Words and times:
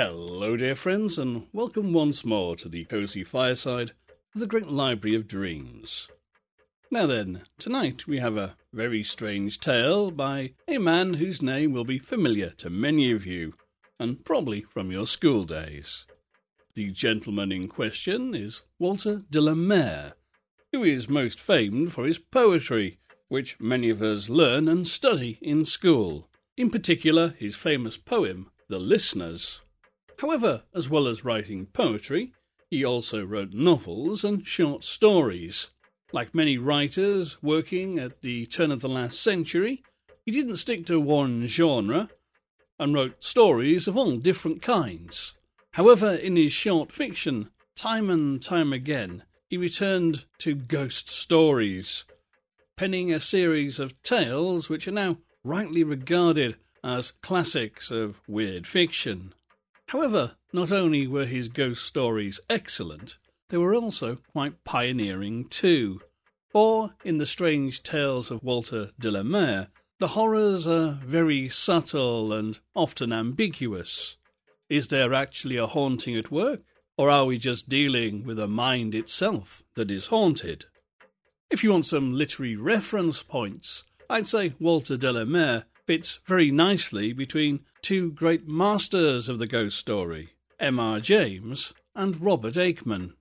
Hello, 0.00 0.56
dear 0.56 0.76
friends, 0.76 1.18
and 1.18 1.48
welcome 1.52 1.92
once 1.92 2.24
more 2.24 2.54
to 2.54 2.68
the 2.68 2.84
cosy 2.84 3.24
fireside 3.24 3.90
of 4.32 4.40
the 4.40 4.46
Great 4.46 4.68
Library 4.68 5.16
of 5.16 5.26
Dreams. 5.26 6.06
Now 6.88 7.08
then, 7.08 7.42
tonight 7.58 8.06
we 8.06 8.18
have 8.18 8.36
a 8.36 8.54
very 8.72 9.02
strange 9.02 9.58
tale 9.58 10.12
by 10.12 10.52
a 10.68 10.78
man 10.78 11.14
whose 11.14 11.42
name 11.42 11.72
will 11.72 11.84
be 11.84 11.98
familiar 11.98 12.50
to 12.58 12.70
many 12.70 13.10
of 13.10 13.26
you, 13.26 13.54
and 13.98 14.24
probably 14.24 14.62
from 14.62 14.92
your 14.92 15.04
school 15.04 15.42
days. 15.42 16.06
The 16.76 16.92
gentleman 16.92 17.50
in 17.50 17.66
question 17.66 18.36
is 18.36 18.62
Walter 18.78 19.24
de 19.28 19.40
la 19.40 19.54
Mare, 19.54 20.12
who 20.70 20.84
is 20.84 21.08
most 21.08 21.40
famed 21.40 21.92
for 21.92 22.06
his 22.06 22.20
poetry, 22.20 23.00
which 23.26 23.58
many 23.58 23.90
of 23.90 24.00
us 24.00 24.28
learn 24.28 24.68
and 24.68 24.86
study 24.86 25.40
in 25.42 25.64
school, 25.64 26.30
in 26.56 26.70
particular 26.70 27.34
his 27.36 27.56
famous 27.56 27.96
poem, 27.96 28.52
The 28.68 28.78
Listeners. 28.78 29.60
However, 30.18 30.64
as 30.74 30.88
well 30.88 31.06
as 31.06 31.24
writing 31.24 31.66
poetry, 31.66 32.32
he 32.70 32.84
also 32.84 33.24
wrote 33.24 33.52
novels 33.52 34.24
and 34.24 34.46
short 34.46 34.82
stories. 34.82 35.68
Like 36.12 36.34
many 36.34 36.58
writers 36.58 37.40
working 37.42 37.98
at 37.98 38.20
the 38.22 38.46
turn 38.46 38.72
of 38.72 38.80
the 38.80 38.88
last 38.88 39.20
century, 39.20 39.82
he 40.24 40.32
didn't 40.32 40.56
stick 40.56 40.86
to 40.86 40.98
one 40.98 41.46
genre 41.46 42.10
and 42.78 42.94
wrote 42.94 43.22
stories 43.22 43.86
of 43.86 43.96
all 43.96 44.16
different 44.16 44.60
kinds. 44.60 45.36
However, 45.72 46.12
in 46.12 46.36
his 46.36 46.52
short 46.52 46.92
fiction, 46.92 47.50
time 47.76 48.10
and 48.10 48.42
time 48.42 48.72
again, 48.72 49.22
he 49.48 49.56
returned 49.56 50.24
to 50.38 50.54
ghost 50.54 51.08
stories, 51.08 52.04
penning 52.76 53.12
a 53.12 53.20
series 53.20 53.78
of 53.78 54.02
tales 54.02 54.68
which 54.68 54.88
are 54.88 54.92
now 54.92 55.18
rightly 55.44 55.84
regarded 55.84 56.56
as 56.82 57.12
classics 57.22 57.90
of 57.90 58.20
weird 58.26 58.66
fiction. 58.66 59.32
However, 59.88 60.36
not 60.52 60.70
only 60.70 61.06
were 61.06 61.24
his 61.24 61.48
ghost 61.48 61.84
stories 61.84 62.40
excellent, 62.50 63.16
they 63.48 63.56
were 63.56 63.74
also 63.74 64.16
quite 64.32 64.62
pioneering 64.62 65.46
too. 65.48 66.00
For 66.50 66.94
in 67.04 67.16
the 67.18 67.26
strange 67.26 67.82
tales 67.82 68.30
of 68.30 68.42
Walter 68.42 68.90
de 68.98 69.10
la 69.10 69.22
Mare, 69.22 69.68
the 69.98 70.08
horrors 70.08 70.66
are 70.66 70.98
very 71.02 71.48
subtle 71.48 72.32
and 72.32 72.60
often 72.74 73.12
ambiguous. 73.12 74.16
Is 74.68 74.88
there 74.88 75.14
actually 75.14 75.56
a 75.56 75.66
haunting 75.66 76.16
at 76.16 76.30
work, 76.30 76.60
or 76.98 77.08
are 77.08 77.24
we 77.24 77.38
just 77.38 77.68
dealing 77.68 78.24
with 78.24 78.38
a 78.38 78.46
mind 78.46 78.94
itself 78.94 79.62
that 79.74 79.90
is 79.90 80.08
haunted? 80.08 80.66
If 81.50 81.64
you 81.64 81.70
want 81.70 81.86
some 81.86 82.12
literary 82.12 82.56
reference 82.56 83.22
points, 83.22 83.84
I'd 84.10 84.26
say 84.26 84.54
Walter 84.60 84.96
de 84.96 85.12
la 85.12 85.24
Mare 85.24 85.64
fits 85.88 86.20
very 86.26 86.50
nicely 86.50 87.14
between 87.14 87.60
two 87.80 88.12
great 88.12 88.46
masters 88.46 89.26
of 89.26 89.38
the 89.38 89.46
ghost 89.46 89.78
story, 89.78 90.28
M.R. 90.60 91.00
James 91.00 91.72
and 91.94 92.20
Robert 92.20 92.56
Aickman. 92.56 93.14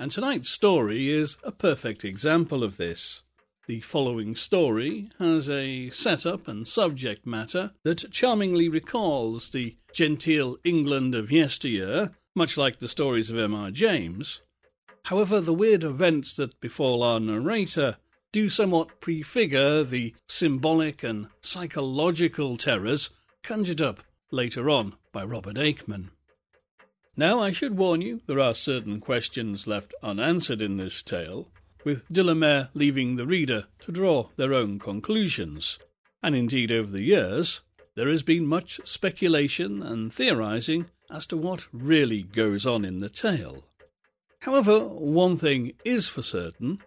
And 0.00 0.10
tonight's 0.10 0.48
story 0.48 1.10
is 1.10 1.36
a 1.44 1.52
perfect 1.52 2.02
example 2.02 2.64
of 2.64 2.78
this. 2.78 3.20
The 3.66 3.82
following 3.82 4.34
story 4.34 5.10
has 5.18 5.50
a 5.50 5.90
setup 5.90 6.48
and 6.48 6.66
subject 6.66 7.26
matter 7.26 7.72
that 7.82 8.10
charmingly 8.10 8.70
recalls 8.70 9.50
the 9.50 9.76
genteel 9.92 10.56
England 10.64 11.14
of 11.14 11.30
yesteryear, 11.30 12.12
much 12.34 12.56
like 12.56 12.78
the 12.78 12.88
stories 12.88 13.28
of 13.28 13.36
M.R. 13.36 13.70
James. 13.70 14.40
However, 15.02 15.42
the 15.42 15.52
weird 15.52 15.84
events 15.84 16.36
that 16.36 16.58
befall 16.58 17.02
our 17.02 17.20
narrator 17.20 17.98
do 18.36 18.50
somewhat 18.50 19.00
prefigure 19.00 19.82
the 19.82 20.14
symbolic 20.28 21.02
and 21.02 21.26
psychological 21.40 22.58
terrors 22.58 23.08
conjured 23.42 23.80
up 23.80 24.02
later 24.30 24.68
on 24.68 24.92
by 25.10 25.24
Robert 25.24 25.56
Aickman. 25.56 26.10
Now, 27.16 27.40
I 27.40 27.50
should 27.50 27.78
warn 27.78 28.02
you, 28.02 28.20
there 28.26 28.38
are 28.38 28.52
certain 28.52 29.00
questions 29.00 29.66
left 29.66 29.94
unanswered 30.02 30.60
in 30.60 30.76
this 30.76 31.02
tale, 31.02 31.48
with 31.82 32.06
de 32.12 32.22
la 32.22 32.34
Mare 32.34 32.68
leaving 32.74 33.16
the 33.16 33.24
reader 33.24 33.68
to 33.78 33.90
draw 33.90 34.28
their 34.36 34.52
own 34.52 34.78
conclusions. 34.78 35.78
And 36.22 36.36
indeed, 36.36 36.70
over 36.70 36.90
the 36.90 37.04
years, 37.04 37.62
there 37.94 38.10
has 38.10 38.22
been 38.22 38.46
much 38.46 38.82
speculation 38.84 39.82
and 39.82 40.12
theorizing 40.12 40.90
as 41.10 41.26
to 41.28 41.38
what 41.38 41.68
really 41.72 42.22
goes 42.22 42.66
on 42.66 42.84
in 42.84 43.00
the 43.00 43.08
tale. 43.08 43.64
However, 44.40 44.80
one 44.80 45.38
thing 45.38 45.72
is 45.86 46.06
for 46.06 46.20
certain, 46.20 46.80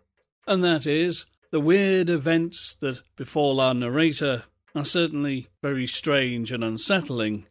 and 0.45 0.63
that 0.63 0.85
is 0.85 1.25
the 1.51 1.59
weird 1.59 2.09
events 2.09 2.77
that 2.79 3.01
befall 3.15 3.59
our 3.59 3.73
narrator 3.73 4.43
are 4.75 4.85
certainly 4.85 5.47
very 5.61 5.87
strange 5.87 6.51
and 6.51 6.63
unsettling, 6.63 7.45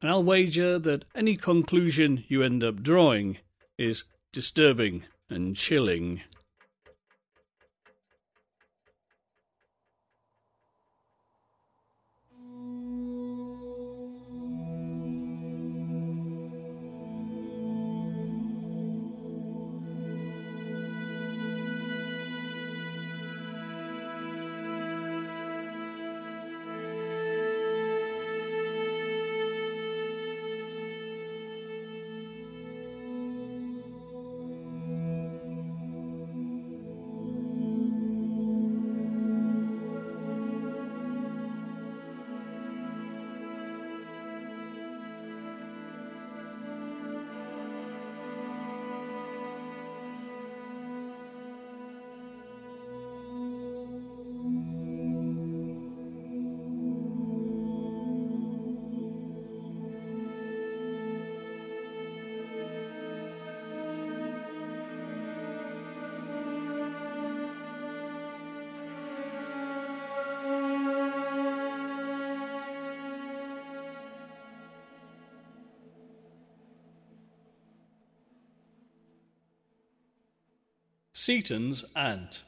and 0.00 0.10
I'll 0.10 0.22
wager 0.22 0.78
that 0.78 1.04
any 1.14 1.36
conclusion 1.36 2.24
you 2.28 2.42
end 2.42 2.62
up 2.62 2.82
drawing 2.82 3.38
is 3.78 4.04
disturbing 4.32 5.04
and 5.28 5.56
chilling. 5.56 6.22
Seaton's 81.32 81.82
Aunt 81.96 82.42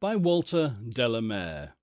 by 0.00 0.14
Walter 0.14 0.76
de 0.88 1.08
la 1.08 1.20
Mare 1.20 1.74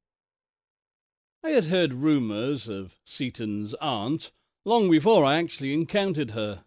I 1.44 1.50
had 1.50 1.66
heard 1.66 1.96
rumours 1.96 2.70
of 2.70 2.96
Seaton's 3.04 3.74
aunt 3.82 4.32
long 4.64 4.90
before 4.90 5.26
I 5.26 5.38
actually 5.38 5.74
encountered 5.74 6.32
her. 6.32 6.64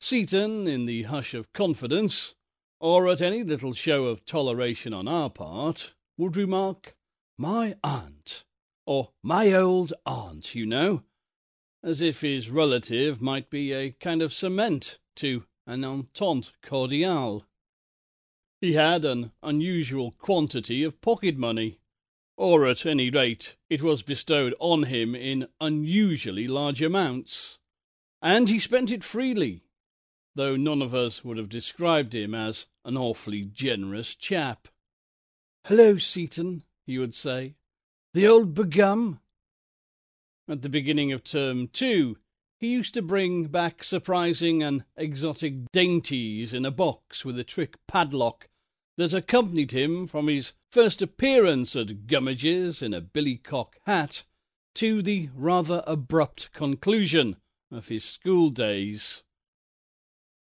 Seaton, 0.00 0.68
in 0.68 0.86
the 0.86 1.02
hush 1.02 1.34
of 1.34 1.52
confidence, 1.52 2.36
or 2.78 3.08
at 3.08 3.20
any 3.20 3.42
little 3.42 3.72
show 3.72 4.04
of 4.04 4.24
toleration 4.24 4.94
on 4.94 5.08
our 5.08 5.30
part, 5.30 5.92
would 6.16 6.36
remark, 6.36 6.94
My 7.36 7.74
aunt, 7.82 8.44
or 8.86 9.10
my 9.20 9.52
old 9.52 9.92
aunt, 10.06 10.54
you 10.54 10.64
know, 10.64 11.02
as 11.82 12.00
if 12.00 12.20
his 12.20 12.50
relative 12.50 13.20
might 13.20 13.50
be 13.50 13.72
a 13.72 13.90
kind 13.90 14.22
of 14.22 14.32
cement 14.32 15.00
to 15.16 15.42
an 15.66 15.82
entente 15.82 16.52
cordiale. 16.62 17.48
He 18.64 18.72
had 18.72 19.04
an 19.04 19.30
unusual 19.42 20.12
quantity 20.12 20.84
of 20.84 21.02
pocket 21.02 21.36
money, 21.36 21.80
or 22.34 22.66
at 22.66 22.86
any 22.86 23.10
rate 23.10 23.56
it 23.68 23.82
was 23.82 24.00
bestowed 24.00 24.54
on 24.58 24.84
him 24.84 25.14
in 25.14 25.48
unusually 25.60 26.46
large 26.46 26.80
amounts, 26.80 27.58
and 28.22 28.48
he 28.48 28.58
spent 28.58 28.90
it 28.90 29.04
freely, 29.04 29.64
though 30.34 30.56
none 30.56 30.80
of 30.80 30.94
us 30.94 31.22
would 31.22 31.36
have 31.36 31.50
described 31.50 32.14
him 32.14 32.34
as 32.34 32.64
an 32.86 32.96
awfully 32.96 33.44
generous 33.44 34.14
chap. 34.14 34.68
Hello, 35.66 35.98
Seaton, 35.98 36.64
he 36.86 36.98
would 36.98 37.12
say. 37.12 37.56
The 38.14 38.26
old 38.26 38.54
begum? 38.54 39.20
At 40.48 40.62
the 40.62 40.70
beginning 40.70 41.12
of 41.12 41.22
term 41.22 41.68
two, 41.68 42.16
he 42.58 42.68
used 42.68 42.94
to 42.94 43.02
bring 43.02 43.44
back 43.48 43.84
surprising 43.84 44.62
and 44.62 44.84
exotic 44.96 45.70
dainties 45.70 46.54
in 46.54 46.64
a 46.64 46.70
box 46.70 47.26
with 47.26 47.38
a 47.38 47.44
trick 47.44 47.76
padlock 47.86 48.48
that 48.96 49.12
accompanied 49.12 49.72
him 49.72 50.06
from 50.06 50.28
his 50.28 50.52
first 50.70 51.02
appearance 51.02 51.74
at 51.74 52.06
Gummidge's 52.06 52.80
in 52.80 52.94
a 52.94 53.00
billycock 53.00 53.74
hat 53.86 54.22
to 54.74 55.02
the 55.02 55.28
rather 55.34 55.82
abrupt 55.86 56.52
conclusion 56.52 57.36
of 57.70 57.88
his 57.88 58.04
school 58.04 58.50
days. 58.50 59.22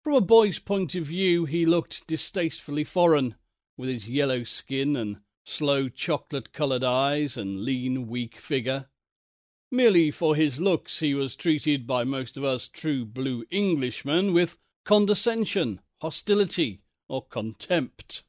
From 0.04 0.16
a 0.16 0.22
boy's 0.22 0.58
point 0.58 0.96
of 0.96 1.06
view, 1.06 1.46
he 1.46 1.66
looked 1.66 2.08
distastefully 2.08 2.84
foreign, 2.84 3.36
with 3.78 3.90
his 3.90 4.10
yellow 4.10 4.44
skin 4.44 4.96
and 4.96 5.22
slow 5.44 5.90
chocolate 5.90 6.54
coloured 6.54 6.84
eyes 6.84 7.38
and 7.38 7.64
lean, 7.64 8.08
weak 8.08 8.40
figure. 8.40 8.88
Merely 9.72 10.10
for 10.10 10.36
his 10.36 10.60
looks, 10.60 11.00
he 11.00 11.14
was 11.14 11.36
treated 11.36 11.86
by 11.86 12.04
most 12.04 12.38
of 12.38 12.44
us 12.44 12.68
true 12.68 13.06
blue 13.06 13.46
Englishmen 13.52 14.34
with 14.34 14.58
condescension, 14.84 15.82
hostility, 16.02 16.82
or 17.08 17.26
contempt. 17.26 18.24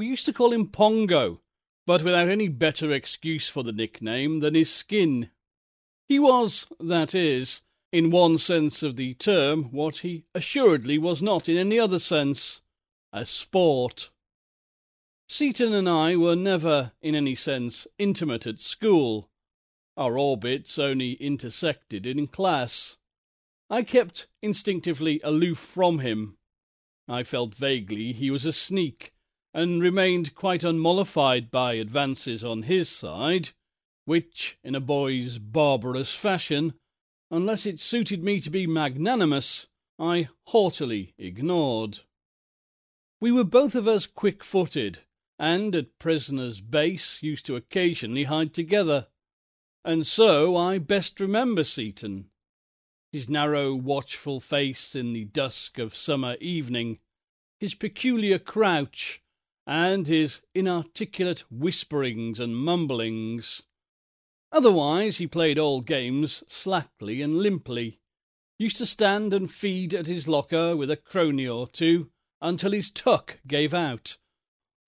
We 0.00 0.06
used 0.06 0.24
to 0.24 0.32
call 0.32 0.54
him 0.54 0.68
Pongo, 0.68 1.42
but 1.86 2.02
without 2.02 2.30
any 2.30 2.48
better 2.48 2.90
excuse 2.90 3.50
for 3.50 3.62
the 3.62 3.70
nickname 3.70 4.40
than 4.40 4.54
his 4.54 4.72
skin. 4.72 5.28
He 6.08 6.18
was, 6.18 6.66
that 6.80 7.14
is, 7.14 7.60
in 7.92 8.10
one 8.10 8.38
sense 8.38 8.82
of 8.82 8.96
the 8.96 9.12
term, 9.12 9.64
what 9.64 9.98
he 9.98 10.24
assuredly 10.34 10.96
was 10.96 11.20
not 11.20 11.50
in 11.50 11.58
any 11.58 11.78
other 11.78 11.98
sense 11.98 12.62
a 13.12 13.26
sport. 13.26 14.08
Seaton 15.28 15.74
and 15.74 15.86
I 15.86 16.16
were 16.16 16.34
never, 16.34 16.92
in 17.02 17.14
any 17.14 17.34
sense, 17.34 17.86
intimate 17.98 18.46
at 18.46 18.58
school. 18.58 19.28
Our 19.98 20.16
orbits 20.16 20.78
only 20.78 21.12
intersected 21.12 22.06
in 22.06 22.26
class. 22.26 22.96
I 23.68 23.82
kept 23.82 24.28
instinctively 24.40 25.20
aloof 25.22 25.58
from 25.58 25.98
him. 25.98 26.38
I 27.06 27.22
felt 27.22 27.54
vaguely 27.54 28.14
he 28.14 28.30
was 28.30 28.46
a 28.46 28.52
sneak, 28.54 29.12
and 29.52 29.82
remained 29.82 30.34
quite 30.34 30.62
unmollified 30.62 31.50
by 31.50 31.74
advances 31.74 32.44
on 32.44 32.62
his 32.62 32.88
side, 32.88 33.50
which, 34.04 34.58
in 34.62 34.74
a 34.74 34.80
boy's 34.80 35.38
barbarous 35.38 36.14
fashion, 36.14 36.74
unless 37.30 37.66
it 37.66 37.80
suited 37.80 38.22
me 38.22 38.40
to 38.40 38.50
be 38.50 38.66
magnanimous, 38.66 39.66
I 39.98 40.28
haughtily 40.46 41.14
ignored. 41.18 42.00
We 43.20 43.30
were 43.32 43.44
both 43.44 43.74
of 43.74 43.86
us 43.86 44.06
quick 44.06 44.42
footed, 44.42 45.00
and 45.38 45.74
at 45.74 45.98
Prisoner's 45.98 46.60
Base 46.60 47.22
used 47.22 47.46
to 47.46 47.56
occasionally 47.56 48.24
hide 48.24 48.54
together. 48.54 49.08
And 49.84 50.06
so 50.06 50.56
I 50.56 50.78
best 50.78 51.20
remember 51.20 51.64
Seaton. 51.64 52.30
His 53.12 53.28
narrow, 53.28 53.74
watchful 53.74 54.40
face 54.40 54.94
in 54.94 55.12
the 55.12 55.24
dusk 55.24 55.78
of 55.78 55.96
summer 55.96 56.36
evening, 56.40 56.98
his 57.58 57.74
peculiar 57.74 58.38
crouch, 58.38 59.19
and 59.70 60.08
his 60.08 60.42
inarticulate 60.52 61.44
whisperings 61.48 62.40
and 62.40 62.56
mumblings. 62.56 63.62
Otherwise, 64.50 65.18
he 65.18 65.28
played 65.28 65.60
all 65.60 65.80
games 65.80 66.42
slackly 66.48 67.22
and 67.22 67.36
limply, 67.38 68.00
used 68.58 68.76
to 68.76 68.84
stand 68.84 69.32
and 69.32 69.48
feed 69.48 69.94
at 69.94 70.08
his 70.08 70.26
locker 70.26 70.76
with 70.76 70.90
a 70.90 70.96
crony 70.96 71.46
or 71.46 71.68
two 71.68 72.10
until 72.42 72.72
his 72.72 72.90
tuck 72.90 73.38
gave 73.46 73.72
out, 73.72 74.16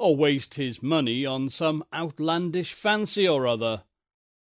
or 0.00 0.16
waste 0.16 0.54
his 0.54 0.82
money 0.82 1.24
on 1.24 1.48
some 1.48 1.84
outlandish 1.94 2.72
fancy 2.72 3.28
or 3.28 3.46
other. 3.46 3.84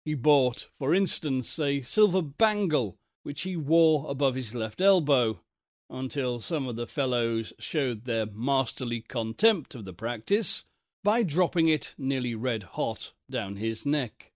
He 0.06 0.16
bought, 0.16 0.70
for 0.80 0.96
instance, 0.96 1.60
a 1.60 1.82
silver 1.82 2.24
bangle 2.24 2.98
which 3.22 3.44
he 3.44 3.56
wore 3.56 4.10
above 4.10 4.34
his 4.34 4.56
left 4.56 4.82
elbow, 4.82 5.44
until 5.90 6.40
some 6.40 6.68
of 6.68 6.76
the 6.76 6.88
fellows 6.88 7.54
showed 7.60 8.06
their 8.06 8.26
masterly 8.26 9.02
contempt 9.02 9.76
of 9.76 9.86
the 9.86 9.94
practice 9.94 10.64
by 11.04 11.24
dropping 11.24 11.68
it 11.68 11.94
nearly 11.98 12.34
red 12.34 12.64
hot 12.64 13.14
down 13.30 13.56
his 13.56 13.86
neck. 13.86 14.32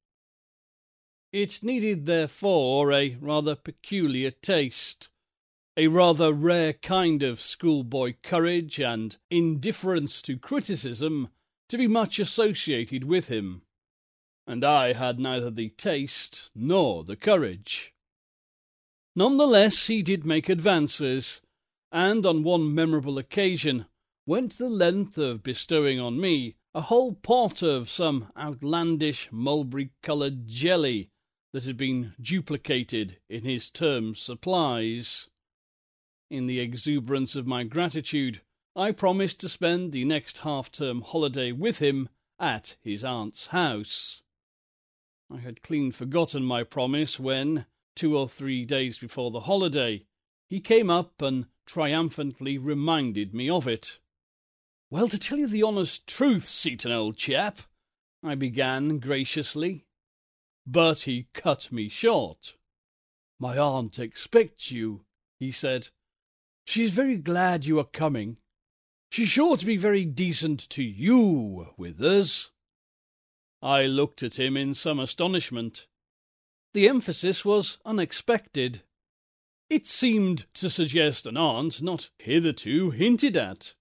It 1.31 1.63
needed, 1.63 2.05
therefore, 2.05 2.91
a 2.91 3.17
rather 3.19 3.55
peculiar 3.55 4.31
taste, 4.31 5.09
a 5.77 5.87
rather 5.87 6.33
rare 6.33 6.73
kind 6.73 7.23
of 7.23 7.41
schoolboy 7.41 8.15
courage 8.21 8.79
and 8.79 9.17
indifference 9.29 10.21
to 10.23 10.37
criticism 10.37 11.29
to 11.69 11.77
be 11.77 11.87
much 11.87 12.19
associated 12.19 13.03
with 13.03 13.27
him 13.27 13.63
and 14.49 14.65
I 14.65 14.93
had 14.93 15.19
neither 15.19 15.51
the 15.51 15.69
taste 15.69 16.49
nor 16.55 17.03
the 17.03 17.15
courage. 17.15 17.93
None 19.15 19.37
the 19.37 19.47
less, 19.47 19.87
he 19.87 20.01
did 20.01 20.25
make 20.25 20.49
advances, 20.49 21.41
and 21.91 22.25
on 22.25 22.43
one 22.43 22.73
memorable 22.73 23.17
occasion 23.17 23.87
went 24.25 24.57
the 24.57 24.69
length 24.69 25.17
of 25.17 25.41
bestowing 25.41 25.99
on 25.99 26.21
me 26.21 26.55
a 26.75 26.81
whole 26.81 27.13
pot 27.13 27.63
of 27.63 27.89
some 27.89 28.31
outlandish 28.37 29.31
mulberry-coloured 29.31 30.47
jelly 30.47 31.09
that 31.51 31.65
had 31.65 31.77
been 31.77 32.13
duplicated 32.21 33.17
in 33.27 33.43
his 33.43 33.71
term 33.71 34.13
supplies. 34.13 35.27
In 36.29 36.45
the 36.45 36.59
exuberance 36.59 37.35
of 37.35 37.47
my 37.47 37.63
gratitude, 37.63 38.41
I 38.75 38.91
promised 38.91 39.39
to 39.39 39.49
spend 39.49 39.91
the 39.91 40.05
next 40.05 40.39
half-term 40.39 41.01
holiday 41.01 41.51
with 41.51 41.79
him 41.79 42.09
at 42.39 42.77
his 42.81 43.03
aunt's 43.03 43.47
house. 43.47 44.21
I 45.31 45.37
had 45.37 45.63
clean 45.63 45.91
forgotten 45.91 46.43
my 46.43 46.63
promise 46.63 47.19
when, 47.19 47.65
two 47.99 48.17
or 48.17 48.29
three 48.29 48.63
days 48.63 48.97
before 48.97 49.29
the 49.29 49.41
holiday, 49.41 50.05
he 50.47 50.61
came 50.61 50.89
up 50.89 51.21
and 51.21 51.45
triumphantly 51.65 52.57
reminded 52.57 53.33
me 53.33 53.49
of 53.49 53.67
it. 53.67 53.97
Well, 54.89 55.09
to 55.09 55.19
tell 55.19 55.37
you 55.37 55.47
the 55.47 55.63
honest 55.63 56.07
truth, 56.07 56.47
Seaton, 56.47 56.93
old 56.93 57.17
chap, 57.17 57.59
I 58.23 58.35
began 58.35 58.99
graciously. 58.99 59.85
But 60.65 60.99
he 60.99 61.27
cut 61.33 61.73
me 61.73 61.89
short. 61.89 62.55
My 63.37 63.57
aunt 63.57 63.99
expects 63.99 64.71
you, 64.71 65.03
he 65.37 65.51
said. 65.51 65.89
She 66.63 66.85
is 66.85 66.91
very 66.91 67.17
glad 67.17 67.65
you 67.65 67.79
are 67.79 67.83
coming. 67.83 68.37
She's 69.11 69.27
sure 69.27 69.57
to 69.57 69.65
be 69.65 69.75
very 69.75 70.05
decent 70.05 70.69
to 70.69 70.83
you, 70.83 71.67
Withers. 71.75 72.51
I 73.61 73.87
looked 73.87 74.23
at 74.23 74.39
him 74.39 74.55
in 74.55 74.73
some 74.73 75.01
astonishment. 75.01 75.87
The 76.73 76.87
emphasis 76.87 77.43
was 77.43 77.79
unexpected. 77.83 78.83
It 79.69 79.87
seemed 79.87 80.45
to 80.55 80.69
suggest 80.69 81.25
an 81.25 81.35
aunt 81.35 81.81
not 81.81 82.11
hitherto 82.19 82.91
hinted 82.91 83.35
at, 83.35 83.73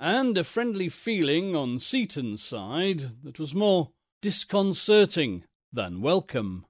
and 0.00 0.36
a 0.38 0.44
friendly 0.44 0.88
feeling 0.88 1.54
on 1.54 1.78
Seaton's 1.78 2.42
side 2.42 3.22
that 3.22 3.38
was 3.38 3.54
more 3.54 3.92
disconcerting 4.22 5.44
than 5.72 6.00
welcome. 6.00 6.64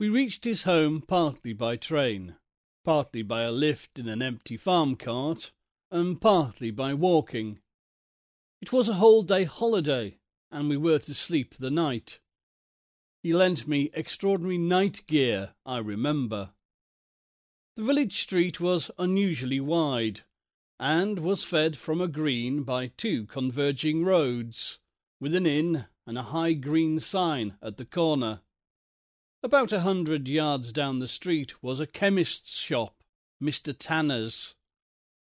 We 0.00 0.08
reached 0.08 0.44
his 0.44 0.62
home 0.62 1.00
partly 1.00 1.52
by 1.52 1.76
train, 1.76 2.36
partly 2.84 3.22
by 3.22 3.42
a 3.42 3.52
lift 3.52 3.98
in 3.98 4.08
an 4.08 4.22
empty 4.22 4.56
farm 4.56 4.96
cart, 4.96 5.52
and 5.90 6.20
partly 6.20 6.70
by 6.70 6.94
walking. 6.94 7.60
It 8.60 8.72
was 8.72 8.88
a 8.88 8.94
whole 8.94 9.22
day 9.22 9.44
holiday, 9.44 10.18
and 10.50 10.68
we 10.68 10.76
were 10.76 10.98
to 11.00 11.14
sleep 11.14 11.54
the 11.56 11.70
night. 11.70 12.18
He 13.22 13.34
lent 13.34 13.66
me 13.66 13.90
extraordinary 13.94 14.58
night 14.58 15.02
gear, 15.06 15.54
I 15.66 15.78
remember. 15.78 16.50
The 17.74 17.82
village 17.82 18.20
street 18.20 18.60
was 18.60 18.90
unusually 18.96 19.60
wide, 19.60 20.22
and 20.78 21.18
was 21.18 21.42
fed 21.42 21.76
from 21.76 22.00
a 22.00 22.06
green 22.06 22.62
by 22.62 22.88
two 22.88 23.26
converging 23.26 24.04
roads, 24.04 24.78
with 25.20 25.34
an 25.34 25.46
inn 25.46 25.86
and 26.06 26.16
a 26.16 26.30
high 26.30 26.52
green 26.52 27.00
sign 27.00 27.58
at 27.60 27.76
the 27.76 27.84
corner. 27.84 28.42
About 29.42 29.72
a 29.72 29.80
hundred 29.80 30.28
yards 30.28 30.72
down 30.72 30.98
the 30.98 31.08
street 31.08 31.62
was 31.62 31.80
a 31.80 31.86
chemist's 31.86 32.56
shop, 32.56 33.02
Mr. 33.42 33.74
Tanner's. 33.76 34.54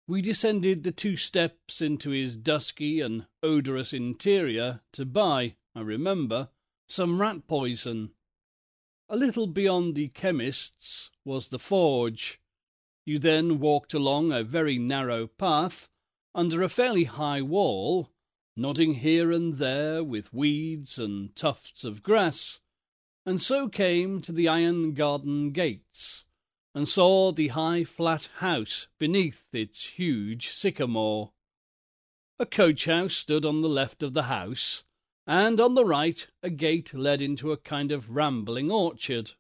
We 0.07 0.21
descended 0.21 0.83
the 0.83 0.93
two 0.93 1.17
steps 1.17 1.81
into 1.81 2.11
his 2.11 2.37
dusky 2.37 3.01
and 3.01 3.27
odorous 3.43 3.93
interior 3.93 4.83
to 4.93 5.07
buy, 5.07 5.57
I 5.75 5.81
remember, 5.81 6.51
some 6.87 7.21
rat 7.21 7.47
poison. 7.47 8.11
A 9.09 9.17
little 9.17 9.47
beyond 9.47 9.95
the 9.95 10.09
chemist's 10.09 11.11
was 11.25 11.49
the 11.49 11.59
forge. 11.59 12.41
You 13.05 13.19
then 13.19 13.61
walked 13.61 13.95
along 13.95 14.33
a 14.33 14.43
very 14.43 14.79
narrow 14.79 15.27
path 15.27 15.89
under 16.35 16.63
a 16.63 16.69
fairly 16.69 17.05
high 17.05 17.43
wall, 17.43 18.11
nodding 18.57 18.95
here 18.95 19.31
and 19.31 19.59
there 19.59 20.03
with 20.03 20.33
weeds 20.33 20.99
and 20.99 21.35
tufts 21.37 21.85
of 21.85 22.03
grass, 22.03 22.61
and 23.27 23.41
so 23.41 23.69
came 23.69 24.21
to 24.23 24.33
the 24.33 24.49
iron 24.49 24.95
garden 24.95 25.51
gates 25.51 26.25
and 26.75 26.89
saw 26.89 27.31
the 27.31 27.49
high 27.49 27.85
flat 27.85 28.29
house 28.39 28.89
beneath 28.99 29.45
its 29.53 29.85
huge 29.91 30.49
sycamore. 30.49 31.33
A 32.39 32.47
coach 32.47 32.87
house 32.87 33.15
stood 33.15 33.45
on 33.45 33.61
the 33.61 33.69
left 33.69 34.03
of 34.03 34.13
the 34.13 34.25
house, 34.25 34.83
and 35.27 35.59
on 35.59 35.75
the 35.75 35.85
right 35.85 36.27
a 36.43 36.51
gate 36.51 36.93
led 36.93 37.23
into 37.23 37.51
a 37.51 37.57
kind 37.57 37.91
of 37.91 38.11
rambling 38.11 38.71
orchard. 38.71 39.33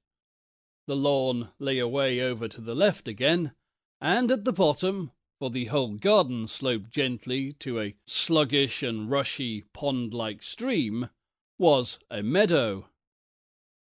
The 0.87 0.97
lawn 0.97 1.51
lay 1.59 1.79
away 1.79 2.21
over 2.21 2.49
to 2.49 2.61
the 2.61 2.75
left 2.75 3.09
again, 3.09 3.53
and 4.01 4.31
at 4.31 4.45
the 4.45 4.53
bottom, 4.53 5.13
for 5.39 5.51
the 5.51 5.67
whole 5.67 5.95
garden 5.95 6.47
sloped 6.47 6.91
gently 6.91 7.53
to 7.55 7.81
a 7.81 7.95
sluggish 8.07 8.83
and 8.83 9.11
rushy 9.11 9.63
pond 9.73 10.15
like 10.15 10.43
stream, 10.43 11.11
was 11.59 11.99
a 12.11 12.23
meadow. 12.23 12.89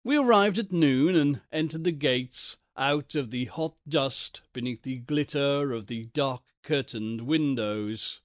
We 0.03 0.17
arrived 0.17 0.59
at 0.59 0.71
noon 0.71 1.15
and 1.15 1.41
entered 1.51 1.83
the 1.83 1.91
gates 1.91 2.57
out 2.77 3.15
of 3.15 3.31
the 3.31 3.45
hot 3.45 3.75
dust 3.87 4.41
beneath 4.53 4.83
the 4.83 4.97
glitter 4.97 5.73
of 5.73 5.87
the 5.87 6.05
dark 6.05 6.43
curtained 6.63 7.21
windows. 7.21 8.21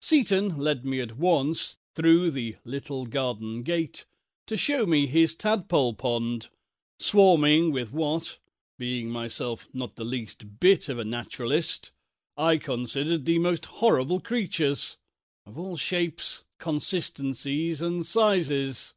Seaton 0.00 0.58
led 0.58 0.84
me 0.84 1.00
at 1.00 1.16
once 1.16 1.78
through 1.94 2.30
the 2.30 2.56
little 2.64 3.06
garden 3.06 3.62
gate 3.62 4.04
to 4.46 4.56
show 4.56 4.84
me 4.86 5.06
his 5.06 5.34
tadpole 5.36 5.94
pond, 5.94 6.48
swarming 6.98 7.72
with 7.72 7.92
what, 7.92 8.38
being 8.78 9.08
myself 9.08 9.68
not 9.72 9.96
the 9.96 10.04
least 10.04 10.60
bit 10.60 10.88
of 10.88 10.98
a 10.98 11.04
naturalist, 11.04 11.92
I 12.36 12.58
considered 12.58 13.24
the 13.24 13.38
most 13.38 13.66
horrible 13.66 14.20
creatures, 14.20 14.98
of 15.46 15.58
all 15.58 15.76
shapes, 15.76 16.44
consistencies, 16.58 17.80
and 17.80 18.04
sizes 18.04 18.94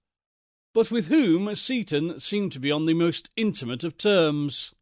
but 0.77 0.91
with 0.91 1.07
whom 1.07 1.55
Seaton 1.55 2.19
seemed 2.19 2.51
to 2.51 2.59
be 2.59 2.71
on 2.71 2.85
the 2.85 2.93
most 2.93 3.31
intimate 3.35 3.83
of 3.83 3.97
terms. 3.97 4.75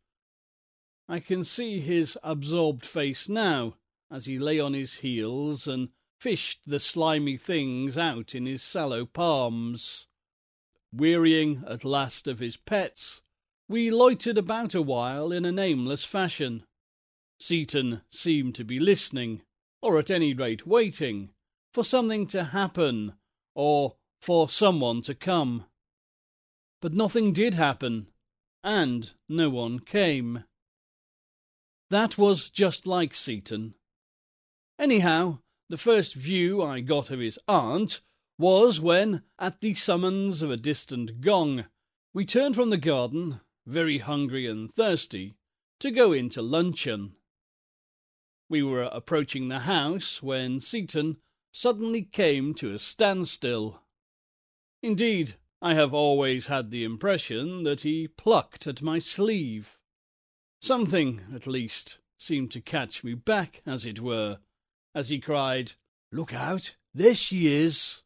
I 1.07 1.22
can 1.22 1.45
see 1.45 1.79
his 1.79 2.17
absorbed 2.22 2.86
face 2.86 3.29
now, 3.29 3.77
as 4.12 4.25
he 4.25 4.38
lay 4.38 4.60
on 4.60 4.74
his 4.74 4.95
heels 4.95 5.69
and 5.69 5.88
fished 6.25 6.62
the 6.65 6.79
slimy 6.79 7.38
things 7.38 8.00
out 8.00 8.34
in 8.34 8.48
his 8.48 8.63
sallow 8.63 9.05
palms. 9.05 10.08
Wearying 10.91 11.63
at 11.67 11.86
last 11.86 12.27
of 12.27 12.39
his 12.39 12.58
pets, 12.58 13.22
we 13.70 13.91
loitered 13.91 14.36
about 14.36 14.74
a 14.74 14.82
while 14.82 15.32
in 15.32 15.46
a 15.46 15.51
nameless 15.51 16.03
fashion. 16.03 16.63
Seaton 17.39 18.01
seemed 18.10 18.55
to 18.55 18.63
be 18.63 18.79
listening, 18.79 19.44
or 19.84 20.00
at 20.00 20.10
any 20.10 20.34
rate 20.34 20.65
waiting, 20.65 21.29
for 21.72 21.86
something 21.86 22.25
to 22.25 22.46
happen, 22.46 23.13
or 23.53 23.98
for 24.20 24.50
someone 24.50 25.03
to 25.03 25.13
come. 25.13 25.65
But 26.82 26.91
nothing 26.94 27.34
did 27.34 27.53
happen, 27.53 28.08
and 28.63 29.12
no 29.29 29.51
one 29.51 29.77
came. 29.77 30.46
That 31.91 32.17
was 32.17 32.50
just 32.50 32.88
like 32.88 33.13
Seaton. 33.13 33.75
Anyhow, 34.79 35.41
the 35.67 35.77
first 35.77 36.13
view 36.13 36.62
I 36.62 36.79
got 36.81 37.10
of 37.10 37.19
his 37.19 37.39
aunt 37.48 38.01
was 38.38 38.79
when, 38.79 39.24
at 39.39 39.62
the 39.62 39.74
summons 39.74 40.41
of 40.41 40.51
a 40.51 40.57
distant 40.57 41.22
gong, 41.22 41.65
we 42.13 42.25
turned 42.25 42.55
from 42.55 42.69
the 42.69 42.77
garden, 42.77 43.41
very 43.65 43.98
hungry 43.98 44.45
and 44.45 44.74
thirsty, 44.74 45.36
to 45.79 45.91
go 45.91 46.12
in 46.13 46.29
to 46.29 46.41
luncheon. 46.41 47.15
We 48.48 48.62
were 48.62 48.84
approaching 48.84 49.48
the 49.48 49.60
house 49.60 50.22
when 50.22 50.60
Seaton 50.60 51.17
suddenly 51.51 52.03
came 52.03 52.53
to 52.55 52.74
a 52.74 52.79
standstill. 52.79 53.81
Indeed, 54.84 55.36
I 55.62 55.74
have 55.74 55.93
always 55.93 56.45
had 56.45 56.69
the 56.69 56.84
impression 56.84 57.63
that 57.63 57.81
he 57.81 58.07
plucked 58.07 58.67
at 58.67 58.81
my 58.81 59.00
sleeve. 59.00 59.79
Something, 60.62 61.22
at 61.34 61.48
least, 61.48 62.00
seemed 62.17 62.51
to 62.51 62.62
catch 62.62 63.03
me 63.03 63.13
back, 63.13 63.62
as 63.65 63.86
it 63.86 64.00
were, 64.00 64.39
as 64.96 65.10
he 65.10 65.20
cried, 65.20 65.74
Look 66.12 66.34
out, 66.34 66.75
there 66.94 67.14
she 67.14 67.54
is! 67.54 68.02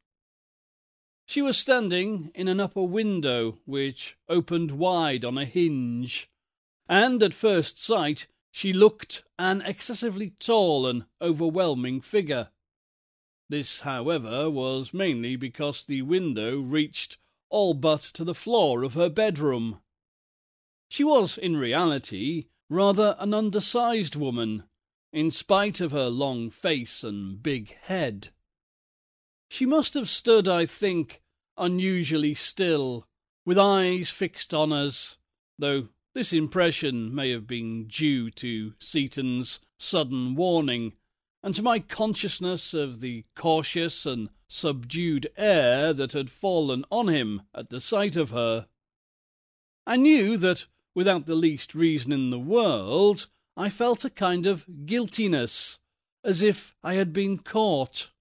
She 1.27 1.43
was 1.43 1.57
standing 1.57 2.31
in 2.33 2.47
an 2.47 2.59
upper 2.59 2.81
window 2.81 3.59
which 3.65 4.17
opened 4.27 4.71
wide 4.71 5.23
on 5.23 5.37
a 5.37 5.45
hinge, 5.45 6.27
and 6.87 7.21
at 7.21 7.35
first 7.35 7.77
sight 7.77 8.25
she 8.51 8.73
looked 8.73 9.23
an 9.37 9.61
excessively 9.61 10.31
tall 10.39 10.87
and 10.87 11.05
overwhelming 11.21 12.01
figure. 12.01 12.49
This, 13.47 13.81
however, 13.81 14.49
was 14.49 14.91
mainly 14.91 15.35
because 15.35 15.85
the 15.85 16.01
window 16.01 16.59
reached 16.59 17.19
all 17.49 17.75
but 17.75 18.01
to 18.01 18.23
the 18.23 18.35
floor 18.35 18.83
of 18.83 18.95
her 18.95 19.09
bedroom. 19.09 19.81
She 20.89 21.03
was, 21.03 21.37
in 21.37 21.57
reality, 21.57 22.47
rather 22.69 23.15
an 23.19 23.35
undersized 23.35 24.15
woman, 24.15 24.63
in 25.11 25.31
spite 25.31 25.81
of 25.81 25.91
her 25.91 26.07
long 26.07 26.49
face 26.49 27.03
and 27.03 27.41
big 27.41 27.75
head. 27.81 28.29
She 29.49 29.65
must 29.65 29.95
have 29.95 30.09
stood, 30.09 30.47
I 30.47 30.65
think, 30.65 31.21
unusually 31.57 32.35
still, 32.35 33.07
with 33.45 33.57
eyes 33.57 34.09
fixed 34.09 34.53
on 34.53 34.71
us, 34.71 35.17
though 35.57 35.89
this 36.13 36.31
impression 36.31 37.13
may 37.13 37.31
have 37.31 37.47
been 37.47 37.87
due 37.87 38.29
to 38.31 38.73
Seaton's 38.79 39.59
sudden 39.77 40.35
warning, 40.35 40.93
and 41.41 41.55
to 41.55 41.63
my 41.63 41.79
consciousness 41.79 42.73
of 42.73 42.99
the 42.99 43.25
cautious 43.35 44.05
and 44.05 44.29
subdued 44.47 45.31
air 45.37 45.93
that 45.93 46.11
had 46.11 46.29
fallen 46.29 46.83
on 46.91 47.07
him 47.07 47.43
at 47.55 47.69
the 47.69 47.79
sight 47.79 48.15
of 48.15 48.31
her. 48.31 48.67
I 49.87 49.95
knew 49.95 50.37
that, 50.37 50.65
without 50.93 51.25
the 51.25 51.35
least 51.35 51.73
reason 51.73 52.11
in 52.11 52.29
the 52.29 52.39
world, 52.39 53.27
I 53.57 53.69
felt 53.69 54.05
a 54.05 54.09
kind 54.09 54.45
of 54.45 54.85
guiltiness, 54.85 55.79
as 56.23 56.41
if 56.41 56.75
I 56.83 56.93
had 56.95 57.13
been 57.13 57.39
caught. 57.39 58.11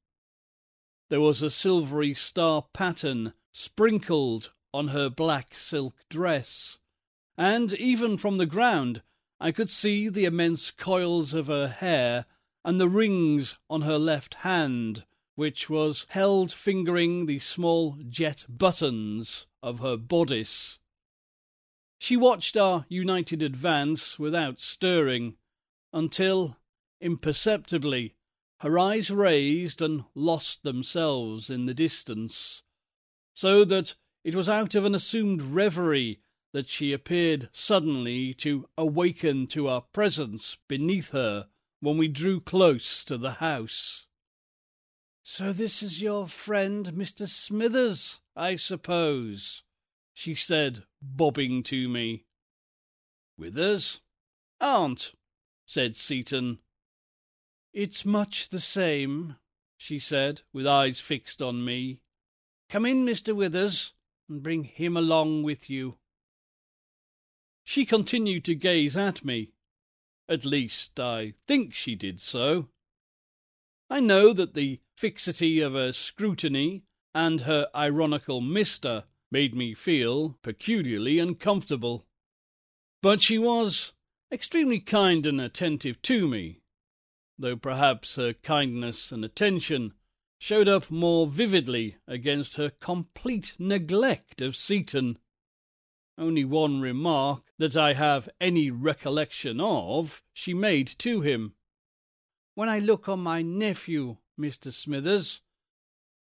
There 1.11 1.21
was 1.21 1.43
a 1.43 1.51
silvery 1.51 2.15
star 2.15 2.67
pattern 2.73 3.33
sprinkled 3.53 4.53
on 4.73 4.89
her 4.89 5.09
black 5.09 5.55
silk 5.55 6.05
dress, 6.09 6.79
and 7.37 7.73
even 7.75 8.17
from 8.17 8.39
the 8.39 8.47
ground 8.47 9.03
I 9.41 9.53
could 9.53 9.71
see 9.71 10.09
the 10.09 10.25
immense 10.25 10.71
coils 10.71 11.35
of 11.35 11.47
her 11.47 11.69
hair 11.69 12.27
and 12.65 12.81
the 12.81 12.89
rings 12.89 13.57
on 13.71 13.83
her 13.83 13.99
left 13.99 14.35
hand 14.35 15.05
which 15.39 15.71
was 15.71 16.05
held 16.09 16.51
fingering 16.51 17.27
the 17.27 17.39
small 17.39 17.97
jet 18.09 18.45
buttons 18.49 19.47
of 19.63 19.79
her 19.79 19.97
bodice. 19.97 20.78
She 21.99 22.17
watched 22.17 22.57
our 22.57 22.87
united 22.89 23.43
advance 23.43 24.19
without 24.19 24.61
stirring, 24.61 25.37
until, 25.93 26.57
imperceptibly, 27.01 28.15
her 28.61 28.79
eyes 28.79 29.11
raised 29.11 29.83
and 29.83 30.05
lost 30.15 30.63
themselves 30.63 31.51
in 31.51 31.67
the 31.67 31.75
distance, 31.75 32.63
so 33.35 33.65
that 33.65 33.95
it 34.25 34.35
was 34.35 34.49
out 34.49 34.75
of 34.75 34.85
an 34.85 34.95
assumed 34.95 35.43
reverie 35.43 36.21
that 36.53 36.69
she 36.69 36.93
appeared 36.93 37.49
suddenly 37.53 38.33
to 38.35 38.69
awaken 38.77 39.47
to 39.49 39.69
our 39.69 39.83
presence 39.83 40.57
beneath 40.69 41.11
her 41.11 41.49
when 41.81 41.99
we 41.99 42.09
drew 42.09 42.41
close 42.41 43.05
to 43.05 43.19
the 43.19 43.33
house. 43.33 44.07
So 45.23 45.53
this 45.53 45.83
is 45.83 46.01
your 46.01 46.27
friend, 46.27 46.87
Mr. 46.87 47.29
Smithers, 47.29 48.21
I 48.35 48.57
suppose, 48.57 49.63
she 50.19 50.35
said, 50.35 50.83
bobbing 51.01 51.63
to 51.63 51.89
me. 51.89 52.25
Withers? 53.39 54.01
Aunt, 54.61 55.13
said 55.65 55.95
Seaton. 55.95 56.59
It's 57.73 58.05
much 58.05 58.49
the 58.49 58.59
same, 58.59 59.37
she 59.77 60.01
said, 60.01 60.41
with 60.53 60.67
eyes 60.67 60.99
fixed 60.99 61.41
on 61.41 61.65
me. 61.65 62.01
Come 62.69 62.85
in, 62.85 63.07
Mr. 63.07 63.33
Withers, 63.33 63.93
and 64.29 64.43
bring 64.43 64.65
him 64.65 64.97
along 64.97 65.45
with 65.45 65.71
you. 65.71 65.99
She 67.63 67.87
continued 67.87 68.45
to 68.47 68.57
gaze 68.57 68.97
at 68.97 69.25
me. 69.25 69.53
At 70.29 70.45
least, 70.45 70.99
I 70.99 71.35
think 71.47 71.75
she 71.75 71.95
did 71.95 72.21
so. 72.21 72.71
I 73.89 74.01
know 74.01 74.33
that 74.33 74.55
the 74.55 74.81
fixity 74.97 75.61
of 75.61 75.75
her 75.75 75.93
scrutiny 75.93 76.83
and 77.15 77.43
her 77.43 77.69
ironical 77.73 78.41
mister 78.41 79.05
made 79.31 79.55
me 79.55 79.75
feel 79.75 80.39
peculiarly 80.43 81.19
uncomfortable. 81.19 82.07
But 83.03 83.21
she 83.21 83.39
was 83.39 83.93
extremely 84.33 84.81
kind 84.81 85.27
and 85.27 85.41
attentive 85.41 86.01
to 86.03 86.27
me, 86.27 86.61
though 87.39 87.57
perhaps 87.57 88.17
her 88.17 88.33
kindness 88.33 89.13
and 89.13 89.25
attention 89.25 89.95
showed 90.39 90.69
up 90.69 90.91
more 90.91 91.27
vividly 91.27 91.97
against 92.07 92.57
her 92.57 92.71
complete 92.71 93.55
neglect 93.59 94.41
of 94.41 94.57
Seaton. 94.57 95.19
Only 96.17 96.45
one 96.45 96.81
remark 96.81 97.45
that 97.59 97.77
I 97.77 97.93
have 97.95 98.29
any 98.41 98.71
recollection 98.71 99.61
of 99.61 100.23
she 100.33 100.55
made 100.55 100.89
to 100.99 101.21
him 101.21 101.55
when 102.59 102.69
I 102.69 102.81
look 102.81 103.09
on 103.09 103.21
my 103.21 103.41
nephew, 103.41 104.17
Mr. 104.37 104.73
Smithers, 104.73 105.43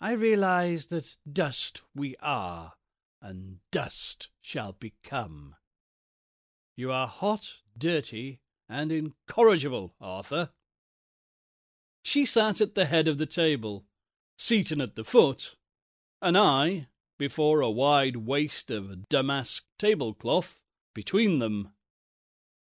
I 0.01 0.11
realize 0.11 0.87
that 0.87 1.15
dust 1.31 1.81
we 1.95 2.17
are, 2.21 2.73
and 3.25 3.57
dust 3.71 4.29
shall 4.39 4.73
become. 4.73 5.55
You 6.75 6.91
are 6.91 7.07
hot, 7.07 7.53
dirty, 7.75 8.39
and 8.69 8.91
incorrigible, 8.91 9.95
Arthur. 9.99 10.51
She 12.03 12.23
sat 12.23 12.61
at 12.61 12.75
the 12.75 12.85
head 12.85 13.07
of 13.07 13.17
the 13.17 13.25
table, 13.25 13.87
Seaton 14.37 14.79
at 14.79 14.95
the 14.95 15.03
foot, 15.03 15.55
and 16.21 16.37
I, 16.37 16.87
before 17.17 17.61
a 17.61 17.69
wide 17.69 18.17
waste 18.17 18.69
of 18.69 19.09
damask 19.09 19.63
tablecloth, 19.79 20.61
between 20.93 21.39
them. 21.39 21.69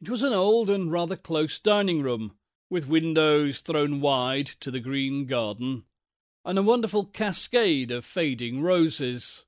It 0.00 0.08
was 0.08 0.22
an 0.22 0.32
old 0.32 0.70
and 0.70 0.90
rather 0.90 1.16
close 1.16 1.60
dining 1.60 2.00
room, 2.00 2.38
with 2.70 2.88
windows 2.88 3.60
thrown 3.60 4.00
wide 4.00 4.46
to 4.60 4.70
the 4.70 4.80
green 4.80 5.26
garden, 5.26 5.84
and 6.46 6.58
a 6.58 6.62
wonderful 6.62 7.04
cascade 7.04 7.90
of 7.90 8.06
fading 8.06 8.62
roses. 8.62 9.44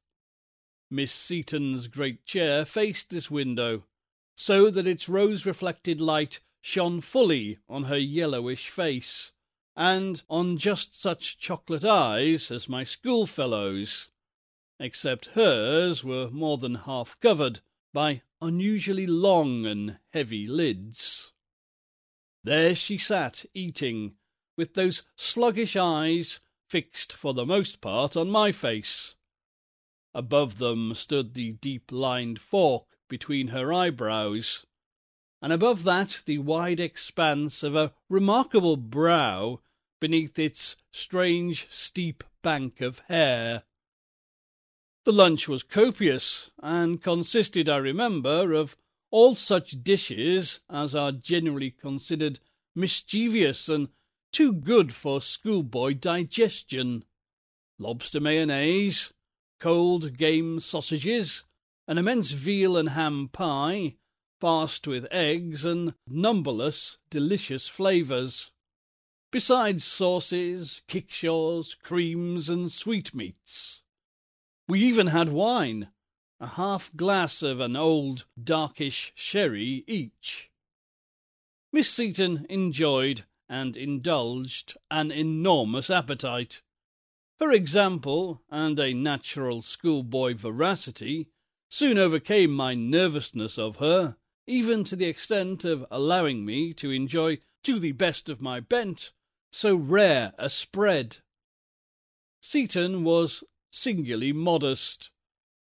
Miss 0.90 1.12
Seaton's 1.12 1.86
great 1.86 2.24
chair 2.24 2.64
faced 2.64 3.10
this 3.10 3.30
window, 3.30 3.84
so 4.36 4.70
that 4.70 4.86
its 4.86 5.08
rose 5.08 5.44
reflected 5.44 6.00
light 6.00 6.40
shone 6.62 7.00
fully 7.00 7.58
on 7.68 7.84
her 7.84 7.98
yellowish 7.98 8.70
face, 8.70 9.32
and 9.76 10.22
on 10.30 10.56
just 10.56 10.98
such 10.98 11.38
chocolate 11.38 11.84
eyes 11.84 12.50
as 12.50 12.68
my 12.68 12.84
schoolfellows, 12.84 14.08
except 14.80 15.26
hers 15.26 16.02
were 16.02 16.30
more 16.30 16.56
than 16.56 16.74
half 16.74 17.20
covered 17.20 17.60
by 17.92 18.22
unusually 18.40 19.06
long 19.06 19.66
and 19.66 19.98
heavy 20.12 20.46
lids. 20.46 21.32
There 22.44 22.74
she 22.74 22.96
sat 22.96 23.44
eating, 23.52 24.16
with 24.56 24.74
those 24.74 25.02
sluggish 25.16 25.76
eyes 25.76 26.40
fixed 26.66 27.12
for 27.12 27.34
the 27.34 27.44
most 27.44 27.80
part 27.80 28.16
on 28.16 28.30
my 28.30 28.52
face. 28.52 29.16
Above 30.18 30.58
them 30.58 30.94
stood 30.94 31.34
the 31.34 31.52
deep-lined 31.52 32.40
fork 32.40 32.88
between 33.08 33.48
her 33.48 33.72
eyebrows, 33.72 34.66
and 35.40 35.52
above 35.52 35.84
that 35.84 36.24
the 36.26 36.38
wide 36.38 36.80
expanse 36.80 37.62
of 37.62 37.76
a 37.76 37.94
remarkable 38.08 38.76
brow 38.76 39.60
beneath 40.00 40.36
its 40.36 40.74
strange 40.90 41.68
steep 41.70 42.24
bank 42.42 42.80
of 42.80 42.98
hair. 43.06 43.62
The 45.04 45.12
lunch 45.12 45.46
was 45.46 45.62
copious, 45.62 46.50
and 46.58 47.00
consisted, 47.00 47.68
I 47.68 47.76
remember, 47.76 48.52
of 48.52 48.76
all 49.12 49.36
such 49.36 49.84
dishes 49.84 50.58
as 50.68 50.96
are 50.96 51.12
generally 51.12 51.70
considered 51.70 52.40
mischievous 52.74 53.68
and 53.68 53.88
too 54.32 54.52
good 54.52 54.92
for 54.92 55.20
schoolboy 55.20 55.94
digestion. 55.94 57.04
Lobster 57.78 58.18
mayonnaise, 58.18 59.12
cold 59.58 60.16
game 60.16 60.60
sausages, 60.60 61.44
an 61.86 61.98
immense 61.98 62.30
veal 62.30 62.76
and 62.76 62.90
ham 62.90 63.28
pie, 63.32 63.96
fast 64.40 64.86
with 64.86 65.06
eggs, 65.10 65.64
and 65.64 65.94
numberless 66.06 66.98
delicious 67.10 67.68
flavours. 67.68 68.52
Besides 69.30 69.84
sauces, 69.84 70.82
kickshaws, 70.88 71.74
creams, 71.74 72.48
and 72.48 72.72
sweetmeats. 72.72 73.82
We 74.68 74.80
even 74.82 75.08
had 75.08 75.30
wine, 75.30 75.88
a 76.40 76.46
half 76.46 76.94
glass 76.94 77.42
of 77.42 77.60
an 77.60 77.74
old 77.74 78.26
darkish 78.42 79.12
sherry 79.14 79.84
each. 79.86 80.50
Miss 81.72 81.90
Seaton 81.90 82.46
enjoyed 82.48 83.24
and 83.48 83.76
indulged 83.76 84.76
an 84.90 85.10
enormous 85.10 85.90
appetite. 85.90 86.62
Her 87.40 87.52
example 87.52 88.42
and 88.50 88.80
a 88.80 88.92
natural 88.92 89.62
schoolboy 89.62 90.34
veracity 90.34 91.28
soon 91.68 91.96
overcame 91.96 92.50
my 92.50 92.74
nervousness 92.74 93.58
of 93.58 93.76
her, 93.76 94.16
even 94.46 94.82
to 94.84 94.96
the 94.96 95.06
extent 95.06 95.64
of 95.64 95.86
allowing 95.90 96.44
me 96.44 96.72
to 96.72 96.90
enjoy 96.90 97.38
to 97.62 97.78
the 97.78 97.92
best 97.92 98.28
of 98.28 98.40
my 98.40 98.58
bent 98.58 99.12
so 99.52 99.76
rare 99.76 100.34
a 100.36 100.50
spread. 100.50 101.18
Seaton 102.40 103.04
was 103.04 103.44
singularly 103.70 104.32
modest. 104.32 105.10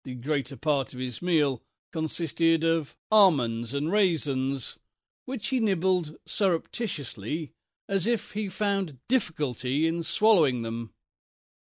The 0.04 0.14
greater 0.14 0.56
part 0.56 0.94
of 0.94 1.00
his 1.00 1.20
meal 1.20 1.62
consisted 1.92 2.64
of 2.64 2.96
almonds 3.10 3.74
and 3.74 3.92
raisins, 3.92 4.78
which 5.26 5.48
he 5.48 5.60
nibbled 5.60 6.16
surreptitiously 6.26 7.52
as 7.88 8.06
if 8.06 8.32
he 8.32 8.48
found 8.48 8.98
difficulty 9.08 9.86
in 9.86 10.02
swallowing 10.02 10.62
them. 10.62 10.92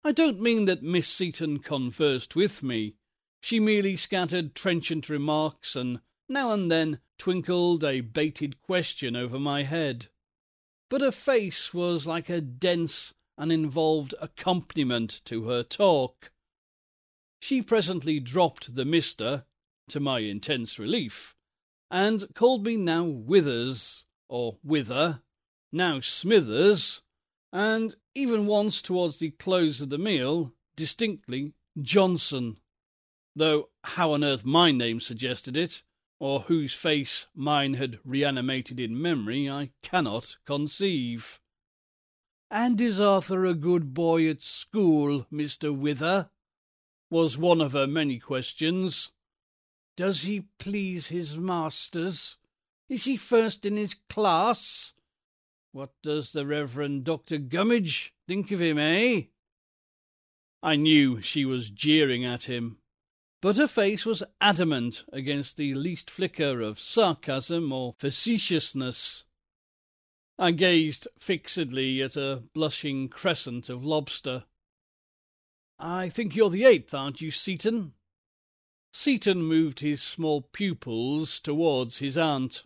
I 0.07 0.13
don't 0.13 0.41
mean 0.41 0.67
that 0.67 0.83
Miss 0.83 1.09
Seaton 1.09 1.61
conversed 1.61 2.37
with 2.37 2.63
me. 2.63 2.97
She 3.41 3.59
merely 3.59 3.97
scattered 3.97 4.55
trenchant 4.55 5.09
remarks 5.09 5.75
and 5.75 6.01
now 6.29 6.53
and 6.53 6.71
then 6.71 7.01
twinkled 7.19 7.83
a 7.83 8.01
baited 8.01 8.61
question 8.61 9.17
over 9.17 9.39
my 9.39 9.63
head. 9.63 10.09
But 10.91 11.01
her 11.01 11.11
face 11.11 11.73
was 11.73 12.07
like 12.07 12.29
a 12.29 12.43
dense 12.43 13.15
and 13.39 13.51
involved 13.51 14.15
accompaniment 14.21 15.23
to 15.25 15.45
her 15.45 15.63
talk. 15.63 16.31
She 17.41 17.63
presently 17.63 18.21
dropped 18.21 18.75
the 18.75 18.85
Mister, 18.85 19.45
to 19.89 20.01
my 20.01 20.21
intense 20.21 20.79
relief, 20.79 21.35
and 21.91 22.27
called 22.35 22.65
me 22.65 22.77
now 22.77 23.05
Withers, 23.05 24.05
or 24.29 24.59
Wither, 24.63 25.23
now 25.73 26.01
Smithers, 26.01 27.03
and 27.55 27.95
even 28.17 28.47
once 28.47 28.83
towards 28.83 29.19
the 29.19 29.31
close 29.31 29.81
of 29.81 29.89
the 29.89 29.97
meal, 29.97 30.53
distinctly 30.75 31.55
Johnson, 31.81 32.59
though 33.37 33.69
how 33.85 34.11
on 34.11 34.25
earth 34.25 34.45
my 34.45 34.73
name 34.73 34.99
suggested 34.99 35.57
it, 35.57 35.85
or 36.19 36.41
whose 36.41 36.73
face 36.75 37.27
mine 37.33 37.75
had 37.75 38.01
reanimated 38.05 38.81
in 38.81 39.01
memory, 39.01 39.49
I 39.49 39.71
cannot 39.83 40.37
conceive. 40.45 41.41
And 42.51 42.81
is 42.81 42.99
Arthur 43.01 43.45
a 43.45 43.55
good 43.55 43.95
boy 43.95 44.29
at 44.29 44.43
school, 44.43 45.27
Mr. 45.33 45.73
Wither? 45.73 46.31
was 47.09 47.39
one 47.39 47.61
of 47.61 47.71
her 47.73 47.87
many 47.87 48.19
questions. 48.19 49.13
Does 49.97 50.23
he 50.23 50.49
please 50.59 51.09
his 51.09 51.37
masters? 51.39 52.37
Is 52.89 53.05
he 53.05 53.17
first 53.17 53.65
in 53.65 53.77
his 53.77 53.95
class? 54.09 54.94
What 55.75 55.91
does 56.05 56.31
the 56.31 56.47
Reverend 56.47 57.03
Dr. 57.03 57.37
Gummidge 57.37 58.15
think 58.29 58.53
of 58.53 58.63
him, 58.63 58.79
eh? 58.79 59.23
I 60.63 60.77
knew 60.77 61.21
she 61.21 61.45
was 61.45 61.69
jeering 61.69 62.25
at 62.25 62.45
him, 62.45 62.79
but 63.43 63.57
her 63.57 63.67
face 63.67 64.07
was 64.07 64.23
adamant 64.41 65.05
against 65.13 65.57
the 65.57 65.75
least 65.75 66.13
flicker 66.13 66.61
of 66.61 66.79
sarcasm 66.79 67.73
or 67.73 67.97
facetiousness. 67.99 69.25
I 70.39 70.53
gazed 70.53 71.09
fixedly 71.19 72.01
at 72.03 72.15
a 72.15 72.45
blushing 72.55 73.09
crescent 73.09 73.69
of 73.69 73.85
lobster. 73.85 74.45
I 75.81 76.09
think 76.09 76.37
you're 76.37 76.51
the 76.51 76.67
eighth, 76.67 76.95
aren't 76.95 77.21
you, 77.21 77.33
Seaton? 77.33 77.95
Seaton 78.93 79.43
moved 79.43 79.81
his 79.81 80.01
small 80.01 80.43
pupils 80.43 81.41
towards 81.41 81.99
his 81.99 82.17
aunt 82.17 82.63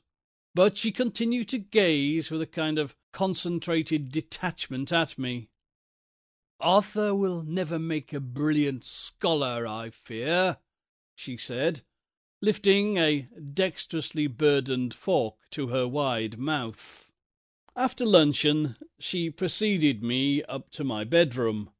but 0.58 0.76
she 0.76 0.90
continued 0.90 1.48
to 1.48 1.56
gaze 1.56 2.32
with 2.32 2.42
a 2.42 2.46
kind 2.46 2.80
of 2.80 2.96
concentrated 3.12 4.10
detachment 4.10 4.92
at 4.92 5.16
me. 5.16 5.48
Arthur 6.58 7.14
will 7.14 7.44
never 7.44 7.78
make 7.78 8.12
a 8.12 8.18
brilliant 8.18 8.82
scholar, 8.82 9.68
I 9.68 9.90
fear, 9.90 10.56
she 11.14 11.36
said, 11.36 11.82
lifting 12.42 12.96
a 12.96 13.28
dexterously 13.54 14.26
burdened 14.26 14.94
fork 14.94 15.36
to 15.52 15.68
her 15.68 15.86
wide 15.86 16.40
mouth. 16.40 17.12
After 17.76 18.04
luncheon, 18.04 18.74
she 18.98 19.30
preceded 19.30 20.02
me 20.02 20.42
up 20.42 20.70
to 20.70 20.82
my 20.82 21.04
bedroom. 21.04 21.70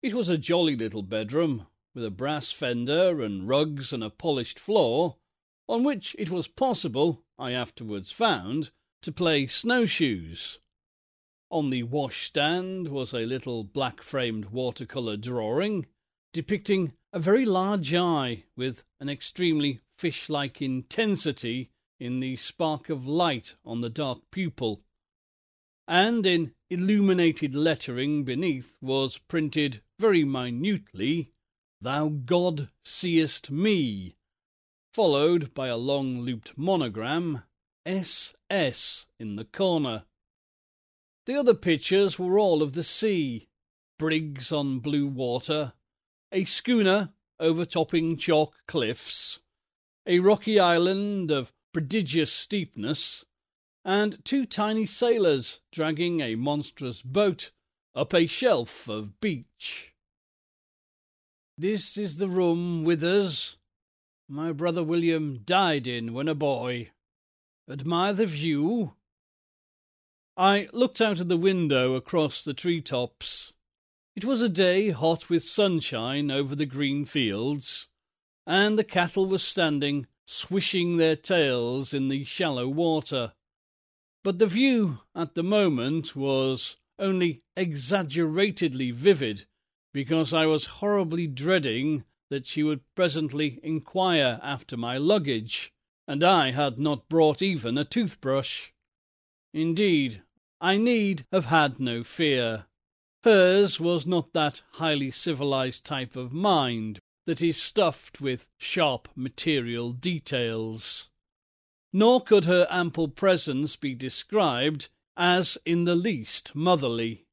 It 0.00 0.14
was 0.14 0.30
a 0.30 0.38
jolly 0.38 0.76
little 0.76 1.02
bedroom, 1.02 1.66
with 1.94 2.06
a 2.06 2.10
brass 2.10 2.50
fender 2.50 3.20
and 3.20 3.46
rugs 3.46 3.92
and 3.92 4.02
a 4.02 4.08
polished 4.08 4.58
floor, 4.58 5.18
on 5.68 5.84
which 5.84 6.16
it 6.18 6.30
was 6.30 6.48
possible 6.48 7.23
I 7.38 7.52
afterwards 7.52 8.10
found, 8.10 8.70
to 9.02 9.12
play 9.12 9.46
snowshoes. 9.46 10.58
On 11.50 11.70
the 11.70 11.82
washstand 11.82 12.88
was 12.88 13.12
a 13.12 13.26
little 13.26 13.64
black 13.64 14.02
framed 14.02 14.46
watercolour 14.46 15.16
drawing 15.16 15.86
depicting 16.34 16.92
a 17.12 17.18
very 17.20 17.44
large 17.44 17.94
eye 17.94 18.42
with 18.56 18.84
an 18.98 19.08
extremely 19.08 19.80
fish 19.96 20.28
like 20.28 20.60
intensity 20.60 21.70
in 22.00 22.18
the 22.18 22.34
spark 22.36 22.90
of 22.90 23.06
light 23.06 23.54
on 23.64 23.80
the 23.80 23.88
dark 23.88 24.18
pupil. 24.32 24.82
And 25.86 26.26
in 26.26 26.52
illuminated 26.70 27.54
lettering 27.54 28.24
beneath 28.24 28.76
was 28.82 29.18
printed 29.18 29.80
very 29.98 30.24
minutely, 30.24 31.30
Thou 31.80 32.08
God 32.08 32.68
seest 32.84 33.50
me, 33.50 34.16
followed 34.94 35.52
by 35.54 35.66
a 35.66 35.76
long 35.76 36.20
looped 36.20 36.56
monogram 36.56 37.42
SS 37.84 39.06
in 39.18 39.34
the 39.34 39.44
corner. 39.44 40.04
The 41.26 41.34
other 41.34 41.54
pictures 41.54 42.16
were 42.16 42.38
all 42.38 42.62
of 42.62 42.74
the 42.74 42.84
sea, 42.84 43.48
brigs 43.98 44.52
on 44.52 44.78
blue 44.78 45.08
water, 45.08 45.72
a 46.30 46.44
schooner 46.44 47.12
overtopping 47.40 48.16
chalk 48.18 48.54
cliffs, 48.68 49.40
a 50.06 50.20
rocky 50.20 50.60
island 50.60 51.32
of 51.32 51.52
prodigious 51.72 52.32
steepness, 52.32 53.24
and 53.84 54.24
two 54.24 54.46
tiny 54.46 54.86
sailors 54.86 55.60
dragging 55.72 56.20
a 56.20 56.36
monstrous 56.36 57.02
boat 57.02 57.50
up 57.96 58.14
a 58.14 58.28
shelf 58.28 58.88
of 58.88 59.18
beach. 59.20 59.92
This 61.58 61.96
is 61.96 62.18
the 62.18 62.28
room 62.28 62.84
Withers, 62.84 63.56
my 64.28 64.52
brother 64.52 64.82
William 64.82 65.40
died 65.44 65.86
in 65.86 66.12
when 66.14 66.28
a 66.28 66.34
boy. 66.34 66.90
Admire 67.68 68.12
the 68.12 68.26
view? 68.26 68.94
I 70.36 70.68
looked 70.72 71.00
out 71.00 71.20
of 71.20 71.28
the 71.28 71.36
window 71.36 71.94
across 71.94 72.42
the 72.42 72.54
tree 72.54 72.80
tops. 72.80 73.52
It 74.16 74.24
was 74.24 74.40
a 74.40 74.48
day 74.48 74.90
hot 74.90 75.28
with 75.28 75.44
sunshine 75.44 76.30
over 76.30 76.54
the 76.54 76.66
green 76.66 77.04
fields, 77.04 77.88
and 78.46 78.78
the 78.78 78.84
cattle 78.84 79.26
were 79.26 79.38
standing, 79.38 80.06
swishing 80.26 80.96
their 80.96 81.16
tails 81.16 81.92
in 81.92 82.08
the 82.08 82.24
shallow 82.24 82.68
water. 82.68 83.32
But 84.22 84.38
the 84.38 84.46
view 84.46 85.00
at 85.14 85.34
the 85.34 85.42
moment 85.42 86.16
was 86.16 86.76
only 86.98 87.42
exaggeratedly 87.56 88.90
vivid, 88.92 89.46
because 89.92 90.32
I 90.32 90.46
was 90.46 90.66
horribly 90.66 91.26
dreading 91.26 92.04
that 92.30 92.46
she 92.46 92.62
would 92.62 92.80
presently 92.94 93.60
inquire 93.62 94.40
after 94.42 94.76
my 94.76 94.96
luggage, 94.96 95.72
and 96.06 96.22
I 96.22 96.50
had 96.50 96.78
not 96.78 97.08
brought 97.08 97.42
even 97.42 97.78
a 97.78 97.84
toothbrush. 97.84 98.70
Indeed, 99.52 100.22
I 100.60 100.76
need 100.76 101.26
have 101.32 101.46
had 101.46 101.78
no 101.78 102.02
fear. 102.04 102.66
Hers 103.22 103.78
was 103.78 104.06
not 104.06 104.32
that 104.32 104.62
highly 104.72 105.10
civilized 105.10 105.84
type 105.84 106.16
of 106.16 106.32
mind 106.32 106.98
that 107.26 107.40
is 107.40 107.60
stuffed 107.60 108.20
with 108.20 108.48
sharp 108.58 109.08
material 109.14 109.92
details. 109.92 111.08
Nor 111.92 112.22
could 112.22 112.44
her 112.44 112.66
ample 112.68 113.08
presence 113.08 113.76
be 113.76 113.94
described 113.94 114.88
as 115.16 115.56
in 115.64 115.84
the 115.84 115.94
least 115.94 116.54
motherly. 116.54 117.23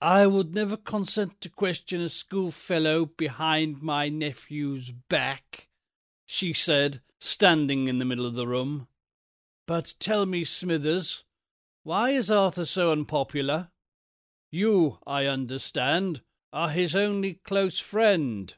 I 0.00 0.26
would 0.26 0.54
never 0.54 0.76
consent 0.76 1.40
to 1.40 1.48
question 1.48 2.00
a 2.00 2.08
schoolfellow 2.08 3.06
behind 3.06 3.80
my 3.80 4.08
nephew's 4.08 4.90
back, 4.90 5.68
she 6.26 6.52
said, 6.52 7.00
standing 7.20 7.88
in 7.88 7.98
the 7.98 8.04
middle 8.04 8.26
of 8.26 8.34
the 8.34 8.46
room. 8.46 8.88
But 9.66 9.94
tell 9.98 10.26
me, 10.26 10.44
Smithers, 10.44 11.24
why 11.84 12.10
is 12.10 12.30
Arthur 12.30 12.66
so 12.66 12.92
unpopular? 12.92 13.70
You, 14.50 14.98
I 15.06 15.26
understand, 15.26 16.22
are 16.52 16.70
his 16.70 16.94
only 16.94 17.34
close 17.44 17.78
friend. 17.78 18.54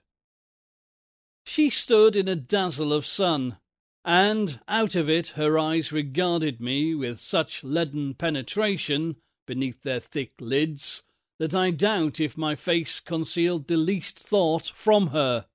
She 1.44 1.70
stood 1.70 2.16
in 2.16 2.29
a 2.29 2.35
dazzle 2.35 2.92
of 2.92 3.07
sun, 3.07 3.59
and 4.05 4.59
out 4.66 4.94
of 4.94 5.09
it 5.09 5.29
her 5.29 5.59
eyes 5.59 5.92
regarded 5.92 6.61
me 6.61 6.94
with 6.94 7.20
such 7.20 7.62
leaden 7.62 8.14
penetration 8.14 9.16
beneath 9.46 9.83
their 9.83 10.01
thick 10.01 10.33
lids 10.40 11.05
that 11.38 11.55
I 11.55 11.70
doubt 11.70 12.20
if 12.20 12.37
my 12.37 12.55
face 12.55 13.01
concealed 13.01 13.68
the 13.68 13.77
least 13.77 14.18
thought 14.18 14.72
from 14.75 15.09
her. 15.09 15.46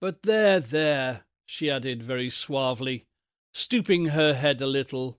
But 0.00 0.22
there, 0.22 0.60
there, 0.60 1.24
she 1.44 1.70
added 1.70 2.02
very 2.02 2.30
suavely, 2.30 3.06
stooping 3.52 4.06
her 4.06 4.34
head 4.34 4.60
a 4.60 4.66
little, 4.66 5.18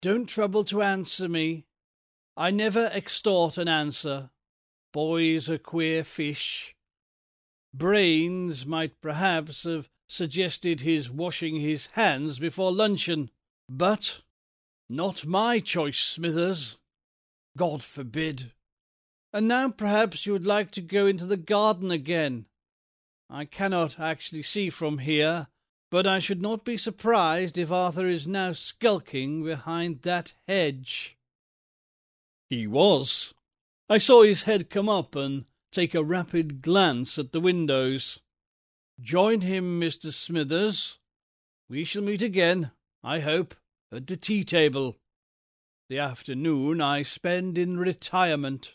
don't 0.00 0.26
trouble 0.26 0.64
to 0.64 0.82
answer 0.82 1.28
me. 1.28 1.64
I 2.36 2.50
never 2.50 2.86
extort 2.92 3.58
an 3.58 3.68
answer. 3.68 4.30
Boys 4.92 5.50
are 5.50 5.58
queer 5.58 6.04
fish. 6.04 6.76
Brains 7.74 8.64
might 8.64 9.00
perhaps 9.00 9.64
have 9.64 9.88
suggested 10.08 10.80
his 10.80 11.10
washing 11.10 11.60
his 11.60 11.86
hands 11.92 12.38
before 12.38 12.72
luncheon, 12.72 13.30
but 13.68 14.20
not 14.88 15.26
my 15.26 15.58
choice, 15.58 15.98
Smithers. 15.98 16.78
God 17.56 17.82
forbid. 17.82 18.52
And 19.32 19.46
now 19.46 19.68
perhaps 19.68 20.24
you 20.24 20.32
would 20.32 20.46
like 20.46 20.70
to 20.72 20.80
go 20.80 21.06
into 21.06 21.26
the 21.26 21.36
garden 21.36 21.90
again. 21.90 22.46
I 23.28 23.44
cannot 23.44 24.00
actually 24.00 24.42
see 24.42 24.70
from 24.70 24.98
here, 24.98 25.48
but 25.90 26.06
I 26.06 26.18
should 26.18 26.40
not 26.40 26.64
be 26.64 26.78
surprised 26.78 27.58
if 27.58 27.70
Arthur 27.70 28.06
is 28.06 28.26
now 28.26 28.52
skulking 28.52 29.44
behind 29.44 30.02
that 30.02 30.32
hedge. 30.46 31.18
He 32.48 32.66
was. 32.66 33.34
I 33.90 33.98
saw 33.98 34.22
his 34.22 34.44
head 34.44 34.70
come 34.70 34.88
up 34.88 35.14
and 35.14 35.44
take 35.72 35.94
a 35.94 36.02
rapid 36.02 36.62
glance 36.62 37.18
at 37.18 37.32
the 37.32 37.40
windows. 37.40 38.20
Join 39.00 39.42
him, 39.42 39.78
Mr. 39.78 40.12
Smithers. 40.12 40.98
We 41.68 41.84
shall 41.84 42.02
meet 42.02 42.22
again, 42.22 42.70
I 43.04 43.20
hope, 43.20 43.54
at 43.92 44.06
the 44.06 44.16
tea 44.16 44.42
table. 44.42 44.96
The 45.90 45.98
afternoon 45.98 46.80
I 46.80 47.02
spend 47.02 47.58
in 47.58 47.78
retirement. 47.78 48.72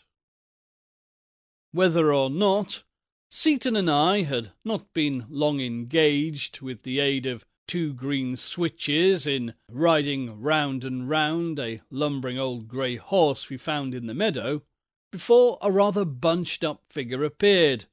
Whether 1.74 2.12
or 2.12 2.30
not, 2.30 2.84
Seaton 3.32 3.74
and 3.74 3.90
I 3.90 4.22
had 4.22 4.52
not 4.64 4.94
been 4.94 5.26
long 5.28 5.60
engaged 5.60 6.60
with 6.60 6.84
the 6.84 7.00
aid 7.00 7.26
of 7.26 7.44
two 7.66 7.92
green 7.94 8.36
switches 8.36 9.26
in 9.26 9.54
riding 9.68 10.40
round 10.40 10.84
and 10.84 11.08
round 11.08 11.58
a 11.58 11.80
lumbering 11.90 12.38
old 12.38 12.68
grey 12.68 12.94
horse 12.94 13.50
we 13.50 13.56
found 13.56 13.92
in 13.92 14.06
the 14.06 14.14
meadow, 14.14 14.62
before 15.10 15.58
a 15.60 15.72
rather 15.72 16.04
bunched 16.04 16.62
up 16.62 16.84
figure 16.90 17.24
appeared, 17.24 17.86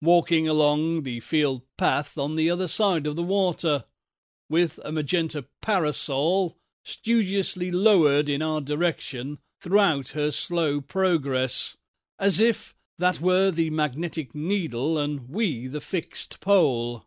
walking 0.00 0.46
along 0.46 1.02
the 1.02 1.18
field 1.18 1.62
path 1.76 2.16
on 2.16 2.36
the 2.36 2.48
other 2.48 2.68
side 2.68 3.08
of 3.08 3.16
the 3.16 3.24
water, 3.24 3.86
with 4.48 4.78
a 4.84 4.92
magenta 4.92 5.44
parasol 5.60 6.56
studiously 6.84 7.72
lowered 7.72 8.28
in 8.28 8.40
our 8.40 8.60
direction 8.60 9.40
throughout 9.60 10.10
her 10.10 10.30
slow 10.30 10.80
progress, 10.80 11.76
as 12.20 12.38
if 12.38 12.75
that 12.98 13.20
were 13.20 13.50
the 13.50 13.70
magnetic 13.70 14.34
needle 14.34 14.98
and 14.98 15.28
we 15.28 15.66
the 15.66 15.80
fixed 15.80 16.40
pole. 16.40 17.06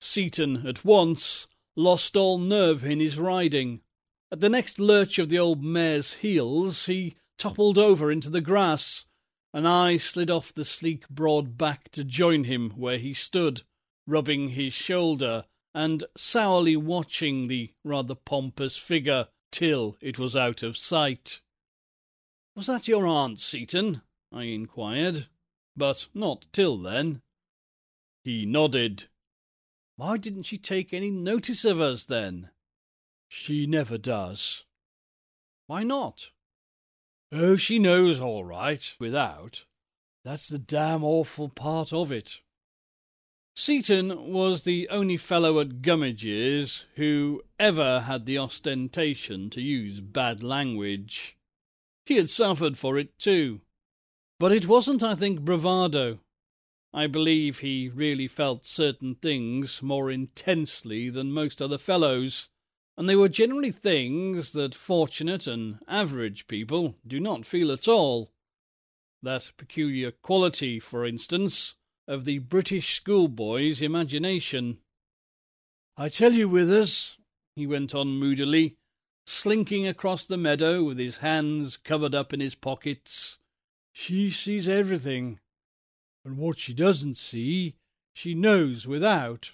Seaton 0.00 0.66
at 0.66 0.84
once 0.84 1.48
lost 1.76 2.16
all 2.16 2.38
nerve 2.38 2.84
in 2.84 3.00
his 3.00 3.18
riding. 3.18 3.80
At 4.30 4.40
the 4.40 4.48
next 4.48 4.78
lurch 4.78 5.18
of 5.18 5.28
the 5.28 5.38
old 5.38 5.62
mare's 5.62 6.14
heels 6.14 6.86
he 6.86 7.16
toppled 7.38 7.78
over 7.78 8.10
into 8.12 8.30
the 8.30 8.40
grass, 8.40 9.06
and 9.54 9.66
I 9.66 9.96
slid 9.96 10.30
off 10.30 10.52
the 10.52 10.64
sleek 10.64 11.08
broad 11.08 11.56
back 11.56 11.90
to 11.92 12.04
join 12.04 12.44
him 12.44 12.70
where 12.70 12.98
he 12.98 13.14
stood, 13.14 13.62
rubbing 14.06 14.50
his 14.50 14.72
shoulder 14.72 15.44
and 15.74 16.04
sourly 16.16 16.76
watching 16.76 17.48
the 17.48 17.72
rather 17.84 18.14
pompous 18.14 18.76
figure 18.76 19.28
till 19.50 19.96
it 20.00 20.18
was 20.18 20.36
out 20.36 20.62
of 20.62 20.76
sight. 20.76 21.40
Was 22.54 22.66
that 22.66 22.88
your 22.88 23.06
aunt, 23.06 23.38
Seaton? 23.38 24.02
I 24.32 24.44
inquired, 24.44 25.28
but 25.76 26.08
not 26.14 26.46
till 26.52 26.76
then. 26.76 27.22
He 28.24 28.44
nodded. 28.44 29.04
Why 29.96 30.16
didn't 30.16 30.44
she 30.44 30.58
take 30.58 30.92
any 30.92 31.10
notice 31.10 31.64
of 31.64 31.80
us 31.80 32.04
then? 32.04 32.50
She 33.28 33.66
never 33.66 33.98
does. 33.98 34.64
Why 35.66 35.82
not? 35.82 36.30
Oh, 37.30 37.56
she 37.56 37.78
knows 37.78 38.20
all 38.20 38.44
right, 38.44 38.94
without. 38.98 39.64
That's 40.24 40.48
the 40.48 40.58
damn 40.58 41.04
awful 41.04 41.48
part 41.48 41.92
of 41.92 42.10
it. 42.10 42.40
Seaton 43.54 44.32
was 44.32 44.62
the 44.62 44.88
only 44.88 45.16
fellow 45.16 45.58
at 45.58 45.82
Gummidge's 45.82 46.86
who 46.94 47.42
ever 47.58 48.02
had 48.02 48.24
the 48.24 48.38
ostentation 48.38 49.50
to 49.50 49.60
use 49.60 50.00
bad 50.00 50.42
language. 50.42 51.36
He 52.06 52.16
had 52.16 52.30
suffered 52.30 52.78
for 52.78 52.98
it 52.98 53.18
too. 53.18 53.60
But 54.38 54.52
it 54.52 54.66
wasn't, 54.66 55.02
I 55.02 55.16
think, 55.16 55.40
bravado. 55.40 56.20
I 56.92 57.06
believe 57.06 57.58
he 57.58 57.88
really 57.88 58.28
felt 58.28 58.64
certain 58.64 59.16
things 59.16 59.82
more 59.82 60.10
intensely 60.10 61.10
than 61.10 61.32
most 61.32 61.60
other 61.60 61.78
fellows, 61.78 62.48
and 62.96 63.08
they 63.08 63.16
were 63.16 63.28
generally 63.28 63.72
things 63.72 64.52
that 64.52 64.74
fortunate 64.74 65.46
and 65.46 65.78
average 65.86 66.46
people 66.46 66.96
do 67.06 67.20
not 67.20 67.46
feel 67.46 67.72
at 67.72 67.88
all. 67.88 68.30
That 69.22 69.50
peculiar 69.56 70.12
quality, 70.12 70.78
for 70.78 71.04
instance, 71.04 71.74
of 72.06 72.24
the 72.24 72.38
British 72.38 72.96
schoolboy's 72.96 73.82
imagination. 73.82 74.78
I 75.96 76.08
tell 76.08 76.32
you, 76.32 76.48
Withers, 76.48 77.18
he 77.56 77.66
went 77.66 77.94
on 77.94 78.18
moodily, 78.18 78.76
slinking 79.26 79.86
across 79.86 80.24
the 80.24 80.36
meadow 80.36 80.84
with 80.84 80.98
his 80.98 81.18
hands 81.18 81.76
covered 81.76 82.14
up 82.14 82.32
in 82.32 82.40
his 82.40 82.54
pockets, 82.54 83.38
she 84.00 84.30
sees 84.30 84.68
everything, 84.68 85.40
and 86.24 86.38
what 86.38 86.56
she 86.56 86.72
doesn't 86.72 87.16
see, 87.16 87.74
she 88.14 88.32
knows 88.32 88.86
without. 88.86 89.50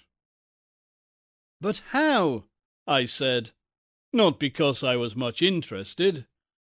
But 1.59 1.81
how? 1.89 2.43
I 2.85 3.05
said, 3.05 3.49
not 4.13 4.39
because 4.39 4.83
I 4.83 4.97
was 4.97 5.15
much 5.15 5.41
interested, 5.41 6.27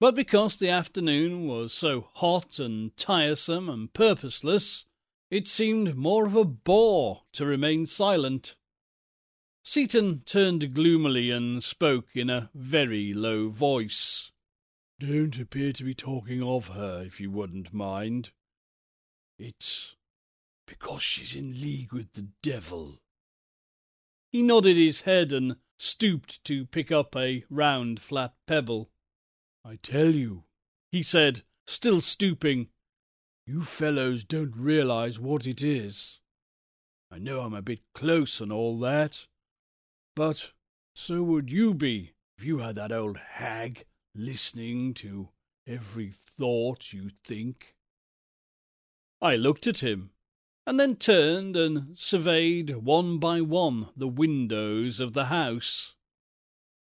but 0.00 0.14
because 0.14 0.56
the 0.56 0.70
afternoon 0.70 1.46
was 1.46 1.74
so 1.74 2.08
hot 2.14 2.58
and 2.58 2.96
tiresome 2.96 3.68
and 3.68 3.92
purposeless, 3.92 4.86
it 5.30 5.46
seemed 5.46 5.94
more 5.94 6.24
of 6.24 6.36
a 6.36 6.46
bore 6.46 7.24
to 7.34 7.44
remain 7.44 7.84
silent. 7.84 8.56
Seaton 9.62 10.22
turned 10.24 10.74
gloomily 10.74 11.30
and 11.30 11.62
spoke 11.62 12.08
in 12.14 12.30
a 12.30 12.48
very 12.54 13.12
low 13.12 13.50
voice. 13.50 14.32
Don't 15.00 15.38
appear 15.38 15.72
to 15.72 15.84
be 15.84 15.94
talking 15.94 16.42
of 16.42 16.68
her, 16.68 17.04
if 17.04 17.20
you 17.20 17.30
wouldn't 17.30 17.72
mind. 17.72 18.32
It's 19.38 19.94
because 20.66 21.02
she's 21.02 21.36
in 21.36 21.60
league 21.60 21.92
with 21.92 22.14
the 22.14 22.28
devil. 22.42 23.00
He 24.32 24.42
nodded 24.42 24.76
his 24.76 25.02
head 25.02 25.32
and 25.32 25.56
stooped 25.78 26.42
to 26.44 26.66
pick 26.66 26.90
up 26.90 27.14
a 27.14 27.44
round, 27.48 28.00
flat 28.00 28.34
pebble. 28.46 28.90
I 29.64 29.76
tell 29.76 30.10
you, 30.10 30.44
he 30.90 31.04
said, 31.04 31.42
still 31.66 32.00
stooping, 32.00 32.68
you 33.46 33.62
fellows 33.62 34.24
don't 34.24 34.56
realize 34.56 35.20
what 35.20 35.46
it 35.46 35.62
is. 35.62 36.20
I 37.10 37.18
know 37.18 37.40
I'm 37.40 37.54
a 37.54 37.62
bit 37.62 37.80
close 37.94 38.40
and 38.40 38.52
all 38.52 38.78
that, 38.80 39.26
but 40.16 40.50
so 40.94 41.22
would 41.22 41.52
you 41.52 41.72
be 41.72 42.14
if 42.36 42.44
you 42.44 42.58
had 42.58 42.74
that 42.76 42.92
old 42.92 43.16
hag 43.16 43.84
listening 44.18 44.92
to 44.92 45.28
every 45.64 46.10
thought 46.10 46.92
you 46.92 47.08
think. 47.24 47.76
I 49.22 49.36
looked 49.36 49.66
at 49.68 49.78
him, 49.78 50.10
and 50.66 50.78
then 50.78 50.96
turned 50.96 51.56
and 51.56 51.96
surveyed 51.96 52.76
one 52.76 53.18
by 53.18 53.40
one 53.40 53.90
the 53.96 54.08
windows 54.08 54.98
of 54.98 55.12
the 55.12 55.26
house. 55.26 55.94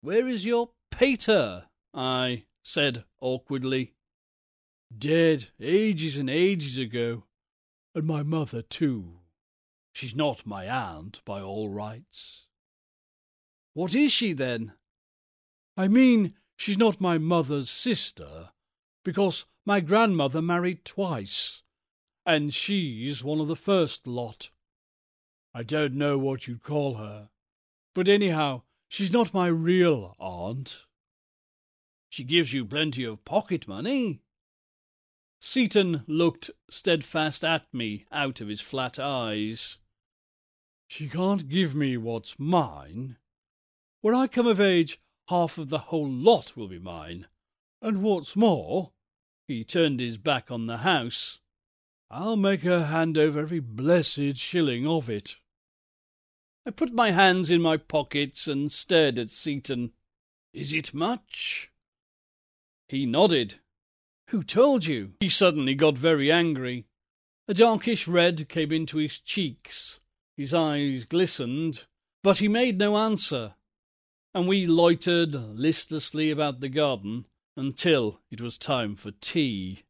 Where 0.00 0.26
is 0.26 0.44
your 0.44 0.70
pater? 0.90 1.66
I 1.94 2.44
said 2.64 3.04
awkwardly. 3.20 3.94
Dead 4.96 5.46
ages 5.60 6.16
and 6.18 6.28
ages 6.28 6.76
ago, 6.76 7.24
and 7.94 8.04
my 8.04 8.24
mother 8.24 8.62
too. 8.62 9.20
She's 9.92 10.14
not 10.14 10.44
my 10.44 10.68
aunt 10.68 11.20
by 11.24 11.40
all 11.40 11.68
rights. 11.68 12.46
What 13.74 13.94
is 13.94 14.10
she 14.10 14.32
then? 14.32 14.72
I 15.76 15.88
mean, 15.88 16.34
she's 16.62 16.78
not 16.78 17.00
my 17.00 17.18
mother's 17.18 17.68
sister, 17.68 18.50
because 19.04 19.46
my 19.66 19.80
grandmother 19.80 20.40
married 20.40 20.84
twice, 20.84 21.64
and 22.24 22.54
she's 22.54 23.24
one 23.24 23.40
of 23.40 23.48
the 23.48 23.56
first 23.56 24.06
lot. 24.06 24.50
I 25.52 25.64
don't 25.64 25.94
know 25.94 26.16
what 26.16 26.46
you'd 26.46 26.62
call 26.62 26.94
her, 26.94 27.30
but 27.96 28.08
anyhow, 28.08 28.62
she's 28.88 29.10
not 29.10 29.34
my 29.34 29.48
real 29.48 30.14
aunt. 30.20 30.86
She 32.08 32.22
gives 32.22 32.52
you 32.52 32.64
plenty 32.64 33.02
of 33.02 33.24
pocket 33.24 33.66
money. 33.66 34.22
Seaton 35.40 36.04
looked 36.06 36.52
steadfast 36.70 37.42
at 37.42 37.66
me 37.74 38.06
out 38.12 38.40
of 38.40 38.46
his 38.46 38.60
flat 38.60 39.00
eyes. 39.00 39.78
She 40.86 41.08
can't 41.08 41.48
give 41.48 41.74
me 41.74 41.96
what's 41.96 42.38
mine. 42.38 43.16
When 44.00 44.14
I 44.14 44.28
come 44.28 44.46
of 44.46 44.60
age, 44.60 45.00
half 45.32 45.56
of 45.56 45.70
the 45.70 45.88
whole 45.88 46.10
lot 46.10 46.58
will 46.58 46.68
be 46.68 46.78
mine. 46.78 47.26
And 47.80 48.02
what's 48.02 48.36
more, 48.36 48.92
he 49.48 49.64
turned 49.64 49.98
his 49.98 50.18
back 50.18 50.50
on 50.50 50.66
the 50.66 50.76
house, 50.78 51.40
I'll 52.10 52.36
make 52.36 52.60
her 52.64 52.84
hand 52.84 53.16
over 53.16 53.40
every 53.40 53.58
blessed 53.58 54.36
shilling 54.36 54.86
of 54.86 55.08
it. 55.08 55.36
I 56.66 56.70
put 56.70 56.92
my 56.92 57.12
hands 57.12 57.50
in 57.50 57.62
my 57.62 57.78
pockets 57.78 58.46
and 58.46 58.70
stared 58.70 59.18
at 59.18 59.30
Seaton. 59.30 59.92
Is 60.52 60.74
it 60.74 60.92
much? 60.92 61.70
He 62.90 63.06
nodded. 63.06 63.54
Who 64.28 64.44
told 64.44 64.84
you? 64.84 65.14
He 65.20 65.30
suddenly 65.30 65.74
got 65.74 65.96
very 65.96 66.30
angry. 66.30 66.84
A 67.48 67.54
darkish 67.54 68.06
red 68.06 68.50
came 68.50 68.70
into 68.70 68.98
his 68.98 69.18
cheeks. 69.18 70.00
His 70.36 70.52
eyes 70.52 71.06
glistened, 71.06 71.86
but 72.22 72.36
he 72.36 72.48
made 72.48 72.76
no 72.76 72.98
answer, 72.98 73.54
and 74.34 74.48
we 74.48 74.66
loitered 74.66 75.34
listlessly 75.34 76.30
about 76.30 76.60
the 76.60 76.68
garden 76.68 77.26
until 77.56 78.20
it 78.30 78.40
was 78.40 78.56
time 78.56 78.96
for 78.96 79.10
tea. 79.10 79.82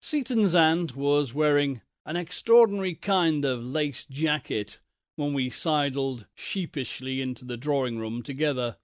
Seaton's 0.00 0.54
aunt 0.54 0.96
was 0.96 1.32
wearing 1.32 1.80
an 2.04 2.16
extraordinary 2.16 2.94
kind 2.94 3.44
of 3.44 3.64
lace 3.64 4.04
jacket 4.04 4.78
when 5.16 5.32
we 5.32 5.48
sidled 5.48 6.26
sheepishly 6.34 7.20
into 7.20 7.44
the 7.44 7.56
drawing 7.56 7.98
room 7.98 8.22
together. 8.22 8.76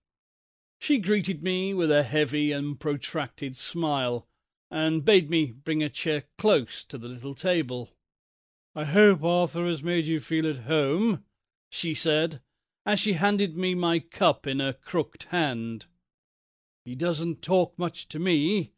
She 0.78 0.98
greeted 0.98 1.42
me 1.42 1.74
with 1.74 1.90
a 1.90 2.04
heavy 2.04 2.52
and 2.52 2.78
protracted 2.78 3.56
smile, 3.56 4.28
and 4.70 5.04
bade 5.04 5.28
me 5.28 5.46
bring 5.46 5.82
a 5.82 5.88
chair 5.88 6.24
close 6.36 6.84
to 6.84 6.98
the 6.98 7.08
little 7.08 7.34
table. 7.34 7.90
I 8.74 8.84
hope 8.84 9.24
Arthur 9.24 9.66
has 9.66 9.82
made 9.82 10.04
you 10.04 10.20
feel 10.20 10.46
at 10.46 10.58
home, 10.58 11.24
she 11.68 11.94
said, 11.94 12.40
as 12.88 12.98
she 12.98 13.12
handed 13.12 13.54
me 13.54 13.74
my 13.74 13.98
cup 13.98 14.46
in 14.46 14.60
her 14.60 14.72
crooked 14.72 15.24
hand. 15.24 15.84
He 16.86 16.94
doesn't 16.94 17.42
talk 17.42 17.78
much 17.78 18.08
to 18.08 18.18
me, 18.18 18.72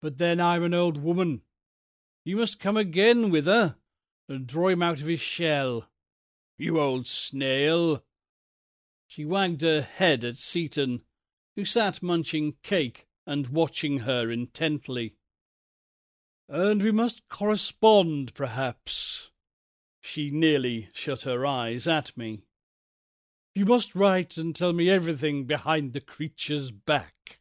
but 0.00 0.18
then 0.18 0.40
I'm 0.40 0.62
an 0.62 0.74
old 0.74 0.96
woman. 1.02 1.42
You 2.24 2.36
must 2.36 2.60
come 2.60 2.76
again 2.76 3.30
with 3.30 3.46
her 3.46 3.74
and 4.28 4.46
draw 4.46 4.68
him 4.68 4.80
out 4.80 5.00
of 5.00 5.08
his 5.08 5.18
shell. 5.18 5.88
You 6.56 6.78
old 6.78 7.08
snail! 7.08 8.04
She 9.08 9.24
wagged 9.24 9.62
her 9.62 9.82
head 9.82 10.22
at 10.22 10.36
Seaton, 10.36 11.02
who 11.56 11.64
sat 11.64 12.00
munching 12.00 12.54
cake 12.62 13.08
and 13.26 13.48
watching 13.48 14.00
her 14.00 14.30
intently. 14.30 15.16
And 16.48 16.80
we 16.80 16.92
must 16.92 17.28
correspond, 17.28 18.34
perhaps. 18.34 19.32
She 20.00 20.30
nearly 20.30 20.90
shut 20.92 21.22
her 21.22 21.44
eyes 21.44 21.88
at 21.88 22.16
me. 22.16 22.44
You 23.58 23.64
must 23.64 23.96
write 23.96 24.36
and 24.36 24.54
tell 24.54 24.72
me 24.72 24.88
everything 24.88 25.44
behind 25.44 25.92
the 25.92 26.00
creature's 26.00 26.70
back. 26.70 27.40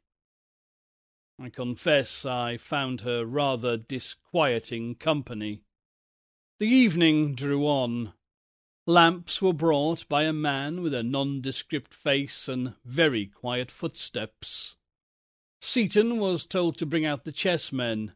I 1.40 1.50
confess 1.50 2.26
I 2.26 2.58
found 2.58 3.02
her 3.02 3.24
rather 3.24 3.78
disquieting 3.78 4.96
company. 4.96 5.62
The 6.58 6.66
evening 6.66 7.36
drew 7.36 7.68
on. 7.68 8.14
Lamps 8.88 9.44
were 9.44 9.54
brought 9.54 10.10
by 10.10 10.24
a 10.24 10.34
man 10.34 10.82
with 10.82 10.96
a 10.96 11.04
nondescript 11.04 11.94
face 11.94 12.50
and 12.50 12.74
very 12.84 13.28
quiet 13.28 13.70
footsteps. 13.70 14.76
Seaton 15.62 16.18
was 16.18 16.48
told 16.48 16.80
to 16.80 16.88
bring 16.88 17.06
out 17.06 17.26
the 17.26 17.32
chessmen, 17.32 18.14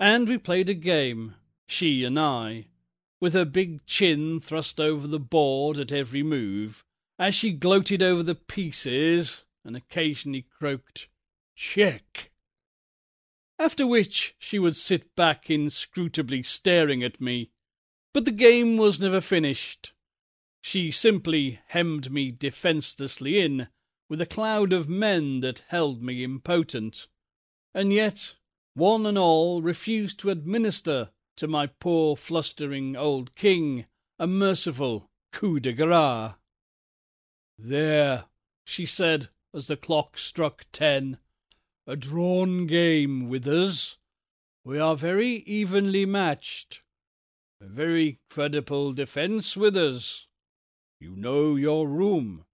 and 0.00 0.30
we 0.30 0.38
played 0.38 0.70
a 0.70 0.74
game, 0.74 1.34
she 1.66 2.04
and 2.04 2.18
I, 2.18 2.68
with 3.20 3.34
her 3.34 3.44
big 3.44 3.84
chin 3.84 4.40
thrust 4.40 4.80
over 4.80 5.06
the 5.06 5.20
board 5.20 5.78
at 5.78 5.92
every 5.92 6.22
move, 6.22 6.86
as 7.18 7.34
she 7.34 7.52
gloated 7.52 8.02
over 8.02 8.22
the 8.22 8.34
pieces 8.34 9.44
and 9.64 9.76
occasionally 9.76 10.42
croaked, 10.42 11.08
Check! 11.54 12.30
after 13.58 13.86
which 13.86 14.34
she 14.38 14.58
would 14.58 14.74
sit 14.76 15.14
back 15.14 15.48
inscrutably 15.48 16.42
staring 16.42 17.02
at 17.02 17.20
me. 17.20 17.50
But 18.12 18.24
the 18.24 18.32
game 18.32 18.76
was 18.76 19.00
never 19.00 19.20
finished. 19.20 19.92
She 20.60 20.90
simply 20.90 21.60
hemmed 21.68 22.10
me 22.10 22.30
defencelessly 22.30 23.38
in 23.38 23.68
with 24.08 24.20
a 24.20 24.26
cloud 24.26 24.72
of 24.72 24.88
men 24.88 25.40
that 25.40 25.62
held 25.68 26.02
me 26.02 26.24
impotent, 26.24 27.06
and 27.72 27.92
yet 27.92 28.34
one 28.74 29.06
and 29.06 29.16
all 29.16 29.62
refused 29.62 30.18
to 30.20 30.30
administer 30.30 31.10
to 31.36 31.46
my 31.46 31.66
poor 31.66 32.16
flustering 32.16 32.96
old 32.96 33.34
king 33.34 33.86
a 34.18 34.26
merciful 34.26 35.10
coup 35.32 35.60
de 35.60 35.72
grace. 35.72 36.32
There, 37.58 38.24
she 38.64 38.86
said 38.86 39.28
as 39.54 39.68
the 39.68 39.76
clock 39.76 40.18
struck 40.18 40.66
ten, 40.72 41.18
a 41.86 41.96
drawn 41.96 42.66
game, 42.66 43.28
Withers. 43.28 43.98
We 44.64 44.78
are 44.78 44.96
very 44.96 45.44
evenly 45.46 46.06
matched. 46.06 46.82
A 47.60 47.66
very 47.66 48.20
creditable 48.30 48.92
defence, 48.92 49.56
Withers. 49.56 50.26
You 50.98 51.14
know 51.14 51.54
your 51.54 51.86
room. 51.86 52.46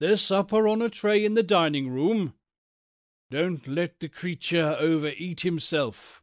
There's 0.00 0.20
supper 0.20 0.66
on 0.66 0.82
a 0.82 0.88
tray 0.88 1.24
in 1.24 1.34
the 1.34 1.42
dining 1.42 1.90
room. 1.90 2.34
Don't 3.30 3.66
let 3.66 4.00
the 4.00 4.08
creature 4.08 4.76
overeat 4.78 5.40
himself. 5.40 6.22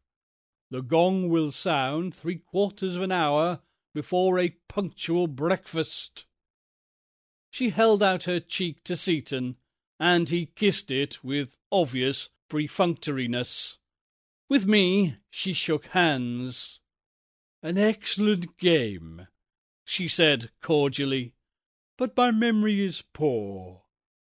The 0.71 0.81
gong 0.81 1.29
will 1.29 1.51
sound 1.51 2.13
three 2.13 2.37
quarters 2.37 2.95
of 2.95 3.01
an 3.01 3.11
hour 3.11 3.61
before 3.93 4.39
a 4.39 4.55
punctual 4.67 5.27
breakfast. 5.27 6.25
She 7.49 7.69
held 7.69 8.03
out 8.03 8.23
her 8.23 8.39
cheek 8.39 8.83
to 8.85 8.95
Seaton 8.95 9.57
and 9.99 10.29
he 10.29 10.45
kissed 10.45 10.91
it 10.91 11.23
with 11.23 11.57
obvious 11.71 12.29
perfunctoriness. 12.49 13.77
With 14.47 14.65
me, 14.65 15.17
she 15.29 15.53
shook 15.53 15.87
hands. 15.87 16.79
An 17.61 17.77
excellent 17.77 18.57
game, 18.57 19.27
she 19.83 20.07
said 20.07 20.49
cordially, 20.61 21.33
but 21.97 22.15
my 22.15 22.31
memory 22.31 22.83
is 22.83 23.03
poor. 23.13 23.83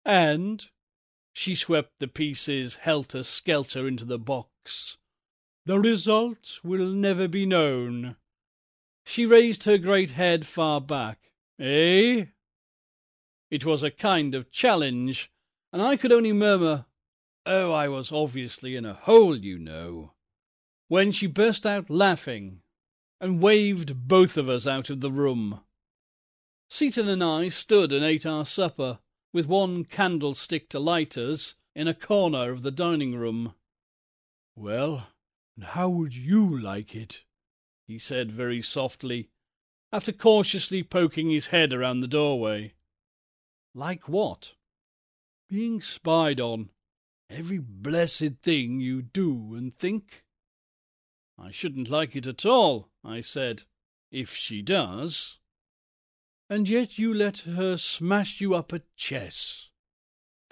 And 0.04 0.64
she 1.32 1.54
swept 1.54 1.98
the 1.98 2.08
pieces 2.08 2.76
helter 2.76 3.24
skelter 3.24 3.88
into 3.88 4.04
the 4.04 4.18
box. 4.18 4.96
The 5.66 5.80
result 5.80 6.60
will 6.62 6.86
never 6.86 7.26
be 7.26 7.44
known. 7.44 8.16
She 9.04 9.26
raised 9.26 9.64
her 9.64 9.78
great 9.78 10.10
head 10.10 10.46
far 10.46 10.80
back. 10.80 11.32
Eh? 11.58 12.26
It 13.50 13.64
was 13.64 13.82
a 13.82 13.90
kind 13.90 14.34
of 14.34 14.50
challenge 14.50 15.30
and 15.72 15.82
I 15.82 15.96
could 15.96 16.12
only 16.12 16.32
murmur, 16.32 16.86
Oh, 17.44 17.70
I 17.70 17.88
was 17.88 18.10
obviously 18.10 18.76
in 18.76 18.86
a 18.86 18.94
hole, 18.94 19.36
you 19.36 19.58
know, 19.58 20.14
when 20.88 21.12
she 21.12 21.26
burst 21.26 21.66
out 21.66 21.90
laughing 21.90 22.62
and 23.20 23.42
waved 23.42 24.08
both 24.08 24.36
of 24.36 24.48
us 24.48 24.66
out 24.66 24.88
of 24.88 25.00
the 25.00 25.10
room. 25.10 25.60
Seaton 26.70 27.08
and 27.08 27.22
I 27.22 27.50
stood 27.50 27.92
and 27.92 28.04
ate 28.04 28.24
our 28.24 28.46
supper, 28.46 29.00
with 29.32 29.46
one 29.46 29.84
candlestick 29.84 30.68
to 30.70 30.80
light 30.80 31.18
us, 31.18 31.54
in 31.74 31.86
a 31.86 31.94
corner 31.94 32.50
of 32.50 32.62
the 32.62 32.70
dining 32.70 33.14
room. 33.14 33.54
Well, 34.54 35.08
and 35.56 35.66
how 35.66 35.90
would 35.90 36.14
you 36.14 36.58
like 36.58 36.94
it? 36.94 37.22
he 37.86 37.98
said 37.98 38.32
very 38.32 38.62
softly, 38.62 39.28
after 39.92 40.10
cautiously 40.10 40.82
poking 40.82 41.30
his 41.30 41.48
head 41.48 41.74
around 41.74 42.00
the 42.00 42.08
doorway. 42.08 42.72
Like 43.76 44.08
what? 44.08 44.54
Being 45.50 45.82
spied 45.82 46.40
on. 46.40 46.70
Every 47.28 47.58
blessed 47.58 48.36
thing 48.42 48.80
you 48.80 49.02
do 49.02 49.54
and 49.54 49.76
think. 49.78 50.24
I 51.38 51.50
shouldn't 51.50 51.90
like 51.90 52.16
it 52.16 52.26
at 52.26 52.46
all, 52.46 52.88
I 53.04 53.20
said, 53.20 53.64
if 54.10 54.34
she 54.34 54.62
does. 54.62 55.40
And 56.48 56.66
yet 56.66 56.96
you 56.96 57.12
let 57.12 57.40
her 57.40 57.76
smash 57.76 58.40
you 58.40 58.54
up 58.54 58.72
at 58.72 58.96
chess. 58.96 59.68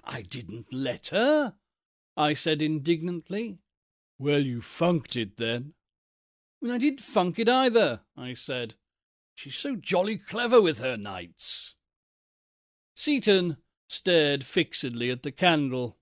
I 0.03 0.21
didn't 0.21 0.71
let 0.71 1.07
her, 1.07 1.55
I 2.15 2.35
said 2.35 2.61
indignantly. 2.61 3.57
Well, 4.19 4.41
you 4.41 4.61
funked 4.61 5.15
it 5.15 5.37
then. 5.37 5.73
Well, 6.61 6.73
I 6.73 6.77
didn't 6.77 7.01
funk 7.01 7.39
it 7.39 7.49
either, 7.49 8.01
I 8.15 8.35
said. 8.35 8.75
She's 9.33 9.55
so 9.55 9.75
jolly 9.75 10.19
clever 10.19 10.61
with 10.61 10.77
her 10.77 10.95
knights. 10.95 11.74
Seaton 12.95 13.57
stared 13.87 14.43
fixedly 14.45 15.11
at 15.11 15.23
the 15.23 15.31
candle. 15.31 15.97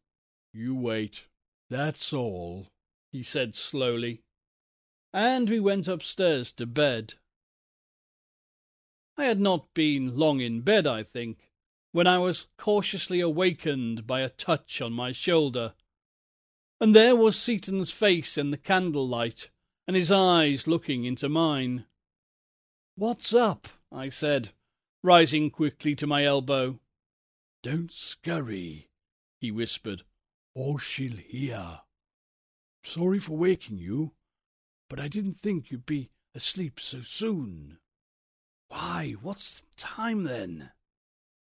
You 0.53 0.75
wait. 0.75 1.23
That's 1.69 2.13
all, 2.13 2.67
he 3.12 3.23
said 3.23 3.56
slowly. 3.56 4.21
And 5.12 5.49
we 5.49 5.60
went 5.60 5.88
upstairs 5.88 6.51
to 6.53 6.65
bed. 6.65 7.15
I 9.17 9.25
had 9.25 9.39
not 9.39 9.73
been 9.73 10.15
long 10.17 10.39
in 10.39 10.62
bed, 10.62 10.88
I 10.88 11.03
think, 11.03 11.49
when 11.91 12.08
I 12.08 12.19
was 12.19 12.47
cautiously 12.58 13.19
awakened 13.19 14.08
by 14.08 14.21
a 14.21 14.29
touch 14.29 14.82
on 14.82 14.93
my 14.93 15.12
shoulder. 15.12 15.73
And 16.79 16.95
there 16.95 17.15
was 17.15 17.39
Seaton's 17.39 17.91
face 17.91 18.38
in 18.38 18.49
the 18.49 18.58
candlelight, 18.58 19.49
and 19.88 19.95
his 19.95 20.12
eyes 20.12 20.67
looking 20.67 21.06
into 21.06 21.29
mine. 21.29 21.86
What's 22.95 23.34
up? 23.34 23.67
I 23.91 24.10
said, 24.10 24.49
rising 25.03 25.49
quickly 25.49 25.95
to 25.95 26.08
my 26.08 26.23
elbow. 26.23 26.79
Don't 27.63 27.91
scurry, 27.91 28.89
he 29.39 29.49
whispered, 29.49 30.04
or 30.54 30.78
she'll 30.80 31.15
hear. 31.15 31.80
Sorry 32.84 33.19
for 33.19 33.38
waking 33.38 33.78
you, 33.78 34.12
but 34.89 34.99
I 34.99 35.08
didn't 35.08 35.39
think 35.39 35.71
you'd 35.71 35.86
be 35.86 36.10
asleep 36.36 36.78
so 36.78 37.02
soon. 37.02 37.78
Why, 38.67 39.15
what's 39.21 39.62
the 39.62 39.67
time 39.78 40.26
then? 40.26 40.71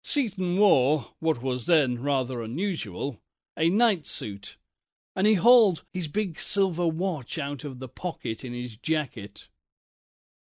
Seaton 0.03 0.57
wore, 0.57 1.07
what 1.19 1.41
was 1.41 1.65
then 1.65 2.03
rather 2.03 2.43
unusual, 2.43 3.19
a 3.57 3.71
night 3.71 4.05
suit, 4.05 4.57
and 5.15 5.25
he 5.25 5.33
hauled 5.33 5.83
his 5.91 6.07
big 6.07 6.39
silver 6.39 6.85
watch 6.85 7.39
out 7.39 7.63
of 7.63 7.79
the 7.79 7.87
pocket 7.87 8.43
in 8.43 8.53
his 8.53 8.77
jacket. 8.77 9.49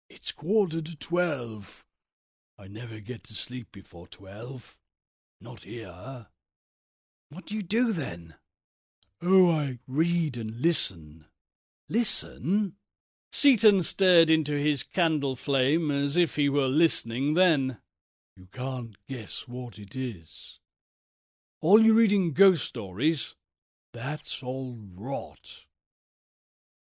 It's 0.10 0.32
quarter 0.32 0.82
to 0.82 0.96
twelve. 0.96 1.84
I 2.58 2.68
never 2.68 3.02
get 3.02 3.26
to 3.26 3.34
sleep 3.34 3.74
before 3.74 4.08
twelve. 4.08 4.78
Not 5.42 5.64
here. 5.64 6.28
What 7.30 7.46
do 7.46 7.56
you 7.56 7.62
do 7.62 7.92
then? 7.92 8.36
Oh, 9.22 9.52
I 9.52 9.80
read 9.88 10.38
and 10.38 10.60
listen. 10.62 11.26
Listen? 11.88 12.74
Seaton 13.32 13.84
stared 13.84 14.30
into 14.30 14.54
his 14.54 14.84
candle 14.84 15.36
flame 15.36 15.92
as 15.92 16.18
if 16.18 16.36
he 16.36 16.50
were 16.50 16.68
listening 16.68 17.36
then. 17.36 17.78
You 18.36 18.48
can't 18.52 18.96
guess 19.08 19.48
what 19.48 19.78
it 19.78 19.96
is. 19.96 20.60
All 21.62 21.82
you 21.82 21.94
reading 21.94 22.34
ghost 22.34 22.66
stories? 22.66 23.36
That's 23.94 24.42
all 24.42 24.78
rot. 24.96 25.66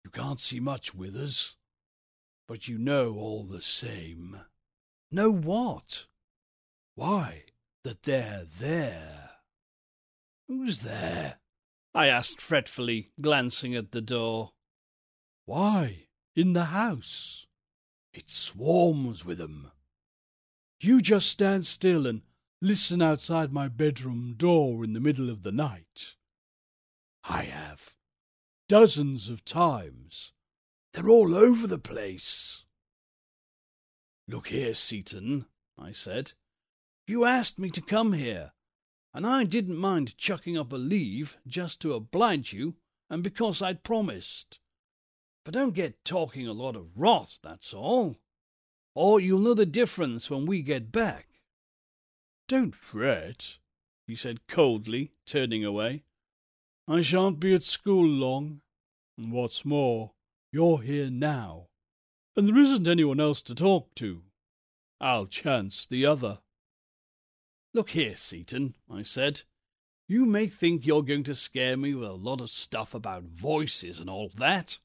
You 0.05 0.11
can't 0.11 0.41
see 0.41 0.61
much 0.61 0.95
with 0.95 1.17
us, 1.17 1.57
but 2.47 2.69
you 2.69 2.79
know 2.79 3.15
all 3.17 3.45
the 3.45 3.61
same. 3.61 4.41
Know 5.11 5.31
what? 5.31 6.07
Why, 6.95 7.45
that 7.89 8.03
they're 8.03 8.45
there. 8.61 9.31
Who's 10.47 10.81
there? 10.81 11.39
I 11.95 12.09
asked 12.09 12.39
fretfully, 12.39 13.13
glancing 13.19 13.75
at 13.75 13.93
the 13.93 14.03
door. 14.03 14.53
Why, 15.47 16.09
in 16.37 16.53
the 16.53 16.67
house. 16.67 17.47
It 18.13 18.29
swarms 18.29 19.25
with 19.25 19.41
'em. 19.41 19.71
You 20.79 21.01
just 21.01 21.31
stand 21.31 21.65
still 21.65 22.07
and 22.07 22.21
listen 22.61 23.01
outside 23.01 23.55
my 23.55 23.69
bedroom 23.69 24.35
door 24.37 24.85
in 24.85 24.93
the 24.93 25.01
middle 25.01 25.31
of 25.31 25.43
the 25.43 25.53
night. 25.53 26.17
I 27.25 27.45
have. 27.45 27.97
Dozens 28.69 29.31
of 29.31 29.47
times. 29.47 30.35
They're 30.93 31.09
all 31.09 31.35
over 31.35 31.67
the 31.67 31.79
place. 31.79 32.67
Look 34.27 34.49
here, 34.49 34.75
Seaton, 34.75 35.47
I 35.79 35.93
said. 35.93 36.35
You 37.09 37.25
asked 37.25 37.59
me 37.59 37.71
to 37.71 37.81
come 37.81 38.13
here, 38.13 38.53
and 39.15 39.27
I 39.27 39.45
didn't 39.45 39.79
mind 39.79 40.19
chucking 40.19 40.59
up 40.59 40.75
a 40.75 40.77
leave 40.77 41.39
just 41.47 41.81
to 41.81 41.95
oblige 41.95 42.53
you 42.53 42.75
and 43.09 43.23
because 43.23 43.63
I'd 43.63 43.83
promised. 43.83 44.59
But 45.43 45.55
don't 45.55 45.75
get 45.75 46.05
talking 46.05 46.47
a 46.47 46.53
lot 46.53 46.77
of 46.77 46.99
rot, 46.99 47.39
that's 47.43 47.73
all. 47.73 48.19
Or 48.95 49.21
you'll 49.21 49.39
know 49.39 49.55
the 49.55 49.65
difference 49.65 50.29
when 50.29 50.45
we 50.45 50.61
get 50.61 50.93
back. 50.93 51.29
Don't 52.47 52.75
fret, 52.75 53.57
he 54.07 54.15
said 54.15 54.47
coldly, 54.47 55.13
turning 55.25 55.65
away. 55.65 56.03
I 56.87 57.01
shan't 57.01 57.41
be 57.41 57.55
at 57.55 57.63
school 57.63 58.07
long, 58.07 58.61
and 59.17 59.33
what's 59.33 59.65
more, 59.65 60.13
you're 60.53 60.83
here 60.83 61.09
now, 61.09 61.69
and 62.37 62.47
there 62.47 62.59
isn't 62.59 62.87
anyone 62.87 63.19
else 63.19 63.41
to 63.45 63.55
talk 63.55 63.95
to. 63.95 64.25
I'll 65.01 65.27
chance 65.27 65.87
the 65.87 66.05
other. 66.05 66.41
Look 67.79 67.91
here, 67.91 68.17
Seaton, 68.17 68.75
I 68.91 69.03
said. 69.03 69.43
You 70.09 70.27
may 70.27 70.49
think 70.49 70.85
you're 70.85 71.05
going 71.05 71.23
to 71.23 71.37
scare 71.37 71.77
me 71.77 71.95
with 71.95 72.09
a 72.09 72.13
lot 72.13 72.41
of 72.41 72.51
stuff 72.51 72.93
about 72.93 73.23
voices 73.23 74.01
and 74.01 74.11
all 74.11 74.33
that, 74.37 74.81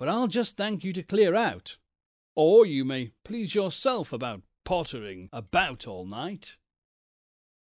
but 0.00 0.08
I'll 0.08 0.26
just 0.26 0.56
thank 0.56 0.82
you 0.82 0.92
to 0.94 1.04
clear 1.04 1.36
out. 1.36 1.76
Or 2.34 2.66
you 2.66 2.84
may 2.84 3.12
please 3.24 3.54
yourself 3.54 4.12
about 4.12 4.42
pottering 4.64 5.28
about 5.32 5.86
all 5.86 6.04
night. 6.04 6.56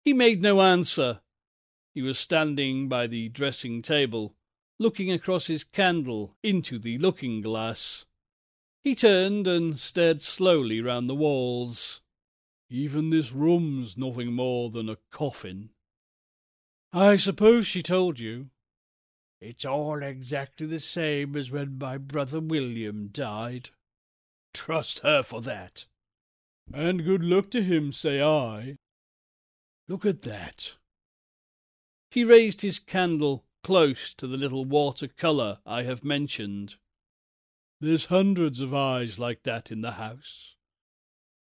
He 0.06 0.14
made 0.14 0.40
no 0.40 0.62
answer. 0.62 1.20
He 1.92 2.00
was 2.00 2.18
standing 2.18 2.88
by 2.88 3.08
the 3.08 3.28
dressing 3.28 3.82
table, 3.82 4.36
looking 4.78 5.12
across 5.12 5.48
his 5.48 5.64
candle 5.64 6.34
into 6.42 6.78
the 6.78 6.96
looking 6.96 7.42
glass. 7.42 8.06
He 8.84 8.94
turned 8.94 9.46
and 9.46 9.78
stared 9.78 10.22
slowly 10.22 10.80
round 10.80 11.10
the 11.10 11.14
walls. 11.14 12.00
Even 12.70 13.10
this 13.10 13.32
room's 13.32 13.98
nothing 13.98 14.32
more 14.32 14.70
than 14.70 14.88
a 14.88 14.98
coffin. 15.10 15.70
I 16.92 17.16
suppose 17.16 17.66
she 17.66 17.82
told 17.82 18.20
you. 18.20 18.50
It's 19.40 19.64
all 19.64 20.02
exactly 20.02 20.66
the 20.66 20.78
same 20.80 21.34
as 21.34 21.50
when 21.50 21.78
my 21.78 21.98
brother 21.98 22.38
William 22.38 23.08
died. 23.08 23.70
Trust 24.54 25.00
her 25.00 25.24
for 25.24 25.40
that. 25.42 25.86
And 26.72 27.04
good 27.04 27.24
luck 27.24 27.50
to 27.50 27.62
him, 27.62 27.92
say 27.92 28.22
I. 28.22 28.76
Look 29.88 30.06
at 30.06 30.22
that. 30.22 30.76
He 32.12 32.22
raised 32.22 32.60
his 32.60 32.78
candle 32.78 33.44
close 33.64 34.14
to 34.14 34.26
the 34.26 34.36
little 34.36 34.64
water-colour 34.64 35.58
I 35.66 35.82
have 35.82 36.04
mentioned. 36.04 36.76
There's 37.80 38.06
hundreds 38.06 38.60
of 38.60 38.74
eyes 38.74 39.18
like 39.18 39.42
that 39.42 39.72
in 39.72 39.80
the 39.80 39.92
house. 39.92 40.56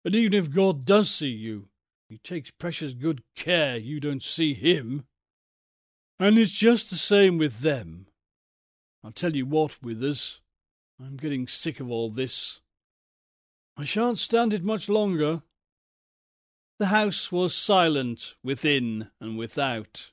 And 0.07 0.15
even 0.15 0.35
if 0.35 0.55
God 0.55 0.85
does 0.85 1.11
see 1.11 1.31
you, 1.31 1.67
he 2.09 2.19
takes 2.19 2.53
precious 2.53 2.95
good 2.95 3.25
care 3.35 3.77
you 3.77 3.99
don't 3.99 4.23
see 4.23 4.55
him. 4.55 5.05
And 6.21 6.39
it's 6.39 6.53
just 6.53 6.91
the 6.91 6.97
same 6.97 7.39
with 7.39 7.59
them. 7.59 8.07
I'll 9.03 9.11
tell 9.11 9.35
you 9.35 9.47
what, 9.47 9.83
Withers, 9.83 10.41
I'm 11.05 11.17
getting 11.17 11.49
sick 11.49 11.81
of 11.81 11.91
all 11.91 12.09
this. 12.09 12.61
I 13.77 13.85
shan't 13.85 14.19
stand 14.19 14.53
it 14.53 14.63
much 14.63 14.89
longer. 14.89 15.43
The 16.79 16.87
house 16.87 17.33
was 17.33 17.53
silent 17.53 18.37
within 18.45 19.11
and 19.21 19.37
without, 19.37 20.13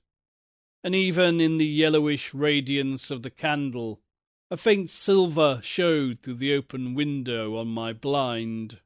and 0.84 0.96
even 0.96 1.40
in 1.40 1.58
the 1.58 1.68
yellowish 1.68 2.34
radiance 2.34 3.12
of 3.12 3.22
the 3.22 3.30
candle, 3.30 4.02
a 4.50 4.58
faint 4.58 4.90
silver 4.90 5.60
showed 5.62 6.22
through 6.22 6.38
the 6.38 6.56
open 6.56 6.96
window 6.96 7.58
on 7.58 7.68
my 7.68 7.94
blind. 7.94 8.80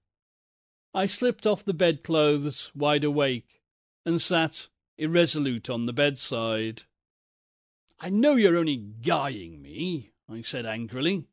I 0.98 1.06
slipped 1.06 1.46
off 1.46 1.64
the 1.64 1.76
bedclothes, 1.76 2.72
wide 2.74 3.04
awake, 3.04 3.62
and 4.04 4.20
sat 4.20 4.68
irresolute 4.98 5.70
on 5.70 5.86
the 5.86 5.94
bedside. 5.94 6.86
I 8.00 8.10
know 8.10 8.36
you're 8.36 8.58
only 8.58 8.78
guying 8.78 9.62
me, 9.62 10.10
I 10.28 10.42
said 10.42 10.66
angrily, 10.66 11.28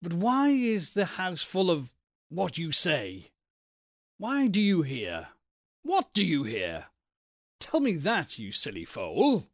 but 0.00 0.14
why 0.14 0.48
is 0.48 0.94
the 0.94 1.04
house 1.04 1.42
full 1.42 1.70
of 1.70 1.92
what 2.30 2.56
you 2.56 2.72
say? 2.72 3.32
Why 4.16 4.46
do 4.46 4.62
you 4.62 4.80
hear? 4.80 5.28
What 5.82 6.14
do 6.14 6.24
you 6.24 6.44
hear? 6.44 6.86
Tell 7.58 7.80
me 7.80 7.96
that, 7.96 8.38
you 8.38 8.50
silly 8.50 8.86
fool. 8.86 9.46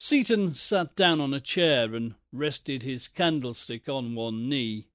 Seaton 0.00 0.54
sat 0.54 0.96
down 0.96 1.20
on 1.20 1.34
a 1.34 1.40
chair 1.40 1.94
and 1.94 2.14
rested 2.32 2.84
his 2.84 3.06
candlestick 3.06 3.86
on 3.86 4.14
one 4.14 4.48
knee. 4.48 4.88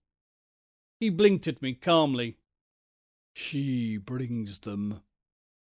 He 0.99 1.11
blinked 1.11 1.47
at 1.47 1.61
me 1.61 1.75
calmly 1.75 2.37
She 3.33 3.97
brings 3.97 4.59
them, 4.59 5.01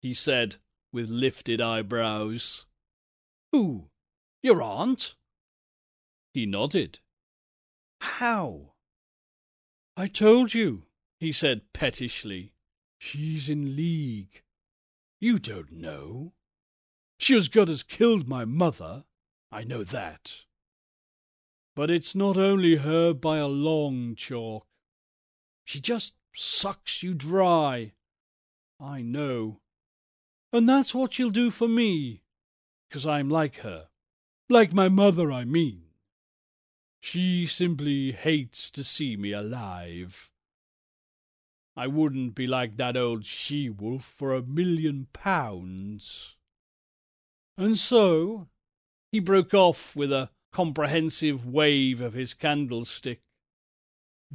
he 0.00 0.14
said, 0.14 0.56
with 0.92 1.08
lifted 1.08 1.60
eyebrows. 1.60 2.66
Who? 3.52 3.90
Your 4.42 4.62
aunt? 4.62 5.14
He 6.32 6.46
nodded. 6.46 6.98
How? 8.00 8.72
I 9.96 10.06
told 10.06 10.54
you, 10.54 10.84
he 11.18 11.32
said 11.32 11.72
pettishly. 11.72 12.54
She's 12.98 13.50
in 13.50 13.76
league. 13.76 14.42
You 15.20 15.38
don't 15.38 15.72
know. 15.72 16.32
She 17.18 17.36
as 17.36 17.48
good 17.48 17.68
as 17.68 17.82
killed 17.82 18.26
my 18.26 18.44
mother. 18.44 19.04
I 19.50 19.64
know 19.64 19.84
that. 19.84 20.42
But 21.76 21.90
it's 21.90 22.14
not 22.14 22.36
only 22.36 22.76
her 22.76 23.14
by 23.14 23.38
a 23.38 23.46
long 23.46 24.14
chalk. 24.16 24.66
She 25.64 25.80
just 25.80 26.14
sucks 26.34 27.02
you 27.02 27.14
dry. 27.14 27.92
I 28.80 29.02
know. 29.02 29.60
And 30.52 30.68
that's 30.68 30.94
what 30.94 31.14
she'll 31.14 31.30
do 31.30 31.50
for 31.50 31.68
me, 31.68 32.22
because 32.88 33.06
I'm 33.06 33.30
like 33.30 33.56
her. 33.60 33.88
Like 34.48 34.72
my 34.72 34.88
mother, 34.88 35.32
I 35.32 35.44
mean. 35.44 35.82
She 37.00 37.46
simply 37.46 38.12
hates 38.12 38.70
to 38.72 38.84
see 38.84 39.16
me 39.16 39.32
alive. 39.32 40.30
I 41.74 41.86
wouldn't 41.86 42.34
be 42.34 42.46
like 42.46 42.76
that 42.76 42.96
old 42.96 43.24
she-wolf 43.24 44.04
for 44.04 44.34
a 44.34 44.42
million 44.42 45.08
pounds. 45.12 46.36
And 47.56 47.78
so 47.78 48.48
he 49.10 49.20
broke 49.20 49.54
off 49.54 49.96
with 49.96 50.12
a 50.12 50.30
comprehensive 50.52 51.46
wave 51.46 52.00
of 52.00 52.12
his 52.12 52.34
candlestick. 52.34 53.22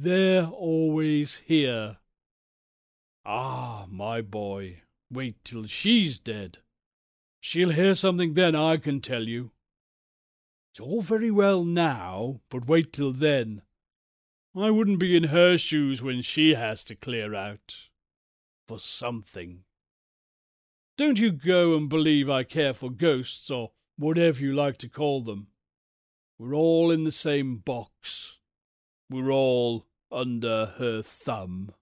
They're 0.00 0.44
always 0.46 1.38
here. 1.38 1.96
Ah, 3.26 3.86
my 3.90 4.20
boy, 4.20 4.82
wait 5.10 5.42
till 5.42 5.66
she's 5.66 6.20
dead. 6.20 6.58
She'll 7.40 7.70
hear 7.70 7.96
something 7.96 8.34
then, 8.34 8.54
I 8.54 8.76
can 8.76 9.00
tell 9.00 9.24
you. 9.24 9.50
It's 10.70 10.78
all 10.78 11.02
very 11.02 11.32
well 11.32 11.64
now, 11.64 12.42
but 12.48 12.68
wait 12.68 12.92
till 12.92 13.12
then. 13.12 13.62
I 14.56 14.70
wouldn't 14.70 15.00
be 15.00 15.16
in 15.16 15.24
her 15.24 15.58
shoes 15.58 16.00
when 16.00 16.22
she 16.22 16.54
has 16.54 16.84
to 16.84 16.94
clear 16.94 17.34
out. 17.34 17.88
For 18.68 18.78
something. 18.78 19.64
Don't 20.96 21.18
you 21.18 21.32
go 21.32 21.76
and 21.76 21.88
believe 21.88 22.30
I 22.30 22.44
care 22.44 22.72
for 22.72 22.88
ghosts, 22.88 23.50
or 23.50 23.72
whatever 23.96 24.40
you 24.42 24.54
like 24.54 24.78
to 24.78 24.88
call 24.88 25.22
them. 25.22 25.48
We're 26.38 26.54
all 26.54 26.92
in 26.92 27.02
the 27.02 27.10
same 27.10 27.56
box. 27.56 28.36
We're 29.10 29.32
all 29.32 29.87
under 30.10 30.74
her 30.78 31.02
thumb. 31.02 31.72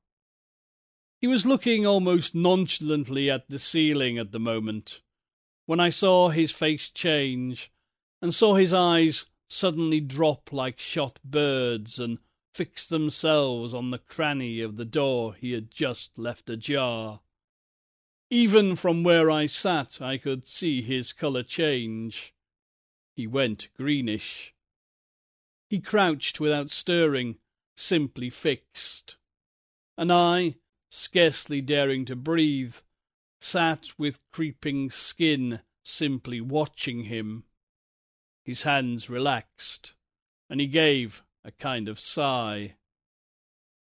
He 1.21 1.27
was 1.27 1.47
looking 1.47 1.87
almost 1.87 2.35
nonchalantly 2.35 3.31
at 3.31 3.49
the 3.49 3.59
ceiling 3.59 4.19
at 4.19 4.33
the 4.33 4.39
moment, 4.39 5.01
when 5.65 5.81
I 5.81 5.89
saw 5.89 6.29
his 6.29 6.51
face 6.51 6.91
change, 6.91 7.71
and 8.21 8.35
saw 8.35 8.55
his 8.55 8.73
eyes 8.73 9.27
suddenly 9.49 10.01
drop 10.01 10.53
like 10.53 10.79
shot 10.79 11.19
birds 11.25 11.99
and 11.99 12.19
fix 12.53 12.87
themselves 12.87 13.75
on 13.75 13.91
the 13.91 13.99
cranny 13.99 14.61
of 14.61 14.77
the 14.77 14.85
door 14.85 15.35
he 15.35 15.53
had 15.53 15.71
just 15.71 16.19
left 16.19 16.49
ajar. 16.49 17.21
Even 18.31 18.75
from 18.75 19.05
where 19.05 19.31
I 19.31 19.47
sat, 19.47 20.01
I 20.01 20.19
could 20.19 20.47
see 20.47 20.83
his 20.83 21.13
colour 21.13 21.43
change. 21.43 22.35
He 23.15 23.27
went 23.27 23.69
greenish. 23.77 24.55
He 25.69 25.81
crouched 25.81 26.41
without 26.41 26.71
stirring, 26.71 27.37
simply 27.77 28.31
fixed. 28.31 29.17
And 29.97 30.13
I, 30.13 30.57
scarcely 30.91 31.61
daring 31.61 32.05
to 32.07 32.17
breathe, 32.17 32.77
sat 33.41 33.91
with 33.99 34.21
creeping 34.33 34.91
skin, 34.91 35.61
simply 35.85 36.41
watching 36.41 37.05
him. 37.05 37.45
His 38.45 38.63
hands 38.63 39.11
relaxed, 39.11 39.95
and 40.49 40.61
he 40.61 40.67
gave 40.67 41.23
a 41.45 41.51
kind 41.53 41.89
of 41.89 42.01
sigh. 42.01 42.75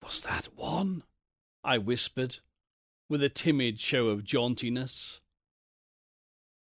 Was 0.03 0.21
that 0.23 0.47
one? 0.55 1.03
I 1.63 1.77
whispered, 1.77 2.37
with 3.09 3.23
a 3.23 3.29
timid 3.29 3.79
show 3.79 4.07
of 4.07 4.23
jauntiness. 4.23 5.19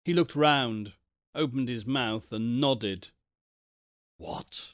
He 0.03 0.13
looked 0.13 0.35
round, 0.35 0.93
opened 1.33 1.67
his 1.67 1.85
mouth, 1.85 2.31
and 2.31 2.61
nodded. 2.61 3.09
What? 4.17 4.73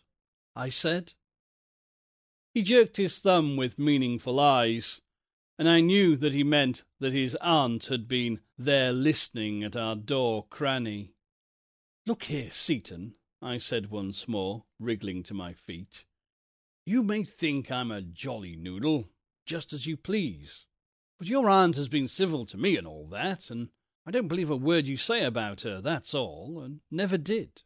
I 0.56 0.70
said. 0.70 1.14
He 2.54 2.64
jerked 2.64 2.98
his 2.98 3.20
thumb 3.20 3.56
with 3.56 3.80
meaningful 3.80 4.40
eyes, 4.40 5.00
and 5.58 5.70
I 5.70 5.80
knew 5.80 6.18
that 6.18 6.34
he 6.34 6.44
meant 6.44 6.84
that 7.00 7.14
his 7.14 7.36
aunt 7.36 7.86
had 7.86 8.10
been 8.10 8.42
there 8.58 8.92
listening 8.92 9.64
at 9.64 9.78
our 9.78 9.96
door 9.96 10.48
cranny. 10.50 11.14
Look 12.06 12.24
here, 12.24 12.52
Seaton, 12.52 13.16
I 13.42 13.58
said 13.58 13.90
once 13.90 14.28
more, 14.28 14.66
wriggling 14.80 15.24
to 15.24 15.34
my 15.34 15.54
feet. 15.54 16.04
You 16.86 17.04
may 17.04 17.24
think 17.24 17.72
I'm 17.72 17.92
a 17.92 18.02
jolly 18.02 18.58
noodle, 18.58 19.08
just 19.46 19.72
as 19.72 19.88
you 19.88 19.96
please, 19.96 20.66
but 21.20 21.30
your 21.30 21.50
aunt 21.50 21.78
has 21.78 21.88
been 21.88 22.08
civil 22.08 22.46
to 22.48 22.58
me 22.58 22.76
and 22.76 22.86
all 22.86 23.08
that, 23.08 23.50
and 23.50 23.70
I 24.06 24.12
don't 24.12 24.28
believe 24.28 24.50
a 24.50 24.58
word 24.58 24.88
you 24.88 24.98
say 24.98 25.24
about 25.24 25.62
her, 25.62 25.80
that's 25.80 26.14
all, 26.14 26.60
and 26.60 26.82
never 26.90 27.18
did. 27.18 27.62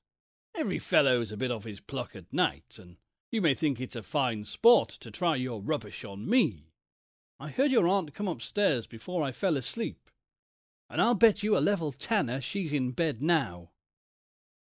Every 0.54 0.80
fellow's 0.80 1.32
a 1.32 1.38
bit 1.38 1.50
off 1.50 1.64
his 1.64 1.80
pluck 1.80 2.16
at 2.16 2.32
night, 2.32 2.78
and 2.78 2.98
you 3.36 3.42
may 3.42 3.54
think 3.54 3.82
it's 3.82 3.98
a 3.98 4.02
fine 4.02 4.46
sport 4.46 4.88
to 4.88 5.12
try 5.12 5.36
your 5.36 5.60
rubbish 5.62 6.06
on 6.06 6.26
me. 6.28 6.72
I 7.38 7.50
heard 7.50 7.70
your 7.70 7.86
aunt 7.86 8.14
come 8.14 8.30
upstairs 8.30 8.88
before 8.88 9.24
I 9.24 9.34
fell 9.34 9.58
asleep, 9.58 10.10
and 10.90 11.02
I'll 11.02 11.16
bet 11.16 11.44
you 11.44 11.58
a 11.58 11.60
level 11.60 11.92
tanner 11.92 12.40
she's 12.40 12.72
in 12.72 12.92
bed 12.92 13.22
now. 13.22 13.72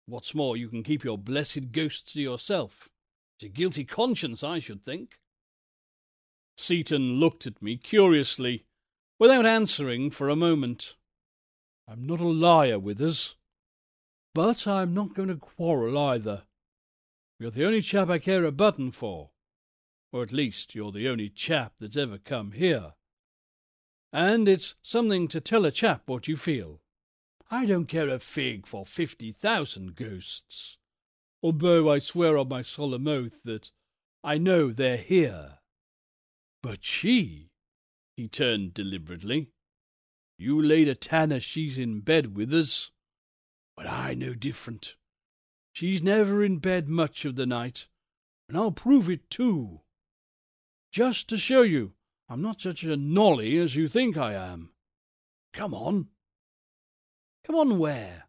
What's 0.06 0.36
more, 0.36 0.56
you 0.56 0.68
can 0.68 0.84
keep 0.84 1.02
your 1.02 1.18
blessed 1.18 1.72
ghosts 1.72 2.12
to 2.12 2.22
yourself. 2.22 2.88
It's 3.36 3.46
a 3.46 3.48
guilty 3.48 3.84
conscience, 3.84 4.44
I 4.44 4.60
should 4.60 4.84
think. 4.84 5.18
Seaton 6.56 7.14
looked 7.14 7.48
at 7.48 7.60
me 7.60 7.76
curiously, 7.76 8.66
without 9.18 9.46
answering 9.46 10.12
for 10.12 10.28
a 10.28 10.36
moment. 10.36 10.94
I'm 11.88 12.06
not 12.06 12.20
a 12.20 12.28
liar, 12.28 12.78
Withers, 12.78 13.34
but 14.32 14.68
I'm 14.68 14.94
not 14.94 15.14
going 15.14 15.28
to 15.28 15.34
quarrel 15.34 15.98
either. 15.98 16.44
You're 17.40 17.50
the 17.50 17.64
only 17.64 17.80
chap 17.80 18.10
I 18.10 18.18
care 18.18 18.44
a 18.44 18.52
button 18.52 18.90
for. 18.90 19.30
Or 20.12 20.22
at 20.22 20.30
least 20.30 20.74
you're 20.74 20.92
the 20.92 21.08
only 21.08 21.30
chap 21.30 21.72
that's 21.80 21.96
ever 21.96 22.18
come 22.18 22.52
here. 22.52 22.92
And 24.12 24.46
it's 24.46 24.74
something 24.82 25.26
to 25.28 25.40
tell 25.40 25.64
a 25.64 25.70
chap 25.70 26.02
what 26.04 26.28
you 26.28 26.36
feel. 26.36 26.82
I 27.50 27.64
don't 27.64 27.86
care 27.86 28.10
a 28.10 28.18
fig 28.18 28.66
for 28.66 28.84
fifty 28.84 29.32
thousand 29.32 29.96
ghosts, 29.96 30.76
although 31.42 31.90
I 31.90 31.98
swear 31.98 32.36
on 32.36 32.48
my 32.48 32.60
solemn 32.60 33.08
oath 33.08 33.40
that 33.44 33.70
I 34.22 34.36
know 34.36 34.70
they're 34.70 34.98
here. 34.98 35.60
But 36.62 36.84
she, 36.84 37.52
he 38.16 38.28
turned 38.28 38.74
deliberately, 38.74 39.50
you 40.36 40.60
laid 40.60 40.88
a 40.88 40.94
tanner 40.94 41.40
she's 41.40 41.78
in 41.78 42.00
bed 42.00 42.36
with 42.36 42.52
us. 42.52 42.90
But 43.76 43.86
I 43.86 44.12
know 44.12 44.34
different. 44.34 44.96
She's 45.80 46.02
never 46.02 46.44
in 46.44 46.58
bed 46.58 46.90
much 46.90 47.24
of 47.24 47.36
the 47.36 47.46
night, 47.46 47.86
and 48.46 48.58
I'll 48.58 48.70
prove 48.70 49.08
it 49.08 49.30
too. 49.30 49.80
Just 50.92 51.26
to 51.30 51.38
show 51.38 51.62
you 51.62 51.94
I'm 52.28 52.42
not 52.42 52.60
such 52.60 52.82
a 52.82 52.98
nolly 52.98 53.56
as 53.56 53.76
you 53.76 53.88
think 53.88 54.18
I 54.18 54.34
am. 54.34 54.74
Come 55.54 55.72
on. 55.72 56.08
Come 57.44 57.56
on 57.56 57.78
where? 57.78 58.28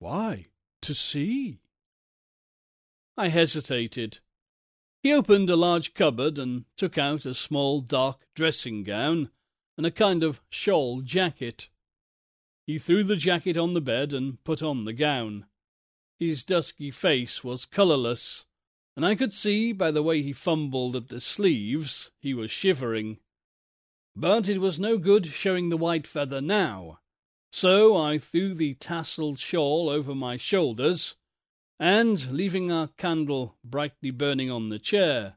Why, 0.00 0.48
to 0.82 0.92
see. 0.92 1.60
I 3.16 3.28
hesitated. 3.28 4.18
He 5.04 5.12
opened 5.12 5.48
a 5.48 5.54
large 5.54 5.94
cupboard 5.94 6.36
and 6.36 6.64
took 6.76 6.98
out 6.98 7.24
a 7.24 7.34
small 7.34 7.80
dark 7.80 8.26
dressing 8.34 8.82
gown 8.82 9.30
and 9.76 9.86
a 9.86 9.92
kind 9.92 10.24
of 10.24 10.42
shawl 10.48 11.00
jacket. 11.02 11.68
He 12.66 12.76
threw 12.76 13.04
the 13.04 13.14
jacket 13.14 13.56
on 13.56 13.74
the 13.74 13.80
bed 13.80 14.12
and 14.12 14.42
put 14.42 14.64
on 14.64 14.84
the 14.84 14.92
gown. 14.92 15.46
His 16.18 16.44
dusky 16.44 16.90
face 16.90 17.44
was 17.44 17.66
colourless, 17.66 18.46
and 18.96 19.04
I 19.04 19.14
could 19.14 19.32
see 19.32 19.72
by 19.72 19.90
the 19.90 20.02
way 20.02 20.22
he 20.22 20.32
fumbled 20.32 20.96
at 20.96 21.08
the 21.08 21.20
sleeves 21.20 22.10
he 22.18 22.32
was 22.32 22.50
shivering. 22.50 23.18
But 24.14 24.48
it 24.48 24.58
was 24.58 24.80
no 24.80 24.96
good 24.96 25.26
showing 25.26 25.68
the 25.68 25.76
white 25.76 26.06
feather 26.06 26.40
now, 26.40 27.00
so 27.52 27.94
I 27.96 28.18
threw 28.18 28.54
the 28.54 28.74
tasselled 28.74 29.38
shawl 29.38 29.90
over 29.90 30.14
my 30.14 30.38
shoulders, 30.38 31.16
and, 31.78 32.32
leaving 32.32 32.72
our 32.72 32.88
candle 32.96 33.58
brightly 33.62 34.10
burning 34.10 34.50
on 34.50 34.70
the 34.70 34.78
chair, 34.78 35.36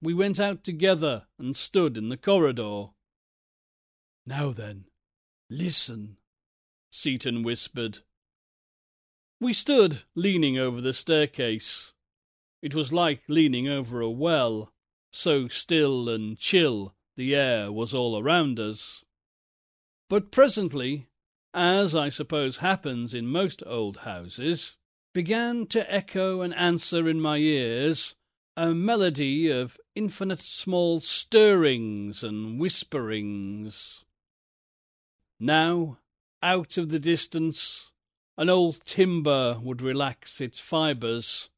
we 0.00 0.14
went 0.14 0.40
out 0.40 0.64
together 0.64 1.26
and 1.38 1.54
stood 1.54 1.98
in 1.98 2.08
the 2.08 2.16
corridor. 2.16 2.86
Now 4.26 4.52
then, 4.52 4.86
listen. 5.50 6.16
Seaton 6.90 7.42
whispered. 7.42 7.98
We 9.40 9.52
stood 9.52 10.02
leaning 10.14 10.58
over 10.58 10.80
the 10.80 10.92
staircase. 10.92 11.92
It 12.62 12.74
was 12.74 12.92
like 12.92 13.22
leaning 13.28 13.68
over 13.68 14.00
a 14.00 14.10
well, 14.10 14.72
so 15.12 15.48
still 15.48 16.08
and 16.08 16.38
chill 16.38 16.94
the 17.16 17.34
air 17.34 17.70
was 17.70 17.94
all 17.94 18.18
around 18.18 18.58
us. 18.58 19.04
But 20.08 20.30
presently, 20.30 21.08
as 21.52 21.94
I 21.94 22.08
suppose 22.08 22.58
happens 22.58 23.14
in 23.14 23.26
most 23.26 23.62
old 23.66 23.98
houses, 23.98 24.76
began 25.12 25.66
to 25.68 25.92
echo 25.92 26.40
and 26.40 26.54
answer 26.54 27.08
in 27.08 27.20
my 27.20 27.38
ears 27.38 28.16
a 28.56 28.74
melody 28.74 29.50
of 29.50 29.78
infinite 29.94 30.40
small 30.40 31.00
stirrings 31.00 32.22
and 32.22 32.58
whisperings. 32.58 34.04
Now, 35.40 35.98
out 36.42 36.76
of 36.76 36.88
the 36.88 37.00
distance, 37.00 37.92
an 38.36 38.50
old 38.50 38.84
timber 38.84 39.58
would 39.62 39.80
relax 39.80 40.40
its 40.40 40.58
fibres, 40.58 41.50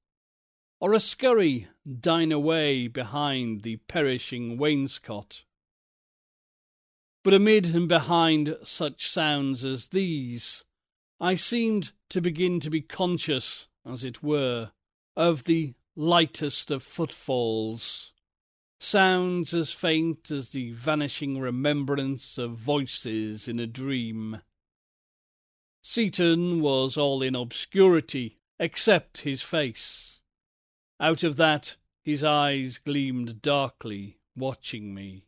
or 0.79 0.93
a 0.93 1.01
scurry 1.01 1.69
dine 2.01 2.31
away 2.31 2.87
behind 2.87 3.63
the 3.63 3.77
perishing 3.89 4.59
wainscot. 4.59 5.45
But 7.23 7.35
amid 7.35 7.75
and 7.75 7.89
behind 7.89 8.57
such 8.63 9.09
sounds 9.09 9.65
as 9.65 9.89
these, 9.89 10.65
I 11.19 11.35
seemed 11.35 11.93
to 12.11 12.21
begin 12.21 12.61
to 12.61 12.71
be 12.71 12.83
conscious, 12.83 13.69
as 13.85 14.05
it 14.05 14.23
were, 14.23 14.73
of 15.17 15.45
the 15.45 15.75
lightest 15.97 16.71
of 16.71 16.83
footfalls, 16.83 18.13
sounds 18.79 19.55
as 19.55 19.73
faint 19.73 20.31
as 20.31 20.51
the 20.51 20.73
vanishing 20.73 21.41
remembrance 21.41 22.37
of 22.37 22.59
voices 22.59 23.49
in 23.49 23.59
a 23.59 23.67
dream. 23.67 24.43
Seaton 25.89 26.61
was 26.61 26.97
all 26.97 27.23
in 27.23 27.37
obscurity, 27.37 28.41
except 28.59 29.19
his 29.19 29.41
face. 29.41 30.19
Out 30.99 31.23
of 31.23 31.37
that 31.37 31.77
his 32.03 32.25
eyes 32.25 32.79
gleamed 32.79 33.41
darkly, 33.41 34.19
watching 34.35 34.93
me. 34.93 35.27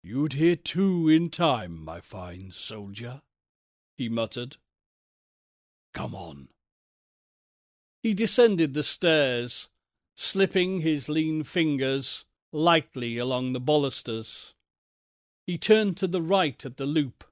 You'd 0.00 0.34
hear 0.34 0.54
too 0.54 1.08
in 1.08 1.28
time, 1.28 1.84
my 1.84 2.00
fine 2.00 2.52
soldier, 2.52 3.22
he 3.96 4.08
muttered. 4.08 4.58
Come 5.92 6.14
on. 6.14 6.48
He 8.00 8.14
descended 8.14 8.74
the 8.74 8.84
stairs, 8.84 9.68
slipping 10.16 10.82
his 10.82 11.08
lean 11.08 11.42
fingers 11.42 12.24
lightly 12.52 13.18
along 13.18 13.54
the 13.54 13.60
balusters. 13.60 14.54
He 15.44 15.58
turned 15.58 15.96
to 15.96 16.06
the 16.06 16.22
right 16.22 16.64
at 16.64 16.76
the 16.76 16.86
loop, 16.86 17.24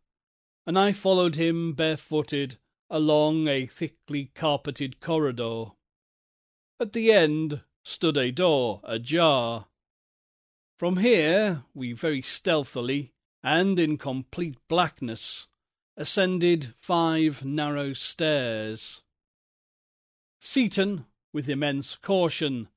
and 0.70 0.78
I 0.78 0.92
followed 0.92 1.34
him 1.34 1.72
barefooted 1.72 2.56
along 2.88 3.48
a 3.48 3.66
thickly 3.66 4.30
carpeted 4.36 5.00
corridor. 5.00 5.72
At 6.78 6.92
the 6.92 7.10
end 7.10 7.62
stood 7.82 8.16
a 8.16 8.30
door 8.30 8.80
ajar. 8.84 9.66
From 10.78 10.98
here 10.98 11.64
we 11.74 11.92
very 11.92 12.22
stealthily, 12.22 13.14
and 13.42 13.80
in 13.80 13.98
complete 13.98 14.58
blackness, 14.68 15.48
ascended 15.96 16.72
five 16.78 17.44
narrow 17.44 17.92
stairs. 17.92 19.02
Seaton, 20.38 21.04
with 21.32 21.48
immense 21.48 21.96
caution, 21.96 22.68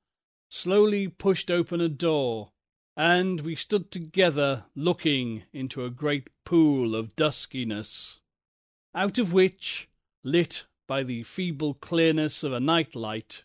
slowly 0.48 1.06
pushed 1.06 1.48
open 1.48 1.80
a 1.80 1.88
door, 1.88 2.53
and 2.96 3.40
we 3.40 3.56
stood 3.56 3.90
together 3.90 4.64
looking 4.76 5.42
into 5.52 5.84
a 5.84 5.90
great 5.90 6.28
pool 6.44 6.94
of 6.94 7.16
duskiness, 7.16 8.20
out 8.94 9.18
of 9.18 9.32
which, 9.32 9.88
lit 10.22 10.66
by 10.86 11.02
the 11.02 11.22
feeble 11.22 11.74
clearness 11.74 12.44
of 12.44 12.52
a 12.52 12.60
night 12.60 12.94
light, 12.94 13.42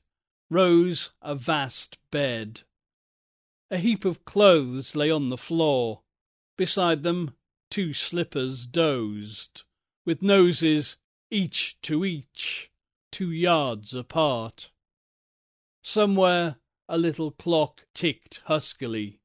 rose 0.50 1.12
a 1.22 1.34
vast 1.36 1.98
bed. 2.12 2.62
A 3.72 3.78
heap 3.78 4.06
of 4.06 4.26
clothes 4.26 4.96
lay 4.96 5.10
on 5.12 5.30
the 5.30 5.38
floor. 5.38 6.02
Beside 6.58 7.04
them 7.04 7.34
two 7.70 7.94
slippers 7.94 8.68
dozed, 8.68 9.64
with 10.06 10.22
noses 10.22 10.98
each 11.32 11.80
to 11.84 12.04
each, 12.04 12.72
two 13.12 13.32
yards 13.32 13.94
apart. 13.94 14.70
Somewhere 15.84 16.58
a 16.88 16.98
little 16.98 17.32
clock 17.32 17.86
ticked 17.94 18.42
huskily. 18.46 19.19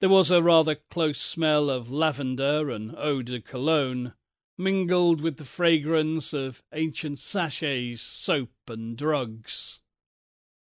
There 0.00 0.08
was 0.08 0.30
a 0.30 0.42
rather 0.42 0.76
close 0.76 1.20
smell 1.20 1.68
of 1.68 1.90
lavender 1.90 2.70
and 2.70 2.94
eau 2.96 3.20
de 3.20 3.38
cologne, 3.40 4.14
mingled 4.56 5.20
with 5.20 5.36
the 5.36 5.44
fragrance 5.44 6.32
of 6.32 6.62
ancient 6.72 7.18
sachets, 7.18 8.00
soap, 8.00 8.52
and 8.66 8.96
drugs. 8.96 9.80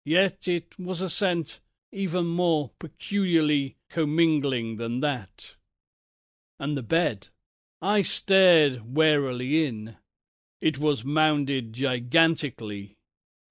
Yet 0.03 0.47
it 0.47 0.79
was 0.79 0.99
a 0.99 1.11
scent 1.11 1.59
even 1.91 2.25
more 2.25 2.71
peculiarly 2.79 3.77
commingling 3.89 4.77
than 4.77 4.99
that. 5.01 5.55
And 6.59 6.75
the 6.75 6.83
bed. 6.83 7.27
I 7.81 8.01
stared 8.01 8.95
warily 8.95 9.65
in. 9.65 9.95
It 10.59 10.79
was 10.79 11.05
mounded 11.05 11.73
gigantically, 11.73 12.97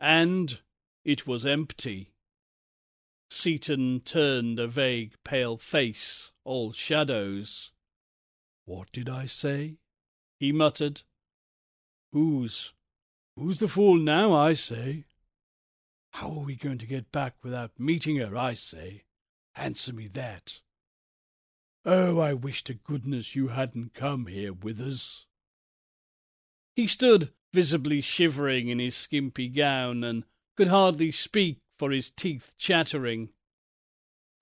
and 0.01 0.61
it 1.05 1.27
was 1.27 1.47
empty. 1.47 2.11
Seaton 3.31 4.01
turned 4.01 4.59
a 4.59 4.67
vague 4.67 5.15
pale 5.25 5.57
face, 5.57 6.33
all 6.45 6.73
shadows. 6.73 7.71
What 8.65 8.91
did 8.93 9.09
I 9.09 9.27
say? 9.27 9.79
he 10.39 10.53
muttered. 10.53 11.03
Who's 12.13 12.73
who's 13.37 13.59
the 13.59 13.69
fool 13.69 13.97
now, 13.97 14.33
I 14.33 14.55
say? 14.55 15.05
How 16.13 16.31
are 16.31 16.45
we 16.45 16.57
going 16.57 16.79
to 16.79 16.87
get 16.87 17.13
back 17.13 17.37
without 17.43 17.79
meeting 17.79 18.17
her, 18.17 18.37
I 18.37 18.55
say? 18.55 19.05
Answer 19.55 19.93
me 19.93 20.09
that. 20.09 20.61
Oh, 21.85 22.19
I 22.19 22.35
wish 22.35 22.65
to 22.65 22.75
goodness 22.75 23.35
you 23.35 23.49
hadn't 23.49 23.95
come 23.95 24.27
here 24.27 24.53
with 24.53 24.81
us. 24.81 25.27
He 26.75 26.87
stood 26.87 27.33
visibly 27.53 28.01
shivering 28.01 28.69
in 28.69 28.79
his 28.79 28.97
skimpy 28.97 29.49
gown, 29.49 30.05
and 30.05 30.25
could 30.57 30.69
hardly 30.69 31.11
speak 31.11 31.61
for 31.79 31.91
his 31.91 32.11
teeth 32.11 32.55
chattering. 32.59 33.31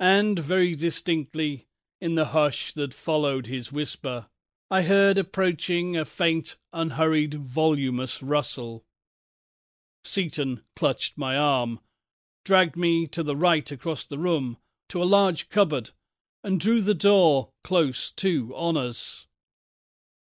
And 0.00 0.38
very 0.38 0.74
distinctly, 0.74 1.68
in 2.00 2.14
the 2.14 2.26
hush 2.26 2.72
that 2.74 2.92
followed 2.92 3.46
his 3.46 3.72
whisper, 3.72 4.26
I 4.70 4.82
heard 4.82 5.16
approaching 5.16 5.96
a 5.96 6.04
faint, 6.04 6.56
unhurried, 6.72 7.34
voluminous 7.34 8.22
rustle. 8.22 8.84
Seaton 10.04 10.62
clutched 10.74 11.16
my 11.16 11.36
arm, 11.36 11.80
dragged 12.44 12.76
me 12.76 13.06
to 13.08 13.22
the 13.22 13.36
right 13.36 13.70
across 13.70 14.06
the 14.06 14.18
room 14.18 14.58
to 14.88 15.02
a 15.02 15.04
large 15.04 15.48
cupboard, 15.48 15.90
and 16.44 16.60
drew 16.60 16.80
the 16.80 16.94
door 16.94 17.52
close 17.64 18.12
to 18.12 18.52
on 18.54 18.76
us. 18.76 19.26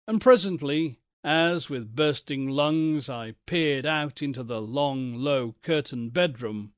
And 0.07 0.21
presently, 0.21 0.99
as 1.23 1.69
with 1.69 1.95
bursting 1.95 2.47
lungs 2.47 3.09
I 3.09 3.33
peered 3.47 3.85
out 3.85 4.21
into 4.21 4.43
the 4.43 4.61
long, 4.61 5.15
low 5.15 5.55
curtained 5.63 6.13
bedroom, 6.13 6.74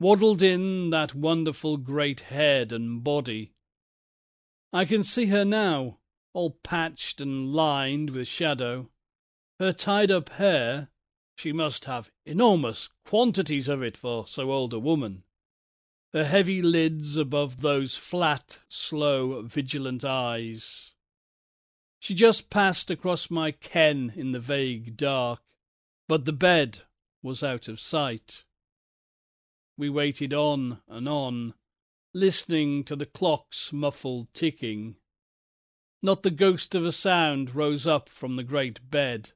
waddled 0.00 0.42
in 0.42 0.90
that 0.90 1.14
wonderful 1.14 1.76
great 1.76 2.20
head 2.20 2.72
and 2.72 3.02
body. 3.02 3.52
I 4.72 4.84
can 4.84 5.02
see 5.02 5.26
her 5.26 5.44
now, 5.44 5.98
all 6.32 6.58
patched 6.62 7.20
and 7.20 7.52
lined 7.52 8.10
with 8.10 8.28
shadow, 8.28 8.90
her 9.58 9.72
tied 9.72 10.10
up 10.10 10.28
hair 10.30 10.88
she 11.38 11.52
must 11.52 11.84
have 11.84 12.10
enormous 12.26 12.88
quantities 13.04 13.68
of 13.68 13.80
it 13.80 13.96
for 13.96 14.26
so 14.26 14.50
old 14.50 14.74
a 14.74 14.78
woman. 14.80 15.22
Her 16.12 16.24
heavy 16.24 16.60
lids 16.60 17.16
above 17.16 17.60
those 17.60 17.96
flat, 17.96 18.58
slow, 18.68 19.42
vigilant 19.42 20.04
eyes. 20.04 20.94
She 22.00 22.14
just 22.14 22.50
passed 22.50 22.90
across 22.90 23.30
my 23.30 23.52
ken 23.52 24.12
in 24.16 24.32
the 24.32 24.40
vague 24.40 24.96
dark, 24.96 25.40
but 26.08 26.24
the 26.24 26.32
bed 26.32 26.82
was 27.22 27.44
out 27.44 27.68
of 27.68 27.78
sight. 27.78 28.42
We 29.78 29.88
waited 29.88 30.34
on 30.34 30.80
and 30.88 31.08
on, 31.08 31.54
listening 32.12 32.82
to 32.84 32.96
the 32.96 33.06
clock's 33.06 33.72
muffled 33.72 34.26
ticking. 34.34 34.96
Not 36.02 36.24
the 36.24 36.32
ghost 36.32 36.74
of 36.74 36.84
a 36.84 36.90
sound 36.90 37.54
rose 37.54 37.86
up 37.86 38.08
from 38.08 38.34
the 38.34 38.42
great 38.42 38.90
bed. 38.90 39.30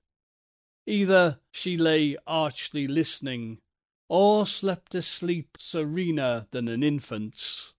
Either 0.84 1.38
she 1.52 1.76
lay 1.76 2.16
archly 2.26 2.88
listening, 2.88 3.60
or 4.08 4.44
slept 4.44 4.96
a 4.96 5.02
sleep 5.02 5.56
serener 5.60 6.48
than 6.50 6.66
an 6.66 6.82
infant's. 6.82 7.72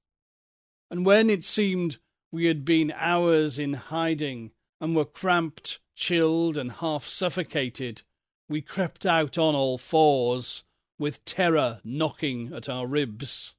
And 0.90 1.06
when 1.06 1.30
it 1.30 1.44
seemed 1.44 1.98
we 2.32 2.46
had 2.46 2.64
been 2.64 2.94
hours 2.96 3.60
in 3.60 3.74
hiding, 3.74 4.52
and 4.80 4.96
were 4.96 5.04
cramped, 5.04 5.82
chilled, 5.96 6.58
and 6.58 6.72
half 6.72 7.06
suffocated, 7.06 8.04
we 8.48 8.62
crept 8.62 9.06
out 9.06 9.38
on 9.38 9.54
all 9.54 9.78
fours, 9.78 10.64
with 11.04 11.26
terror 11.26 11.82
knocking 11.84 12.54
at 12.54 12.70
our 12.70 12.88
ribs, 12.88 13.56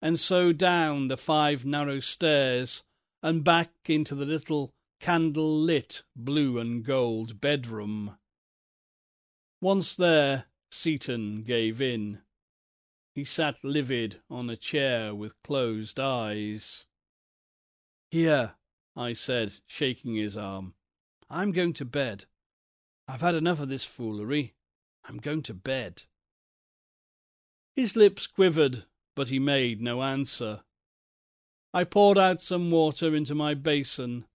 and 0.00 0.18
so 0.18 0.54
down 0.54 1.08
the 1.08 1.18
five 1.18 1.66
narrow 1.66 2.00
stairs, 2.00 2.82
and 3.22 3.44
back 3.44 3.72
into 3.84 4.14
the 4.14 4.24
little 4.24 4.72
candle-lit 4.98 6.02
blue 6.16 6.58
and 6.58 6.82
gold 6.82 7.42
bedroom. 7.42 8.16
Once 9.60 9.94
there, 9.94 10.46
Seaton 10.70 11.42
gave 11.42 11.78
in. 11.78 12.20
He 13.14 13.22
sat 13.22 13.56
livid 13.62 14.22
on 14.30 14.48
a 14.48 14.56
chair 14.56 15.14
with 15.14 15.42
closed 15.44 16.00
eyes. 16.00 16.86
Here, 18.10 18.54
I 18.96 19.12
said, 19.12 19.58
shaking 19.66 20.14
his 20.14 20.38
arm. 20.38 20.72
I'm 21.28 21.52
going 21.52 21.74
to 21.74 21.84
bed. 21.84 22.24
I've 23.06 23.20
had 23.20 23.34
enough 23.34 23.60
of 23.60 23.68
this 23.68 23.84
foolery. 23.84 24.54
I'm 25.04 25.18
going 25.18 25.42
to 25.42 25.52
bed. 25.52 26.04
His 27.74 27.96
lips 27.96 28.26
quivered, 28.26 28.84
but 29.14 29.28
he 29.28 29.38
made 29.38 29.80
no 29.80 30.02
answer. 30.02 30.60
I 31.72 31.84
poured 31.84 32.18
out 32.18 32.42
some 32.42 32.70
water 32.70 33.16
into 33.16 33.34
my 33.34 33.54
basin, 33.54 34.26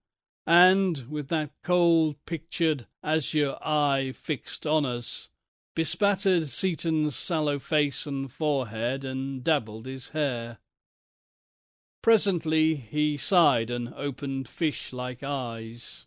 and, 0.46 1.08
with 1.08 1.28
that 1.28 1.50
cold 1.62 2.16
pictured 2.26 2.86
azure 3.02 3.56
eye 3.62 4.12
fixed 4.12 4.66
on 4.66 4.84
us, 4.84 5.28
bespattered 5.76 6.48
Seaton's 6.48 7.14
sallow 7.14 7.60
face 7.60 8.06
and 8.06 8.32
forehead 8.32 9.04
and 9.04 9.44
dabbled 9.44 9.86
his 9.86 10.08
hair. 10.08 10.58
Presently 12.02 12.74
he 12.74 13.16
sighed 13.16 13.70
and 13.70 13.94
opened 13.94 14.48
fish-like 14.48 15.22
eyes. 15.22 16.06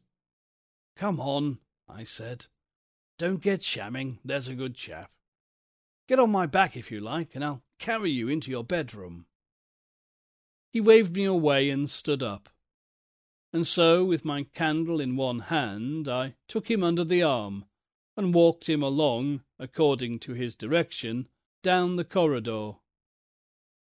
Come 0.97 1.21
on, 1.21 1.59
I 1.87 2.03
said. 2.03 2.47
Don't 3.17 3.41
get 3.41 3.63
shamming, 3.63 4.19
there's 4.25 4.49
a 4.49 4.55
good 4.55 4.75
chap. 4.75 5.11
Get 6.11 6.19
on 6.19 6.29
my 6.29 6.45
back 6.45 6.75
if 6.75 6.91
you 6.91 6.99
like, 6.99 7.35
and 7.35 7.45
I'll 7.45 7.63
carry 7.79 8.11
you 8.11 8.27
into 8.27 8.51
your 8.51 8.65
bedroom. 8.65 9.27
He 10.73 10.81
waved 10.81 11.15
me 11.15 11.23
away 11.23 11.69
and 11.69 11.89
stood 11.89 12.21
up. 12.21 12.49
And 13.53 13.65
so, 13.65 14.03
with 14.03 14.25
my 14.25 14.43
candle 14.53 14.99
in 14.99 15.15
one 15.15 15.39
hand, 15.39 16.09
I 16.09 16.35
took 16.49 16.69
him 16.69 16.83
under 16.83 17.05
the 17.05 17.23
arm 17.23 17.63
and 18.17 18.33
walked 18.33 18.67
him 18.67 18.83
along, 18.83 19.43
according 19.57 20.19
to 20.19 20.33
his 20.33 20.53
direction, 20.53 21.29
down 21.63 21.95
the 21.95 22.03
corridor. 22.03 22.73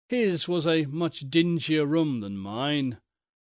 His 0.08 0.48
was 0.48 0.68
a 0.68 0.86
much 0.86 1.32
dingier 1.32 1.88
room 1.88 2.20
than 2.20 2.38
mine, 2.38 3.00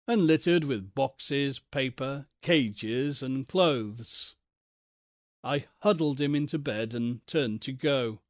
and 0.07 0.29
littered 0.29 0.63
with 0.63 0.95
boxes, 0.95 1.59
paper, 1.59 2.29
cages, 2.41 3.21
and 3.21 3.49
clothes. 3.49 4.37
I 5.43 5.67
huddled 5.81 6.21
him 6.21 6.37
into 6.37 6.57
bed 6.57 6.95
and 6.95 7.27
turned 7.27 7.63
to 7.63 7.73
go. 7.73 8.21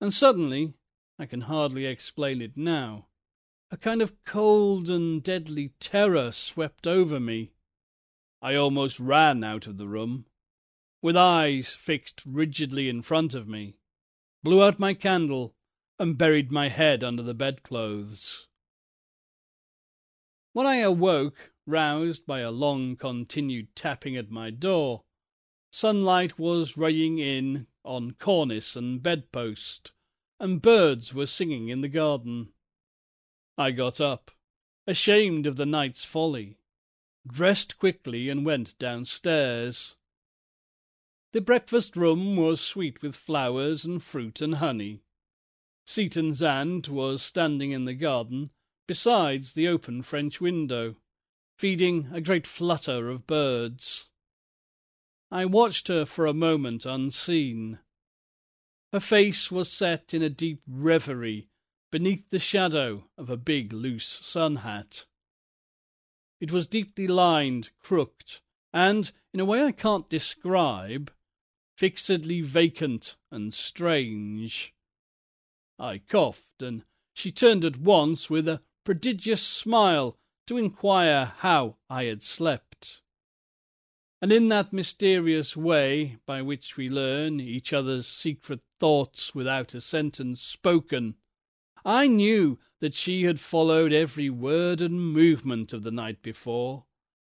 And 0.00 0.12
suddenly, 0.12 0.74
I 1.18 1.26
can 1.26 1.42
hardly 1.42 1.86
explain 1.86 2.42
it 2.42 2.56
now, 2.56 3.08
a 3.70 3.76
kind 3.76 4.02
of 4.02 4.22
cold 4.24 4.90
and 4.90 5.22
deadly 5.22 5.70
terror 5.80 6.32
swept 6.32 6.86
over 6.86 7.18
me. 7.18 7.52
I 8.42 8.54
almost 8.54 9.00
ran 9.00 9.42
out 9.42 9.66
of 9.66 9.78
the 9.78 9.88
room, 9.88 10.26
with 11.00 11.16
eyes 11.16 11.68
fixed 11.68 12.22
rigidly 12.26 12.88
in 12.88 13.02
front 13.02 13.34
of 13.34 13.48
me, 13.48 13.78
blew 14.42 14.62
out 14.62 14.78
my 14.78 14.92
candle, 14.92 15.54
and 15.98 16.18
buried 16.18 16.52
my 16.52 16.68
head 16.68 17.02
under 17.02 17.22
the 17.22 17.34
bedclothes. 17.34 18.46
When 20.52 20.66
I 20.66 20.76
awoke, 20.76 21.52
roused 21.66 22.26
by 22.26 22.40
a 22.40 22.50
long 22.50 22.96
continued 22.96 23.74
tapping 23.74 24.16
at 24.16 24.30
my 24.30 24.50
door, 24.50 25.04
Sunlight 25.72 26.38
was 26.38 26.76
raying 26.76 27.18
in 27.18 27.66
on 27.86 28.12
cornice 28.12 28.76
and 28.76 29.02
bedpost, 29.02 29.92
and 30.38 30.60
birds 30.60 31.14
were 31.14 31.26
singing 31.26 31.68
in 31.68 31.80
the 31.80 31.88
garden. 31.88 32.52
I 33.56 33.70
got 33.70 34.00
up, 34.00 34.30
ashamed 34.86 35.46
of 35.46 35.56
the 35.56 35.66
night's 35.66 36.04
folly, 36.04 36.58
dressed 37.26 37.78
quickly, 37.78 38.28
and 38.28 38.44
went 38.44 38.78
downstairs. 38.78 39.96
The 41.32 41.40
breakfast 41.40 41.96
room 41.96 42.36
was 42.36 42.60
sweet 42.60 43.02
with 43.02 43.16
flowers 43.16 43.84
and 43.84 44.02
fruit 44.02 44.40
and 44.40 44.56
honey. 44.56 45.02
Seaton's 45.84 46.42
aunt 46.42 46.88
was 46.88 47.22
standing 47.22 47.72
in 47.72 47.84
the 47.84 47.94
garden 47.94 48.50
besides 48.86 49.52
the 49.52 49.68
open 49.68 50.02
French 50.02 50.40
window, 50.40 50.96
feeding 51.56 52.08
a 52.12 52.20
great 52.20 52.46
flutter 52.46 53.10
of 53.10 53.26
birds. 53.26 54.08
I 55.30 55.44
watched 55.44 55.88
her 55.88 56.04
for 56.04 56.26
a 56.26 56.34
moment 56.34 56.86
unseen. 56.86 57.80
Her 58.92 59.00
face 59.00 59.50
was 59.50 59.70
set 59.70 60.14
in 60.14 60.22
a 60.22 60.30
deep 60.30 60.62
reverie 60.68 61.48
beneath 61.90 62.30
the 62.30 62.38
shadow 62.38 63.08
of 63.18 63.28
a 63.28 63.36
big 63.36 63.72
loose 63.72 64.06
sun 64.06 64.56
hat. 64.56 65.06
It 66.40 66.52
was 66.52 66.66
deeply 66.66 67.08
lined, 67.08 67.70
crooked, 67.78 68.40
and, 68.72 69.10
in 69.32 69.40
a 69.40 69.44
way 69.44 69.64
I 69.64 69.72
can't 69.72 70.08
describe, 70.08 71.12
fixedly 71.76 72.42
vacant 72.42 73.16
and 73.30 73.52
strange. 73.52 74.74
I 75.78 75.98
coughed, 75.98 76.62
and 76.62 76.84
she 77.14 77.32
turned 77.32 77.64
at 77.64 77.78
once 77.78 78.30
with 78.30 78.46
a 78.46 78.62
prodigious 78.84 79.42
smile 79.42 80.18
to 80.46 80.56
inquire 80.56 81.32
how 81.38 81.78
I 81.90 82.04
had 82.04 82.22
slept 82.22 82.75
and 84.26 84.32
in 84.32 84.48
that 84.48 84.72
mysterious 84.72 85.56
way 85.56 86.16
by 86.26 86.42
which 86.42 86.76
we 86.76 86.90
learn 86.90 87.38
each 87.38 87.72
other's 87.72 88.08
secret 88.08 88.58
thoughts 88.80 89.36
without 89.36 89.72
a 89.72 89.80
sentence 89.80 90.40
spoken, 90.40 91.14
I 91.84 92.08
knew 92.08 92.58
that 92.80 92.92
she 92.92 93.22
had 93.22 93.38
followed 93.38 93.92
every 93.92 94.28
word 94.28 94.80
and 94.80 95.00
movement 95.00 95.72
of 95.72 95.84
the 95.84 95.92
night 95.92 96.22
before, 96.22 96.86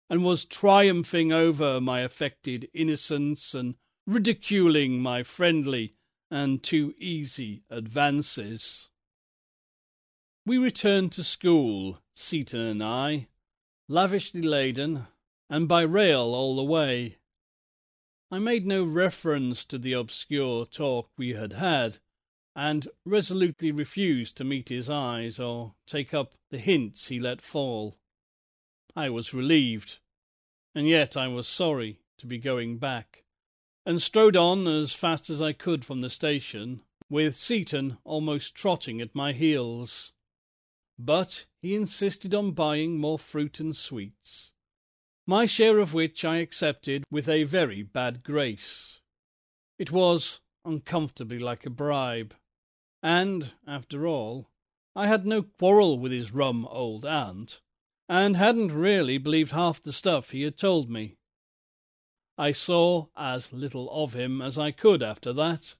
and 0.08 0.24
was 0.24 0.44
triumphing 0.44 1.30
over 1.30 1.80
my 1.80 2.00
affected 2.00 2.68
innocence 2.74 3.54
and 3.54 3.76
ridiculing 4.04 5.00
my 5.00 5.22
friendly 5.22 5.94
and 6.28 6.60
too 6.60 6.92
easy 6.98 7.62
advances. 7.70 8.88
We 10.44 10.58
returned 10.58 11.12
to 11.12 11.22
school, 11.22 12.00
Seaton 12.16 12.58
and 12.58 12.82
I, 12.82 13.28
lavishly 13.86 14.42
laden, 14.42 15.06
and 15.50 15.66
by 15.66 15.82
rail 15.82 16.32
all 16.32 16.54
the 16.54 16.62
way. 16.62 17.16
I 18.30 18.38
made 18.38 18.64
no 18.64 18.84
reference 18.84 19.64
to 19.66 19.78
the 19.78 19.92
obscure 19.92 20.64
talk 20.64 21.10
we 21.16 21.30
had 21.30 21.54
had, 21.54 21.98
and 22.54 22.86
resolutely 23.04 23.72
refused 23.72 24.36
to 24.36 24.44
meet 24.44 24.68
his 24.68 24.88
eyes 24.88 25.40
or 25.40 25.74
take 25.86 26.14
up 26.14 26.34
the 26.50 26.58
hints 26.58 27.08
he 27.08 27.18
let 27.18 27.42
fall. 27.42 27.98
I 28.94 29.10
was 29.10 29.34
relieved, 29.34 29.98
and 30.72 30.88
yet 30.88 31.16
I 31.16 31.26
was 31.26 31.48
sorry 31.48 31.98
to 32.18 32.26
be 32.26 32.38
going 32.38 32.78
back, 32.78 33.24
and 33.84 34.00
strode 34.00 34.36
on 34.36 34.68
as 34.68 34.92
fast 34.92 35.28
as 35.28 35.42
I 35.42 35.52
could 35.52 35.84
from 35.84 36.00
the 36.00 36.10
station, 36.10 36.82
with 37.08 37.36
Seaton 37.36 37.98
almost 38.04 38.54
trotting 38.54 39.00
at 39.00 39.16
my 39.16 39.32
heels. 39.32 40.12
But 40.96 41.46
he 41.60 41.74
insisted 41.74 42.34
on 42.34 42.52
buying 42.52 42.98
more 42.98 43.18
fruit 43.18 43.58
and 43.58 43.74
sweets, 43.74 44.49
my 45.30 45.46
share 45.46 45.78
of 45.78 45.94
which 45.94 46.24
I 46.24 46.38
accepted 46.38 47.04
with 47.08 47.28
a 47.28 47.44
very 47.44 47.84
bad 47.84 48.24
grace. 48.24 48.98
It 49.78 49.92
was 49.92 50.40
uncomfortably 50.64 51.38
like 51.38 51.64
a 51.64 51.70
bribe, 51.70 52.34
and, 53.00 53.52
after 53.64 54.08
all, 54.08 54.50
I 54.96 55.06
had 55.06 55.24
no 55.24 55.42
quarrel 55.44 56.00
with 56.00 56.10
his 56.10 56.32
rum 56.32 56.66
old 56.66 57.06
aunt, 57.06 57.60
and 58.08 58.36
hadn't 58.36 58.72
really 58.72 59.18
believed 59.18 59.52
half 59.52 59.80
the 59.80 59.92
stuff 59.92 60.30
he 60.30 60.42
had 60.42 60.56
told 60.56 60.90
me. 60.90 61.14
I 62.36 62.50
saw 62.50 63.06
as 63.16 63.52
little 63.52 63.88
of 63.92 64.14
him 64.14 64.42
as 64.42 64.58
I 64.58 64.72
could 64.72 65.00
after 65.00 65.32
that. 65.34 65.76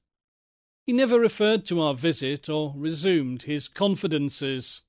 He 0.87 0.93
never 0.93 1.19
referred 1.19 1.65
to 1.65 1.81
our 1.81 1.95
visit 1.95 2.49
or 2.49 2.73
resumed 2.77 3.43
his 3.43 3.67
confidences, 3.67 4.83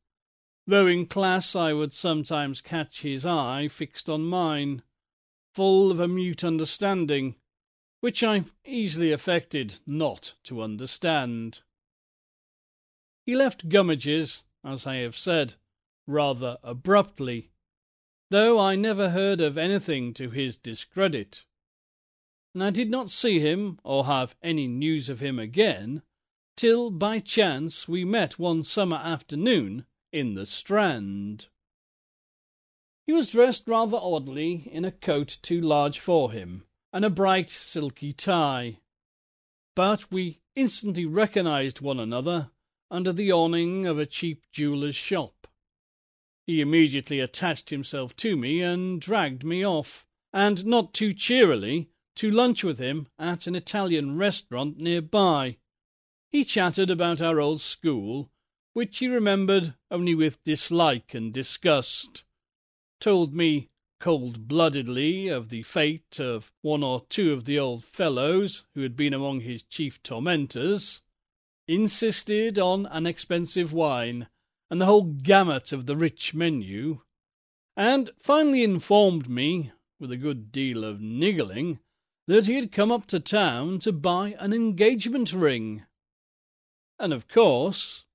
though 0.68 0.88
in 0.88 1.06
class 1.06 1.56
I 1.56 1.74
would 1.74 1.92
sometimes 1.92 2.62
catch 2.62 3.02
his 3.02 3.26
eye 3.26 3.68
fixed 3.68 4.10
on 4.10 4.26
mine, 4.26 4.84
full 5.54 5.92
of 5.92 6.00
a 6.00 6.08
mute 6.08 6.44
understanding, 6.44 7.36
which 8.00 8.24
I 8.24 8.46
easily 8.66 9.12
affected 9.12 9.80
not 9.86 10.36
to 10.44 10.62
understand. 10.62 11.62
He 13.26 13.36
left 13.36 13.70
Gummidge's, 13.70 14.44
as 14.64 14.86
I 14.86 14.98
have 14.98 15.18
said, 15.18 15.56
rather 16.08 16.58
abruptly, 16.64 17.52
though 18.30 18.60
I 18.60 18.76
never 18.76 19.10
heard 19.10 19.42
of 19.42 19.58
anything 19.58 20.14
to 20.16 20.30
his 20.30 20.58
discredit, 20.58 21.46
and 22.54 22.64
I 22.64 22.70
did 22.70 22.90
not 22.90 23.10
see 23.10 23.40
him 23.40 23.80
or 23.84 24.06
have 24.06 24.36
any 24.42 24.68
news 24.68 25.10
of 25.10 25.22
him 25.22 25.40
again 25.40 26.02
till 26.56 26.92
by 26.92 27.20
chance 27.20 27.88
we 27.88 28.04
met 28.04 28.38
one 28.38 28.64
summer 28.64 28.98
afternoon 28.98 29.86
in 30.12 30.36
the 30.36 30.46
Strand. 30.46 31.48
He 33.06 33.14
was 33.14 33.32
dressed 33.32 33.68
rather 33.68 33.98
oddly 33.98 34.70
in 34.72 34.86
a 34.86 34.92
coat 34.92 35.38
too 35.42 35.60
large 35.60 36.00
for 36.00 36.32
him 36.32 36.64
and 36.94 37.06
a 37.06 37.10
bright 37.10 37.50
silky 37.50 38.12
tie. 38.12 38.80
But 39.76 40.12
we 40.12 40.40
instantly 40.56 41.06
recognized 41.06 41.82
one 41.82 42.00
another 42.00 42.52
under 42.90 43.14
the 43.14 43.32
awning 43.32 43.88
of 43.88 43.98
a 43.98 44.06
cheap 44.06 44.44
jeweller's 44.52 44.96
shop. 44.96 45.48
He 46.46 46.60
immediately 46.60 47.20
attached 47.20 47.70
himself 47.70 48.16
to 48.18 48.36
me 48.36 48.62
and 48.62 49.00
dragged 49.00 49.44
me 49.44 49.66
off, 49.66 50.06
and 50.34 50.66
not 50.66 50.94
too 50.94 51.14
cheerily, 51.14 51.90
to 52.16 52.30
lunch 52.30 52.64
with 52.64 52.80
him 52.80 53.08
at 53.18 53.48
an 53.48 53.56
Italian 53.56 54.18
restaurant 54.18 54.78
near 54.78 55.02
by. 55.02 55.58
He 56.30 56.44
chattered 56.44 56.90
about 56.90 57.22
our 57.22 57.40
old 57.40 57.62
school 57.62 58.30
which 58.74 59.00
he 59.00 59.08
remembered 59.08 59.74
only 59.90 60.16
with 60.16 60.44
dislike 60.44 61.14
and 61.14 61.34
disgust. 61.34 62.24
told 63.00 63.34
me 63.34 63.70
cold 64.00 64.48
bloodedly 64.48 65.28
of 65.28 65.50
the 65.50 65.62
fate 65.62 66.20
of 66.20 66.52
one 66.62 66.84
or 66.84 67.06
two 67.08 67.32
of 67.32 67.46
the 67.46 67.60
old 67.60 67.84
fellows 67.86 68.64
who 68.74 68.82
had 68.82 68.96
been 68.96 69.14
among 69.14 69.42
his 69.42 69.62
chief 69.64 70.02
tormentors, 70.02 71.02
insisted 71.68 72.58
on 72.58 72.88
an 72.88 73.06
expensive 73.06 73.72
wine 73.72 74.28
and 74.72 74.82
the 74.82 74.86
whole 74.88 75.04
gamut 75.04 75.72
of 75.72 75.86
the 75.86 75.96
rich 75.96 76.34
menu, 76.34 77.02
and 77.78 78.10
finally 78.20 78.64
informed 78.64 79.30
me, 79.30 79.72
with 80.00 80.12
a 80.12 80.18
good 80.18 80.52
deal 80.52 80.84
of 80.84 81.00
niggling, 81.00 81.78
that 82.28 82.48
he 82.48 82.56
had 82.56 82.72
come 82.72 82.92
up 82.92 83.06
to 83.06 83.20
town 83.20 83.78
to 83.78 83.92
buy 83.92 84.36
an 84.40 84.54
engagement 84.54 85.32
ring. 85.32 85.84
And 86.98 87.14
of 87.14 87.28
course, 87.28 88.06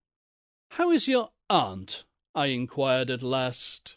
how 0.70 0.90
is 0.90 1.08
your 1.08 1.30
aunt? 1.48 2.04
I 2.34 2.46
inquired 2.46 3.10
at 3.10 3.22
last. 3.22 3.96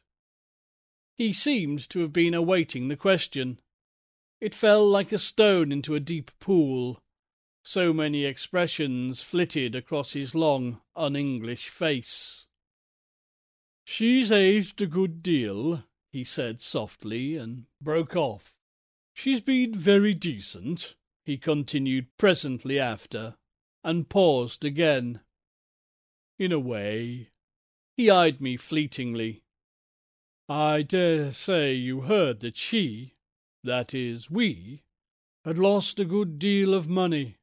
He 1.17 1.33
seemed 1.33 1.89
to 1.89 1.99
have 1.99 2.13
been 2.13 2.33
awaiting 2.33 2.87
the 2.87 2.95
question. 2.95 3.59
It 4.39 4.55
fell 4.55 4.87
like 4.87 5.11
a 5.11 5.17
stone 5.17 5.71
into 5.71 5.95
a 5.95 5.99
deep 5.99 6.31
pool. 6.39 7.01
So 7.63 7.91
many 7.91 8.23
expressions 8.23 9.21
flitted 9.21 9.75
across 9.75 10.13
his 10.13 10.33
long, 10.33 10.79
un-English 10.95 11.67
face. 11.67 12.47
She's 13.83 14.31
aged 14.31 14.81
a 14.81 14.87
good 14.87 15.21
deal, 15.21 15.83
he 16.11 16.23
said 16.23 16.61
softly, 16.61 17.35
and 17.35 17.65
broke 17.81 18.15
off. 18.15 18.55
She's 19.13 19.41
been 19.41 19.75
very 19.75 20.13
decent, 20.13 20.95
he 21.25 21.37
continued 21.37 22.07
presently 22.17 22.79
after, 22.79 23.35
and 23.83 24.07
paused 24.07 24.63
again. 24.63 25.19
In 26.39 26.53
a 26.53 26.59
way. 26.59 27.29
He 27.97 28.09
eyed 28.09 28.39
me 28.39 28.55
fleetingly. 28.55 29.43
I 30.47 30.81
dare 30.83 31.33
say 31.33 31.73
you 31.73 32.01
heard 32.01 32.39
that 32.39 32.55
she, 32.55 33.15
that 33.63 33.93
is, 33.93 34.31
we, 34.31 34.83
had 35.43 35.59
lost 35.59 35.99
a 35.99 36.05
good 36.05 36.39
deal 36.39 36.73
of 36.73 36.87
money. 36.87 37.35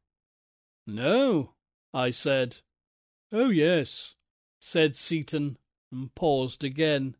No, 0.86 1.52
I 1.92 2.08
said. 2.08 2.58
Oh, 3.30 3.50
yes, 3.50 4.16
said 4.60 4.96
Seaton, 4.96 5.58
and 5.92 6.14
paused 6.14 6.64
again. 6.64 7.16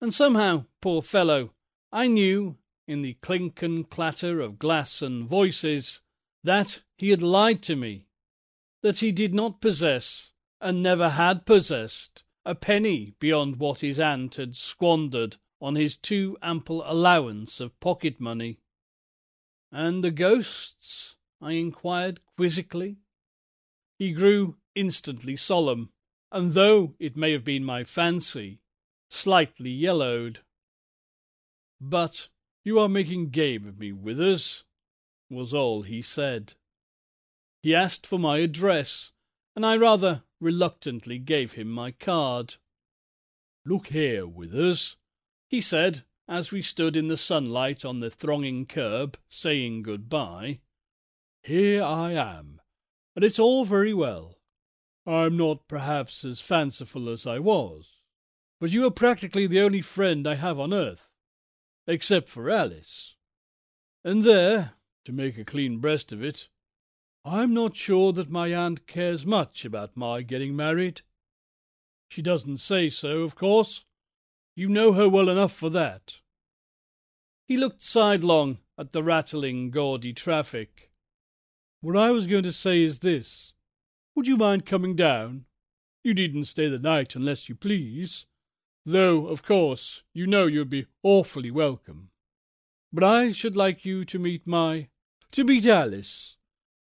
And 0.00 0.14
somehow, 0.14 0.66
poor 0.80 1.02
fellow, 1.02 1.52
I 1.90 2.06
knew, 2.06 2.58
in 2.86 3.02
the 3.02 3.14
clink 3.14 3.60
and 3.60 3.90
clatter 3.90 4.40
of 4.40 4.58
glass 4.58 5.02
and 5.02 5.28
voices, 5.28 6.00
that 6.44 6.82
he 6.96 7.10
had 7.10 7.22
lied 7.22 7.60
to 7.62 7.74
me, 7.76 8.06
that 8.82 8.98
he 8.98 9.10
did 9.12 9.34
not 9.34 9.60
possess, 9.60 10.31
and 10.62 10.80
never 10.80 11.10
had 11.10 11.44
possessed, 11.44 12.22
a 12.46 12.54
penny 12.54 13.14
beyond 13.18 13.56
what 13.56 13.80
his 13.80 13.98
aunt 13.98 14.36
had 14.36 14.56
squandered 14.56 15.36
on 15.60 15.74
his 15.74 15.96
too 15.96 16.38
ample 16.40 16.82
allowance 16.86 17.60
of 17.60 17.78
pocket 17.80 18.20
money. 18.20 18.60
And 19.72 20.04
the 20.04 20.12
ghosts? 20.12 21.16
I 21.40 21.52
inquired 21.52 22.20
quizzically. 22.36 22.98
He 23.98 24.12
grew 24.12 24.56
instantly 24.76 25.34
solemn, 25.34 25.90
and 26.30 26.52
though 26.52 26.94
it 27.00 27.16
may 27.16 27.32
have 27.32 27.44
been 27.44 27.64
my 27.64 27.82
fancy, 27.82 28.60
slightly 29.10 29.70
yellowed. 29.70 30.40
But 31.80 32.28
you 32.62 32.78
are 32.78 32.88
making 32.88 33.30
game 33.30 33.66
of 33.66 33.80
me, 33.80 33.90
Withers, 33.90 34.62
was 35.28 35.52
all 35.52 35.82
he 35.82 36.00
said. 36.00 36.54
He 37.62 37.74
asked 37.74 38.06
for 38.06 38.18
my 38.18 38.38
address, 38.38 39.10
and 39.56 39.66
I 39.66 39.76
rather 39.76 40.22
reluctantly 40.42 41.18
gave 41.18 41.52
him 41.52 41.70
my 41.70 41.92
card. 41.92 42.56
Look 43.64 43.86
here, 43.88 44.26
Withers, 44.26 44.96
he 45.48 45.60
said, 45.60 46.04
as 46.28 46.50
we 46.50 46.62
stood 46.62 46.96
in 46.96 47.06
the 47.06 47.16
sunlight 47.16 47.84
on 47.84 48.00
the 48.00 48.10
thronging 48.10 48.66
curb, 48.66 49.16
saying 49.28 49.82
good-bye. 49.82 50.58
Here 51.42 51.82
I 51.82 52.12
am, 52.12 52.60
and 53.14 53.24
it's 53.24 53.38
all 53.38 53.64
very 53.64 53.94
well. 53.94 54.40
I'm 55.06 55.36
not 55.36 55.68
perhaps 55.68 56.24
as 56.24 56.40
fanciful 56.40 57.08
as 57.08 57.26
I 57.26 57.38
was, 57.38 58.00
but 58.60 58.70
you 58.70 58.84
are 58.86 58.90
practically 58.90 59.46
the 59.46 59.60
only 59.60 59.80
friend 59.80 60.26
I 60.26 60.34
have 60.34 60.58
on 60.58 60.72
earth, 60.72 61.08
except 61.86 62.28
for 62.28 62.50
Alice. 62.50 63.16
And 64.04 64.22
there, 64.22 64.74
to 65.04 65.12
make 65.12 65.38
a 65.38 65.44
clean 65.44 65.78
breast 65.78 66.12
of 66.12 66.22
it, 66.22 66.48
I'm 67.24 67.54
not 67.54 67.76
sure 67.76 68.12
that 68.14 68.30
my 68.30 68.52
aunt 68.52 68.88
cares 68.88 69.24
much 69.24 69.64
about 69.64 69.96
my 69.96 70.22
getting 70.22 70.56
married. 70.56 71.02
She 72.08 72.20
doesn't 72.20 72.56
say 72.56 72.88
so, 72.88 73.22
of 73.22 73.36
course. 73.36 73.84
You 74.56 74.68
know 74.68 74.92
her 74.92 75.08
well 75.08 75.28
enough 75.28 75.52
for 75.52 75.70
that. 75.70 76.18
He 77.46 77.56
looked 77.56 77.80
sidelong 77.80 78.58
at 78.76 78.92
the 78.92 79.04
rattling, 79.04 79.70
gaudy 79.70 80.12
traffic. 80.12 80.90
What 81.80 81.96
I 81.96 82.10
was 82.10 82.26
going 82.26 82.42
to 82.42 82.52
say 82.52 82.82
is 82.82 82.98
this. 82.98 83.52
Would 84.16 84.26
you 84.26 84.36
mind 84.36 84.66
coming 84.66 84.96
down? 84.96 85.44
You 86.02 86.14
needn't 86.14 86.48
stay 86.48 86.68
the 86.68 86.78
night 86.78 87.14
unless 87.14 87.48
you 87.48 87.54
please, 87.54 88.26
though, 88.84 89.28
of 89.28 89.44
course, 89.44 90.02
you 90.12 90.26
know 90.26 90.46
you'd 90.46 90.70
be 90.70 90.86
awfully 91.04 91.52
welcome. 91.52 92.10
But 92.92 93.04
I 93.04 93.30
should 93.30 93.54
like 93.54 93.84
you 93.84 94.04
to 94.06 94.18
meet 94.18 94.44
my... 94.44 94.88
to 95.30 95.44
meet 95.44 95.66
Alice 95.66 96.36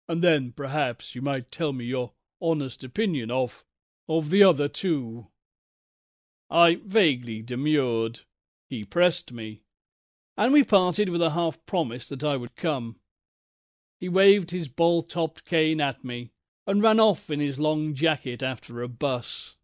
and 0.07 0.23
then 0.23 0.51
perhaps 0.51 1.15
you 1.15 1.21
might 1.21 1.51
tell 1.51 1.73
me 1.73 1.85
your 1.85 2.13
honest 2.41 2.83
opinion 2.83 3.31
of 3.31 3.63
of 4.07 4.29
the 4.29 4.43
other 4.43 4.67
two. 4.67 5.27
I 6.49 6.75
vaguely 6.75 7.41
demurred. 7.41 8.19
He 8.69 8.83
pressed 8.85 9.31
me, 9.31 9.63
and 10.37 10.53
we 10.53 10.63
parted 10.63 11.09
with 11.09 11.21
a 11.21 11.31
half 11.31 11.63
promise 11.65 12.07
that 12.09 12.23
I 12.23 12.37
would 12.37 12.55
come. 12.55 12.97
He 13.99 14.09
waved 14.09 14.51
his 14.51 14.67
ball-topped 14.67 15.45
cane 15.45 15.81
at 15.81 16.03
me 16.03 16.31
and 16.67 16.83
ran 16.83 16.99
off 16.99 17.31
in 17.31 17.39
his 17.39 17.59
long 17.59 17.95
jacket 17.95 18.43
after 18.43 18.81
a 18.81 18.87
bus. 18.87 19.55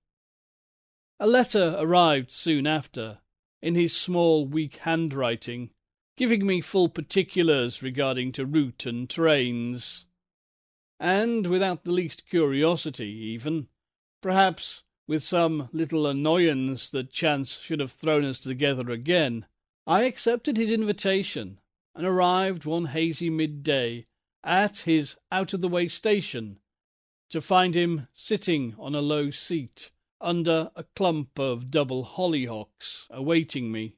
A 1.20 1.28
letter 1.28 1.76
arrived 1.78 2.32
soon 2.32 2.66
after, 2.66 3.20
in 3.62 3.76
his 3.76 3.96
small, 3.96 4.48
weak 4.48 4.78
handwriting, 4.78 5.70
giving 6.18 6.46
me 6.48 6.62
full 6.62 6.90
particulars 6.90 7.84
regarding 7.84 8.32
to 8.32 8.46
route 8.46 8.88
and 8.88 9.08
trains 9.08 10.06
and 11.02 11.48
without 11.48 11.84
the 11.84 11.92
least 11.92 12.30
curiosity 12.30 13.10
even, 13.10 13.68
perhaps 14.22 14.84
with 15.08 15.24
some 15.24 15.68
little 15.74 16.06
annoyance 16.06 16.92
that 16.92 17.12
chance 17.12 17.60
should 17.60 17.80
have 17.80 17.92
thrown 17.92 18.24
us 18.24 18.40
together 18.40 18.92
again, 18.92 19.48
I 19.88 20.04
accepted 20.04 20.58
his 20.58 20.72
invitation 20.72 21.60
and 21.96 22.06
arrived 22.06 22.66
one 22.66 22.86
hazy 22.86 23.32
midday 23.32 24.06
at 24.44 24.78
his 24.78 25.16
out-of-the-way 25.32 25.88
station 25.88 26.60
to 27.32 27.42
find 27.42 27.76
him 27.76 28.08
sitting 28.14 28.76
on 28.78 28.94
a 28.94 29.02
low 29.02 29.32
seat 29.32 29.90
under 30.22 30.70
a 30.76 30.84
clump 30.96 31.40
of 31.40 31.72
double 31.72 32.06
hollyhocks 32.06 33.08
awaiting 33.10 33.72
me. 33.72 33.96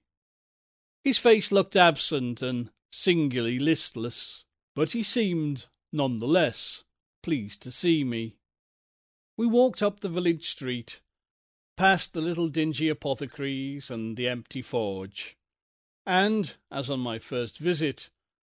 His 1.04 1.18
face 1.18 1.51
looked 1.51 1.76
absent 1.76 2.41
and 2.41 2.70
singularly 2.93 3.60
listless, 3.60 4.45
but 4.74 4.91
he 4.91 5.04
seemed, 5.04 5.66
none 5.91 6.18
the 6.18 6.28
less, 6.28 6.86
pleased 7.24 7.62
to 7.64 7.72
see 7.72 8.04
me. 8.04 8.38
We 9.36 9.48
walked 9.48 9.82
up 9.82 10.02
the 10.02 10.10
village 10.10 10.48
street, 10.48 11.02
past 11.76 12.14
the 12.14 12.22
little 12.22 12.50
dingy 12.50 12.90
apothecaries 12.90 13.90
and 13.90 14.16
the 14.16 14.28
empty 14.28 14.62
forge, 14.62 15.36
and, 16.06 16.56
as 16.70 16.92
on 16.92 17.00
my 17.00 17.18
first 17.18 17.58
visit, 17.58 18.10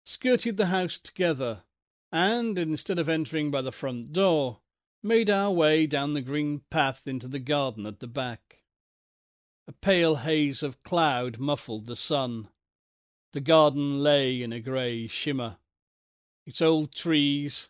skirted 0.03 0.57
the 0.57 0.65
house 0.65 0.99
together, 0.99 1.63
and, 2.11 2.57
instead 2.57 2.99
of 2.99 3.07
entering 3.07 3.51
by 3.51 3.61
the 3.61 3.71
front 3.71 4.11
door, 4.11 4.59
made 5.01 5.29
our 5.29 5.51
way 5.51 5.85
down 5.85 6.13
the 6.13 6.21
green 6.21 6.61
path 6.69 7.03
into 7.05 7.27
the 7.27 7.39
garden 7.39 7.85
at 7.85 7.99
the 7.99 8.07
back. 8.07 8.63
A 9.67 9.71
pale 9.71 10.17
haze 10.17 10.61
of 10.61 10.83
cloud 10.83 11.39
muffled 11.39 11.85
the 11.85 11.95
sun. 11.95 12.49
The 13.33 13.41
garden 13.41 14.01
lay 14.03 14.41
in 14.41 14.51
a 14.51 14.59
grey 14.59 15.07
shimmer. 15.07 15.57
Its 16.45 16.61
old 16.61 16.93
trees, 16.93 17.69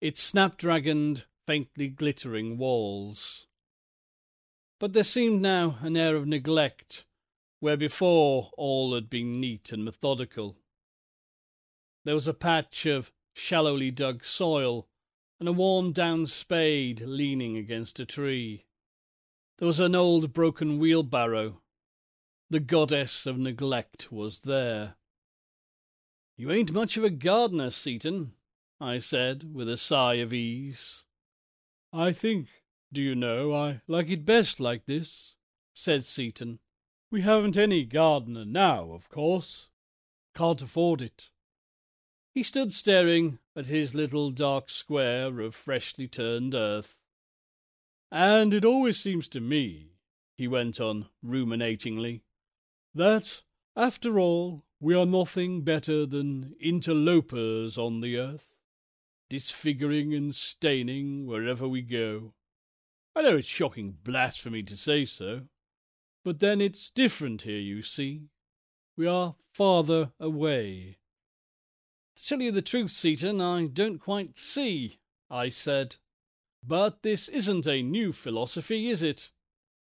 its 0.00 0.22
snapdragoned, 0.22 1.26
faintly 1.46 1.88
glittering 1.88 2.56
walls. 2.56 3.46
But 4.78 4.92
there 4.92 5.04
seemed 5.04 5.42
now 5.42 5.78
an 5.82 5.96
air 5.96 6.16
of 6.16 6.26
neglect, 6.26 7.04
where 7.60 7.76
before 7.76 8.50
all 8.56 8.94
had 8.94 9.10
been 9.10 9.40
neat 9.40 9.72
and 9.72 9.84
methodical. 9.84 10.56
There 12.04 12.14
was 12.14 12.26
a 12.26 12.34
patch 12.34 12.86
of 12.86 13.12
shallowly 13.34 13.90
dug 13.90 14.24
soil, 14.24 14.88
and 15.38 15.48
a 15.48 15.52
worn-down 15.52 16.26
spade 16.26 17.00
leaning 17.00 17.56
against 17.56 18.00
a 18.00 18.06
tree. 18.06 18.66
There 19.58 19.66
was 19.66 19.80
an 19.80 19.94
old 19.94 20.32
broken 20.32 20.78
wheelbarrow. 20.78 21.60
The 22.48 22.60
goddess 22.60 23.26
of 23.26 23.38
neglect 23.38 24.10
was 24.10 24.40
there. 24.40 24.96
You 26.36 26.50
ain't 26.50 26.72
much 26.72 26.96
of 26.96 27.04
a 27.04 27.10
gardener, 27.10 27.70
Seaton, 27.70 28.32
I 28.80 28.98
said, 28.98 29.54
with 29.54 29.68
a 29.68 29.76
sigh 29.76 30.14
of 30.14 30.32
ease. 30.32 31.04
I 31.92 32.12
think, 32.12 32.48
do 32.90 33.02
you 33.02 33.14
know, 33.14 33.54
I 33.54 33.82
like 33.86 34.08
it 34.08 34.24
best 34.24 34.58
like 34.58 34.86
this, 34.86 35.36
said 35.74 36.04
Seaton. 36.04 36.60
We 37.10 37.20
haven't 37.20 37.58
any 37.58 37.84
gardener 37.84 38.44
now, 38.44 38.92
of 38.92 39.10
course. 39.10 39.66
Can't 40.34 40.62
afford 40.62 41.02
it. 41.02 41.28
He 42.32 42.42
stood 42.42 42.72
staring 42.72 43.38
at 43.54 43.66
his 43.66 43.94
little 43.94 44.30
dark 44.30 44.70
square 44.70 45.40
of 45.40 45.54
freshly 45.54 46.08
turned 46.08 46.54
earth. 46.54 46.96
And 48.10 48.54
it 48.54 48.64
always 48.64 48.98
seems 48.98 49.28
to 49.30 49.40
me, 49.40 49.90
he 50.36 50.48
went 50.48 50.80
on 50.80 51.06
ruminatingly, 51.22 52.22
that, 52.94 53.42
after 53.76 54.18
all, 54.18 54.64
we 54.80 54.94
are 54.94 55.06
nothing 55.06 55.62
better 55.62 56.06
than 56.06 56.54
interlopers 56.60 57.76
on 57.76 58.00
the 58.00 58.16
earth, 58.16 58.56
disfiguring 59.30 60.12
and 60.12 60.34
staining 60.34 61.26
wherever 61.26 61.66
we 61.66 61.80
go. 61.80 62.34
I 63.16 63.22
know 63.22 63.38
it's 63.38 63.48
shocking 63.48 63.96
blasphemy 64.04 64.62
to 64.64 64.76
say 64.76 65.06
so, 65.06 65.42
but 66.24 66.40
then 66.40 66.60
it's 66.60 66.90
different 66.90 67.42
here, 67.42 67.58
you 67.58 67.82
see. 67.82 68.28
We 68.96 69.06
are 69.06 69.36
farther 69.54 70.12
away. 70.20 70.98
To 72.16 72.26
tell 72.26 72.42
you 72.42 72.52
the 72.52 72.60
truth, 72.60 72.90
Seaton, 72.90 73.40
I 73.40 73.66
don't 73.66 73.98
quite 73.98 74.36
see, 74.36 74.98
I 75.30 75.48
said. 75.48 75.96
But 76.62 77.02
this 77.02 77.28
isn't 77.28 77.66
a 77.66 77.82
new 77.82 78.12
philosophy, 78.12 78.90
is 78.90 79.02
it? 79.02 79.30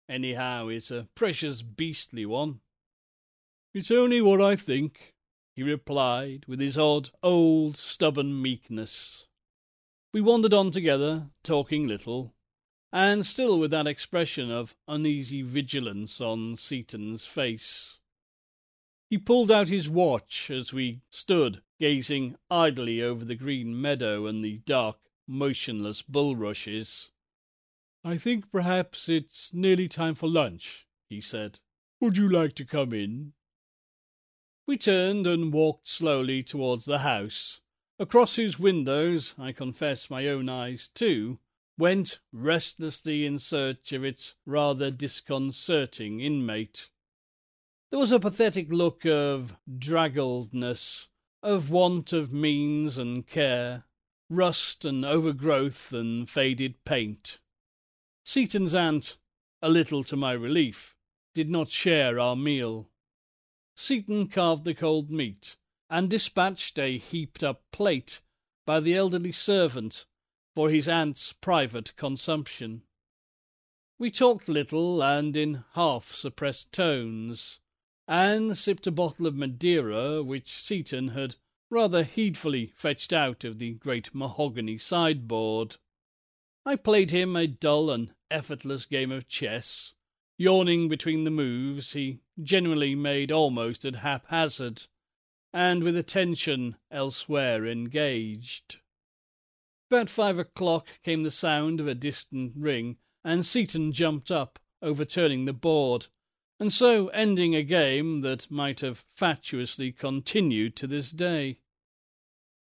Anyhow, 0.09 0.67
it's 0.67 0.91
a 0.91 1.07
precious 1.15 1.61
beastly 1.61 2.25
one. 2.25 2.59
It's 3.73 3.91
only 3.91 4.21
what 4.21 4.41
I 4.41 4.55
think, 4.55 5.15
he 5.55 5.63
replied 5.63 6.45
with 6.47 6.59
his 6.59 6.77
odd, 6.77 7.09
old, 7.23 7.77
stubborn 7.77 8.41
meekness. 8.41 9.26
We 10.13 10.21
wandered 10.21 10.53
on 10.53 10.71
together, 10.71 11.29
talking 11.43 11.87
little, 11.87 12.33
and 12.93 13.25
still 13.25 13.59
with 13.59 13.71
that 13.71 13.87
expression 13.87 14.49
of 14.49 14.75
uneasy 14.87 15.41
vigilance 15.41 16.21
on 16.21 16.55
Seaton's 16.55 17.25
face. 17.25 17.99
He 19.09 19.17
pulled 19.17 19.51
out 19.51 19.67
his 19.67 19.89
watch 19.89 20.49
as 20.49 20.73
we 20.73 21.01
stood 21.09 21.61
gazing 21.79 22.37
idly 22.49 23.01
over 23.01 23.23
the 23.23 23.35
green 23.35 23.79
meadow 23.79 24.25
and 24.25 24.43
the 24.43 24.59
dark, 24.59 24.97
motionless 25.27 26.01
bulrushes. 26.01 27.11
I 28.03 28.17
think 28.17 28.51
perhaps 28.51 29.09
it's 29.09 29.53
nearly 29.53 29.87
time 29.87 30.15
for 30.15 30.29
lunch, 30.29 30.87
he 31.09 31.21
said. 31.21 31.59
Would 31.99 32.17
you 32.17 32.29
like 32.29 32.53
to 32.55 32.65
come 32.65 32.93
in? 32.93 33.33
We 34.65 34.77
turned 34.77 35.27
and 35.27 35.53
walked 35.53 35.87
slowly 35.87 36.43
towards 36.43 36.85
the 36.85 36.99
house, 36.99 37.61
across 37.99 38.35
whose 38.35 38.59
windows, 38.59 39.33
I 39.37 39.51
confess 39.51 40.09
my 40.09 40.27
own 40.27 40.49
eyes 40.49 40.89
too, 40.93 41.39
went 41.77 42.19
restlessly 42.31 43.25
in 43.25 43.39
search 43.39 43.91
of 43.91 44.03
its 44.03 44.35
rather 44.45 44.91
disconcerting 44.91 46.19
inmate. 46.19 46.89
There 47.89 47.99
was 47.99 48.11
a 48.11 48.19
pathetic 48.19 48.67
look 48.69 49.05
of 49.05 49.55
draggledness, 49.77 51.07
of 51.41 51.69
want 51.69 52.13
of 52.13 52.31
means 52.31 52.97
and 52.97 53.25
care, 53.25 53.85
rust 54.29 54.85
and 54.85 55.05
overgrowth 55.05 55.93
and 55.93 56.29
faded 56.29 56.83
paint. 56.83 57.39
Seaton's 58.25 58.75
aunt, 58.75 59.17
a 59.61 59.69
little 59.69 60.03
to 60.03 60.15
my 60.15 60.33
relief, 60.33 60.95
did 61.33 61.49
not 61.49 61.69
share 61.69 62.19
our 62.19 62.35
meal. 62.35 62.89
Seaton 63.75 64.27
carved 64.27 64.65
the 64.65 64.73
cold 64.73 65.09
meat 65.09 65.55
and 65.89 66.09
dispatched 66.09 66.77
a 66.77 66.97
heaped 66.97 67.43
up 67.43 67.63
plate 67.71 68.21
by 68.65 68.79
the 68.79 68.93
elderly 68.93 69.31
servant 69.31 70.05
for 70.55 70.69
his 70.69 70.87
aunt's 70.87 71.33
private 71.33 71.95
consumption. 71.95 72.81
We 73.99 74.11
talked 74.11 74.49
little 74.49 75.01
and 75.01 75.35
in 75.37 75.63
half 75.73 76.13
suppressed 76.13 76.71
tones, 76.71 77.59
and 78.07 78.57
sipped 78.57 78.87
a 78.87 78.91
bottle 78.91 79.27
of 79.27 79.35
Madeira 79.35 80.21
which 80.23 80.61
Seaton 80.61 81.09
had 81.09 81.35
rather 81.69 82.03
heedfully 82.03 82.73
fetched 82.75 83.11
out 83.11 83.43
of 83.43 83.59
the 83.59 83.73
great 83.73 84.13
mahogany 84.13 84.77
sideboard. 84.77 85.77
I 86.65 86.75
played 86.75 87.11
him 87.11 87.35
a 87.35 87.47
dull 87.47 87.89
and 87.89 88.13
effortless 88.29 88.85
game 88.85 89.11
of 89.11 89.27
chess, 89.27 89.93
yawning 90.37 90.89
between 90.89 91.23
the 91.23 91.31
moves 91.31 91.93
he 91.93 92.19
generally 92.41 92.95
made 92.95 93.31
almost 93.31 93.85
at 93.85 93.95
haphazard, 93.95 94.83
and 95.57 95.83
with 95.83 95.97
attention 95.97 96.75
elsewhere 96.91 97.65
engaged. 97.65 98.77
About 99.89 100.07
five 100.07 100.37
o'clock 100.37 100.85
came 101.03 101.23
the 101.23 101.31
sound 101.31 101.79
of 101.81 101.87
a 101.87 101.95
distant 101.95 102.53
ring, 102.55 102.97
and 103.25 103.43
Seaton 103.43 103.91
jumped 103.91 104.29
up, 104.29 104.59
overturning 104.83 105.45
the 105.45 105.53
board, 105.53 106.09
and 106.59 106.71
so 106.71 107.07
ending 107.07 107.55
a 107.55 107.63
game 107.63 108.21
that 108.21 108.51
might 108.51 108.81
have 108.81 109.03
fatuously 109.15 109.91
continued 109.91 110.75
to 110.75 110.85
this 110.85 111.09
day. 111.09 111.57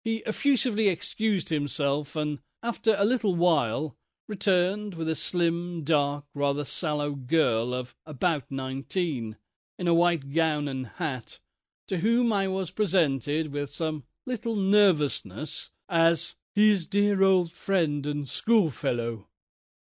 He 0.05 0.23
effusively 0.25 0.87
excused 0.87 1.49
himself, 1.49 2.15
and 2.15 2.39
after 2.63 2.95
a 2.97 3.03
little 3.03 3.35
while 3.35 3.97
returned 4.29 4.93
with 4.93 5.09
a 5.09 5.15
slim, 5.15 5.83
dark, 5.83 6.23
rather 6.33 6.63
sallow 6.63 7.11
girl 7.11 7.73
of 7.73 7.97
about 8.05 8.45
nineteen, 8.49 9.35
in 9.77 9.89
a 9.89 9.93
white 9.93 10.33
gown 10.33 10.69
and 10.69 10.87
hat, 10.95 11.39
to 11.87 11.99
whom 11.99 12.33
I 12.33 12.47
was 12.47 12.71
presented 12.71 13.51
with 13.51 13.69
some 13.69 14.03
little 14.25 14.55
nervousness 14.55 15.71
as 15.87 16.35
his 16.53 16.85
dear 16.87 17.23
old 17.23 17.51
friend 17.51 18.05
and 18.05 18.27
schoolfellow. 18.27 19.27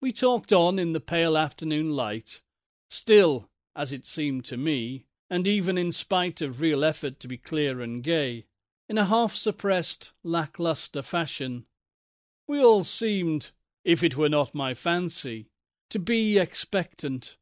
We 0.01 0.13
talked 0.13 0.53
on 0.53 0.77
in 0.77 0.93
the 0.93 0.99
pale 0.99 1.37
afternoon 1.37 1.91
light, 1.91 2.41
still, 2.89 3.49
as 3.75 3.91
it 3.91 4.05
seemed 4.05 4.45
to 4.45 4.57
me, 4.57 5.05
and 5.29 5.47
even 5.47 5.77
in 5.77 5.91
spite 5.91 6.41
of 6.41 6.61
real 6.61 6.83
effort 6.83 7.19
to 7.21 7.27
be 7.27 7.37
clear 7.37 7.81
and 7.81 8.03
gay, 8.03 8.45
in 8.87 8.97
a 8.97 9.05
half 9.05 9.35
suppressed, 9.35 10.11
lack-lustre 10.23 11.01
fashion. 11.01 11.65
We 12.47 12.63
all 12.63 12.83
seemed, 12.83 13.51
if 13.83 14.03
it 14.03 14.17
were 14.17 14.29
not 14.29 14.55
my 14.55 14.73
fancy, 14.73 15.49
to 15.89 15.99
be 15.99 16.37
expectant, 16.37 17.37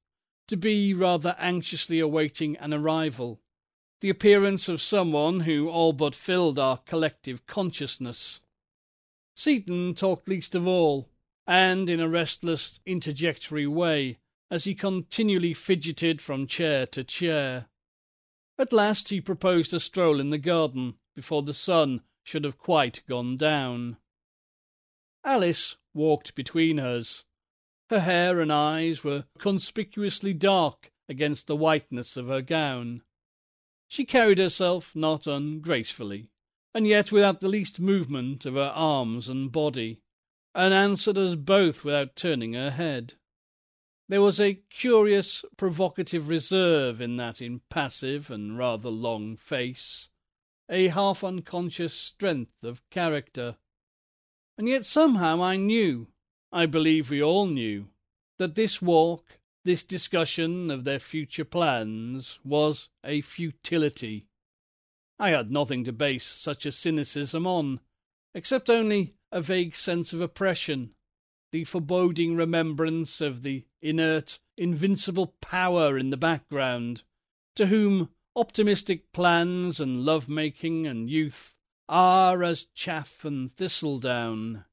to 0.48 0.58
be 0.58 0.94
rather 0.94 1.36
anxiously 1.40 2.00
awaiting 2.00 2.58
an 2.58 2.74
arrival, 2.74 3.42
the 4.02 4.10
appearance 4.10 4.70
of 4.70 4.82
someone 4.82 5.42
who 5.42 5.70
all 5.70 5.94
but 5.94 6.14
filled 6.14 6.60
our 6.60 6.78
collective 6.86 7.46
consciousness. 7.48 8.42
Seaton 9.36 9.94
talked 9.94 10.28
least 10.28 10.56
of 10.56 10.68
all, 10.68 11.10
and 11.46 11.90
in 11.90 12.00
a 12.00 12.10
restless, 12.10 12.80
interjectory 12.86 13.66
way, 13.66 14.20
as 14.50 14.66
he 14.66 14.76
continually 14.76 15.54
fidgeted 15.54 16.22
from 16.22 16.48
chair 16.48 16.86
to 16.86 17.04
chair. 17.04 17.68
At 18.60 18.74
last 18.74 19.10
he 19.10 19.22
proposed 19.22 19.74
a 19.74 19.80
stroll 19.80 20.20
in 20.20 20.30
the 20.30 20.38
garden 20.38 20.96
before 21.16 21.44
the 21.44 21.54
sun 21.54 22.02
should 22.24 22.44
have 22.44 22.58
quite 22.58 23.02
gone 23.08 23.38
down. 23.38 23.98
Alice 25.24 25.78
walked 25.94 26.36
between 26.36 26.80
us. 26.80 27.24
Her 27.90 28.02
hair 28.02 28.42
and 28.42 28.52
eyes 28.52 29.04
were 29.04 29.26
conspicuously 29.40 30.34
dark 30.34 30.92
against 31.08 31.48
the 31.48 31.56
whiteness 31.56 32.18
of 32.18 32.28
her 32.28 32.42
gown. 32.42 33.02
She 33.88 34.06
carried 34.06 34.38
herself 34.38 34.96
not 34.96 35.28
ungracefully, 35.28 36.30
and 36.74 36.86
yet 36.86 37.12
without 37.12 37.40
the 37.40 37.48
least 37.48 37.80
movement 37.80 38.46
of 38.46 38.56
her 38.56 38.72
arms 38.76 39.30
and 39.30 39.52
body, 39.52 40.02
and 40.54 40.74
answered 40.74 41.18
us 41.18 41.36
both 41.36 41.84
without 41.84 42.16
turning 42.16 42.54
her 42.54 42.72
head. 42.72 43.14
There 44.10 44.22
was 44.22 44.40
a 44.40 44.56
curious, 44.70 45.44
provocative 45.58 46.30
reserve 46.30 47.02
in 47.02 47.18
that 47.18 47.42
impassive 47.42 48.32
and 48.32 48.58
rather 48.58 48.90
long 48.90 49.36
face, 49.36 50.10
a 50.70 50.88
half 50.88 51.24
unconscious 51.24 51.94
strength 51.94 52.64
of 52.64 52.88
character. 52.90 53.58
And 54.58 54.68
yet 54.68 54.86
somehow 54.86 55.42
I 55.42 55.58
knew, 55.58 56.08
I 56.52 56.66
believe 56.66 57.10
we 57.10 57.22
all 57.22 57.48
knew, 57.48 57.90
that 58.38 58.56
this 58.56 58.82
walk, 58.82 59.40
this 59.68 59.84
discussion 59.84 60.72
of 60.72 60.86
their 60.86 60.98
future 60.98 61.44
plans, 61.44 62.40
was 62.42 62.88
a 63.04 63.20
futility. 63.20 64.26
I 65.20 65.32
had 65.32 65.52
nothing 65.52 65.84
to 65.84 65.92
base 65.92 66.24
such 66.24 66.66
a 66.66 66.72
cynicism 66.72 67.46
on, 67.46 67.82
except 68.34 68.70
only 68.70 69.16
a 69.30 69.42
vague 69.42 69.76
sense 69.76 70.14
of 70.14 70.22
oppression, 70.22 70.92
the 71.52 71.66
foreboding 71.66 72.38
remembrance 72.38 73.20
of 73.20 73.44
the 73.44 73.66
inert, 73.82 74.40
invincible 74.58 75.36
power 75.42 75.98
in 75.98 76.12
the 76.12 76.18
background, 76.18 77.04
to 77.58 77.66
whom 77.66 78.08
optimistic 78.38 79.12
plans 79.12 79.82
and 79.82 80.06
love-making 80.06 80.88
and 80.88 81.10
youth 81.10 81.54
are 81.90 82.42
as 82.42 82.68
chaff 82.74 83.26
and 83.26 83.54
thistledown. 83.54 84.64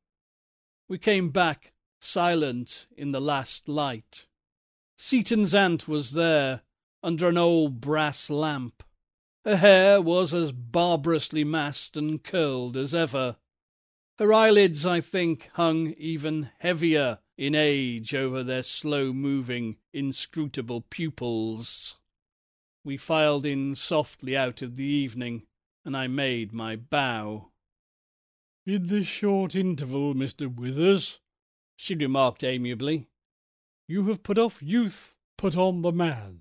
We 0.88 0.98
came 0.98 1.30
back, 1.30 1.72
silent 2.00 2.86
in 2.96 3.10
the 3.10 3.20
last 3.20 3.68
light. 3.68 4.26
Seaton's 4.96 5.54
aunt 5.54 5.88
was 5.88 6.12
there, 6.12 6.62
under 7.02 7.28
an 7.28 7.36
old 7.36 7.80
brass 7.80 8.30
lamp. 8.30 8.82
Her 9.44 9.56
hair 9.56 10.00
was 10.00 10.32
as 10.32 10.52
barbarously 10.52 11.44
massed 11.44 11.96
and 11.96 12.22
curled 12.22 12.76
as 12.76 12.94
ever. 12.94 13.36
Her 14.18 14.32
eyelids, 14.32 14.86
I 14.86 15.00
think, 15.00 15.50
hung 15.54 15.92
even 15.98 16.50
heavier 16.60 17.18
in 17.36 17.54
age 17.54 18.14
over 18.14 18.44
their 18.44 18.62
slow-moving, 18.62 19.76
inscrutable 19.92 20.82
pupils. 20.82 21.98
we 22.84 22.96
filed 22.96 23.46
in 23.46 23.74
softly 23.74 24.36
out 24.36 24.62
of 24.62 24.76
the 24.76 24.84
evening, 24.84 25.46
and 25.84 25.96
I 25.96 26.06
made 26.06 26.52
my 26.52 26.76
bow. 26.76 27.50
In 28.66 28.86
this 28.86 29.06
short 29.06 29.54
interval, 29.54 30.14
Mr. 30.14 30.54
Withers, 30.54 31.20
she 31.76 31.94
remarked 31.94 32.44
amiably, 32.44 33.08
you 33.86 34.06
have 34.08 34.22
put 34.22 34.38
off 34.38 34.62
youth, 34.62 35.14
put 35.36 35.56
on 35.56 35.82
the 35.82 35.92
man. 35.92 36.40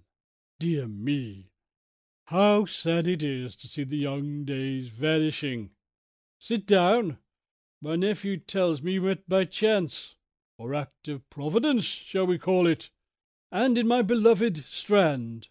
Dear 0.59 0.87
me, 0.87 1.51
how 2.27 2.65
sad 2.65 3.07
it 3.07 3.21
is 3.21 3.55
to 3.57 3.67
see 3.67 3.83
the 3.83 3.97
young 3.97 4.45
days 4.45 4.87
vanishing. 4.87 5.71
Sit 6.39 6.65
down. 6.65 7.17
My 7.81 7.95
nephew 7.97 8.37
tells 8.37 8.81
me 8.81 8.93
you 8.93 9.01
met 9.01 9.27
by 9.27 9.43
chance, 9.43 10.15
or 10.57 10.73
act 10.73 11.09
of 11.09 11.29
providence, 11.29 11.83
shall 11.83 12.25
we 12.25 12.37
call 12.37 12.65
it, 12.65 12.89
and 13.51 13.77
in 13.77 13.87
my 13.87 14.01
beloved 14.01 14.63
Strand. 14.65 15.49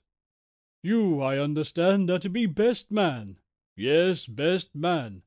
You, 0.82 1.20
I 1.20 1.38
understand, 1.38 2.11
are 2.11 2.18
to 2.20 2.30
be 2.30 2.47
best 2.47 2.90
man. 2.90 3.38
Yes, 3.76 4.26
best 4.26 4.74
man. 4.74 5.22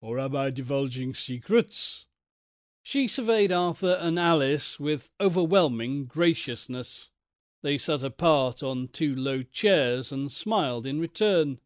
Or 0.00 0.18
am 0.18 0.34
I 0.34 0.50
divulging 0.50 1.14
secrets? 1.14 2.06
She 2.88 3.08
surveyed 3.08 3.50
Arthur 3.50 3.98
and 4.00 4.16
Alice 4.16 4.78
with 4.78 5.10
overwhelming 5.20 6.04
graciousness. 6.04 7.10
They 7.60 7.78
sat 7.78 8.04
apart 8.04 8.62
on 8.62 8.90
two 8.92 9.12
low 9.12 9.42
chairs 9.42 10.12
and 10.12 10.30
smiled 10.30 10.86
in 10.86 11.00
return. 11.00 11.58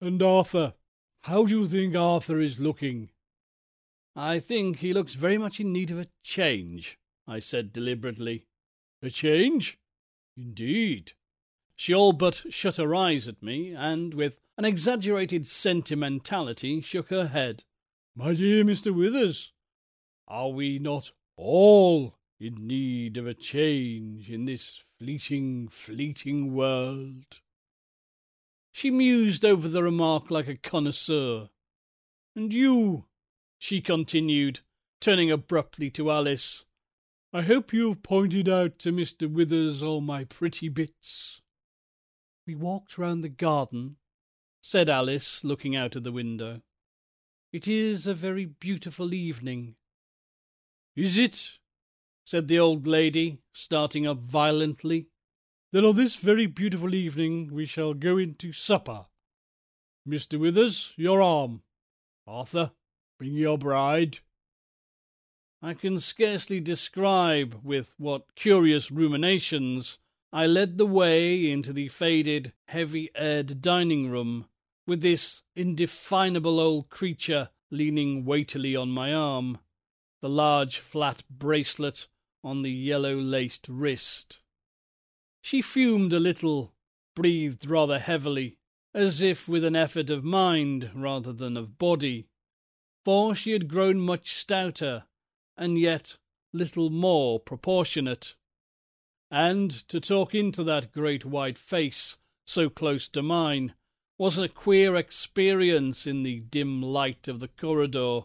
And 0.00 0.22
Arthur, 0.22 0.72
how 1.24 1.44
do 1.44 1.60
you 1.60 1.68
think 1.68 1.94
Arthur 1.94 2.40
is 2.40 2.58
looking? 2.58 3.10
I 4.14 4.38
think 4.38 4.78
he 4.78 4.94
looks 4.94 5.12
very 5.12 5.36
much 5.36 5.60
in 5.60 5.74
need 5.74 5.90
of 5.90 5.98
a 5.98 6.08
change, 6.22 6.98
I 7.28 7.38
said 7.38 7.70
deliberately. 7.70 8.46
A 9.02 9.10
change? 9.10 9.78
Indeed. 10.38 11.12
She 11.74 11.92
all 11.92 12.14
but 12.14 12.46
shut 12.48 12.78
her 12.78 12.94
eyes 12.94 13.28
at 13.28 13.42
me, 13.42 13.74
and 13.74 14.14
with 14.14 14.40
an 14.56 14.64
exaggerated 14.64 15.46
sentimentality 15.46 16.80
shook 16.80 17.10
her 17.10 17.26
head. 17.26 17.64
My 18.14 18.32
dear 18.32 18.64
Mr. 18.64 18.94
Withers, 18.94 19.52
are 20.28 20.50
we 20.50 20.78
not 20.78 21.12
all 21.36 22.16
in 22.38 22.66
need 22.66 23.16
of 23.16 23.26
a 23.26 23.34
change 23.34 24.30
in 24.30 24.44
this 24.44 24.84
fleeting, 24.98 25.68
fleeting 25.68 26.54
world? 26.54 27.40
She 28.72 28.90
mused 28.90 29.44
over 29.44 29.68
the 29.68 29.82
remark 29.82 30.30
like 30.30 30.48
a 30.48 30.56
connoisseur. 30.56 31.48
And 32.34 32.52
you, 32.52 33.06
she 33.58 33.80
continued, 33.80 34.60
turning 35.00 35.30
abruptly 35.30 35.90
to 35.92 36.10
Alice, 36.10 36.64
I 37.32 37.42
hope 37.42 37.72
you 37.72 37.88
have 37.88 38.02
pointed 38.02 38.48
out 38.48 38.78
to 38.80 38.92
Mr. 38.92 39.30
Withers 39.30 39.82
all 39.82 40.00
my 40.00 40.24
pretty 40.24 40.68
bits. 40.68 41.40
We 42.46 42.54
walked 42.54 42.98
round 42.98 43.24
the 43.24 43.28
garden, 43.28 43.96
said 44.62 44.88
Alice, 44.88 45.42
looking 45.42 45.74
out 45.74 45.96
of 45.96 46.04
the 46.04 46.12
window. 46.12 46.62
It 47.52 47.66
is 47.66 48.06
a 48.06 48.14
very 48.14 48.44
beautiful 48.44 49.14
evening. 49.14 49.76
Is 50.96 51.18
it? 51.18 51.58
said 52.24 52.48
the 52.48 52.58
old 52.58 52.86
lady, 52.86 53.38
starting 53.52 54.06
up 54.06 54.18
violently. 54.18 55.08
Then 55.70 55.84
on 55.84 55.94
this 55.94 56.16
very 56.16 56.46
beautiful 56.46 56.94
evening 56.94 57.52
we 57.52 57.66
shall 57.66 57.92
go 57.92 58.16
into 58.16 58.52
supper. 58.52 59.06
Mr. 60.08 60.38
Withers, 60.38 60.94
your 60.96 61.20
arm. 61.20 61.62
Arthur, 62.26 62.72
bring 63.18 63.34
your 63.34 63.58
bride. 63.58 64.20
I 65.60 65.74
can 65.74 66.00
scarcely 66.00 66.60
describe 66.60 67.60
with 67.62 67.94
what 67.98 68.34
curious 68.34 68.90
ruminations 68.90 69.98
I 70.32 70.46
led 70.46 70.78
the 70.78 70.86
way 70.86 71.50
into 71.50 71.72
the 71.72 71.88
faded, 71.88 72.52
heavy-aired 72.68 73.60
dining 73.60 74.10
room, 74.10 74.46
with 74.86 75.02
this 75.02 75.42
indefinable 75.54 76.58
old 76.58 76.88
creature 76.88 77.50
leaning 77.70 78.24
weightily 78.24 78.74
on 78.74 78.90
my 78.90 79.12
arm, 79.12 79.58
the 80.26 80.32
large 80.32 80.78
flat 80.78 81.22
bracelet 81.30 82.08
on 82.42 82.62
the 82.62 82.72
yellow-laced 82.72 83.68
wrist. 83.68 84.40
She 85.40 85.62
fumed 85.62 86.12
a 86.12 86.18
little, 86.18 86.74
breathed 87.14 87.64
rather 87.64 88.00
heavily, 88.00 88.58
as 88.92 89.22
if 89.22 89.46
with 89.46 89.62
an 89.62 89.76
effort 89.76 90.10
of 90.10 90.24
mind 90.24 90.90
rather 90.96 91.32
than 91.32 91.56
of 91.56 91.78
body, 91.78 92.26
for 93.04 93.36
she 93.36 93.52
had 93.52 93.68
grown 93.68 94.00
much 94.00 94.34
stouter, 94.34 95.04
and 95.56 95.78
yet 95.78 96.16
little 96.52 96.90
more 96.90 97.38
proportionate 97.38 98.34
and 99.30 99.70
to 99.86 100.00
talk 100.00 100.34
into 100.34 100.64
that 100.64 100.90
great 100.90 101.24
white 101.24 101.56
face 101.56 102.16
so 102.44 102.68
close 102.68 103.08
to 103.10 103.22
mine 103.22 103.74
was 104.18 104.40
a 104.40 104.48
queer 104.48 104.96
experience 104.96 106.04
in 106.04 106.24
the 106.24 106.40
dim 106.40 106.82
light 106.82 107.28
of 107.28 107.38
the 107.38 107.46
corridor, 107.46 108.22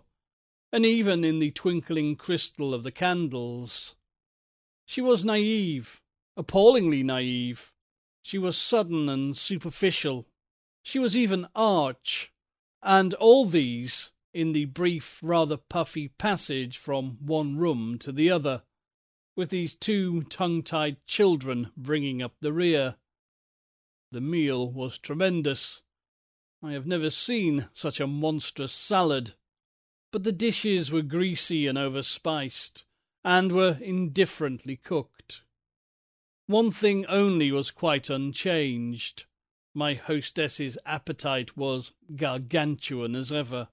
and 0.72 0.86
even 0.86 1.24
in 1.24 1.40
the 1.40 1.52
twinkling 1.52 2.16
crystal 2.16 2.74
of 2.74 2.84
the 2.84 2.92
candles. 2.92 3.96
She 4.86 5.02
was 5.02 5.26
naive, 5.26 6.02
appallingly 6.38 7.04
naive. 7.04 7.72
She 8.22 8.38
was 8.38 8.58
sudden 8.58 9.10
and 9.10 9.36
superficial. 9.36 10.28
She 10.84 11.00
was 11.00 11.16
even 11.16 11.48
arch, 11.56 12.32
and 12.82 13.14
all 13.16 13.46
these 13.46 14.12
in 14.34 14.54
the 14.54 14.66
brief, 14.66 15.20
rather 15.22 15.58
puffy 15.58 16.08
passage 16.08 16.78
from 16.78 17.18
one 17.20 17.58
room 17.58 17.98
to 18.00 18.12
the 18.12 18.32
other 18.32 18.64
with 19.36 19.50
these 19.50 19.76
two 19.76 20.24
tongue-tied 20.24 20.98
children 21.06 21.72
bringing 21.78 22.22
up 22.22 22.34
the 22.42 22.54
rear. 22.54 22.96
The 24.12 24.22
meal 24.22 24.70
was 24.70 24.98
tremendous. 24.98 25.82
I 26.62 26.74
have 26.74 26.86
never 26.86 27.10
seen 27.10 27.70
such 27.74 28.00
a 28.00 28.08
monstrous 28.08 28.72
salad, 28.72 29.36
but 30.12 30.24
the 30.24 30.32
dishes 30.32 30.92
were 30.92 31.02
greasy 31.02 31.68
and 31.68 31.78
overspiced, 31.78 32.84
and 33.24 33.52
were 33.52 33.78
indifferently 33.82 34.76
cooked. 34.76 35.42
One 36.48 36.72
thing 36.72 37.06
only 37.06 37.52
was 37.52 37.72
quite 37.72 38.10
unchanged. 38.10 39.26
My 39.74 39.94
hostess's 39.94 40.78
appetite 40.86 41.56
was 41.56 41.94
gargantuan 42.16 43.16
as 43.16 43.32
ever. 43.32 43.70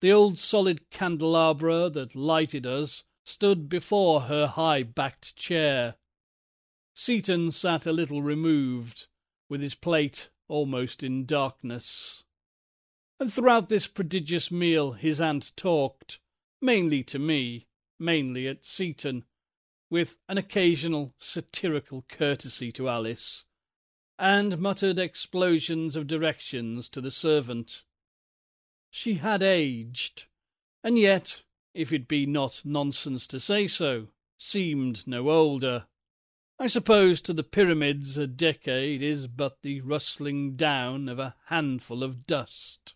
The 0.00 0.12
old 0.12 0.38
solid 0.38 0.90
candelabra 0.90 1.88
that 1.90 2.16
lighted 2.16 2.66
us 2.66 3.04
stood 3.24 3.68
before 3.68 4.22
her 4.22 4.46
high-backed 4.46 5.36
chair. 5.36 5.94
Seaton 6.94 7.52
sat 7.52 7.86
a 7.86 7.92
little 7.92 8.22
removed, 8.22 9.06
with 9.48 9.60
his 9.60 9.74
plate 9.76 10.30
almost 10.48 11.02
in 11.02 11.26
darkness. 11.26 12.24
And 13.20 13.32
throughout 13.32 13.68
this 13.68 13.88
prodigious 13.88 14.50
meal 14.50 14.92
his 14.92 15.20
aunt 15.20 15.52
talked, 15.56 16.20
mainly 16.60 17.02
to 17.04 17.18
me, 17.18 17.66
mainly 17.98 18.46
at 18.46 18.64
Seaton, 18.64 19.24
with 19.90 20.16
an 20.28 20.38
occasional 20.38 21.14
satirical 21.18 22.04
courtesy 22.08 22.70
to 22.72 22.88
Alice, 22.88 23.44
and 24.18 24.58
muttered 24.58 24.98
explosions 24.98 25.96
of 25.96 26.06
directions 26.06 26.88
to 26.90 27.00
the 27.00 27.10
servant. 27.10 27.82
She 28.90 29.14
had 29.14 29.42
aged, 29.42 30.26
and 30.84 30.96
yet 30.96 31.42
if 31.74 31.92
it 31.92 32.08
be 32.08 32.24
not 32.24 32.62
nonsense 32.64 33.26
to 33.28 33.40
say 33.40 33.66
so, 33.66 34.08
seemed 34.36 35.06
no 35.06 35.30
older. 35.30 35.86
I 36.58 36.66
suppose 36.66 37.20
to 37.22 37.32
the 37.32 37.44
pyramids 37.44 38.16
a 38.16 38.26
decade 38.26 39.02
is 39.02 39.26
but 39.26 39.62
the 39.62 39.80
rustling 39.80 40.56
down 40.56 41.08
of 41.08 41.18
a 41.18 41.34
handful 41.46 42.02
of 42.02 42.26
dust. 42.26 42.94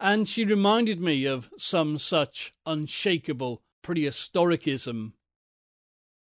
And 0.00 0.28
she 0.28 0.44
reminded 0.44 1.00
me 1.00 1.24
of 1.24 1.50
some 1.58 1.98
such 1.98 2.52
unshakable 2.64 3.62
prehistoricism. 3.82 5.14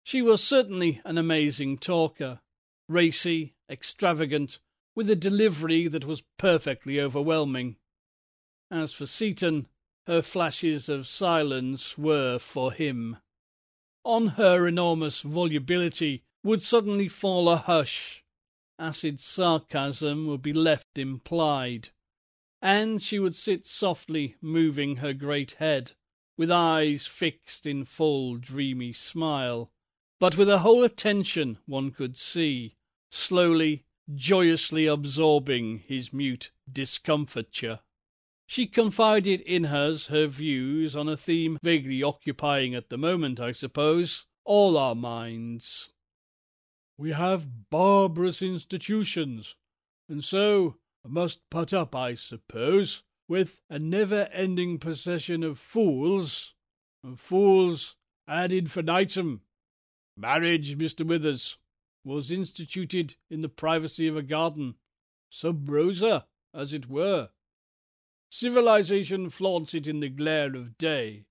She 0.04 0.22
was 0.22 0.42
certainly 0.44 1.02
an 1.06 1.18
amazing 1.18 1.78
talker, 1.78 2.40
racy, 2.88 3.54
extravagant, 3.70 4.60
with 4.96 5.10
a 5.10 5.16
delivery 5.16 5.88
that 5.88 6.06
was 6.06 6.24
perfectly 6.38 7.00
overwhelming. 7.00 7.76
As 8.72 8.94
for 8.94 9.06
Seaton, 9.06 9.68
her 10.08 10.22
flashes 10.22 10.90
of 10.90 11.06
silence 11.06 11.98
were 11.98 12.40
for 12.40 12.72
him. 12.72 13.18
On 14.04 14.28
her 14.30 14.68
enormous 14.68 15.22
volubility 15.22 16.24
would 16.42 16.62
suddenly 16.62 17.10
fall 17.10 17.50
a 17.50 17.58
hush. 17.58 18.24
Acid 18.80 19.20
sarcasm 19.20 20.28
would 20.28 20.42
be 20.42 20.54
left 20.54 20.98
implied, 20.98 21.90
and 22.62 23.02
she 23.02 23.20
would 23.20 23.36
sit 23.36 23.66
softly 23.66 24.36
moving 24.42 24.98
her 24.98 25.14
great 25.14 25.54
head, 25.54 25.92
with 26.38 26.52
eyes 26.52 27.06
fixed 27.06 27.66
in 27.66 27.86
full 27.86 28.38
dreamy 28.38 28.94
smile, 28.94 29.72
but 30.20 30.38
with 30.38 30.48
her 30.48 30.60
whole 30.60 30.84
attention, 30.84 31.58
one 31.66 31.92
could 31.92 32.18
see, 32.18 32.76
slowly, 33.12 33.86
joyously 34.14 34.86
absorbing 34.86 35.80
his 35.80 36.12
mute 36.12 36.52
discomfiture. 36.72 37.80
She 38.48 38.66
confided 38.66 39.42
in 39.42 39.66
us 39.66 40.08
her 40.08 40.28
views 40.28 40.96
on 40.96 41.10
a 41.10 41.18
theme 41.18 41.60
vaguely 41.62 42.02
occupying 42.02 42.74
at 42.74 42.90
the 42.90 42.98
moment, 42.98 43.40
I 43.40 43.52
suppose, 43.52 44.26
all 44.46 44.78
our 44.78 44.96
minds. 44.96 45.92
We 46.98 47.12
have 47.12 47.70
barbarous 47.70 48.42
institutions, 48.42 49.56
and 50.08 50.24
so 50.24 50.78
must 51.10 51.50
put 51.50 51.74
up, 51.74 51.96
I 51.96 52.14
suppose, 52.14 53.04
with 53.28 53.62
a 53.70 53.80
never-ending 53.80 54.80
procession 54.80 55.44
of 55.44 55.60
fools, 55.60 56.54
fools 57.16 57.96
ad 58.28 58.52
infinitum. 58.52 59.42
Marriage, 60.16 60.78
Mr. 60.78 61.06
Withers, 61.06 61.58
was 62.04 62.32
instituted 62.32 63.16
in 63.30 63.42
the 63.42 63.50
privacy 63.50 64.08
of 64.08 64.16
a 64.16 64.22
garden, 64.22 64.76
sub 65.30 65.70
rosa, 65.70 66.26
as 66.54 66.74
it 66.74 66.90
were. 66.90 67.30
Civilization 68.30 69.30
flaunts 69.30 69.74
it 69.74 69.88
in 69.88 70.00
the 70.00 70.10
glare 70.10 70.56
of 70.56 70.78
day. 70.78 71.26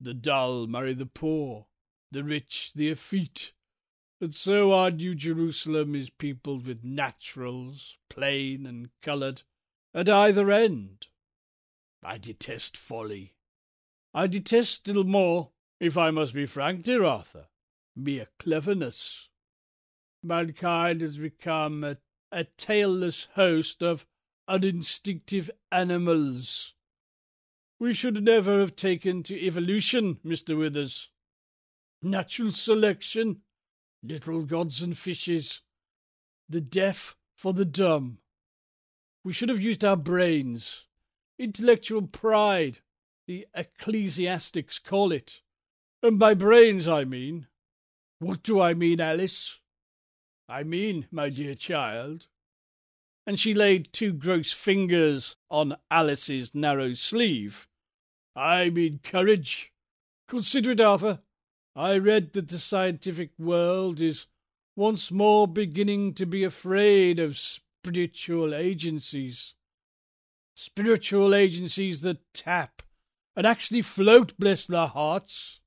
The 0.00 0.14
dull 0.14 0.66
marry 0.66 0.94
the 0.94 1.06
poor, 1.06 1.66
the 2.10 2.24
rich 2.24 2.72
the 2.74 2.88
effete, 2.88 3.52
and 4.20 4.34
so 4.34 4.72
our 4.72 4.90
New 4.90 5.14
Jerusalem 5.14 5.94
is 5.94 6.08
peopled 6.08 6.66
with 6.66 6.84
naturals, 6.84 7.98
plain 8.08 8.64
and 8.66 8.88
coloured, 9.02 9.42
at 9.92 10.08
either 10.08 10.50
end. 10.50 11.08
I 12.02 12.18
detest 12.18 12.76
folly. 12.76 13.34
I 14.12 14.26
detest 14.26 14.72
still 14.72 15.04
more, 15.04 15.50
if 15.80 15.96
I 15.98 16.10
must 16.10 16.32
be 16.32 16.46
frank, 16.46 16.84
dear 16.84 17.02
Arthur, 17.02 17.48
mere 17.96 18.28
cleverness. 18.38 19.28
Mankind 20.22 21.00
has 21.00 21.18
become 21.18 21.82
a, 21.82 21.98
a 22.30 22.44
tailless 22.44 23.26
host 23.34 23.82
of 23.82 24.06
uninstinctive 24.46 25.50
animals. 25.72 26.74
We 27.80 27.92
should 27.92 28.22
never 28.22 28.60
have 28.60 28.76
taken 28.76 29.22
to 29.24 29.38
evolution, 29.38 30.20
Mr. 30.24 30.56
Withers. 30.56 31.10
Natural 32.00 32.50
selection 32.50 33.42
little 34.04 34.42
gods 34.42 34.82
and 34.82 34.96
fishes, 34.96 35.62
the 36.48 36.60
deaf 36.60 37.16
for 37.36 37.52
the 37.52 37.64
dumb. 37.64 38.18
We 39.24 39.32
should 39.32 39.48
have 39.48 39.60
used 39.60 39.84
our 39.84 39.96
brains, 39.96 40.86
intellectual 41.38 42.02
pride, 42.02 42.80
the 43.26 43.46
ecclesiastics 43.54 44.78
call 44.78 45.12
it. 45.12 45.40
And 46.02 46.18
by 46.18 46.34
brains 46.34 46.86
I 46.86 47.04
mean. 47.04 47.46
What 48.18 48.42
do 48.42 48.60
I 48.60 48.74
mean, 48.74 49.00
Alice? 49.00 49.60
I 50.48 50.62
mean, 50.62 51.06
my 51.10 51.30
dear 51.30 51.54
child. 51.54 52.26
And 53.26 53.40
she 53.40 53.54
laid 53.54 53.92
two 53.92 54.12
gross 54.12 54.52
fingers 54.52 55.36
on 55.50 55.76
Alice's 55.90 56.54
narrow 56.54 56.92
sleeve. 56.92 57.66
I 58.36 58.68
mean 58.68 59.00
courage. 59.02 59.72
Consider 60.28 60.72
it, 60.72 60.80
Arthur. 60.80 61.20
I 61.76 61.98
read 61.98 62.32
that 62.34 62.48
the 62.48 62.58
scientific 62.58 63.30
world 63.38 64.00
is 64.00 64.26
once 64.76 65.10
more 65.10 65.48
beginning 65.48 66.14
to 66.14 66.26
be 66.26 66.44
afraid 66.44 67.18
of 67.18 67.38
spiritual 67.38 68.54
agencies. 68.54 69.54
Spiritual 70.54 71.34
agencies 71.34 72.00
that 72.02 72.32
tap 72.32 72.82
and 73.34 73.44
actually 73.44 73.82
float, 73.82 74.38
bless 74.38 74.66
their 74.66 74.86
hearts. 74.86 75.58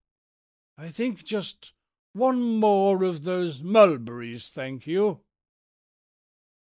I 0.77 0.87
think 0.87 1.25
just 1.25 1.73
one 2.13 2.41
more 2.41 3.03
of 3.03 3.25
those 3.25 3.61
mulberries, 3.61 4.47
thank 4.49 4.87
you. 4.87 5.19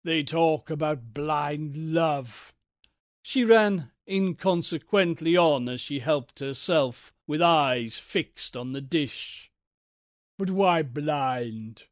They 0.03 0.23
talk 0.23 0.69
about 0.69 1.13
blind 1.13 1.93
love. 1.93 2.53
She 3.21 3.45
ran 3.45 3.91
inconsequently 4.07 5.37
on 5.37 5.69
as 5.69 5.79
she 5.79 5.99
helped 5.99 6.39
herself 6.39 7.13
with 7.27 7.41
eyes 7.41 7.97
fixed 7.97 8.55
on 8.55 8.71
the 8.71 8.81
dish. 8.81 9.51
But 10.37 10.49
why 10.49 10.81
blind? 10.81 11.83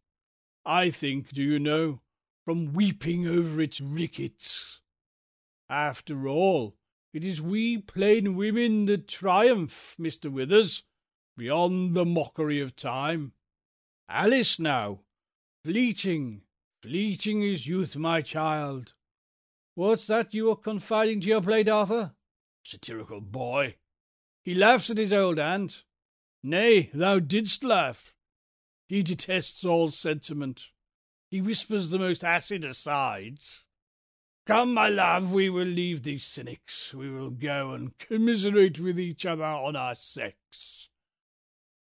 I 0.65 0.89
think, 0.89 1.29
do 1.29 1.43
you 1.43 1.59
know, 1.59 2.01
from 2.45 2.73
weeping 2.73 3.27
over 3.27 3.59
its 3.59 3.81
rickets. 3.81 4.79
After 5.67 6.27
all, 6.27 6.77
it 7.11 7.23
is 7.23 7.41
we 7.41 7.79
plain 7.79 8.35
women 8.35 8.85
that 8.85 9.07
triumph, 9.07 9.95
Mr. 9.99 10.31
Withers, 10.31 10.83
beyond 11.35 11.95
the 11.95 12.05
mockery 12.05 12.61
of 12.61 12.75
time. 12.75 13.33
Alice, 14.07 14.59
now, 14.59 15.01
fleeting, 15.63 16.41
fleeting 16.83 17.41
is 17.41 17.65
youth, 17.65 17.95
my 17.95 18.21
child. 18.21 18.93
What's 19.73 20.07
that 20.07 20.33
you 20.35 20.51
are 20.51 20.55
confiding 20.55 21.21
to 21.21 21.27
your 21.27 21.41
plate, 21.41 21.67
Arthur? 21.67 22.13
Satirical 22.63 23.21
boy. 23.21 23.75
He 24.45 24.53
laughs 24.53 24.91
at 24.91 24.99
his 24.99 25.11
old 25.11 25.39
aunt. 25.39 25.81
Nay, 26.43 26.91
thou 26.93 27.17
didst 27.17 27.63
laugh. 27.63 28.13
He 28.87 29.01
detests 29.01 29.65
all 29.65 29.89
sentiment. 29.89 30.67
He 31.31 31.41
whispers 31.41 31.89
the 31.89 31.97
most 31.97 32.23
acid 32.23 32.63
asides. 32.63 33.63
Come, 34.45 34.71
my 34.71 34.87
love, 34.87 35.33
we 35.33 35.49
will 35.49 35.65
leave 35.65 36.03
these 36.03 36.23
cynics. 36.23 36.93
We 36.93 37.09
will 37.09 37.31
go 37.31 37.71
and 37.71 37.97
commiserate 37.97 38.79
with 38.79 38.99
each 38.99 39.25
other 39.25 39.43
on 39.43 39.75
our 39.75 39.95
sex. 39.95 40.89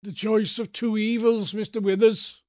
The 0.03 0.13
choice 0.13 0.59
of 0.59 0.73
two 0.73 0.97
evils, 0.97 1.53
Mr. 1.53 1.83
Withers. 1.83 2.41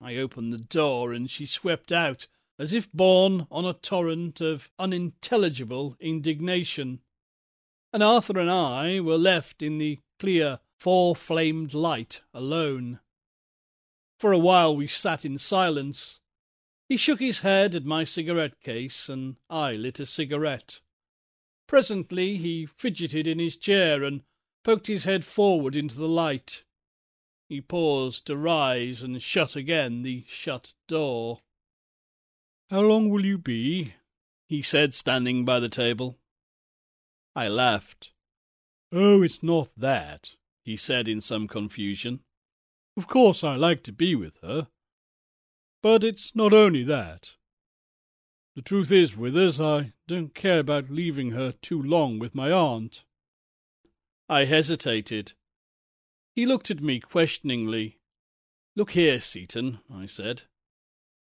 I 0.00 0.16
opened 0.16 0.52
the 0.52 0.58
door, 0.58 1.12
and 1.12 1.30
she 1.30 1.46
swept 1.46 1.92
out, 1.92 2.26
as 2.58 2.72
if 2.72 2.90
borne 2.90 3.46
on 3.52 3.64
a 3.64 3.72
torrent 3.72 4.40
of 4.40 4.68
unintelligible 4.80 5.96
indignation 6.00 7.02
and 7.92 8.02
Arthur 8.02 8.38
and 8.38 8.50
I 8.50 9.00
were 9.00 9.18
left 9.18 9.62
in 9.62 9.78
the 9.78 10.00
clear, 10.18 10.60
four-flamed 10.78 11.74
light 11.74 12.20
alone. 12.34 13.00
For 14.18 14.32
a 14.32 14.38
while 14.38 14.74
we 14.74 14.86
sat 14.86 15.24
in 15.24 15.38
silence. 15.38 16.20
He 16.88 16.96
shook 16.96 17.20
his 17.20 17.40
head 17.40 17.74
at 17.74 17.84
my 17.84 18.04
cigarette 18.04 18.60
case, 18.60 19.08
and 19.08 19.36
I 19.50 19.72
lit 19.72 20.00
a 20.00 20.06
cigarette. 20.06 20.80
Presently 21.66 22.36
he 22.36 22.66
fidgeted 22.66 23.26
in 23.26 23.38
his 23.38 23.56
chair 23.56 24.04
and 24.04 24.22
poked 24.62 24.86
his 24.86 25.04
head 25.04 25.24
forward 25.24 25.74
into 25.76 25.96
the 25.96 26.08
light. 26.08 26.64
He 27.48 27.60
paused 27.60 28.26
to 28.26 28.36
rise 28.36 29.02
and 29.02 29.20
shut 29.22 29.56
again 29.56 30.02
the 30.02 30.24
shut 30.28 30.74
door. 30.88 31.40
How 32.70 32.80
long 32.80 33.10
will 33.10 33.24
you 33.24 33.38
be? 33.38 33.94
he 34.48 34.62
said, 34.62 34.94
standing 34.94 35.44
by 35.44 35.60
the 35.60 35.68
table. 35.68 36.18
I 37.36 37.48
laughed. 37.48 38.12
Oh, 38.90 39.22
it's 39.22 39.42
not 39.42 39.68
that, 39.76 40.36
he 40.64 40.74
said 40.74 41.06
in 41.06 41.20
some 41.20 41.46
confusion. 41.46 42.20
Of 42.96 43.06
course 43.06 43.44
I 43.44 43.56
like 43.56 43.82
to 43.82 43.92
be 43.92 44.14
with 44.14 44.38
her. 44.42 44.68
But 45.82 46.02
it's 46.02 46.34
not 46.34 46.54
only 46.54 46.82
that. 46.84 47.32
The 48.54 48.62
truth 48.62 48.90
is, 48.90 49.18
Withers, 49.18 49.60
I 49.60 49.92
don't 50.08 50.34
care 50.34 50.60
about 50.60 50.88
leaving 50.88 51.32
her 51.32 51.52
too 51.52 51.80
long 51.80 52.18
with 52.18 52.34
my 52.34 52.50
aunt. 52.50 53.04
I 54.30 54.46
hesitated. 54.46 55.34
He 56.34 56.46
looked 56.46 56.70
at 56.70 56.80
me 56.80 57.00
questioningly. 57.00 57.98
Look 58.74 58.92
here, 58.92 59.20
Seaton, 59.20 59.80
I 59.94 60.06
said. 60.06 60.44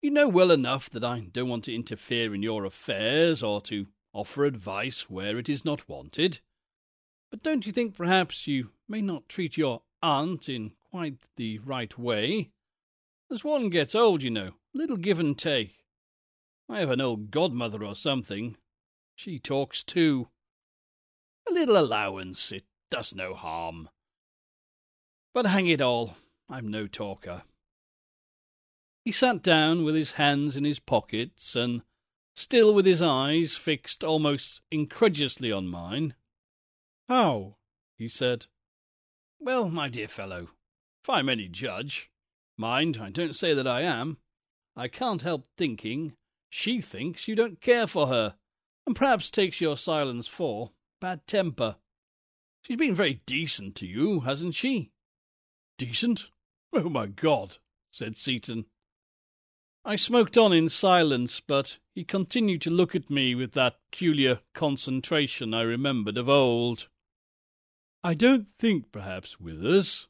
You 0.03 0.11
know 0.11 0.29
well 0.29 0.51
enough 0.51 0.91
that 0.91 1.05
I 1.05 1.21
don't 1.21 1.49
want 1.49 1.65
to 1.65 1.75
interfere 1.75 2.35
in 2.35 2.43
your 2.43 2.67
affairs 2.67 3.43
or 3.43 3.63
to 3.63 3.87
offer 4.17 4.47
advice 4.47 5.11
where 5.11 5.39
it 5.39 5.49
is 5.49 5.65
not 5.65 5.89
wanted. 5.89 6.41
But 7.31 7.43
don't 7.43 7.67
you 7.67 7.73
think 7.73 7.95
perhaps 7.95 8.47
you 8.47 8.71
may 8.89 9.03
not 9.03 9.29
treat 9.29 9.59
your 9.59 9.83
aunt 10.03 10.49
in 10.49 10.73
quite 10.91 11.19
the 11.37 11.59
right 11.59 11.97
way? 11.99 12.51
As 13.31 13.45
one 13.45 13.69
gets 13.69 13.95
old, 13.95 14.23
you 14.23 14.31
know, 14.31 14.53
little 14.73 14.97
give 14.97 15.21
and 15.21 15.37
take. 15.37 15.85
I 16.69 16.81
have 16.81 16.91
an 16.91 17.01
old 17.01 17.31
godmother 17.31 17.85
or 17.85 17.95
something. 17.95 18.57
She 19.15 19.39
talks 19.39 19.85
too. 19.85 20.29
A 21.49 21.53
little 21.53 21.77
allowance, 21.77 22.51
it 22.51 22.65
does 22.91 23.15
no 23.15 23.35
harm. 23.35 23.91
But 25.35 25.47
hang 25.47 25.69
it 25.69 25.83
all, 25.83 26.17
I'm 26.49 26.69
no 26.69 26.87
talker. 26.87 27.43
He 29.05 29.13
sat 29.13 29.43
down 29.43 29.85
with 29.85 29.95
his 29.95 30.13
hands 30.13 30.57
in 30.57 30.65
his 30.65 30.79
pockets 30.79 31.55
and 31.55 31.83
still 32.37 32.75
with 32.75 32.87
his 32.87 33.03
eyes 33.03 33.57
fixed 33.57 34.05
almost 34.05 34.61
incredulously 34.71 35.51
on 35.51 35.67
mine. 35.67 36.15
How? 37.09 37.57
he 37.97 38.09
said. 38.09 38.47
Well, 39.41 39.71
my 39.71 39.89
dear 39.89 40.09
fellow, 40.09 40.51
if 41.03 41.11
I'm 41.11 41.29
any 41.29 41.49
judge, 41.49 42.11
mind, 42.57 42.99
I 43.01 43.11
don't 43.11 43.35
say 43.35 43.55
that 43.55 43.67
I 43.67 43.83
am, 43.83 44.19
I 44.77 44.89
can't 44.89 45.23
help 45.23 45.47
thinking 45.57 46.13
she 46.51 46.81
thinks 46.81 47.27
you 47.27 47.35
don't 47.35 47.61
care 47.61 47.87
for 47.87 48.09
her, 48.09 48.37
and 48.87 48.95
perhaps 48.95 49.31
takes 49.31 49.61
your 49.61 49.77
silence 49.77 50.29
for 50.29 50.73
bad 51.01 51.27
temper. 51.27 51.77
She's 52.63 52.77
been 52.77 52.95
very 52.95 53.23
decent 53.27 53.75
to 53.77 53.87
you, 53.87 54.21
hasn't 54.21 54.55
she? 54.55 54.91
Decent? 55.79 56.31
Oh, 56.73 56.89
my 56.89 57.07
God, 57.07 57.59
said 57.91 58.17
Seaton. 58.17 58.67
I 59.89 59.95
smoked 59.95 60.37
on 60.37 60.53
in 60.53 60.69
silence, 60.69 61.39
but 61.39 61.79
he 61.95 62.03
continued 62.03 62.61
to 62.63 62.71
look 62.71 62.97
at 62.97 63.09
me 63.09 63.37
with 63.37 63.53
that 63.53 63.77
peculiar 63.89 64.41
concentration 64.53 65.55
I 65.55 65.63
remembered 65.63 66.19
of 66.19 66.29
old. 66.29 66.89
I 68.03 68.15
don't 68.15 68.49
think, 68.59 68.91
perhaps, 68.91 69.39
Withers, 69.39 70.09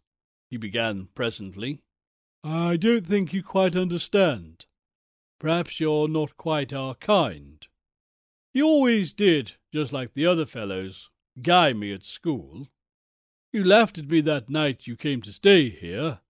he 0.48 0.57
began 0.57 1.09
presently. 1.15 1.82
I 2.43 2.78
don't 2.78 3.07
think 3.07 3.35
you 3.35 3.43
quite 3.43 3.77
understand. 3.77 4.65
Perhaps 5.39 5.78
you're 5.78 6.09
not 6.09 6.39
quite 6.39 6.73
our 6.73 6.94
kind. 6.94 7.66
You 8.55 8.65
always 8.65 9.12
did, 9.12 9.57
just 9.74 9.93
like 9.93 10.15
the 10.15 10.24
other 10.24 10.47
fellows, 10.47 11.11
guy 11.43 11.74
me 11.74 11.93
at 11.93 12.03
school. 12.03 12.69
You 13.53 13.62
laughed 13.62 13.98
at 13.98 14.09
me 14.09 14.23
that 14.23 14.48
night 14.48 14.86
you 14.86 14.97
came 14.97 15.20
to 15.20 15.35
stay 15.35 15.69
here, 15.69 16.20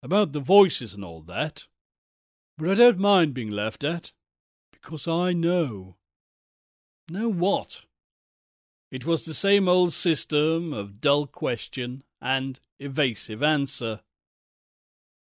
about 0.00 0.30
the 0.30 0.38
voices 0.38 0.94
and 0.94 1.04
all 1.04 1.22
that. 1.22 1.66
But 2.56 2.70
I 2.70 2.74
don't 2.74 2.98
mind 2.98 3.34
being 3.34 3.50
laughed 3.50 3.84
at, 3.84 4.12
because 4.72 5.08
I 5.08 5.32
know. 5.32 5.96
Know 7.10 7.28
what? 7.28 7.82
It 8.90 9.04
was 9.04 9.24
the 9.24 9.34
same 9.34 9.68
old 9.68 9.92
system 9.92 10.72
of 10.72 11.00
dull 11.00 11.26
question 11.26 12.04
and 12.20 12.60
evasive 12.78 13.42
answer. 13.42 14.00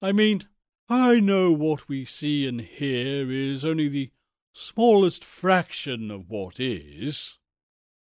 I 0.02 0.10
mean, 0.12 0.42
I 0.88 1.20
know 1.20 1.52
what 1.52 1.88
we 1.88 2.04
see 2.04 2.46
and 2.46 2.60
hear 2.60 3.30
is 3.30 3.64
only 3.64 3.88
the 3.88 4.10
smallest 4.52 5.24
fraction 5.24 6.10
of 6.10 6.28
what 6.28 6.58
is. 6.58 7.38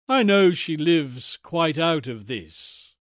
I 0.08 0.22
know 0.22 0.52
she 0.52 0.76
lives 0.76 1.38
quite 1.42 1.78
out 1.78 2.06
of 2.06 2.26
this. 2.26 2.96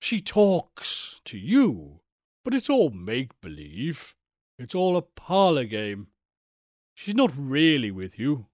She 0.00 0.20
talks 0.20 1.20
to 1.26 1.38
you, 1.38 2.00
but 2.42 2.54
it's 2.54 2.70
all 2.70 2.90
make 2.90 3.40
believe. 3.40 4.15
It's 4.58 4.74
all 4.74 4.96
a 4.96 5.02
parlour 5.02 5.64
game. 5.64 6.08
She's 6.94 7.14
not 7.14 7.32
really 7.36 7.90
with 7.90 8.18
you, 8.18 8.46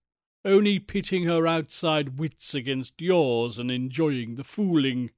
only 0.45 0.79
pitting 0.81 1.25
her 1.25 1.47
outside 1.47 2.19
wits 2.19 2.55
against 2.55 3.01
yours 3.01 3.59
and 3.59 3.71
enjoying 3.71 4.35
the 4.35 4.45
fooling. 4.45 5.11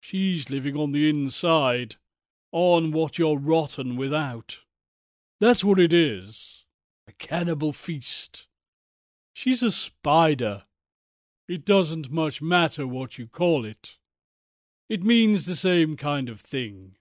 She's 0.00 0.50
living 0.50 0.76
on 0.76 0.92
the 0.92 1.08
inside, 1.08 1.96
on 2.52 2.92
what 2.92 3.18
you're 3.18 3.38
rotten 3.38 3.96
without. 3.96 4.60
That's 5.40 5.64
what 5.64 5.80
it 5.80 5.92
is 5.92 6.64
a 7.08 7.12
cannibal 7.12 7.72
feast. 7.72 8.46
She's 9.32 9.62
a 9.62 9.72
spider. 9.72 10.64
It 11.48 11.64
doesn't 11.64 12.12
much 12.12 12.40
matter 12.40 12.86
what 12.86 13.18
you 13.18 13.26
call 13.26 13.64
it. 13.64 13.96
It 14.88 15.02
means 15.02 15.44
the 15.44 15.56
same 15.56 15.96
kind 15.96 16.28
of 16.28 16.40
thing. 16.40 16.96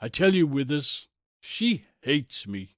I 0.00 0.08
tell 0.08 0.34
you, 0.34 0.46
Withers, 0.46 1.08
she 1.42 1.82
hates 2.02 2.46
me, 2.46 2.76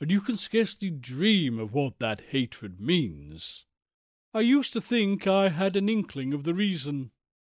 and 0.00 0.10
you 0.10 0.20
can 0.20 0.36
scarcely 0.36 0.90
dream 0.90 1.60
of 1.60 1.72
what 1.72 2.00
that 2.00 2.20
hatred 2.30 2.80
means. 2.80 3.64
I 4.34 4.40
used 4.40 4.72
to 4.72 4.80
think 4.80 5.26
I 5.26 5.48
had 5.48 5.76
an 5.76 5.88
inkling 5.88 6.34
of 6.34 6.42
the 6.42 6.52
reason. 6.52 7.12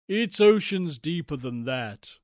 It's 0.08 0.40
oceans 0.40 0.98
deeper 0.98 1.36
than 1.36 1.64
that. 1.64 2.16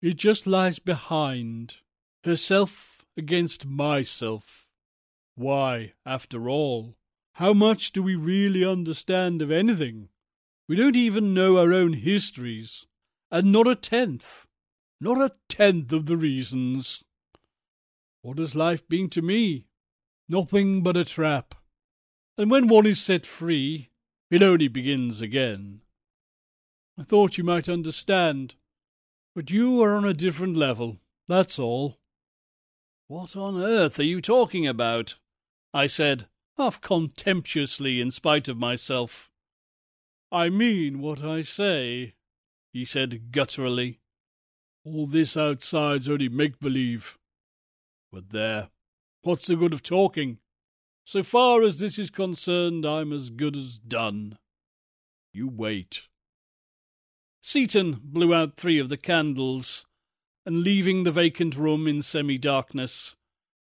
It 0.00 0.16
just 0.16 0.46
lies 0.46 0.78
behind, 0.78 1.76
herself 2.22 3.04
against 3.16 3.66
myself. 3.66 4.68
Why, 5.34 5.94
after 6.04 6.48
all, 6.48 6.94
how 7.34 7.52
much 7.52 7.90
do 7.90 8.02
we 8.02 8.14
really 8.14 8.64
understand 8.64 9.42
of 9.42 9.50
anything? 9.50 10.08
We 10.68 10.76
don't 10.76 10.96
even 10.96 11.34
know 11.34 11.58
our 11.58 11.72
own 11.72 11.94
histories, 11.94 12.86
and 13.30 13.50
not 13.50 13.66
a 13.66 13.74
tenth, 13.74 14.46
not 15.00 15.20
a 15.20 15.34
tenth 15.48 15.92
of 15.92 16.06
the 16.06 16.16
reasons. 16.16 17.02
What 18.26 18.38
has 18.38 18.56
life 18.56 18.88
been 18.88 19.08
to 19.10 19.22
me? 19.22 19.66
Nothing 20.28 20.82
but 20.82 20.96
a 20.96 21.04
trap. 21.04 21.54
And 22.36 22.50
when 22.50 22.66
one 22.66 22.84
is 22.84 23.00
set 23.00 23.24
free, 23.24 23.90
it 24.32 24.42
only 24.42 24.66
begins 24.66 25.20
again. 25.20 25.82
I 26.98 27.04
thought 27.04 27.38
you 27.38 27.44
might 27.44 27.68
understand, 27.68 28.56
but 29.36 29.52
you 29.52 29.80
are 29.80 29.94
on 29.94 30.04
a 30.04 30.12
different 30.12 30.56
level, 30.56 30.96
that's 31.28 31.56
all. 31.56 32.00
What 33.06 33.36
on 33.36 33.62
earth 33.62 34.00
are 34.00 34.02
you 34.02 34.20
talking 34.20 34.66
about? 34.66 35.14
I 35.72 35.86
said, 35.86 36.26
half 36.56 36.80
contemptuously 36.80 38.00
in 38.00 38.10
spite 38.10 38.48
of 38.48 38.56
myself. 38.56 39.30
I 40.32 40.48
mean 40.48 41.00
what 41.00 41.22
I 41.22 41.42
say, 41.42 42.14
he 42.72 42.84
said 42.84 43.30
gutturally. 43.30 44.00
All 44.84 45.06
this 45.06 45.36
outside's 45.36 46.08
only 46.08 46.28
make 46.28 46.58
believe. 46.58 47.18
But 48.16 48.30
there, 48.30 48.70
what's 49.24 49.46
the 49.46 49.56
good 49.56 49.74
of 49.74 49.82
talking? 49.82 50.38
So 51.04 51.22
far 51.22 51.62
as 51.62 51.78
this 51.78 51.98
is 51.98 52.08
concerned, 52.08 52.86
I'm 52.86 53.12
as 53.12 53.28
good 53.28 53.54
as 53.54 53.76
done. 53.76 54.38
You 55.34 55.48
wait. 55.48 56.04
Seaton 57.42 58.00
blew 58.02 58.32
out 58.32 58.56
three 58.56 58.78
of 58.78 58.88
the 58.88 58.96
candles, 58.96 59.84
and 60.46 60.62
leaving 60.62 61.02
the 61.02 61.12
vacant 61.12 61.56
room 61.56 61.86
in 61.86 62.00
semi 62.00 62.38
darkness, 62.38 63.16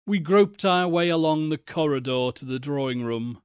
we 0.05 0.19
groped 0.19 0.63
our 0.63 0.87
way 0.87 1.09
along 1.09 1.49
the 1.49 1.57
corridor 1.57 2.29
to 2.35 2.45
the 2.45 2.59
drawing 2.59 3.03
room. 3.03 3.41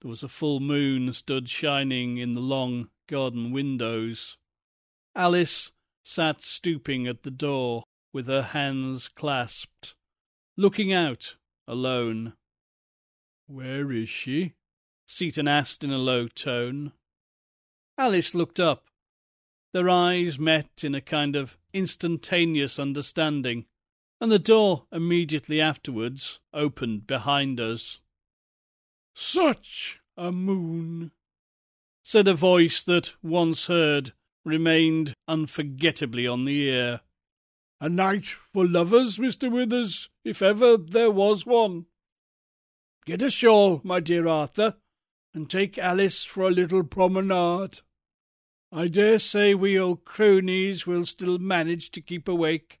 There 0.00 0.08
was 0.08 0.24
a 0.24 0.28
full 0.28 0.58
moon 0.58 1.12
stood 1.12 1.48
shining 1.48 2.18
in 2.18 2.32
the 2.32 2.40
long 2.40 2.88
garden 3.06 3.52
windows. 3.52 4.38
Alice 5.14 5.70
sat 6.04 6.40
stooping 6.40 7.06
at 7.06 7.22
the 7.22 7.30
door, 7.30 7.84
with 8.12 8.26
her 8.26 8.42
hands 8.42 9.06
clasped, 9.06 9.94
looking 10.56 10.92
out, 10.92 11.36
alone. 11.66 12.34
Where 13.46 13.92
is 13.92 14.08
she? 14.08 14.54
Seaton 15.06 15.46
asked 15.46 15.84
in 15.84 15.90
a 15.90 15.98
low 15.98 16.28
tone. 16.28 16.92
Alice 17.98 18.34
looked 18.34 18.58
up. 18.58 18.86
Their 19.72 19.88
eyes 19.88 20.38
met 20.38 20.82
in 20.82 20.94
a 20.94 21.00
kind 21.00 21.36
of 21.36 21.56
instantaneous 21.72 22.78
understanding 22.78 23.66
and 24.20 24.32
the 24.32 24.38
door 24.38 24.86
immediately 24.90 25.60
afterwards 25.60 26.40
opened 26.52 27.06
behind 27.06 27.60
us. 27.60 28.00
Such 29.14 30.00
a 30.16 30.32
moon, 30.32 31.10
said 32.02 32.28
a 32.28 32.34
voice 32.34 32.82
that, 32.84 33.14
once 33.22 33.66
heard, 33.66 34.12
remained 34.44 35.14
unforgettably 35.28 36.26
on 36.26 36.44
the 36.44 36.62
ear. 36.62 37.00
A 37.80 37.88
night 37.90 38.24
for 38.24 38.66
lovers, 38.66 39.18
Mr. 39.18 39.52
Withers, 39.52 40.08
if 40.24 40.40
ever 40.40 40.78
there 40.78 41.10
was 41.10 41.44
one. 41.44 41.86
Get 43.04 43.20
a 43.22 43.30
shawl, 43.30 43.82
my 43.84 44.00
dear 44.00 44.26
Arthur, 44.26 44.76
and 45.34 45.50
take 45.50 45.76
Alice 45.76 46.24
for 46.24 46.44
a 46.44 46.50
little 46.50 46.82
promenade. 46.82 47.80
I 48.72 48.88
dare 48.88 49.18
say 49.18 49.54
we 49.54 49.78
old 49.78 50.04
cronies 50.04 50.86
will 50.86 51.04
still 51.04 51.38
manage 51.38 51.90
to 51.92 52.00
keep 52.00 52.26
awake. 52.28 52.80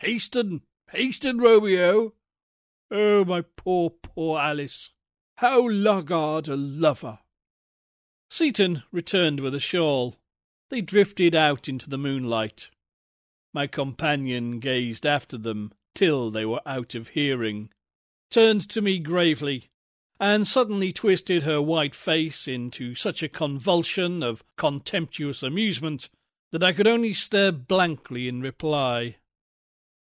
Hasten, 0.00 0.62
hasten, 0.90 1.38
Romeo! 1.38 2.12
Oh, 2.90 3.24
my 3.24 3.42
poor, 3.56 3.90
poor 3.90 4.40
Alice! 4.40 4.90
How 5.38 5.68
laggard 5.68 6.48
a 6.48 6.56
lover! 6.56 7.20
Seaton 8.28 8.82
returned 8.90 9.40
with 9.40 9.54
a 9.54 9.60
shawl. 9.60 10.16
They 10.68 10.80
drifted 10.80 11.34
out 11.34 11.68
into 11.68 11.88
the 11.88 11.98
moonlight. 11.98 12.70
My 13.56 13.66
companion 13.66 14.60
gazed 14.60 15.06
after 15.06 15.38
them 15.38 15.72
till 15.94 16.30
they 16.30 16.44
were 16.44 16.60
out 16.66 16.94
of 16.94 17.08
hearing, 17.08 17.70
turned 18.30 18.68
to 18.68 18.82
me 18.82 18.98
gravely, 18.98 19.70
and 20.20 20.46
suddenly 20.46 20.92
twisted 20.92 21.44
her 21.44 21.62
white 21.62 21.94
face 21.94 22.46
into 22.46 22.94
such 22.94 23.22
a 23.22 23.30
convulsion 23.30 24.22
of 24.22 24.44
contemptuous 24.58 25.42
amusement 25.42 26.10
that 26.52 26.62
I 26.62 26.74
could 26.74 26.86
only 26.86 27.14
stare 27.14 27.50
blankly 27.50 28.28
in 28.28 28.42
reply. 28.42 29.16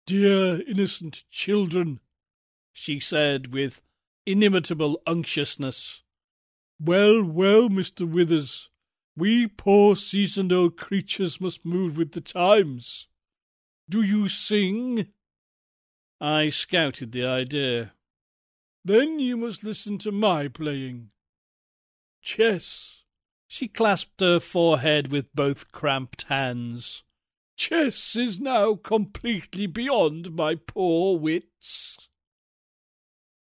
Dear 0.06 0.62
innocent 0.66 1.24
children, 1.30 2.00
she 2.72 2.98
said 2.98 3.52
with 3.52 3.82
inimitable 4.24 5.02
unctuousness. 5.06 6.02
Well, 6.80 7.22
well, 7.22 7.68
Mr. 7.68 8.10
Withers, 8.10 8.70
we 9.14 9.46
poor 9.46 9.94
seasoned 9.94 10.54
old 10.54 10.78
creatures 10.78 11.38
must 11.38 11.66
move 11.66 11.98
with 11.98 12.12
the 12.12 12.22
times. 12.22 13.08
Do 13.88 14.02
you 14.02 14.28
sing? 14.28 15.08
I 16.20 16.48
scouted 16.48 17.12
the 17.12 17.24
idea. 17.24 17.92
Then 18.84 19.18
you 19.18 19.36
must 19.36 19.64
listen 19.64 19.98
to 19.98 20.12
my 20.12 20.48
playing. 20.48 21.10
Chess. 22.22 23.04
She 23.46 23.68
clasped 23.68 24.20
her 24.20 24.40
forehead 24.40 25.08
with 25.08 25.34
both 25.34 25.72
cramped 25.72 26.22
hands. 26.22 27.02
Chess 27.56 28.16
is 28.16 28.40
now 28.40 28.74
completely 28.74 29.66
beyond 29.66 30.34
my 30.34 30.54
poor 30.54 31.18
wits. 31.18 32.08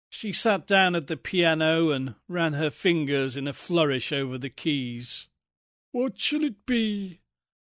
She 0.08 0.32
sat 0.32 0.66
down 0.66 0.94
at 0.94 1.06
the 1.06 1.16
piano 1.16 1.90
and 1.90 2.14
ran 2.28 2.54
her 2.54 2.70
fingers 2.70 3.36
in 3.36 3.46
a 3.48 3.52
flourish 3.52 4.12
over 4.12 4.38
the 4.38 4.50
keys. 4.50 5.28
What 5.92 6.18
shall 6.18 6.44
it 6.44 6.64
be? 6.66 7.20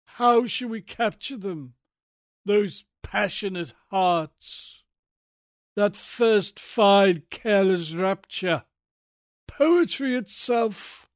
How 0.06 0.46
shall 0.46 0.68
we 0.68 0.80
capture 0.80 1.36
them? 1.36 1.74
Those 2.48 2.86
passionate 3.02 3.74
hearts. 3.90 4.82
That 5.76 5.94
first 5.94 6.58
fine 6.58 7.24
careless 7.28 7.92
rapture. 7.92 8.64
Poetry 9.46 10.16
itself. 10.16 11.10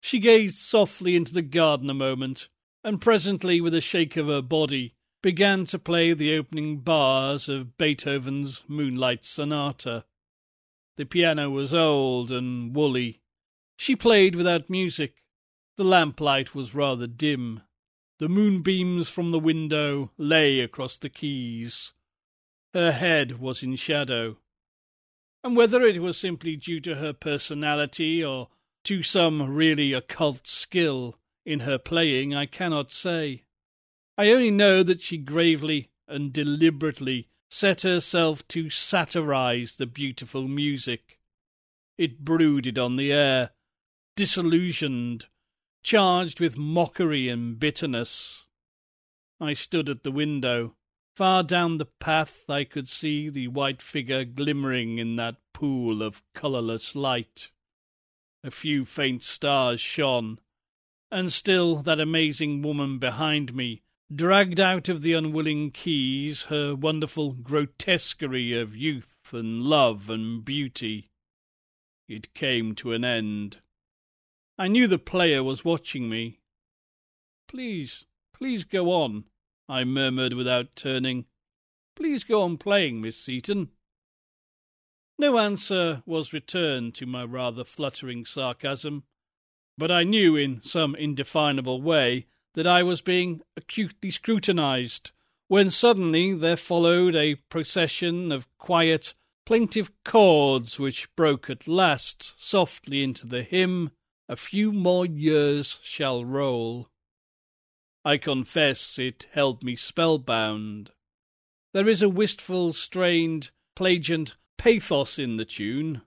She 0.00 0.18
gazed 0.18 0.56
softly 0.56 1.16
into 1.16 1.34
the 1.34 1.42
garden 1.42 1.90
a 1.90 1.94
moment, 1.94 2.48
and 2.82 2.98
presently, 2.98 3.60
with 3.60 3.74
a 3.74 3.82
shake 3.82 4.16
of 4.16 4.28
her 4.28 4.40
body, 4.40 4.94
began 5.20 5.66
to 5.66 5.78
play 5.78 6.14
the 6.14 6.34
opening 6.34 6.78
bars 6.78 7.50
of 7.50 7.76
Beethoven's 7.76 8.64
Moonlight 8.66 9.26
Sonata. 9.26 10.06
The 10.96 11.04
piano 11.04 11.50
was 11.50 11.74
old 11.74 12.30
and 12.30 12.74
woolly. 12.74 13.20
She 13.76 13.94
played 13.94 14.34
without 14.34 14.70
music. 14.70 15.16
The 15.76 15.84
lamplight 15.84 16.54
was 16.54 16.74
rather 16.74 17.06
dim. 17.06 17.60
The 18.18 18.28
moonbeams 18.28 19.08
from 19.08 19.30
the 19.30 19.38
window 19.38 20.10
lay 20.18 20.58
across 20.58 20.98
the 20.98 21.08
keys. 21.08 21.92
Her 22.74 22.90
head 22.90 23.38
was 23.38 23.62
in 23.62 23.76
shadow. 23.76 24.38
And 25.44 25.56
whether 25.56 25.82
it 25.82 26.02
was 26.02 26.18
simply 26.18 26.56
due 26.56 26.80
to 26.80 26.96
her 26.96 27.12
personality 27.12 28.24
or 28.24 28.48
to 28.84 29.04
some 29.04 29.54
really 29.54 29.92
occult 29.92 30.48
skill 30.48 31.16
in 31.46 31.60
her 31.60 31.78
playing, 31.78 32.34
I 32.34 32.46
cannot 32.46 32.90
say. 32.90 33.44
I 34.16 34.30
only 34.30 34.50
know 34.50 34.82
that 34.82 35.00
she 35.00 35.16
gravely 35.16 35.90
and 36.08 36.32
deliberately 36.32 37.28
set 37.48 37.82
herself 37.82 38.46
to 38.48 38.68
satirize 38.68 39.76
the 39.76 39.86
beautiful 39.86 40.48
music. 40.48 41.18
It 41.96 42.24
brooded 42.24 42.78
on 42.78 42.96
the 42.96 43.12
air, 43.12 43.50
disillusioned, 44.16 45.26
charged 45.88 46.38
with 46.38 46.58
mockery 46.58 47.30
and 47.30 47.58
bitterness. 47.58 48.44
I 49.40 49.54
stood 49.54 49.88
at 49.88 50.04
the 50.04 50.10
window. 50.10 50.74
Far 51.16 51.42
down 51.42 51.78
the 51.78 51.86
path 51.86 52.44
I 52.46 52.64
could 52.64 52.86
see 52.86 53.30
the 53.30 53.48
white 53.48 53.80
figure 53.80 54.26
glimmering 54.26 54.98
in 54.98 55.16
that 55.16 55.36
pool 55.54 56.02
of 56.02 56.22
colourless 56.34 56.94
light. 56.94 57.48
A 58.44 58.50
few 58.50 58.84
faint 58.84 59.22
stars 59.22 59.80
shone, 59.80 60.40
and 61.10 61.32
still 61.32 61.76
that 61.76 62.00
amazing 62.00 62.60
woman 62.60 62.98
behind 62.98 63.54
me 63.54 63.80
dragged 64.14 64.60
out 64.60 64.90
of 64.90 65.00
the 65.00 65.14
unwilling 65.14 65.70
keys 65.70 66.42
her 66.44 66.74
wonderful 66.74 67.32
grotesquerie 67.32 68.52
of 68.52 68.76
youth 68.76 69.32
and 69.32 69.62
love 69.62 70.10
and 70.10 70.44
beauty. 70.44 71.08
It 72.06 72.34
came 72.34 72.74
to 72.74 72.92
an 72.92 73.06
end. 73.06 73.62
I 74.60 74.66
knew 74.66 74.88
the 74.88 74.98
player 74.98 75.44
was 75.44 75.64
watching 75.64 76.08
me. 76.08 76.40
Please, 77.46 78.06
please 78.34 78.64
go 78.64 78.90
on, 78.90 79.24
I 79.68 79.84
murmured 79.84 80.32
without 80.32 80.74
turning. 80.74 81.26
Please 81.94 82.24
go 82.24 82.42
on 82.42 82.58
playing, 82.58 83.00
Miss 83.00 83.16
Seaton. 83.16 83.68
No 85.16 85.38
answer 85.38 86.02
was 86.06 86.32
returned 86.32 86.94
to 86.96 87.06
my 87.06 87.24
rather 87.24 87.62
fluttering 87.62 88.24
sarcasm, 88.24 89.04
but 89.76 89.92
I 89.92 90.02
knew 90.02 90.34
in 90.34 90.60
some 90.62 90.96
indefinable 90.96 91.80
way 91.80 92.26
that 92.54 92.66
I 92.66 92.82
was 92.82 93.00
being 93.00 93.42
acutely 93.56 94.10
scrutinized, 94.10 95.12
when 95.46 95.70
suddenly 95.70 96.34
there 96.34 96.56
followed 96.56 97.14
a 97.14 97.36
procession 97.48 98.32
of 98.32 98.48
quiet, 98.58 99.14
plaintive 99.46 99.92
chords 100.04 100.80
which 100.80 101.14
broke 101.14 101.48
at 101.48 101.68
last 101.68 102.34
softly 102.36 103.04
into 103.04 103.24
the 103.24 103.42
hymn, 103.44 103.92
A 104.28 104.36
few 104.36 104.72
more 104.72 105.06
years 105.06 105.80
shall 105.82 106.22
roll. 106.22 106.90
I 108.04 108.18
confess 108.18 108.98
it 108.98 109.26
held 109.32 109.64
me 109.64 109.74
spellbound. 109.74 110.90
There 111.72 111.88
is 111.88 112.02
a 112.02 112.10
wistful, 112.10 112.74
strained, 112.74 113.50
plangent 113.74 114.36
pathos 114.58 115.18
in 115.18 115.36
the 115.36 115.46
tune, 115.46 116.02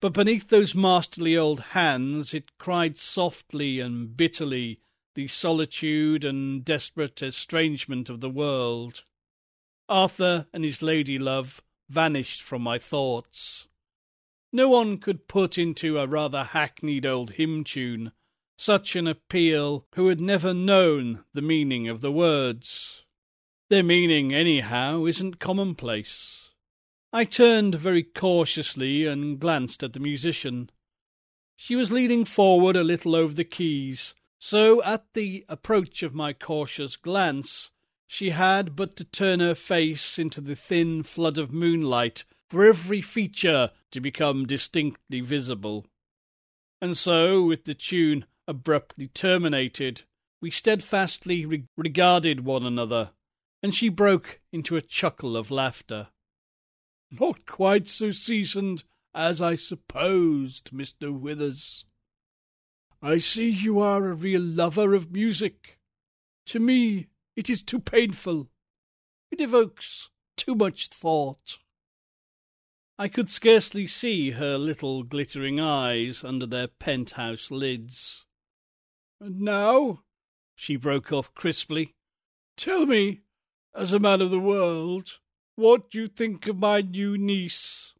but 0.00 0.12
beneath 0.12 0.48
those 0.48 0.74
masterly 0.74 1.36
old 1.36 1.60
hands 1.60 2.34
it 2.34 2.58
cried 2.58 2.96
softly 2.96 3.78
and 3.78 4.16
bitterly 4.16 4.80
the 5.14 5.28
solitude 5.28 6.24
and 6.24 6.64
desperate 6.64 7.22
estrangement 7.22 8.08
of 8.08 8.20
the 8.20 8.30
world. 8.30 9.04
Arthur 9.88 10.46
and 10.52 10.64
his 10.64 10.82
lady 10.82 11.18
love 11.18 11.62
vanished 11.88 12.42
from 12.42 12.62
my 12.62 12.78
thoughts. 12.78 13.68
No 14.52 14.68
one 14.68 14.98
could 14.98 15.28
put 15.28 15.56
into 15.56 15.98
a 15.98 16.06
rather 16.06 16.44
hackneyed 16.44 17.06
old 17.06 17.32
hymn 17.32 17.64
tune 17.64 18.12
such 18.62 18.94
an 18.94 19.08
appeal 19.08 19.86
who 19.94 20.06
had 20.06 20.20
never 20.20 20.54
known 20.54 21.24
the 21.34 21.42
meaning 21.42 21.88
of 21.88 22.00
the 22.00 22.12
words. 22.12 23.04
Their 23.70 23.82
meaning, 23.82 24.32
anyhow, 24.32 25.04
isn't 25.06 25.40
commonplace. 25.40 26.50
I 27.12 27.24
turned 27.24 27.74
very 27.74 28.04
cautiously 28.04 29.04
and 29.04 29.40
glanced 29.40 29.82
at 29.82 29.94
the 29.94 30.00
musician. 30.00 30.70
She 31.56 31.74
was 31.74 31.90
leaning 31.90 32.24
forward 32.24 32.76
a 32.76 32.84
little 32.84 33.16
over 33.16 33.34
the 33.34 33.44
keys, 33.44 34.14
so 34.38 34.82
at 34.84 35.12
the 35.14 35.44
approach 35.48 36.02
of 36.02 36.14
my 36.14 36.32
cautious 36.32 36.96
glance, 36.96 37.70
she 38.06 38.30
had 38.30 38.76
but 38.76 38.94
to 38.96 39.04
turn 39.04 39.40
her 39.40 39.54
face 39.54 40.18
into 40.18 40.40
the 40.40 40.56
thin 40.56 41.02
flood 41.02 41.36
of 41.36 41.52
moonlight 41.52 42.24
for 42.52 42.66
every 42.66 43.00
feature 43.00 43.70
to 43.90 43.98
become 43.98 44.44
distinctly 44.44 45.22
visible. 45.22 45.86
And 46.82 46.94
so, 46.98 47.44
with 47.44 47.64
the 47.64 47.72
tune 47.72 48.26
abruptly 48.46 49.08
terminated, 49.08 50.02
we 50.42 50.50
steadfastly 50.50 51.46
re- 51.46 51.64
regarded 51.78 52.44
one 52.44 52.66
another, 52.66 53.12
and 53.62 53.74
she 53.74 53.88
broke 53.88 54.42
into 54.52 54.76
a 54.76 54.82
chuckle 54.82 55.34
of 55.34 55.50
laughter. 55.50 56.08
Not 57.10 57.46
quite 57.46 57.88
so 57.88 58.10
seasoned 58.10 58.84
as 59.14 59.40
I 59.40 59.54
supposed, 59.54 60.72
Mr. 60.72 61.10
Withers. 61.10 61.86
I 63.00 63.16
see 63.16 63.48
you 63.48 63.80
are 63.80 64.06
a 64.06 64.14
real 64.14 64.42
lover 64.42 64.92
of 64.92 65.10
music. 65.10 65.78
To 66.48 66.60
me, 66.60 67.06
it 67.34 67.48
is 67.48 67.62
too 67.62 67.80
painful. 67.80 68.50
It 69.30 69.40
evokes 69.40 70.10
too 70.36 70.54
much 70.54 70.88
thought. 70.88 71.58
I 73.02 73.08
could 73.08 73.28
scarcely 73.28 73.88
see 73.88 74.30
her 74.30 74.56
little 74.56 75.02
glittering 75.02 75.58
eyes 75.58 76.22
under 76.22 76.46
their 76.46 76.68
penthouse 76.68 77.50
lids. 77.50 78.26
And 79.20 79.40
now, 79.40 80.04
she 80.54 80.76
broke 80.76 81.12
off 81.12 81.34
crisply, 81.34 81.96
tell 82.56 82.86
me, 82.86 83.22
as 83.74 83.92
a 83.92 83.98
man 83.98 84.20
of 84.20 84.30
the 84.30 84.38
world, 84.38 85.18
what 85.56 85.92
you 85.96 86.06
think 86.06 86.46
of 86.46 86.58
my 86.58 86.80
new 86.80 87.18
niece. 87.18 87.94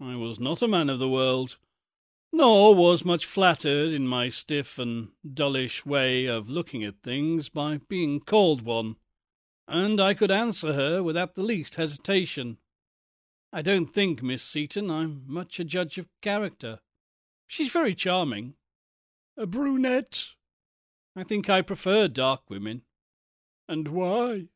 I 0.00 0.16
was 0.16 0.40
not 0.40 0.62
a 0.62 0.68
man 0.68 0.88
of 0.88 0.98
the 0.98 1.06
world, 1.06 1.58
nor 2.32 2.74
was 2.74 3.04
much 3.04 3.26
flattered 3.26 3.90
in 3.90 4.08
my 4.08 4.30
stiff 4.30 4.78
and 4.78 5.08
dullish 5.34 5.84
way 5.84 6.24
of 6.24 6.48
looking 6.48 6.82
at 6.82 7.02
things 7.02 7.50
by 7.50 7.78
being 7.90 8.20
called 8.20 8.62
one, 8.62 8.96
and 9.68 10.00
I 10.00 10.14
could 10.14 10.30
answer 10.30 10.72
her 10.72 11.02
without 11.02 11.34
the 11.34 11.42
least 11.42 11.74
hesitation. 11.74 12.56
I 13.52 13.60
don't 13.60 13.92
think, 13.92 14.22
Miss 14.22 14.42
Seaton, 14.42 14.90
I'm 14.90 15.24
much 15.26 15.60
a 15.60 15.64
judge 15.64 15.98
of 15.98 16.08
character. 16.22 16.80
She's 17.46 17.70
very 17.70 17.94
charming. 17.94 18.54
A 19.36 19.46
brunette? 19.46 20.24
I 21.14 21.22
think 21.22 21.50
I 21.50 21.60
prefer 21.60 22.08
dark 22.08 22.48
women. 22.48 22.82
And 23.68 23.88
why? 23.88 24.48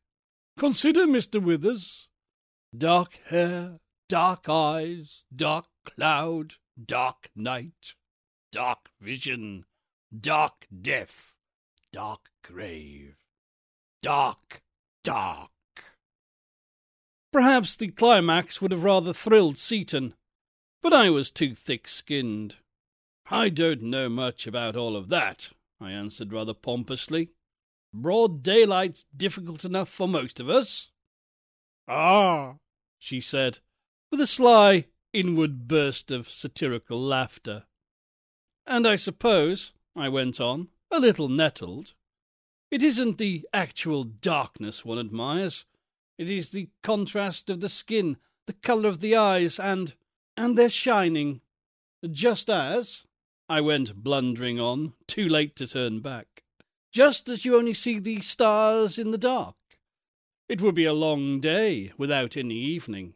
Consider, 0.57 1.05
Mr. 1.05 1.41
Withers. 1.41 2.07
Dark 2.75 3.19
hair, 3.27 3.79
dark 4.09 4.49
eyes, 4.49 5.25
dark 5.35 5.67
cloud, 5.85 6.55
dark 6.83 7.29
night, 7.35 7.93
dark 8.51 8.89
vision, 8.99 9.65
dark 10.19 10.65
death, 10.81 11.33
dark 11.91 12.29
grave, 12.43 13.15
dark, 14.01 14.63
dark. 15.03 15.51
Perhaps 17.37 17.75
the 17.75 17.89
climax 17.89 18.63
would 18.63 18.71
have 18.71 18.83
rather 18.83 19.13
thrilled 19.13 19.59
Seaton, 19.59 20.15
but 20.81 20.91
I 20.91 21.11
was 21.11 21.29
too 21.29 21.53
thick 21.53 21.87
skinned. 21.87 22.55
I 23.29 23.49
don't 23.49 23.83
know 23.83 24.09
much 24.09 24.47
about 24.47 24.75
all 24.75 24.95
of 24.95 25.09
that, 25.09 25.51
I 25.79 25.91
answered 25.91 26.33
rather 26.33 26.55
pompously. 26.55 27.29
Broad 27.93 28.41
daylight's 28.41 29.05
difficult 29.15 29.63
enough 29.63 29.87
for 29.87 30.07
most 30.07 30.39
of 30.39 30.49
us. 30.49 30.89
Ah, 31.87 32.55
she 32.97 33.21
said, 33.21 33.59
with 34.09 34.19
a 34.19 34.25
sly 34.25 34.85
inward 35.13 35.67
burst 35.67 36.09
of 36.09 36.31
satirical 36.31 36.99
laughter. 36.99 37.65
And 38.65 38.87
I 38.87 38.95
suppose, 38.95 39.73
I 39.95 40.09
went 40.09 40.41
on, 40.41 40.69
a 40.89 40.99
little 40.99 41.29
nettled, 41.29 41.93
it 42.71 42.81
isn't 42.81 43.19
the 43.19 43.47
actual 43.53 44.05
darkness 44.05 44.83
one 44.83 44.97
admires. 44.97 45.65
It 46.17 46.31
is 46.31 46.49
the 46.49 46.69
contrast 46.83 47.49
of 47.49 47.61
the 47.61 47.69
skin, 47.69 48.17
the 48.47 48.53
colour 48.53 48.89
of 48.89 49.01
the 49.01 49.15
eyes, 49.15 49.59
and 49.59 49.93
and 50.35 50.57
their 50.57 50.69
shining. 50.69 51.41
Just 52.09 52.49
as, 52.49 53.03
I 53.49 53.61
went 53.61 53.95
blundering 53.95 54.59
on, 54.59 54.93
too 55.07 55.27
late 55.27 55.55
to 55.57 55.67
turn 55.67 55.99
back, 55.99 56.43
just 56.91 57.27
as 57.29 57.45
you 57.45 57.57
only 57.57 57.73
see 57.73 57.99
the 57.99 58.21
stars 58.21 58.97
in 58.97 59.11
the 59.11 59.17
dark. 59.17 59.55
It 60.47 60.61
would 60.61 60.75
be 60.75 60.85
a 60.85 60.93
long 60.93 61.39
day 61.39 61.91
without 61.97 62.37
any 62.37 62.55
evening. 62.55 63.15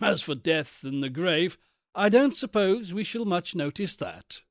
As 0.00 0.22
for 0.22 0.34
death 0.34 0.80
and 0.82 1.02
the 1.02 1.10
grave, 1.10 1.58
I 1.94 2.08
don't 2.08 2.36
suppose 2.36 2.92
we 2.92 3.04
shall 3.04 3.24
much 3.24 3.54
notice 3.54 3.96
that. 3.96 4.42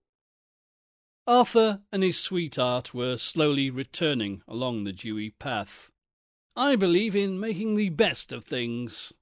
Arthur 1.26 1.82
and 1.92 2.04
his 2.04 2.20
sweetheart 2.20 2.94
were 2.94 3.18
slowly 3.18 3.70
returning 3.70 4.42
along 4.48 4.84
the 4.84 4.92
dewy 4.92 5.30
path. 5.30 5.92
I 6.60 6.76
believe 6.76 7.16
in 7.16 7.40
making 7.40 7.76
the 7.78 7.88
best 7.88 8.34
of 8.34 8.44
things. 8.44 9.14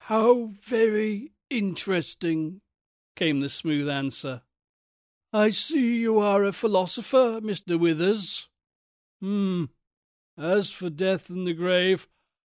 How 0.00 0.54
very 0.62 1.32
interesting, 1.50 2.62
came 3.16 3.40
the 3.40 3.50
smooth 3.50 3.86
answer. 3.86 4.40
I 5.30 5.50
see 5.50 5.98
you 5.98 6.18
are 6.18 6.44
a 6.44 6.54
philosopher, 6.54 7.42
Mr. 7.42 7.78
Withers. 7.78 8.48
Hmm. 9.20 9.64
As 10.38 10.70
for 10.70 10.88
death 10.88 11.28
and 11.28 11.46
the 11.46 11.52
grave, 11.52 12.08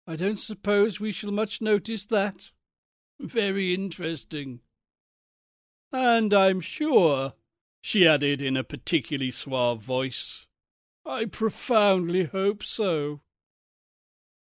I 0.07 0.17
don't 0.17 0.41
suppose 0.41 0.99
we 0.99 1.13
shall 1.13 1.31
much 1.31 1.61
notice 1.61 2.07
that. 2.07 2.51
Very 3.21 3.75
interesting. 3.75 4.61
And 5.93 6.33
I'm 6.33 6.63
sure, 6.63 7.35
she 7.83 8.09
added 8.09 8.41
in 8.41 8.57
a 8.57 8.65
particularly 8.65 9.33
suave 9.33 9.83
voice, 9.83 10.47
I 11.05 11.27
profoundly 11.27 12.25
hope 12.25 12.63
so. 12.63 13.21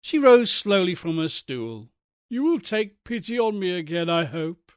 She 0.04 0.18
rose 0.18 0.50
slowly 0.50 0.94
from 0.94 1.16
her 1.16 1.28
stool. 1.28 1.88
You 2.28 2.42
will 2.42 2.60
take 2.60 3.04
pity 3.04 3.38
on 3.38 3.58
me 3.58 3.70
again, 3.70 4.10
I 4.10 4.26
hope. 4.26 4.70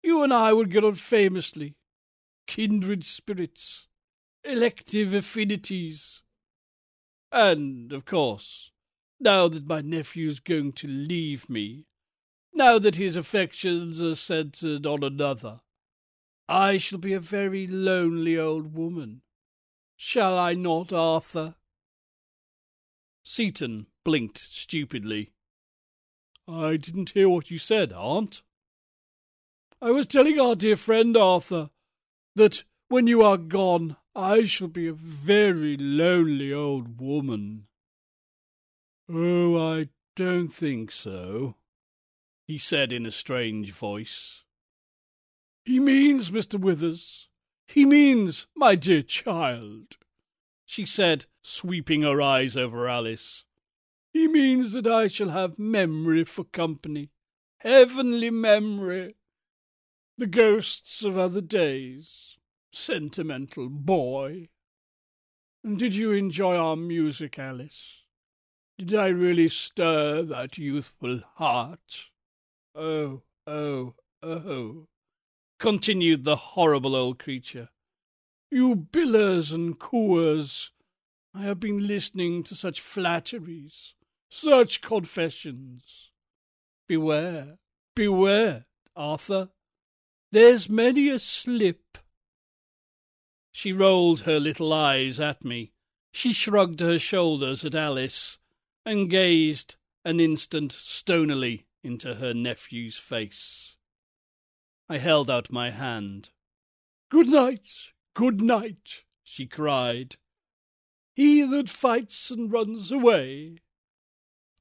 You 0.00 0.22
and 0.22 0.32
I 0.32 0.52
will 0.52 0.66
get 0.66 0.84
on 0.84 0.94
famously. 0.94 1.74
Kindred 2.46 3.02
spirits, 3.02 3.88
elective 4.44 5.12
affinities. 5.12 6.22
And, 7.32 7.92
of 7.92 8.04
course, 8.04 8.70
now 9.18 9.48
that 9.48 9.66
my 9.66 9.80
nephew's 9.80 10.38
going 10.38 10.70
to 10.74 10.86
leave 10.86 11.50
me, 11.50 11.86
now 12.52 12.78
that 12.78 12.94
his 12.94 13.16
affections 13.16 14.00
are 14.00 14.14
centred 14.14 14.86
on 14.86 15.02
another, 15.02 15.62
I 16.48 16.76
shall 16.76 17.00
be 17.00 17.12
a 17.12 17.18
very 17.18 17.66
lonely 17.66 18.38
old 18.38 18.72
woman. 18.72 19.22
Shall 19.96 20.38
I 20.38 20.54
not, 20.54 20.92
Arthur? 20.92 21.56
Seaton 23.24 23.86
blinked 24.04 24.38
stupidly. 24.38 25.32
I 26.46 26.76
didn't 26.76 27.10
hear 27.10 27.28
what 27.28 27.50
you 27.50 27.58
said, 27.58 27.92
aunt. 27.92 28.42
I 29.80 29.90
was 29.90 30.06
telling 30.06 30.38
our 30.38 30.54
dear 30.54 30.76
friend 30.76 31.16
Arthur 31.16 31.70
that 32.36 32.64
when 32.88 33.06
you 33.06 33.22
are 33.22 33.38
gone 33.38 33.96
I 34.14 34.44
shall 34.44 34.68
be 34.68 34.86
a 34.86 34.92
very 34.92 35.76
lonely 35.76 36.52
old 36.52 37.00
woman. 37.00 37.66
Oh, 39.12 39.56
I 39.56 39.88
don't 40.14 40.48
think 40.48 40.92
so, 40.92 41.56
he 42.46 42.58
said 42.58 42.92
in 42.92 43.04
a 43.06 43.10
strange 43.10 43.72
voice. 43.72 44.44
He 45.64 45.80
means, 45.80 46.30
Mr. 46.30 46.60
Withers, 46.60 47.28
he 47.66 47.84
means, 47.84 48.46
my 48.54 48.76
dear 48.76 49.02
child, 49.02 49.96
she 50.64 50.86
said, 50.86 51.26
sweeping 51.44 52.02
her 52.02 52.20
eyes 52.20 52.56
over 52.56 52.88
Alice. 52.88 53.44
He 54.12 54.26
means 54.26 54.72
that 54.72 54.86
I 54.86 55.06
shall 55.08 55.28
have 55.28 55.58
memory 55.58 56.24
for 56.24 56.44
company, 56.44 57.10
heavenly 57.58 58.30
memory, 58.30 59.16
the 60.16 60.26
ghosts 60.26 61.02
of 61.02 61.18
other 61.18 61.40
days. 61.40 62.36
Sentimental 62.72 63.68
boy. 63.68 64.48
Did 65.64 65.94
you 65.94 66.12
enjoy 66.12 66.56
our 66.56 66.76
music, 66.76 67.38
Alice? 67.38 68.04
Did 68.78 68.94
I 68.94 69.08
really 69.08 69.48
stir 69.48 70.22
that 70.22 70.58
youthful 70.58 71.20
heart? 71.36 72.10
Oh, 72.74 73.22
oh, 73.46 73.94
oh, 74.22 74.88
continued 75.60 76.24
the 76.24 76.36
horrible 76.36 76.96
old 76.96 77.18
creature. 77.18 77.68
You 78.50 78.74
billers 78.76 79.52
and 79.52 79.78
cooers, 79.78 80.72
I 81.36 81.42
have 81.42 81.58
been 81.58 81.88
listening 81.88 82.44
to 82.44 82.54
such 82.54 82.80
flatteries, 82.80 83.94
such 84.30 84.80
confessions. 84.80 86.10
Beware, 86.86 87.58
beware, 87.96 88.66
Arthur. 88.94 89.50
There's 90.30 90.68
many 90.68 91.08
a 91.08 91.18
slip. 91.18 91.98
She 93.50 93.72
rolled 93.72 94.20
her 94.20 94.38
little 94.38 94.72
eyes 94.72 95.18
at 95.18 95.44
me. 95.44 95.72
She 96.12 96.32
shrugged 96.32 96.78
her 96.78 97.00
shoulders 97.00 97.64
at 97.64 97.74
Alice, 97.74 98.38
and 98.86 99.10
gazed 99.10 99.74
an 100.04 100.20
instant 100.20 100.70
stonily 100.70 101.66
into 101.82 102.14
her 102.14 102.32
nephew's 102.32 102.96
face. 102.96 103.76
I 104.88 104.98
held 104.98 105.28
out 105.28 105.50
my 105.50 105.70
hand. 105.70 106.30
Good 107.08 107.26
night, 107.26 107.92
good 108.14 108.40
night, 108.40 109.02
she 109.24 109.46
cried. 109.46 110.16
He 111.14 111.42
that 111.42 111.68
fights 111.68 112.30
and 112.30 112.52
runs 112.52 112.90
away. 112.90 113.58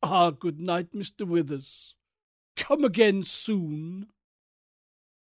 Ah, 0.03 0.29
good 0.29 0.59
night, 0.59 0.93
Mr. 0.93 1.27
Withers. 1.27 1.95
Come 2.55 2.83
again 2.83 3.23
soon. 3.23 4.07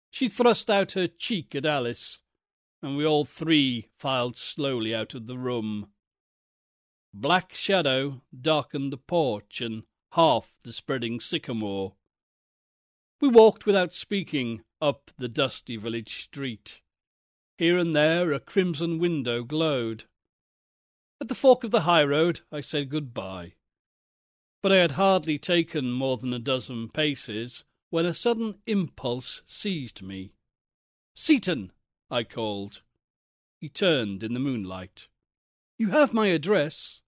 She 0.10 0.27
thrust 0.27 0.69
out 0.69 0.93
her 0.93 1.07
cheek 1.07 1.53
at 1.53 1.65
Alice, 1.65 2.19
and 2.81 2.98
we 2.98 3.06
all 3.06 3.26
three 3.26 3.89
filed 3.98 4.35
slowly 4.35 4.95
out 4.95 5.14
of 5.14 5.27
the 5.27 5.38
room. 5.38 5.91
Black 7.14 7.53
shadow 7.53 8.23
darkened 8.39 8.91
the 8.91 8.98
porch 8.98 9.61
and 9.61 9.84
half 10.14 10.56
the 10.64 10.73
spreading 10.73 11.19
sycamore. 11.19 11.95
We 13.19 13.27
walked 13.27 13.68
without 13.68 13.93
speaking 13.93 14.64
up 14.81 15.11
the 15.18 15.30
dusty 15.30 15.77
village 15.77 16.23
street. 16.23 16.81
Here 17.57 17.77
and 17.77 17.95
there 17.95 18.34
a 18.34 18.39
crimson 18.39 18.98
window 18.98 19.43
glowed. 19.43 20.06
At 21.22 21.27
the 21.27 21.35
fork 21.35 21.64
of 21.64 21.69
the 21.69 21.81
high 21.81 22.03
road 22.03 22.39
I 22.52 22.61
said 22.61 22.89
good-bye. 22.89 23.53
But 24.64 24.72
I 24.72 24.77
had 24.77 24.91
hardly 24.91 25.38
taken 25.38 25.91
more 25.91 26.18
than 26.18 26.34
a 26.34 26.39
dozen 26.39 26.89
paces 26.89 27.64
when 27.91 28.07
a 28.07 28.14
sudden 28.15 28.56
impulse 28.65 29.43
seized 29.45 30.02
me. 30.02 30.34
Seaton! 31.14 31.73
I 32.10 32.23
called. 32.23 32.81
He 33.60 33.69
turned 33.69 34.23
in 34.23 34.34
the 34.34 34.39
moonlight. 34.39 35.10
You 35.77 35.91
have 35.91 36.11
my 36.11 36.27
address. 36.27 37.02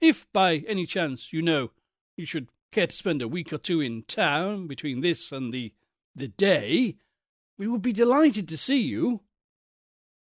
If 0.00 0.26
by 0.32 0.56
any 0.66 0.84
chance, 0.84 1.32
you 1.32 1.40
know, 1.40 1.70
you 2.16 2.26
should 2.26 2.48
care 2.72 2.88
to 2.88 2.92
spend 2.92 3.22
a 3.22 3.28
week 3.28 3.52
or 3.52 3.58
two 3.58 3.80
in 3.80 4.02
town 4.02 4.66
between 4.66 5.00
this 5.00 5.30
and 5.30 5.54
the 5.54 5.72
the 6.16 6.28
day, 6.28 6.96
we 7.56 7.68
would 7.68 7.82
be 7.82 7.92
delighted 7.92 8.48
to 8.48 8.56
see 8.56 8.80
you. 8.80 9.20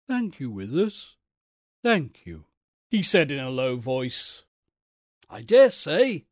Thank 0.06 0.40
you, 0.40 0.50
Withers. 0.50 1.16
Thank 1.82 2.26
you, 2.26 2.44
he 2.90 3.02
said 3.02 3.30
in 3.30 3.38
a 3.38 3.50
low 3.50 3.76
voice. 3.76 4.44
I 5.28 5.42
dare 5.42 5.70
say. 5.70 6.24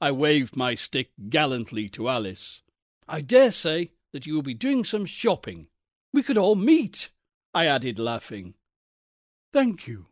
I 0.00 0.12
waved 0.12 0.56
my 0.56 0.74
stick 0.74 1.10
gallantly 1.28 1.88
to 1.90 2.08
Alice. 2.08 2.62
I 3.08 3.20
dare 3.20 3.52
say 3.52 3.90
that 4.12 4.26
you 4.26 4.34
will 4.34 4.42
be 4.42 4.54
doing 4.54 4.84
some 4.84 5.06
shopping. 5.06 5.68
We 6.12 6.22
could 6.22 6.38
all 6.38 6.54
meet, 6.54 7.10
I 7.52 7.66
added, 7.66 7.98
laughing. 7.98 8.54
Thank 9.52 9.86
you. 9.86 10.06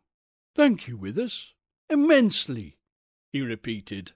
Thank 0.54 0.88
you, 0.88 0.96
Withers. 0.96 1.54
Immensely, 1.88 2.76
he 3.32 3.42
repeated. 3.42 4.12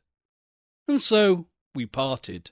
And 0.89 1.01
so 1.01 1.47
we 1.75 1.87
parted. 1.87 2.51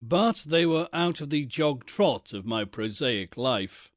But 0.00 0.44
they 0.46 0.64
were 0.64 0.88
out 0.92 1.20
of 1.20 1.30
the 1.30 1.44
jog-trot 1.44 2.32
of 2.32 2.46
my 2.46 2.64
prosaic 2.64 3.36
life. 3.36 3.90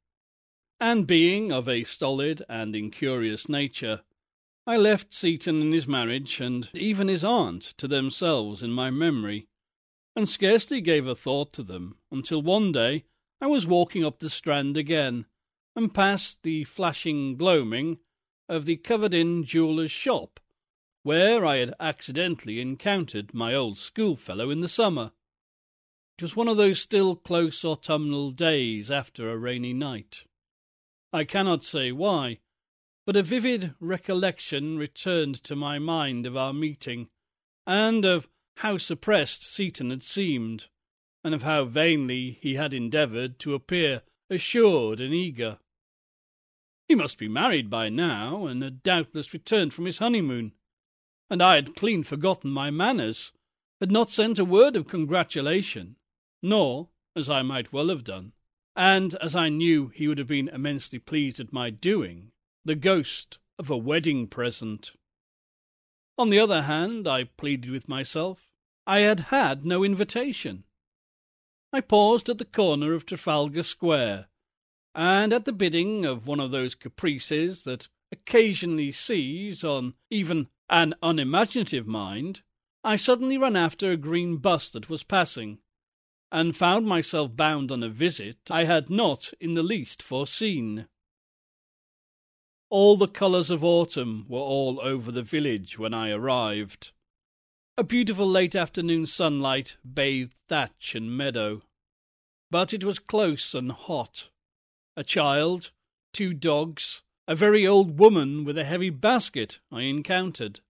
And 0.80 1.06
being 1.06 1.52
of 1.52 1.68
a 1.68 1.84
stolid 1.84 2.42
and 2.48 2.74
incurious 2.74 3.48
nature, 3.48 4.00
I 4.70 4.76
left 4.76 5.12
Seaton 5.12 5.60
and 5.60 5.74
his 5.74 5.88
marriage, 5.88 6.38
and 6.38 6.68
even 6.74 7.08
his 7.08 7.24
aunt, 7.24 7.74
to 7.78 7.88
themselves 7.88 8.62
in 8.62 8.70
my 8.70 8.88
memory, 8.88 9.48
and 10.14 10.28
scarcely 10.28 10.80
gave 10.80 11.08
a 11.08 11.16
thought 11.16 11.52
to 11.54 11.64
them 11.64 11.96
until 12.12 12.40
one 12.40 12.70
day 12.70 13.04
I 13.40 13.48
was 13.48 13.66
walking 13.66 14.04
up 14.04 14.20
the 14.20 14.30
Strand 14.30 14.76
again, 14.76 15.26
and 15.74 15.92
passed 15.92 16.44
the 16.44 16.62
flashing 16.62 17.36
gloaming 17.36 17.98
of 18.48 18.64
the 18.64 18.76
covered-in 18.76 19.42
jeweller's 19.42 19.90
shop, 19.90 20.38
where 21.02 21.44
I 21.44 21.56
had 21.56 21.74
accidentally 21.80 22.60
encountered 22.60 23.34
my 23.34 23.52
old 23.52 23.76
schoolfellow 23.76 24.50
in 24.50 24.60
the 24.60 24.68
summer. 24.68 25.10
It 26.16 26.22
was 26.22 26.36
one 26.36 26.46
of 26.46 26.58
those 26.58 26.80
still 26.80 27.16
close 27.16 27.64
autumnal 27.64 28.30
days 28.30 28.88
after 28.88 29.32
a 29.32 29.36
rainy 29.36 29.72
night. 29.72 30.26
I 31.12 31.24
cannot 31.24 31.64
say 31.64 31.90
why, 31.90 32.38
but 33.06 33.16
a 33.16 33.22
vivid 33.22 33.74
recollection 33.80 34.76
returned 34.76 35.42
to 35.42 35.56
my 35.56 35.78
mind 35.78 36.26
of 36.26 36.36
our 36.36 36.52
meeting, 36.52 37.08
and 37.66 38.04
of 38.04 38.28
how 38.56 38.76
suppressed 38.76 39.42
Seaton 39.42 39.90
had 39.90 40.02
seemed, 40.02 40.66
and 41.24 41.34
of 41.34 41.42
how 41.42 41.64
vainly 41.64 42.38
he 42.42 42.54
had 42.54 42.72
endeavoured 42.72 43.38
to 43.38 43.54
appear 43.54 44.02
assured 44.28 45.00
and 45.00 45.14
eager. 45.14 45.58
He 46.88 46.94
must 46.94 47.18
be 47.18 47.28
married 47.28 47.70
by 47.70 47.88
now, 47.88 48.46
and 48.46 48.62
had 48.62 48.82
doubtless 48.82 49.32
returned 49.32 49.72
from 49.72 49.86
his 49.86 49.98
honeymoon, 49.98 50.52
and 51.28 51.42
I 51.42 51.54
had 51.54 51.76
clean 51.76 52.02
forgotten 52.02 52.50
my 52.50 52.70
manners, 52.70 53.32
had 53.80 53.90
not 53.90 54.10
sent 54.10 54.38
a 54.38 54.44
word 54.44 54.76
of 54.76 54.88
congratulation, 54.88 55.96
nor, 56.42 56.90
as 57.16 57.30
I 57.30 57.42
might 57.42 57.72
well 57.72 57.88
have 57.88 58.04
done, 58.04 58.32
and 58.76 59.14
as 59.16 59.34
I 59.34 59.48
knew 59.48 59.88
he 59.88 60.06
would 60.06 60.18
have 60.18 60.26
been 60.26 60.48
immensely 60.48 60.98
pleased 60.98 61.40
at 61.40 61.52
my 61.52 61.70
doing, 61.70 62.32
the 62.70 62.76
ghost 62.76 63.40
of 63.58 63.68
a 63.68 63.76
wedding 63.76 64.28
present. 64.28 64.92
On 66.16 66.30
the 66.30 66.38
other 66.38 66.62
hand, 66.62 67.08
I 67.08 67.24
pleaded 67.24 67.68
with 67.68 67.88
myself, 67.88 68.48
I 68.86 69.00
had 69.00 69.18
had 69.34 69.66
no 69.66 69.82
invitation. 69.82 70.62
I 71.72 71.80
paused 71.80 72.28
at 72.28 72.38
the 72.38 72.44
corner 72.44 72.94
of 72.94 73.04
Trafalgar 73.04 73.64
Square, 73.64 74.28
and 74.94 75.32
at 75.32 75.46
the 75.46 75.52
bidding 75.52 76.04
of 76.06 76.28
one 76.28 76.38
of 76.38 76.52
those 76.52 76.76
caprices 76.76 77.64
that 77.64 77.88
occasionally 78.12 78.92
seize 78.92 79.64
on 79.64 79.94
even 80.08 80.46
an 80.68 80.94
unimaginative 81.02 81.88
mind, 81.88 82.42
I 82.84 82.94
suddenly 82.94 83.36
ran 83.36 83.56
after 83.56 83.90
a 83.90 83.96
green 83.96 84.36
bus 84.36 84.70
that 84.70 84.88
was 84.88 85.02
passing, 85.02 85.58
and 86.30 86.56
found 86.56 86.86
myself 86.86 87.34
bound 87.34 87.72
on 87.72 87.82
a 87.82 87.88
visit 87.88 88.48
I 88.48 88.62
had 88.62 88.90
not 88.90 89.32
in 89.40 89.54
the 89.54 89.64
least 89.64 90.04
foreseen. 90.04 90.86
All 92.70 92.96
the 92.96 93.08
colours 93.08 93.50
of 93.50 93.64
autumn 93.64 94.26
were 94.28 94.38
all 94.38 94.80
over 94.80 95.10
the 95.10 95.24
village 95.24 95.76
when 95.76 95.92
I 95.92 96.12
arrived. 96.12 96.92
A 97.76 97.82
beautiful 97.82 98.26
late 98.26 98.54
afternoon 98.54 99.06
sunlight 99.06 99.76
bathed 99.84 100.34
thatch 100.48 100.94
and 100.94 101.16
meadow. 101.16 101.62
But 102.48 102.72
it 102.72 102.84
was 102.84 103.00
close 103.00 103.54
and 103.54 103.72
hot. 103.72 104.28
A 104.96 105.02
child, 105.02 105.72
two 106.12 106.32
dogs, 106.32 107.02
a 107.26 107.34
very 107.34 107.66
old 107.66 107.98
woman 107.98 108.44
with 108.44 108.56
a 108.56 108.64
heavy 108.64 108.90
basket 108.90 109.58
I 109.72 109.82
encountered. 109.82 110.60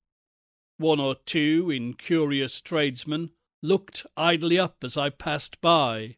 One 0.78 1.00
or 1.00 1.16
two 1.16 1.70
incurious 1.70 2.62
tradesmen 2.62 3.32
looked 3.62 4.06
idly 4.16 4.58
up 4.58 4.82
as 4.82 4.96
I 4.96 5.10
passed 5.10 5.60
by. 5.60 6.16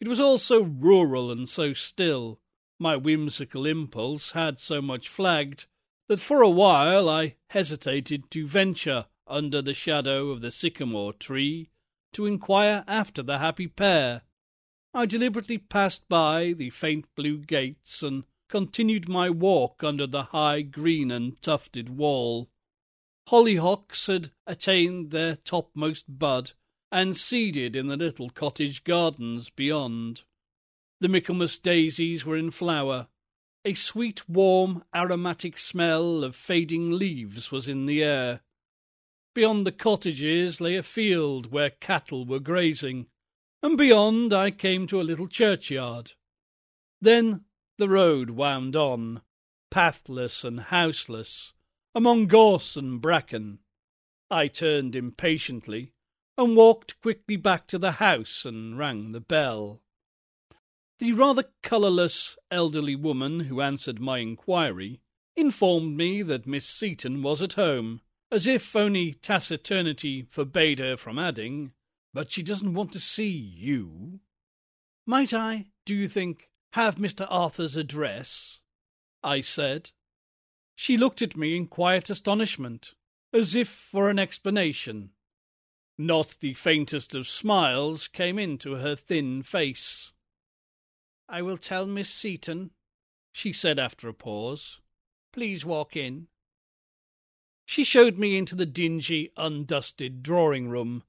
It 0.00 0.08
was 0.08 0.20
all 0.20 0.36
so 0.36 0.60
rural 0.60 1.30
and 1.30 1.48
so 1.48 1.72
still. 1.72 2.40
My 2.78 2.96
whimsical 2.96 3.66
impulse 3.66 4.32
had 4.32 4.58
so 4.58 4.82
much 4.82 5.08
flagged 5.08 5.66
that 6.08 6.20
for 6.20 6.42
a 6.42 6.50
while 6.50 7.08
I 7.08 7.36
hesitated 7.50 8.30
to 8.32 8.46
venture 8.46 9.06
under 9.26 9.62
the 9.62 9.74
shadow 9.74 10.30
of 10.30 10.40
the 10.40 10.50
sycamore 10.50 11.12
tree 11.12 11.70
to 12.12 12.26
inquire 12.26 12.84
after 12.86 13.22
the 13.22 13.38
happy 13.38 13.68
pair. 13.68 14.22
I 14.92 15.06
deliberately 15.06 15.58
passed 15.58 16.08
by 16.08 16.52
the 16.52 16.70
faint 16.70 17.06
blue 17.14 17.38
gates 17.38 18.02
and 18.02 18.24
continued 18.48 19.08
my 19.08 19.30
walk 19.30 19.82
under 19.82 20.06
the 20.06 20.24
high 20.24 20.62
green 20.62 21.10
and 21.10 21.40
tufted 21.40 21.88
wall. 21.88 22.50
Hollyhocks 23.28 24.06
had 24.06 24.30
attained 24.46 25.10
their 25.10 25.36
topmost 25.36 26.18
bud 26.18 26.52
and 26.92 27.16
seeded 27.16 27.74
in 27.74 27.86
the 27.86 27.96
little 27.96 28.30
cottage 28.30 28.84
gardens 28.84 29.50
beyond. 29.50 30.22
The 31.00 31.08
Michaelmas 31.08 31.58
daisies 31.58 32.24
were 32.24 32.36
in 32.36 32.50
flower. 32.50 33.08
A 33.64 33.74
sweet, 33.74 34.28
warm, 34.28 34.84
aromatic 34.94 35.58
smell 35.58 36.22
of 36.22 36.36
fading 36.36 36.90
leaves 36.90 37.50
was 37.50 37.68
in 37.68 37.86
the 37.86 38.02
air. 38.02 38.42
Beyond 39.34 39.66
the 39.66 39.72
cottages 39.72 40.60
lay 40.60 40.76
a 40.76 40.82
field 40.82 41.50
where 41.50 41.70
cattle 41.70 42.24
were 42.24 42.38
grazing, 42.38 43.06
and 43.62 43.76
beyond 43.76 44.32
I 44.32 44.50
came 44.50 44.86
to 44.88 45.00
a 45.00 45.02
little 45.02 45.26
churchyard. 45.26 46.12
Then 47.00 47.44
the 47.78 47.88
road 47.88 48.30
wound 48.30 48.76
on, 48.76 49.22
pathless 49.70 50.44
and 50.44 50.60
houseless, 50.60 51.52
among 51.94 52.28
gorse 52.28 52.76
and 52.76 53.00
bracken. 53.00 53.58
I 54.30 54.48
turned 54.48 54.94
impatiently 54.94 55.92
and 56.36 56.56
walked 56.56 57.00
quickly 57.00 57.36
back 57.36 57.66
to 57.68 57.78
the 57.78 57.92
house 57.92 58.44
and 58.44 58.78
rang 58.78 59.12
the 59.12 59.20
bell. 59.20 59.80
The 60.98 61.12
rather 61.12 61.44
colourless 61.62 62.36
elderly 62.50 62.94
woman 62.94 63.40
who 63.40 63.60
answered 63.60 64.00
my 64.00 64.18
inquiry 64.18 65.00
informed 65.36 65.96
me 65.96 66.22
that 66.22 66.46
Miss 66.46 66.66
Seaton 66.66 67.22
was 67.22 67.42
at 67.42 67.54
home, 67.54 68.00
as 68.30 68.46
if 68.46 68.74
only 68.76 69.12
taciturnity 69.14 70.22
forbade 70.30 70.78
her 70.78 70.96
from 70.96 71.18
adding, 71.18 71.72
But 72.12 72.30
she 72.30 72.44
doesn't 72.44 72.74
want 72.74 72.92
to 72.92 73.00
see 73.00 73.28
you. 73.28 74.20
Might 75.04 75.34
I, 75.34 75.66
do 75.84 75.96
you 75.96 76.06
think, 76.06 76.48
have 76.72 76.94
Mr. 76.94 77.26
Arthur's 77.28 77.76
address? 77.76 78.60
I 79.22 79.40
said. 79.40 79.90
She 80.76 80.96
looked 80.96 81.22
at 81.22 81.36
me 81.36 81.56
in 81.56 81.66
quiet 81.66 82.08
astonishment, 82.08 82.94
as 83.32 83.54
if 83.54 83.68
for 83.68 84.10
an 84.10 84.18
explanation. 84.18 85.10
Not 85.98 86.36
the 86.40 86.54
faintest 86.54 87.14
of 87.14 87.28
smiles 87.28 88.08
came 88.08 88.38
into 88.38 88.76
her 88.76 88.96
thin 88.96 89.42
face. 89.42 90.12
I 91.28 91.42
will 91.42 91.58
tell 91.58 91.86
Miss 91.86 92.10
Seaton, 92.10 92.70
she 93.32 93.52
said 93.52 93.78
after 93.78 94.08
a 94.08 94.14
pause. 94.14 94.80
Please 95.32 95.64
walk 95.64 95.96
in. 95.96 96.28
She 97.66 97.82
showed 97.82 98.18
me 98.18 98.36
into 98.36 98.54
the 98.54 98.66
dingy, 98.66 99.32
undusted 99.36 100.22
drawing 100.22 100.68
room, 100.68 101.02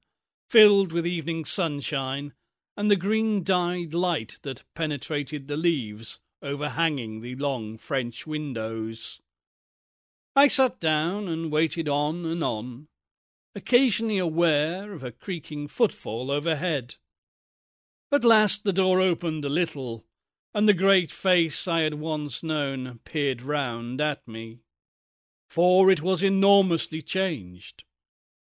filled 0.48 0.92
with 0.92 1.06
evening 1.06 1.44
sunshine 1.44 2.32
and 2.76 2.90
the 2.90 2.96
green 2.96 3.42
dyed 3.42 3.94
light 3.94 4.38
that 4.42 4.64
penetrated 4.74 5.48
the 5.48 5.56
leaves 5.56 6.18
overhanging 6.42 7.20
the 7.20 7.34
long 7.36 7.78
French 7.78 8.26
windows. 8.26 9.20
I 10.34 10.48
sat 10.48 10.78
down 10.78 11.28
and 11.28 11.50
waited 11.50 11.88
on 11.88 12.26
and 12.26 12.44
on, 12.44 12.88
occasionally 13.54 14.18
aware 14.18 14.92
of 14.92 15.02
a 15.02 15.12
creaking 15.12 15.68
footfall 15.68 16.30
overhead. 16.30 16.96
At 18.12 18.24
last 18.24 18.64
the 18.64 18.72
door 18.72 19.00
opened 19.00 19.44
a 19.44 19.48
little, 19.48 20.04
and 20.56 20.66
the 20.66 20.72
great 20.72 21.12
face 21.12 21.68
I 21.68 21.82
had 21.82 21.92
once 21.92 22.42
known 22.42 23.00
peered 23.04 23.42
round 23.42 24.00
at 24.00 24.26
me. 24.26 24.60
For 25.50 25.90
it 25.90 26.00
was 26.00 26.22
enormously 26.22 27.02
changed. 27.02 27.84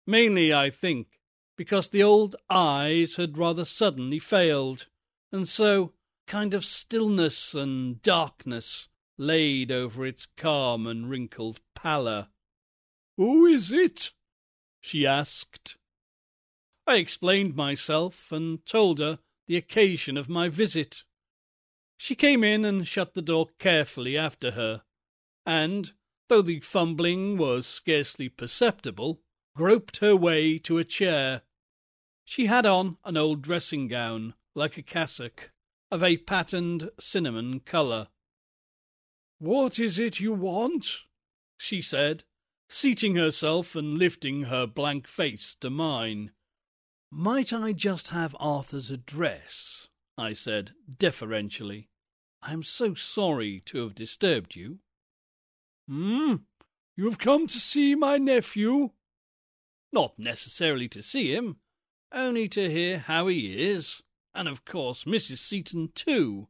Mainly, 0.07 0.51
I 0.55 0.71
think, 0.71 1.21
because 1.55 1.89
the 1.89 2.03
old 2.03 2.35
eyes 2.49 3.17
had 3.17 3.37
rather 3.37 3.67
suddenly 3.67 4.19
failed, 4.19 4.87
and 5.31 5.47
so 5.47 5.93
kind 6.27 6.55
of 6.55 6.65
stillness 6.65 7.53
and 7.53 8.01
darkness 8.01 8.89
laid 9.19 9.71
over 9.71 10.07
its 10.07 10.25
calm 10.25 10.87
and 10.87 11.11
wrinkled 11.11 11.61
pallor. 11.75 12.29
Who 13.19 13.45
is 13.45 13.71
it? 13.71 14.13
she 14.81 15.07
asked. 15.07 15.77
I 16.87 16.97
explained 16.97 17.55
myself 17.55 18.33
and 18.33 18.65
told 18.65 18.99
her 18.99 19.19
the 19.47 19.59
occasion 19.59 20.17
of 20.17 20.31
my 20.31 20.49
visit. 20.49 21.05
She 21.99 22.15
came 22.15 22.45
in 22.45 22.65
and 22.65 22.87
shut 22.87 23.15
the 23.15 23.23
door 23.23 23.49
carefully 23.59 24.17
after 24.17 24.53
her, 24.53 24.83
and, 25.45 25.93
though 26.29 26.43
the 26.43 26.61
fumbling 26.61 27.37
was 27.37 27.67
scarcely 27.67 28.29
perceptible, 28.29 29.21
groped 29.57 29.97
her 29.97 30.15
way 30.15 30.59
to 30.59 30.79
a 30.79 30.85
chair. 30.85 31.43
She 32.25 32.47
had 32.47 32.65
on 32.65 32.99
an 33.05 33.17
old 33.17 33.43
dressing 33.43 33.89
gown, 33.89 34.35
like 34.55 34.79
a 34.79 34.83
cassock, 34.83 35.51
of 35.91 36.03
a 36.03 36.19
patterned 36.19 36.91
cinnamon 37.01 37.61
colour. 37.61 38.09
What 39.39 39.81
is 39.81 39.99
it 39.99 40.21
you 40.21 40.33
want? 40.33 41.05
she 41.57 41.83
said, 41.83 42.23
seating 42.69 43.17
herself 43.17 43.75
and 43.75 43.99
lifting 43.99 44.45
her 44.45 44.67
blank 44.67 45.09
face 45.09 45.57
to 45.57 45.71
mine. 45.71 46.31
Might 47.11 47.53
I 47.53 47.73
just 47.73 48.09
have 48.09 48.37
Arthur's 48.39 48.93
address? 48.93 49.88
I 50.19 50.33
said 50.33 50.73
deferentially. 50.99 51.89
I 52.43 52.53
am 52.53 52.65
so 52.65 52.95
sorry 52.95 53.63
to 53.67 53.79
have 53.79 53.95
disturbed 53.95 54.57
you. 54.57 54.81
Hmm, 55.89 56.35
you 56.97 57.05
have 57.05 57.19
come 57.19 57.47
to 57.47 57.59
see 57.61 57.95
my 57.95 58.19
nephew? 58.19 58.91
Not 59.93 60.19
necessarily 60.19 60.89
to 60.89 61.03
see 61.03 61.33
him, 61.33 61.59
only 62.13 62.49
to 62.49 62.69
hear 62.69 62.99
how 62.99 63.29
he 63.29 63.63
is, 63.71 64.03
and 64.35 64.49
of 64.49 64.65
course 64.65 65.05
Mrs. 65.05 65.39
Seaton 65.39 65.93
too. 65.95 66.49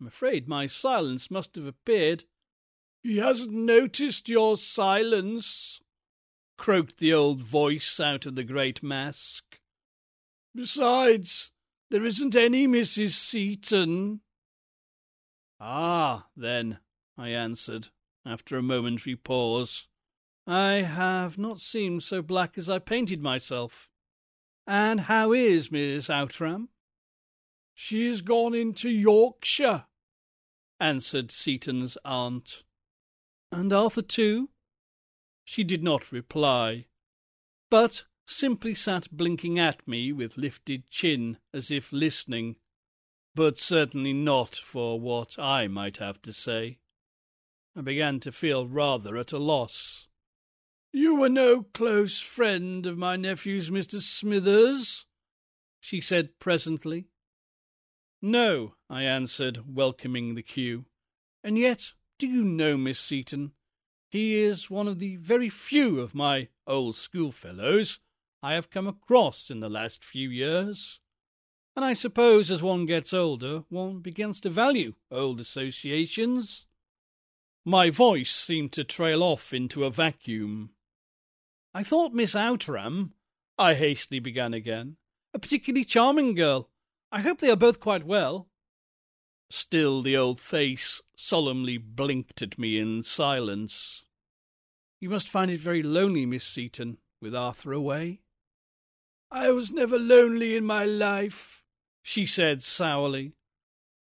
I'm 0.00 0.06
afraid 0.06 0.46
my 0.46 0.66
silence 0.66 1.30
must 1.30 1.56
have 1.56 1.66
appeared. 1.66 2.24
He 3.02 3.18
hasn't 3.18 3.52
noticed 3.52 4.28
your 4.28 4.56
silence, 4.56 5.80
croaked 6.56 6.98
the 6.98 7.12
old 7.12 7.42
voice 7.42 7.98
out 7.98 8.24
of 8.24 8.36
the 8.36 8.44
great 8.44 8.82
mask. 8.82 9.58
Besides, 10.54 11.50
there 11.90 12.04
isn't 12.04 12.36
any 12.36 12.66
Mrs. 12.66 13.10
Seaton. 13.10 14.20
Ah, 15.58 16.28
then, 16.36 16.78
I 17.18 17.30
answered, 17.30 17.88
after 18.24 18.56
a 18.56 18.62
momentary 18.62 19.16
pause. 19.16 19.86
I 20.46 20.82
have 20.82 21.36
not 21.36 21.60
seemed 21.60 22.02
so 22.02 22.22
black 22.22 22.56
as 22.56 22.70
I 22.70 22.78
painted 22.78 23.20
myself. 23.20 23.88
And 24.66 25.00
how 25.00 25.32
is 25.32 25.70
Miss 25.70 26.08
Outram? 26.08 26.68
She's 27.74 28.20
gone 28.20 28.54
into 28.54 28.88
Yorkshire, 28.88 29.86
answered 30.78 31.30
Seaton's 31.30 31.98
aunt. 32.04 32.62
And 33.50 33.72
Arthur 33.72 34.02
too? 34.02 34.50
She 35.44 35.64
did 35.64 35.82
not 35.82 36.12
reply, 36.12 36.86
but 37.70 38.04
simply 38.30 38.74
sat 38.74 39.10
blinking 39.10 39.58
at 39.58 39.86
me 39.88 40.12
with 40.12 40.36
lifted 40.36 40.88
chin 40.88 41.36
as 41.52 41.70
if 41.70 41.92
listening, 41.92 42.56
but 43.34 43.58
certainly 43.58 44.12
not 44.12 44.54
for 44.54 45.00
what 45.00 45.38
I 45.38 45.66
might 45.66 45.96
have 45.96 46.22
to 46.22 46.32
say. 46.32 46.78
I 47.76 47.80
began 47.80 48.20
to 48.20 48.32
feel 48.32 48.66
rather 48.66 49.16
at 49.16 49.32
a 49.32 49.38
loss. 49.38 50.08
You 50.92 51.14
were 51.16 51.28
no 51.28 51.62
close 51.74 52.20
friend 52.20 52.86
of 52.86 52.98
my 52.98 53.16
nephew's, 53.16 53.70
Mr. 53.70 54.00
Smithers, 54.00 55.06
she 55.80 56.00
said 56.00 56.38
presently. 56.38 57.06
No, 58.22 58.74
I 58.88 59.02
answered, 59.04 59.74
welcoming 59.74 60.34
the 60.34 60.42
cue. 60.42 60.84
And 61.42 61.56
yet, 61.58 61.94
do 62.18 62.26
you 62.26 62.44
know, 62.44 62.76
Miss 62.76 63.00
Seaton, 63.00 63.52
he 64.10 64.42
is 64.42 64.68
one 64.68 64.88
of 64.88 64.98
the 64.98 65.16
very 65.16 65.48
few 65.48 66.00
of 66.00 66.14
my 66.14 66.48
old 66.66 66.96
schoolfellows 66.96 67.98
I 68.42 68.54
have 68.54 68.70
come 68.70 68.86
across 68.86 69.50
in 69.50 69.60
the 69.60 69.68
last 69.68 70.02
few 70.02 70.30
years. 70.30 71.00
And 71.76 71.84
I 71.84 71.92
suppose 71.92 72.50
as 72.50 72.62
one 72.62 72.86
gets 72.86 73.12
older, 73.12 73.64
one 73.68 74.00
begins 74.00 74.40
to 74.42 74.50
value 74.50 74.94
old 75.10 75.40
associations. 75.40 76.66
My 77.64 77.90
voice 77.90 78.30
seemed 78.30 78.72
to 78.72 78.84
trail 78.84 79.22
off 79.22 79.52
into 79.52 79.84
a 79.84 79.90
vacuum. 79.90 80.70
I 81.74 81.84
thought 81.84 82.14
Miss 82.14 82.34
Outram, 82.34 83.12
I 83.58 83.74
hastily 83.74 84.20
began 84.20 84.54
again, 84.54 84.96
a 85.34 85.38
particularly 85.38 85.84
charming 85.84 86.34
girl. 86.34 86.70
I 87.12 87.20
hope 87.20 87.38
they 87.38 87.50
are 87.50 87.56
both 87.56 87.78
quite 87.78 88.06
well. 88.06 88.48
Still 89.50 90.00
the 90.00 90.16
old 90.16 90.40
face 90.40 91.02
solemnly 91.14 91.76
blinked 91.76 92.40
at 92.40 92.58
me 92.58 92.78
in 92.78 93.02
silence. 93.02 94.04
You 95.00 95.10
must 95.10 95.28
find 95.28 95.50
it 95.50 95.60
very 95.60 95.82
lonely, 95.82 96.24
Miss 96.24 96.44
Seaton, 96.44 96.98
with 97.20 97.34
Arthur 97.34 97.72
away. 97.72 98.20
I 99.32 99.50
was 99.52 99.70
never 99.70 99.98
lonely 99.98 100.56
in 100.56 100.64
my 100.64 100.84
life, 100.84 101.62
she 102.02 102.26
said 102.26 102.62
sourly. 102.62 103.34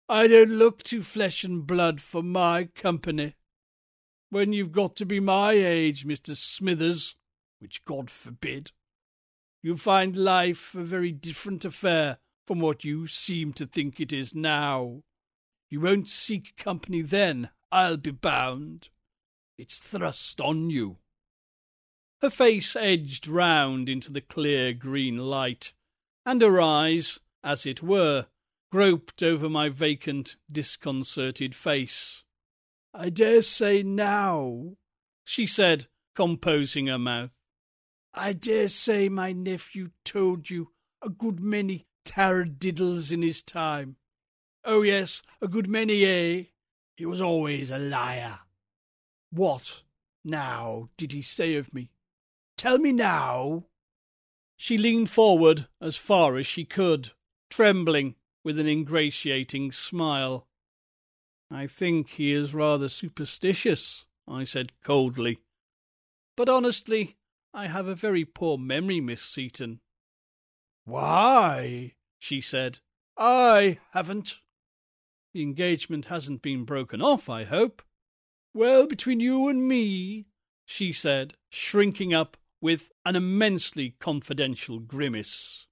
I 0.08 0.28
don't 0.28 0.52
look 0.52 0.84
to 0.84 1.02
flesh 1.02 1.42
and 1.42 1.66
blood 1.66 2.00
for 2.00 2.22
my 2.22 2.64
company. 2.74 3.34
When 4.30 4.52
you've 4.52 4.72
got 4.72 4.94
to 4.96 5.06
be 5.06 5.20
my 5.20 5.52
age, 5.52 6.06
Mr. 6.06 6.36
Smithers, 6.36 7.16
which 7.58 7.84
God 7.84 8.10
forbid, 8.10 8.70
you 9.62 9.76
find 9.76 10.14
life 10.14 10.74
a 10.74 10.84
very 10.84 11.12
different 11.12 11.64
affair 11.64 12.18
from 12.46 12.60
what 12.60 12.84
you 12.84 13.06
seem 13.06 13.52
to 13.54 13.66
think 13.66 13.98
it 13.98 14.12
is 14.12 14.34
now. 14.34 15.02
You 15.68 15.80
won't 15.80 16.08
seek 16.08 16.56
company 16.56 17.02
then, 17.02 17.50
I'll 17.72 17.96
be 17.96 18.12
bound. 18.12 18.88
It's 19.58 19.78
thrust 19.78 20.40
on 20.40 20.70
you. 20.70 20.98
Her 22.20 22.30
face 22.30 22.74
edged 22.74 23.28
round 23.28 23.88
into 23.88 24.10
the 24.10 24.20
clear 24.20 24.72
green 24.72 25.18
light, 25.18 25.72
and 26.26 26.42
her 26.42 26.60
eyes, 26.60 27.20
as 27.44 27.64
it 27.64 27.82
were, 27.82 28.26
groped 28.72 29.22
over 29.22 29.48
my 29.48 29.68
vacant, 29.68 30.36
disconcerted 30.50 31.54
face. 31.54 32.24
I 32.92 33.10
dare 33.10 33.42
say 33.42 33.84
now, 33.84 34.76
she 35.24 35.46
said, 35.46 35.86
composing 36.16 36.88
her 36.88 36.98
mouth. 36.98 37.30
I 38.12 38.32
dare 38.32 38.68
say 38.68 39.08
my 39.08 39.32
nephew 39.32 39.90
told 40.04 40.50
you 40.50 40.72
a 41.00 41.08
good 41.08 41.38
many 41.38 41.86
taradiddles 42.04 43.12
in 43.12 43.22
his 43.22 43.44
time. 43.44 43.96
Oh, 44.64 44.82
yes, 44.82 45.22
a 45.40 45.46
good 45.46 45.68
many, 45.68 46.04
eh? 46.04 46.44
He 46.96 47.06
was 47.06 47.22
always 47.22 47.70
a 47.70 47.78
liar. 47.78 48.40
What, 49.30 49.84
now, 50.24 50.88
did 50.96 51.12
he 51.12 51.22
say 51.22 51.54
of 51.54 51.72
me? 51.72 51.90
Tell 52.58 52.78
me 52.78 52.90
now. 52.90 53.66
She 54.56 54.76
leaned 54.76 55.10
forward 55.10 55.68
as 55.80 55.94
far 55.94 56.36
as 56.36 56.44
she 56.44 56.64
could, 56.64 57.12
trembling 57.48 58.16
with 58.42 58.58
an 58.58 58.66
ingratiating 58.66 59.70
smile. 59.70 60.48
I 61.52 61.68
think 61.68 62.10
he 62.10 62.32
is 62.32 62.54
rather 62.54 62.88
superstitious, 62.88 64.06
I 64.26 64.42
said 64.42 64.72
coldly. 64.82 65.38
But 66.36 66.48
honestly, 66.48 67.16
I 67.54 67.68
have 67.68 67.86
a 67.86 67.94
very 67.94 68.24
poor 68.24 68.58
memory, 68.58 69.00
Miss 69.00 69.22
Seaton. 69.22 69.78
Why? 70.84 71.94
she 72.18 72.40
said. 72.40 72.80
I 73.16 73.78
haven't. 73.92 74.38
The 75.32 75.42
engagement 75.42 76.06
hasn't 76.06 76.42
been 76.42 76.64
broken 76.64 77.02
off, 77.02 77.28
I 77.28 77.44
hope. 77.44 77.82
Well, 78.52 78.88
between 78.88 79.20
you 79.20 79.46
and 79.46 79.68
me, 79.68 80.26
she 80.66 80.92
said, 80.92 81.34
shrinking 81.50 82.12
up 82.12 82.36
with 82.60 82.90
an 83.04 83.16
immensely 83.16 83.94
confidential 84.00 84.78
grimace. 84.78 85.66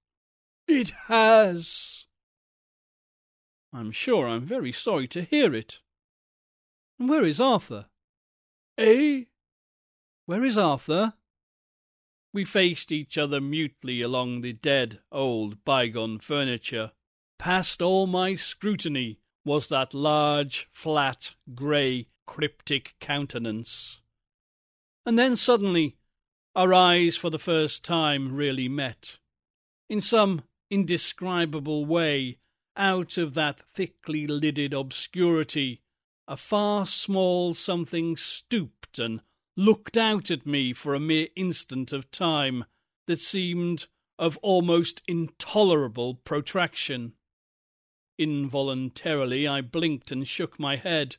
It 0.67 0.91
has. 1.07 2.05
I'm 3.73 3.91
sure 3.91 4.27
I'm 4.27 4.45
very 4.45 4.71
sorry 4.71 5.07
to 5.09 5.21
hear 5.21 5.53
it. 5.53 5.79
And 6.99 7.09
where 7.09 7.25
is 7.25 7.39
Arthur? 7.39 7.85
Eh? 8.77 9.23
Where 10.25 10.43
is 10.43 10.57
Arthur? 10.57 11.13
We 12.33 12.45
faced 12.45 12.91
each 12.91 13.17
other 13.17 13.41
mutely 13.41 14.01
along 14.01 14.41
the 14.41 14.53
dead, 14.53 14.99
old, 15.11 15.63
bygone 15.63 16.19
furniture. 16.19 16.91
Past 17.39 17.81
all 17.81 18.07
my 18.07 18.35
scrutiny 18.35 19.19
was 19.45 19.69
that 19.69 19.93
large, 19.93 20.67
flat, 20.71 21.35
grey, 21.55 22.07
cryptic 22.25 22.95
countenance. 22.99 24.01
And 25.05 25.17
then 25.17 25.35
suddenly 25.35 25.96
our 26.57 26.73
eyes 26.73 27.15
for 27.15 27.29
the 27.29 27.37
first 27.37 27.85
time 27.85 28.35
really 28.35 28.67
met. 28.67 29.17
In 29.89 30.01
some 30.01 30.41
indescribable 30.71 31.85
way, 31.85 32.39
out 32.75 33.15
of 33.15 33.35
that 33.35 33.59
thickly 33.75 34.25
lidded 34.25 34.73
obscurity, 34.73 35.81
a 36.27 36.35
far 36.35 36.87
small 36.87 37.53
something 37.53 38.17
stooped 38.17 38.97
and 38.97 39.21
looked 39.55 39.97
out 39.97 40.31
at 40.31 40.47
me 40.47 40.73
for 40.73 40.95
a 40.95 40.99
mere 40.99 41.27
instant 41.35 41.93
of 41.93 42.09
time 42.09 42.65
that 43.05 43.19
seemed 43.19 43.85
of 44.17 44.37
almost 44.37 45.03
intolerable 45.07 46.15
protraction. 46.15 47.13
Involuntarily 48.17 49.47
I 49.47 49.61
blinked 49.61 50.11
and 50.11 50.27
shook 50.27 50.59
my 50.59 50.75
head. 50.75 51.17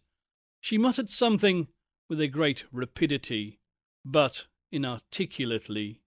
She 0.60 0.78
muttered 0.78 1.10
something 1.10 1.69
with 2.10 2.20
a 2.20 2.27
great 2.27 2.65
rapidity, 2.73 3.60
but 4.05 4.47
inarticulately, 4.70 6.01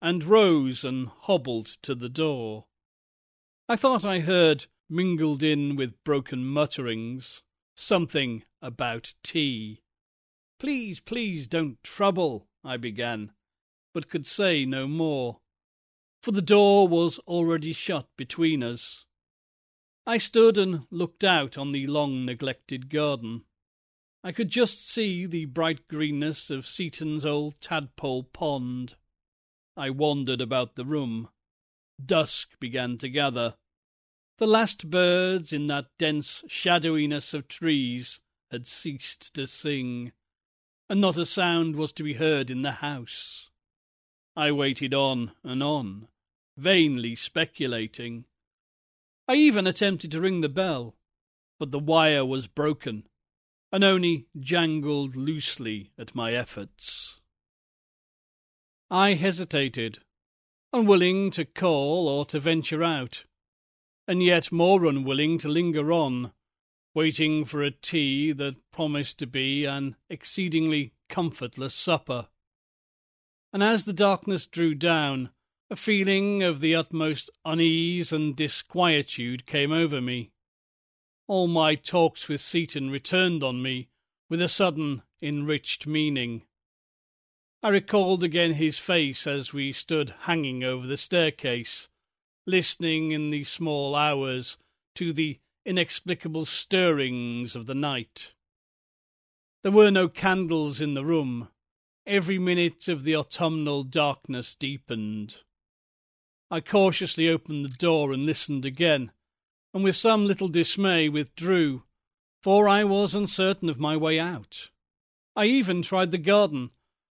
and 0.00 0.24
rose 0.24 0.84
and 0.84 1.08
hobbled 1.08 1.66
to 1.82 1.94
the 1.94 2.08
door. 2.08 2.66
I 3.68 3.76
thought 3.76 4.04
I 4.04 4.20
heard, 4.20 4.66
mingled 4.88 5.42
in 5.42 5.76
with 5.76 6.02
broken 6.04 6.44
mutterings, 6.44 7.42
something 7.74 8.42
about 8.60 9.14
tea. 9.22 9.80
Please, 10.58 11.00
please 11.00 11.48
don't 11.48 11.82
trouble, 11.82 12.48
I 12.62 12.76
began, 12.76 13.32
but 13.94 14.08
could 14.08 14.26
say 14.26 14.64
no 14.64 14.86
more, 14.86 15.40
for 16.22 16.32
the 16.32 16.42
door 16.42 16.86
was 16.86 17.18
already 17.20 17.72
shut 17.72 18.08
between 18.16 18.62
us. 18.62 19.06
I 20.06 20.18
stood 20.18 20.58
and 20.58 20.86
looked 20.90 21.24
out 21.24 21.56
on 21.56 21.72
the 21.72 21.86
long 21.86 22.24
neglected 22.24 22.90
garden. 22.90 23.44
I 24.24 24.30
could 24.30 24.50
just 24.50 24.88
see 24.88 25.26
the 25.26 25.46
bright 25.46 25.88
greenness 25.88 26.48
of 26.48 26.64
Seaton's 26.64 27.26
old 27.26 27.60
tadpole 27.60 28.22
pond. 28.22 28.94
I 29.76 29.90
wandered 29.90 30.40
about 30.40 30.76
the 30.76 30.84
room. 30.84 31.28
Dusk 32.04 32.50
began 32.60 32.98
to 32.98 33.08
gather. 33.08 33.56
The 34.38 34.46
last 34.46 34.90
birds 34.90 35.52
in 35.52 35.66
that 35.66 35.86
dense 35.98 36.44
shadowiness 36.46 37.34
of 37.34 37.48
trees 37.48 38.20
had 38.52 38.66
ceased 38.66 39.34
to 39.34 39.46
sing, 39.46 40.12
and 40.88 41.00
not 41.00 41.16
a 41.16 41.26
sound 41.26 41.74
was 41.74 41.92
to 41.94 42.04
be 42.04 42.14
heard 42.14 42.48
in 42.48 42.62
the 42.62 42.72
house. 42.72 43.50
I 44.36 44.52
waited 44.52 44.94
on 44.94 45.32
and 45.42 45.64
on, 45.64 46.06
vainly 46.56 47.16
speculating. 47.16 48.26
I 49.26 49.34
even 49.34 49.66
attempted 49.66 50.12
to 50.12 50.20
ring 50.20 50.42
the 50.42 50.48
bell, 50.48 50.94
but 51.58 51.72
the 51.72 51.78
wire 51.80 52.24
was 52.24 52.46
broken 52.46 53.04
and 53.72 53.82
only 53.82 54.26
jangled 54.38 55.16
loosely 55.16 55.90
at 55.98 56.14
my 56.14 56.32
efforts. 56.32 57.20
I 58.90 59.14
hesitated, 59.14 60.00
unwilling 60.72 61.30
to 61.32 61.46
call 61.46 62.06
or 62.06 62.26
to 62.26 62.38
venture 62.38 62.84
out, 62.84 63.24
and 64.06 64.22
yet 64.22 64.52
more 64.52 64.84
unwilling 64.84 65.38
to 65.38 65.48
linger 65.48 65.90
on, 65.90 66.32
waiting 66.94 67.46
for 67.46 67.62
a 67.62 67.70
tea 67.70 68.32
that 68.32 68.70
promised 68.70 69.18
to 69.20 69.26
be 69.26 69.64
an 69.64 69.96
exceedingly 70.10 70.92
comfortless 71.08 71.74
supper. 71.74 72.28
And 73.54 73.62
as 73.62 73.86
the 73.86 73.94
darkness 73.94 74.44
drew 74.44 74.74
down, 74.74 75.30
a 75.70 75.76
feeling 75.76 76.42
of 76.42 76.60
the 76.60 76.74
utmost 76.74 77.30
unease 77.46 78.12
and 78.12 78.36
disquietude 78.36 79.46
came 79.46 79.72
over 79.72 80.02
me. 80.02 80.31
All 81.28 81.46
my 81.46 81.74
talks 81.74 82.28
with 82.28 82.40
Seaton 82.40 82.90
returned 82.90 83.42
on 83.42 83.62
me 83.62 83.88
with 84.28 84.42
a 84.42 84.48
sudden 84.48 85.02
enriched 85.22 85.86
meaning. 85.86 86.42
I 87.62 87.68
recalled 87.68 88.24
again 88.24 88.54
his 88.54 88.78
face 88.78 89.26
as 89.26 89.52
we 89.52 89.72
stood 89.72 90.14
hanging 90.22 90.64
over 90.64 90.86
the 90.86 90.96
staircase, 90.96 91.88
listening 92.46 93.12
in 93.12 93.30
the 93.30 93.44
small 93.44 93.94
hours 93.94 94.56
to 94.96 95.12
the 95.12 95.38
inexplicable 95.64 96.44
stirrings 96.44 97.54
of 97.54 97.66
the 97.66 97.74
night. 97.74 98.32
There 99.62 99.70
were 99.70 99.92
no 99.92 100.08
candles 100.08 100.80
in 100.80 100.94
the 100.94 101.04
room. 101.04 101.48
Every 102.04 102.38
minute 102.38 102.88
of 102.88 103.04
the 103.04 103.14
autumnal 103.14 103.84
darkness 103.84 104.56
deepened. 104.56 105.36
I 106.50 106.60
cautiously 106.60 107.28
opened 107.28 107.64
the 107.64 107.76
door 107.76 108.12
and 108.12 108.26
listened 108.26 108.66
again, 108.66 109.12
and 109.74 109.84
with 109.84 109.96
some 109.96 110.26
little 110.26 110.48
dismay 110.48 111.08
withdrew, 111.08 111.82
for 112.42 112.68
I 112.68 112.84
was 112.84 113.14
uncertain 113.14 113.68
of 113.68 113.78
my 113.78 113.96
way 113.96 114.18
out. 114.18 114.70
I 115.34 115.46
even 115.46 115.82
tried 115.82 116.10
the 116.10 116.18
garden, 116.18 116.70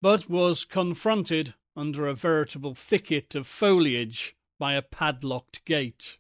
but 0.01 0.29
was 0.29 0.65
confronted 0.65 1.55
under 1.75 2.07
a 2.07 2.15
veritable 2.15 2.75
thicket 2.75 3.35
of 3.35 3.47
foliage 3.47 4.37
by 4.59 4.75
a 4.75 4.83
padlocked 4.83 5.65
gate. 5.65 6.19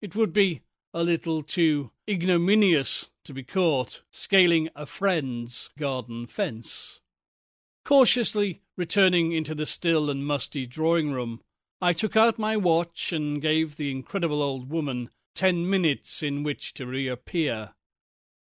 It 0.00 0.16
would 0.16 0.32
be 0.32 0.62
a 0.92 1.04
little 1.04 1.42
too 1.42 1.92
ignominious 2.08 3.08
to 3.24 3.34
be 3.34 3.42
caught 3.42 4.02
scaling 4.10 4.68
a 4.74 4.86
friend's 4.86 5.70
garden 5.78 6.26
fence. 6.26 7.00
Cautiously 7.84 8.62
returning 8.76 9.32
into 9.32 9.54
the 9.54 9.66
still 9.66 10.10
and 10.10 10.26
musty 10.26 10.66
drawing 10.66 11.12
room, 11.12 11.40
I 11.80 11.92
took 11.92 12.16
out 12.16 12.38
my 12.38 12.56
watch 12.56 13.12
and 13.12 13.40
gave 13.40 13.76
the 13.76 13.90
incredible 13.90 14.42
old 14.42 14.70
woman 14.70 15.10
ten 15.38 15.70
minutes 15.70 16.20
in 16.20 16.42
which 16.42 16.74
to 16.74 16.84
reappear. 16.84 17.70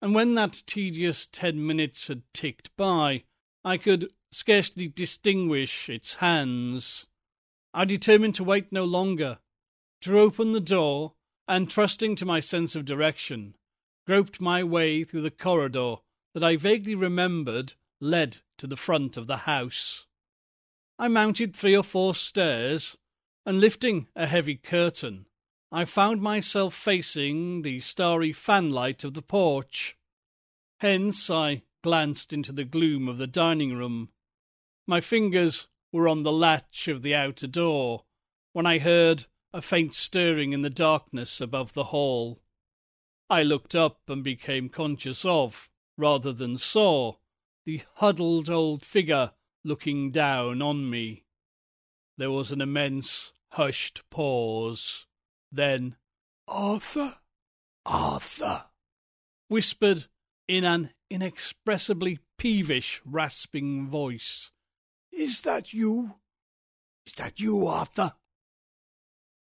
And 0.03 0.15
when 0.15 0.35
that 0.35 0.63
tedious 0.67 1.27
ten 1.27 1.67
minutes 1.67 2.09
had 2.09 2.23
ticked 2.35 2.69
by, 2.77 3.25
I 3.65 3.79
could 3.79 4.13
scarcely 4.31 4.89
distinguish 4.89 5.89
its 5.89 6.17
hands. 6.17 7.07
I 7.73 7.87
determined 7.87 8.35
to 8.35 8.45
wait 8.45 8.71
no 8.71 8.85
longer, 8.85 9.39
drew 10.03 10.21
open 10.21 10.53
the 10.53 10.61
door, 10.61 11.15
and 11.49 11.71
trusting 11.71 12.15
to 12.17 12.27
my 12.27 12.41
sense 12.41 12.77
of 12.77 12.85
direction, 12.85 13.57
groped 14.07 14.39
my 14.39 14.63
way 14.63 15.03
through 15.03 15.23
the 15.23 15.31
corridor 15.31 15.95
that 16.35 16.45
I 16.45 16.57
vaguely 16.57 16.95
remembered 16.95 17.73
led 18.01 18.41
to 18.59 18.67
the 18.67 18.77
front 18.77 19.17
of 19.17 19.27
the 19.27 19.49
house. 19.49 20.07
I 20.99 21.09
mounted 21.09 21.57
three 21.57 21.75
or 21.75 21.85
four 21.85 22.15
stairs, 22.15 22.99
and 23.47 23.61
lifting 23.61 24.09
a 24.15 24.27
heavy 24.27 24.57
curtain, 24.57 25.25
I 25.75 25.87
found 25.87 26.21
myself 26.21 26.75
facing 26.75 27.63
the 27.63 27.81
starry 27.81 28.35
fanlight 28.35 29.05
of 29.05 29.15
the 29.15 29.23
porch. 29.23 29.97
Hence 30.81 31.31
I 31.31 31.63
glanced 31.83 32.31
into 32.31 32.53
the 32.53 32.65
gloom 32.65 33.09
of 33.09 33.17
the 33.17 33.27
dining 33.27 33.75
room. 33.75 34.11
My 34.87 35.01
fingers 35.01 35.69
were 35.91 36.09
on 36.09 36.25
the 36.25 36.33
latch 36.33 36.89
of 36.89 37.01
the 37.01 37.15
outer 37.15 37.47
door 37.47 38.05
when 38.53 38.67
I 38.67 38.81
heard 38.81 39.25
a 39.55 39.63
faint 39.63 39.95
stirring 39.95 40.53
in 40.53 40.61
the 40.61 40.69
darkness 40.69 41.41
above 41.41 41.73
the 41.73 41.85
hall. 41.85 42.43
I 43.31 43.43
looked 43.43 43.75
up 43.75 44.01
and 44.09 44.23
became 44.23 44.69
conscious 44.69 45.25
of, 45.25 45.71
rather 45.97 46.35
than 46.35 46.59
saw, 46.59 47.15
the 47.65 47.81
huddled 47.95 48.51
old 48.51 48.85
figure 48.85 49.33
looking 49.65 50.11
down 50.11 50.61
on 50.61 50.91
me. 50.91 51.25
There 52.19 52.31
was 52.31 52.53
an 52.53 52.61
immense 52.61 53.33
hushed 53.53 54.03
pause. 54.11 55.07
Then, 55.53 55.97
Arthur, 56.49 57.17
Arthur, 57.85 58.65
whispered 59.49 60.07
in 60.49 60.65
an 60.65 60.91
inexpressibly 61.11 62.21
peevish, 62.39 63.03
rasping 63.05 63.87
voice. 63.87 64.51
Is 65.13 65.43
that 65.43 65.75
you? 65.75 66.15
Is 67.07 67.13
that 67.15 67.39
you, 67.39 67.67
Arthur? 67.67 68.15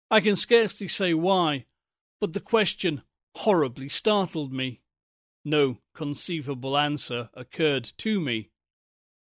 I 0.09 0.21
can 0.21 0.37
scarcely 0.37 0.87
say 0.87 1.13
why, 1.13 1.65
but 2.21 2.31
the 2.31 2.39
question 2.39 3.03
horribly 3.35 3.89
startled 3.89 4.53
me. 4.53 4.81
No 5.43 5.79
conceivable 5.93 6.77
answer 6.77 7.29
occurred 7.33 7.91
to 7.97 8.21
me. 8.21 8.51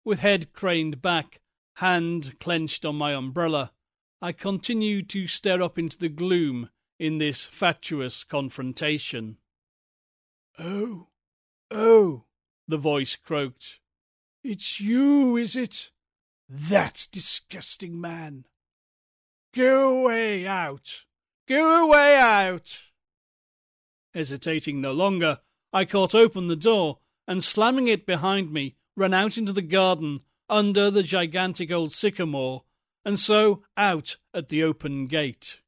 With 0.05 0.19
head 0.19 0.53
craned 0.53 1.01
back, 1.01 1.41
hand 1.77 2.39
clenched 2.41 2.85
on 2.85 2.97
my 2.97 3.15
umbrella, 3.15 3.73
I 4.21 4.33
continued 4.33 5.09
to 5.11 5.27
stare 5.29 5.63
up 5.63 5.79
into 5.79 5.97
the 5.97 6.09
gloom 6.09 6.71
in 6.99 7.19
this 7.19 7.45
fatuous 7.45 8.25
confrontation. 8.25 9.37
Oh, 10.59 11.07
oh, 11.71 12.25
the 12.67 12.79
voice 12.79 13.15
croaked. 13.15 13.79
It's 14.43 14.81
you, 14.81 15.37
is 15.37 15.55
it? 15.55 15.91
That 16.49 17.07
disgusting 17.13 18.01
man. 18.01 18.47
Go 19.55 20.01
away 20.01 20.47
out. 20.47 21.05
Go 21.47 21.87
away 21.87 22.17
out. 22.17 22.81
Hesitating 24.15 24.81
no 24.81 24.93
longer, 24.93 25.41
I 25.73 25.85
caught 25.85 26.15
open 26.15 26.49
the 26.49 26.57
door 26.57 26.99
and, 27.27 27.45
slamming 27.45 27.89
it 27.89 28.05
behind 28.05 28.53
me, 28.53 28.77
ran 28.97 29.15
out 29.15 29.37
into 29.39 29.53
the 29.53 29.63
garden 29.63 30.21
under 30.49 30.91
the 30.91 31.03
gigantic 31.03 31.71
old 31.71 31.93
sycamore, 31.93 32.65
and 33.05 33.19
so 33.19 33.63
out 33.77 34.17
at 34.35 34.49
the 34.49 34.63
open 34.63 35.07
gate. 35.07 35.61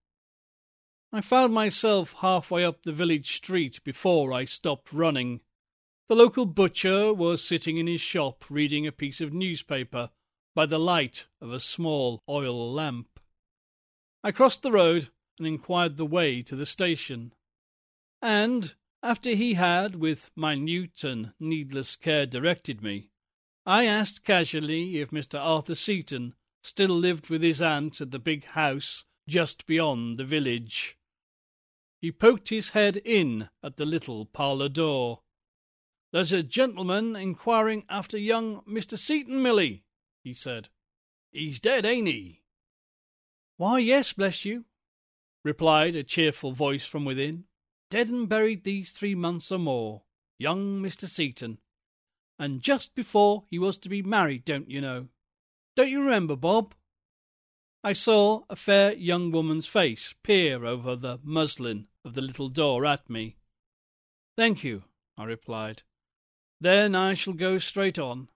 I 1.12 1.20
found 1.20 1.52
myself 1.52 2.14
halfway 2.20 2.64
up 2.64 2.82
the 2.82 2.92
village 2.92 3.34
street 3.34 3.82
before 3.82 4.32
I 4.32 4.44
stopped 4.44 4.92
running. 4.92 5.40
The 6.08 6.14
local 6.14 6.46
butcher 6.46 7.12
was 7.12 7.42
sitting 7.42 7.78
in 7.78 7.86
his 7.86 8.00
shop 8.00 8.44
reading 8.48 8.86
a 8.86 8.92
piece 8.92 9.20
of 9.20 9.32
newspaper 9.32 10.10
by 10.54 10.66
the 10.66 10.78
light 10.78 11.26
of 11.40 11.52
a 11.52 11.60
small 11.60 12.22
oil 12.28 12.72
lamp. 12.72 13.18
I 14.22 14.30
crossed 14.32 14.62
the 14.62 14.72
road 14.72 15.10
and 15.38 15.46
inquired 15.46 15.96
the 15.96 16.06
way 16.06 16.42
to 16.42 16.54
the 16.54 16.66
station. 16.66 17.32
And, 18.20 18.74
after 19.02 19.30
he 19.30 19.54
had, 19.54 19.96
with 19.96 20.30
minute 20.36 21.02
and 21.02 21.32
needless 21.40 21.96
care, 21.96 22.26
directed 22.26 22.82
me, 22.82 23.10
I 23.64 23.86
asked 23.86 24.24
casually 24.24 24.98
if 24.98 25.10
Mr. 25.10 25.40
Arthur 25.40 25.74
Seaton 25.74 26.34
still 26.62 26.94
lived 26.94 27.30
with 27.30 27.42
his 27.42 27.62
aunt 27.62 28.00
at 28.00 28.10
the 28.10 28.18
big 28.18 28.44
house 28.44 29.04
just 29.28 29.66
beyond 29.66 30.18
the 30.18 30.24
village. 30.24 30.96
He 32.00 32.10
poked 32.10 32.48
his 32.48 32.70
head 32.70 32.96
in 32.98 33.50
at 33.62 33.76
the 33.76 33.84
little 33.84 34.24
parlour 34.26 34.68
door. 34.68 35.20
There's 36.12 36.32
a 36.32 36.42
gentleman 36.42 37.14
inquiring 37.14 37.84
after 37.88 38.18
young 38.18 38.62
Mr. 38.62 38.98
Seaton, 38.98 39.42
Milly, 39.42 39.84
he 40.24 40.34
said. 40.34 40.68
He's 41.30 41.60
dead, 41.60 41.86
ain't 41.86 42.08
he? 42.08 42.42
Why, 43.56 43.78
yes, 43.78 44.12
bless 44.12 44.44
you, 44.44 44.64
replied 45.44 45.94
a 45.94 46.02
cheerful 46.02 46.52
voice 46.52 46.84
from 46.84 47.04
within 47.04 47.44
dead 47.90 48.08
and 48.08 48.28
buried 48.28 48.64
these 48.64 48.92
three 48.92 49.14
months 49.14 49.50
or 49.50 49.58
more, 49.58 50.02
young 50.38 50.80
Mr. 50.80 51.06
Seaton, 51.06 51.58
and 52.38 52.62
just 52.62 52.94
before 52.94 53.44
he 53.50 53.58
was 53.58 53.76
to 53.78 53.88
be 53.88 54.00
married, 54.00 54.44
don't 54.44 54.70
you 54.70 54.80
know? 54.80 55.08
Don't 55.76 55.90
you 55.90 56.00
remember, 56.02 56.36
Bob? 56.36 56.74
I 57.82 57.92
saw 57.94 58.42
a 58.50 58.56
fair 58.56 58.92
young 58.92 59.30
woman's 59.30 59.66
face 59.66 60.14
peer 60.22 60.64
over 60.64 60.96
the 60.96 61.18
muslin 61.22 61.86
of 62.04 62.14
the 62.14 62.20
little 62.20 62.48
door 62.48 62.84
at 62.84 63.08
me. 63.08 63.36
Thank 64.36 64.62
you, 64.64 64.84
I 65.16 65.24
replied. 65.24 65.82
Then 66.60 66.94
I 66.94 67.14
shall 67.14 67.32
go 67.32 67.58
straight 67.58 67.98
on. 67.98 68.28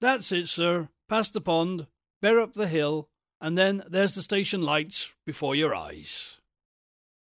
That's 0.00 0.32
it, 0.32 0.48
sir. 0.48 0.88
Past 1.08 1.34
the 1.34 1.40
pond, 1.40 1.86
bear 2.20 2.40
up 2.40 2.54
the 2.54 2.66
hill, 2.66 3.08
and 3.40 3.56
then 3.56 3.84
there's 3.88 4.14
the 4.14 4.22
station 4.22 4.62
lights 4.62 5.12
before 5.24 5.54
your 5.54 5.74
eyes. 5.74 6.38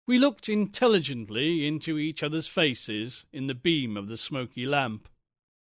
We 0.07 0.19
looked 0.19 0.49
intelligently 0.49 1.67
into 1.67 1.99
each 1.99 2.23
other's 2.23 2.47
faces 2.47 3.27
in 3.33 3.47
the 3.47 3.55
beam 3.55 3.97
of 3.97 4.09
the 4.09 4.17
smoky 4.17 4.67
lamp, 4.67 5.09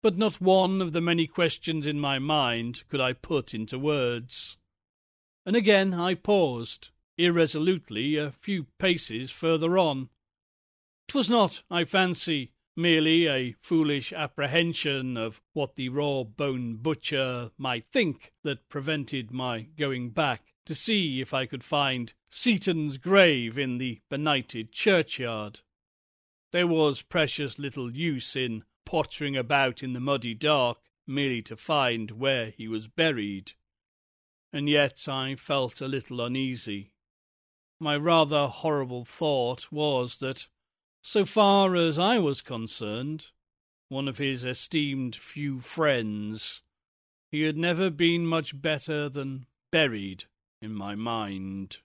but 0.01 0.17
not 0.17 0.41
one 0.41 0.81
of 0.81 0.93
the 0.93 1.01
many 1.01 1.27
questions 1.27 1.85
in 1.85 1.99
my 1.99 2.19
mind 2.19 2.83
could 2.89 3.01
I 3.01 3.13
put 3.13 3.53
into 3.53 3.77
words. 3.77 4.57
And 5.45 5.55
again 5.55 5.93
I 5.93 6.15
paused, 6.15 6.89
irresolutely, 7.17 8.17
a 8.17 8.31
few 8.31 8.65
paces 8.79 9.31
further 9.31 9.77
on. 9.77 10.09
It 11.07 11.15
was 11.15 11.29
not, 11.29 11.63
I 11.69 11.83
fancy, 11.85 12.51
merely 12.75 13.27
a 13.27 13.55
foolish 13.61 14.13
apprehension 14.13 15.17
of 15.17 15.41
what 15.53 15.75
the 15.75 15.89
raw 15.89 16.23
bone 16.23 16.75
butcher 16.75 17.51
might 17.57 17.85
think 17.91 18.31
that 18.43 18.69
prevented 18.69 19.31
my 19.31 19.67
going 19.77 20.09
back 20.09 20.53
to 20.65 20.75
see 20.75 21.21
if 21.21 21.33
I 21.33 21.45
could 21.45 21.63
find 21.63 22.13
Seaton's 22.29 22.97
grave 22.97 23.57
in 23.57 23.77
the 23.77 23.99
benighted 24.09 24.71
churchyard. 24.71 25.59
There 26.51 26.67
was 26.67 27.01
precious 27.01 27.59
little 27.59 27.95
use 27.95 28.35
in 28.35 28.63
pottering 28.85 29.35
about 29.35 29.83
in 29.83 29.93
the 29.93 29.99
muddy 29.99 30.33
dark 30.33 30.77
merely 31.07 31.41
to 31.41 31.57
find 31.57 32.11
where 32.11 32.51
he 32.51 32.67
was 32.67 32.87
buried. 32.87 33.53
And 34.53 34.69
yet 34.69 35.07
I 35.07 35.35
felt 35.35 35.81
a 35.81 35.87
little 35.87 36.21
uneasy. 36.21 36.91
My 37.79 37.97
rather 37.97 38.47
horrible 38.47 39.05
thought 39.05 39.71
was 39.71 40.17
that, 40.19 40.47
so 41.01 41.25
far 41.25 41.75
as 41.75 41.97
I 41.97 42.19
was 42.19 42.41
concerned, 42.41 43.27
one 43.89 44.07
of 44.07 44.19
his 44.19 44.43
esteemed 44.43 45.15
few 45.15 45.59
friends, 45.59 46.61
he 47.31 47.41
had 47.41 47.57
never 47.57 47.89
been 47.89 48.25
much 48.25 48.61
better 48.61 49.09
than 49.09 49.45
buried 49.71 50.25
in 50.61 50.73
my 50.73 50.95
mind. 50.95 51.79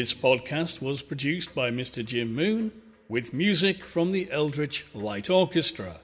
This 0.00 0.14
podcast 0.14 0.80
was 0.80 1.02
produced 1.02 1.54
by 1.54 1.70
Mr. 1.70 2.02
Jim 2.02 2.34
Moon 2.34 2.72
with 3.10 3.34
music 3.34 3.84
from 3.84 4.12
the 4.12 4.32
Eldritch 4.32 4.86
Light 4.94 5.28
Orchestra. 5.28 6.00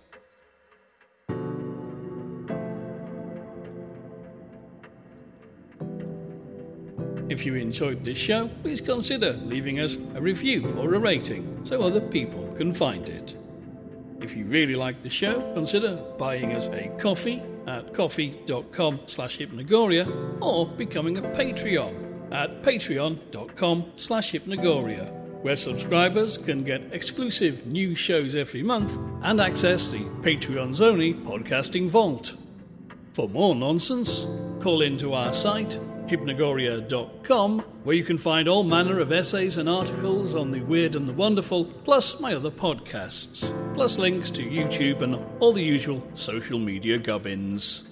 If 7.31 7.47
you 7.47 7.55
enjoyed 7.55 8.05
this 8.05 8.19
show, 8.19 8.49
please 8.63 8.83
consider 8.83 9.33
leaving 9.45 9.81
us 9.81 9.97
a 10.15 10.21
review 10.21 10.75
or 10.77 10.93
a 10.93 10.99
rating 10.99 11.65
so 11.65 11.81
other 11.81 12.03
people 12.03 12.53
can 12.53 12.75
find 12.75 13.09
it. 13.09 13.35
If 14.21 14.37
you 14.37 14.45
really 14.45 14.75
like 14.75 15.03
the 15.03 15.09
show, 15.09 15.41
consider 15.55 15.97
buying 16.19 16.53
us 16.53 16.69
a 16.69 16.95
coffee 16.99 17.43
at 17.67 17.95
ko-fi.com 17.95 19.01
slash 19.07 19.39
hypnogoria 19.39 20.37
or 20.43 20.67
becoming 20.67 21.17
a 21.17 21.23
Patreon 21.23 22.06
at 22.33 22.63
patreon.com 22.63 23.93
slash 23.97 24.33
hypnogoria, 24.33 25.13
where 25.43 25.57
subscribers 25.57 26.39
can 26.39 26.65
get 26.65 26.83
exclusive 26.93 27.67
new 27.67 27.95
shows 27.95 28.35
every 28.35 28.63
month 28.63 28.97
and 29.23 29.41
access 29.41 29.91
the 29.91 30.05
Patreon's 30.23 30.81
only 30.81 31.15
podcasting 31.15 31.89
vault. 31.89 32.35
For 33.13 33.29
more 33.29 33.55
nonsense, 33.55 34.27
call 34.61 34.83
into 34.83 35.13
our 35.15 35.33
site 35.33 35.79
hypnogoria.com, 36.07 37.61
where 37.85 37.97
you 37.97 38.05
can 38.05 38.19
find 38.19 38.49
all 38.49 38.63
manner 38.63 39.01
of 39.01 39.13
essays 39.13 39.57
and 39.57 39.69
articles 39.69 40.35
on 40.35 40.51
the 40.51 40.61
weird 40.61 40.95
and 40.95 41.09
the 41.09 41.13
wonderful, 41.13 41.65
plus 41.65 42.21
my 42.21 42.35
other 42.35 42.51
podcasts, 42.51 43.53
plus 43.75 43.99
links 43.99 44.31
to 44.31 44.43
YouTube 44.43 45.03
and 45.03 45.17
all 45.41 45.53
the 45.53 45.63
usual 45.63 46.03
social 46.15 46.59
media 46.59 46.99
gubbins. 46.99 47.86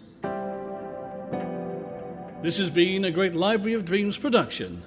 This 2.44 2.58
has 2.58 2.68
been 2.68 3.06
a 3.06 3.10
Great 3.10 3.34
Library 3.34 3.72
of 3.72 3.86
Dreams 3.86 4.18
production. 4.18 4.82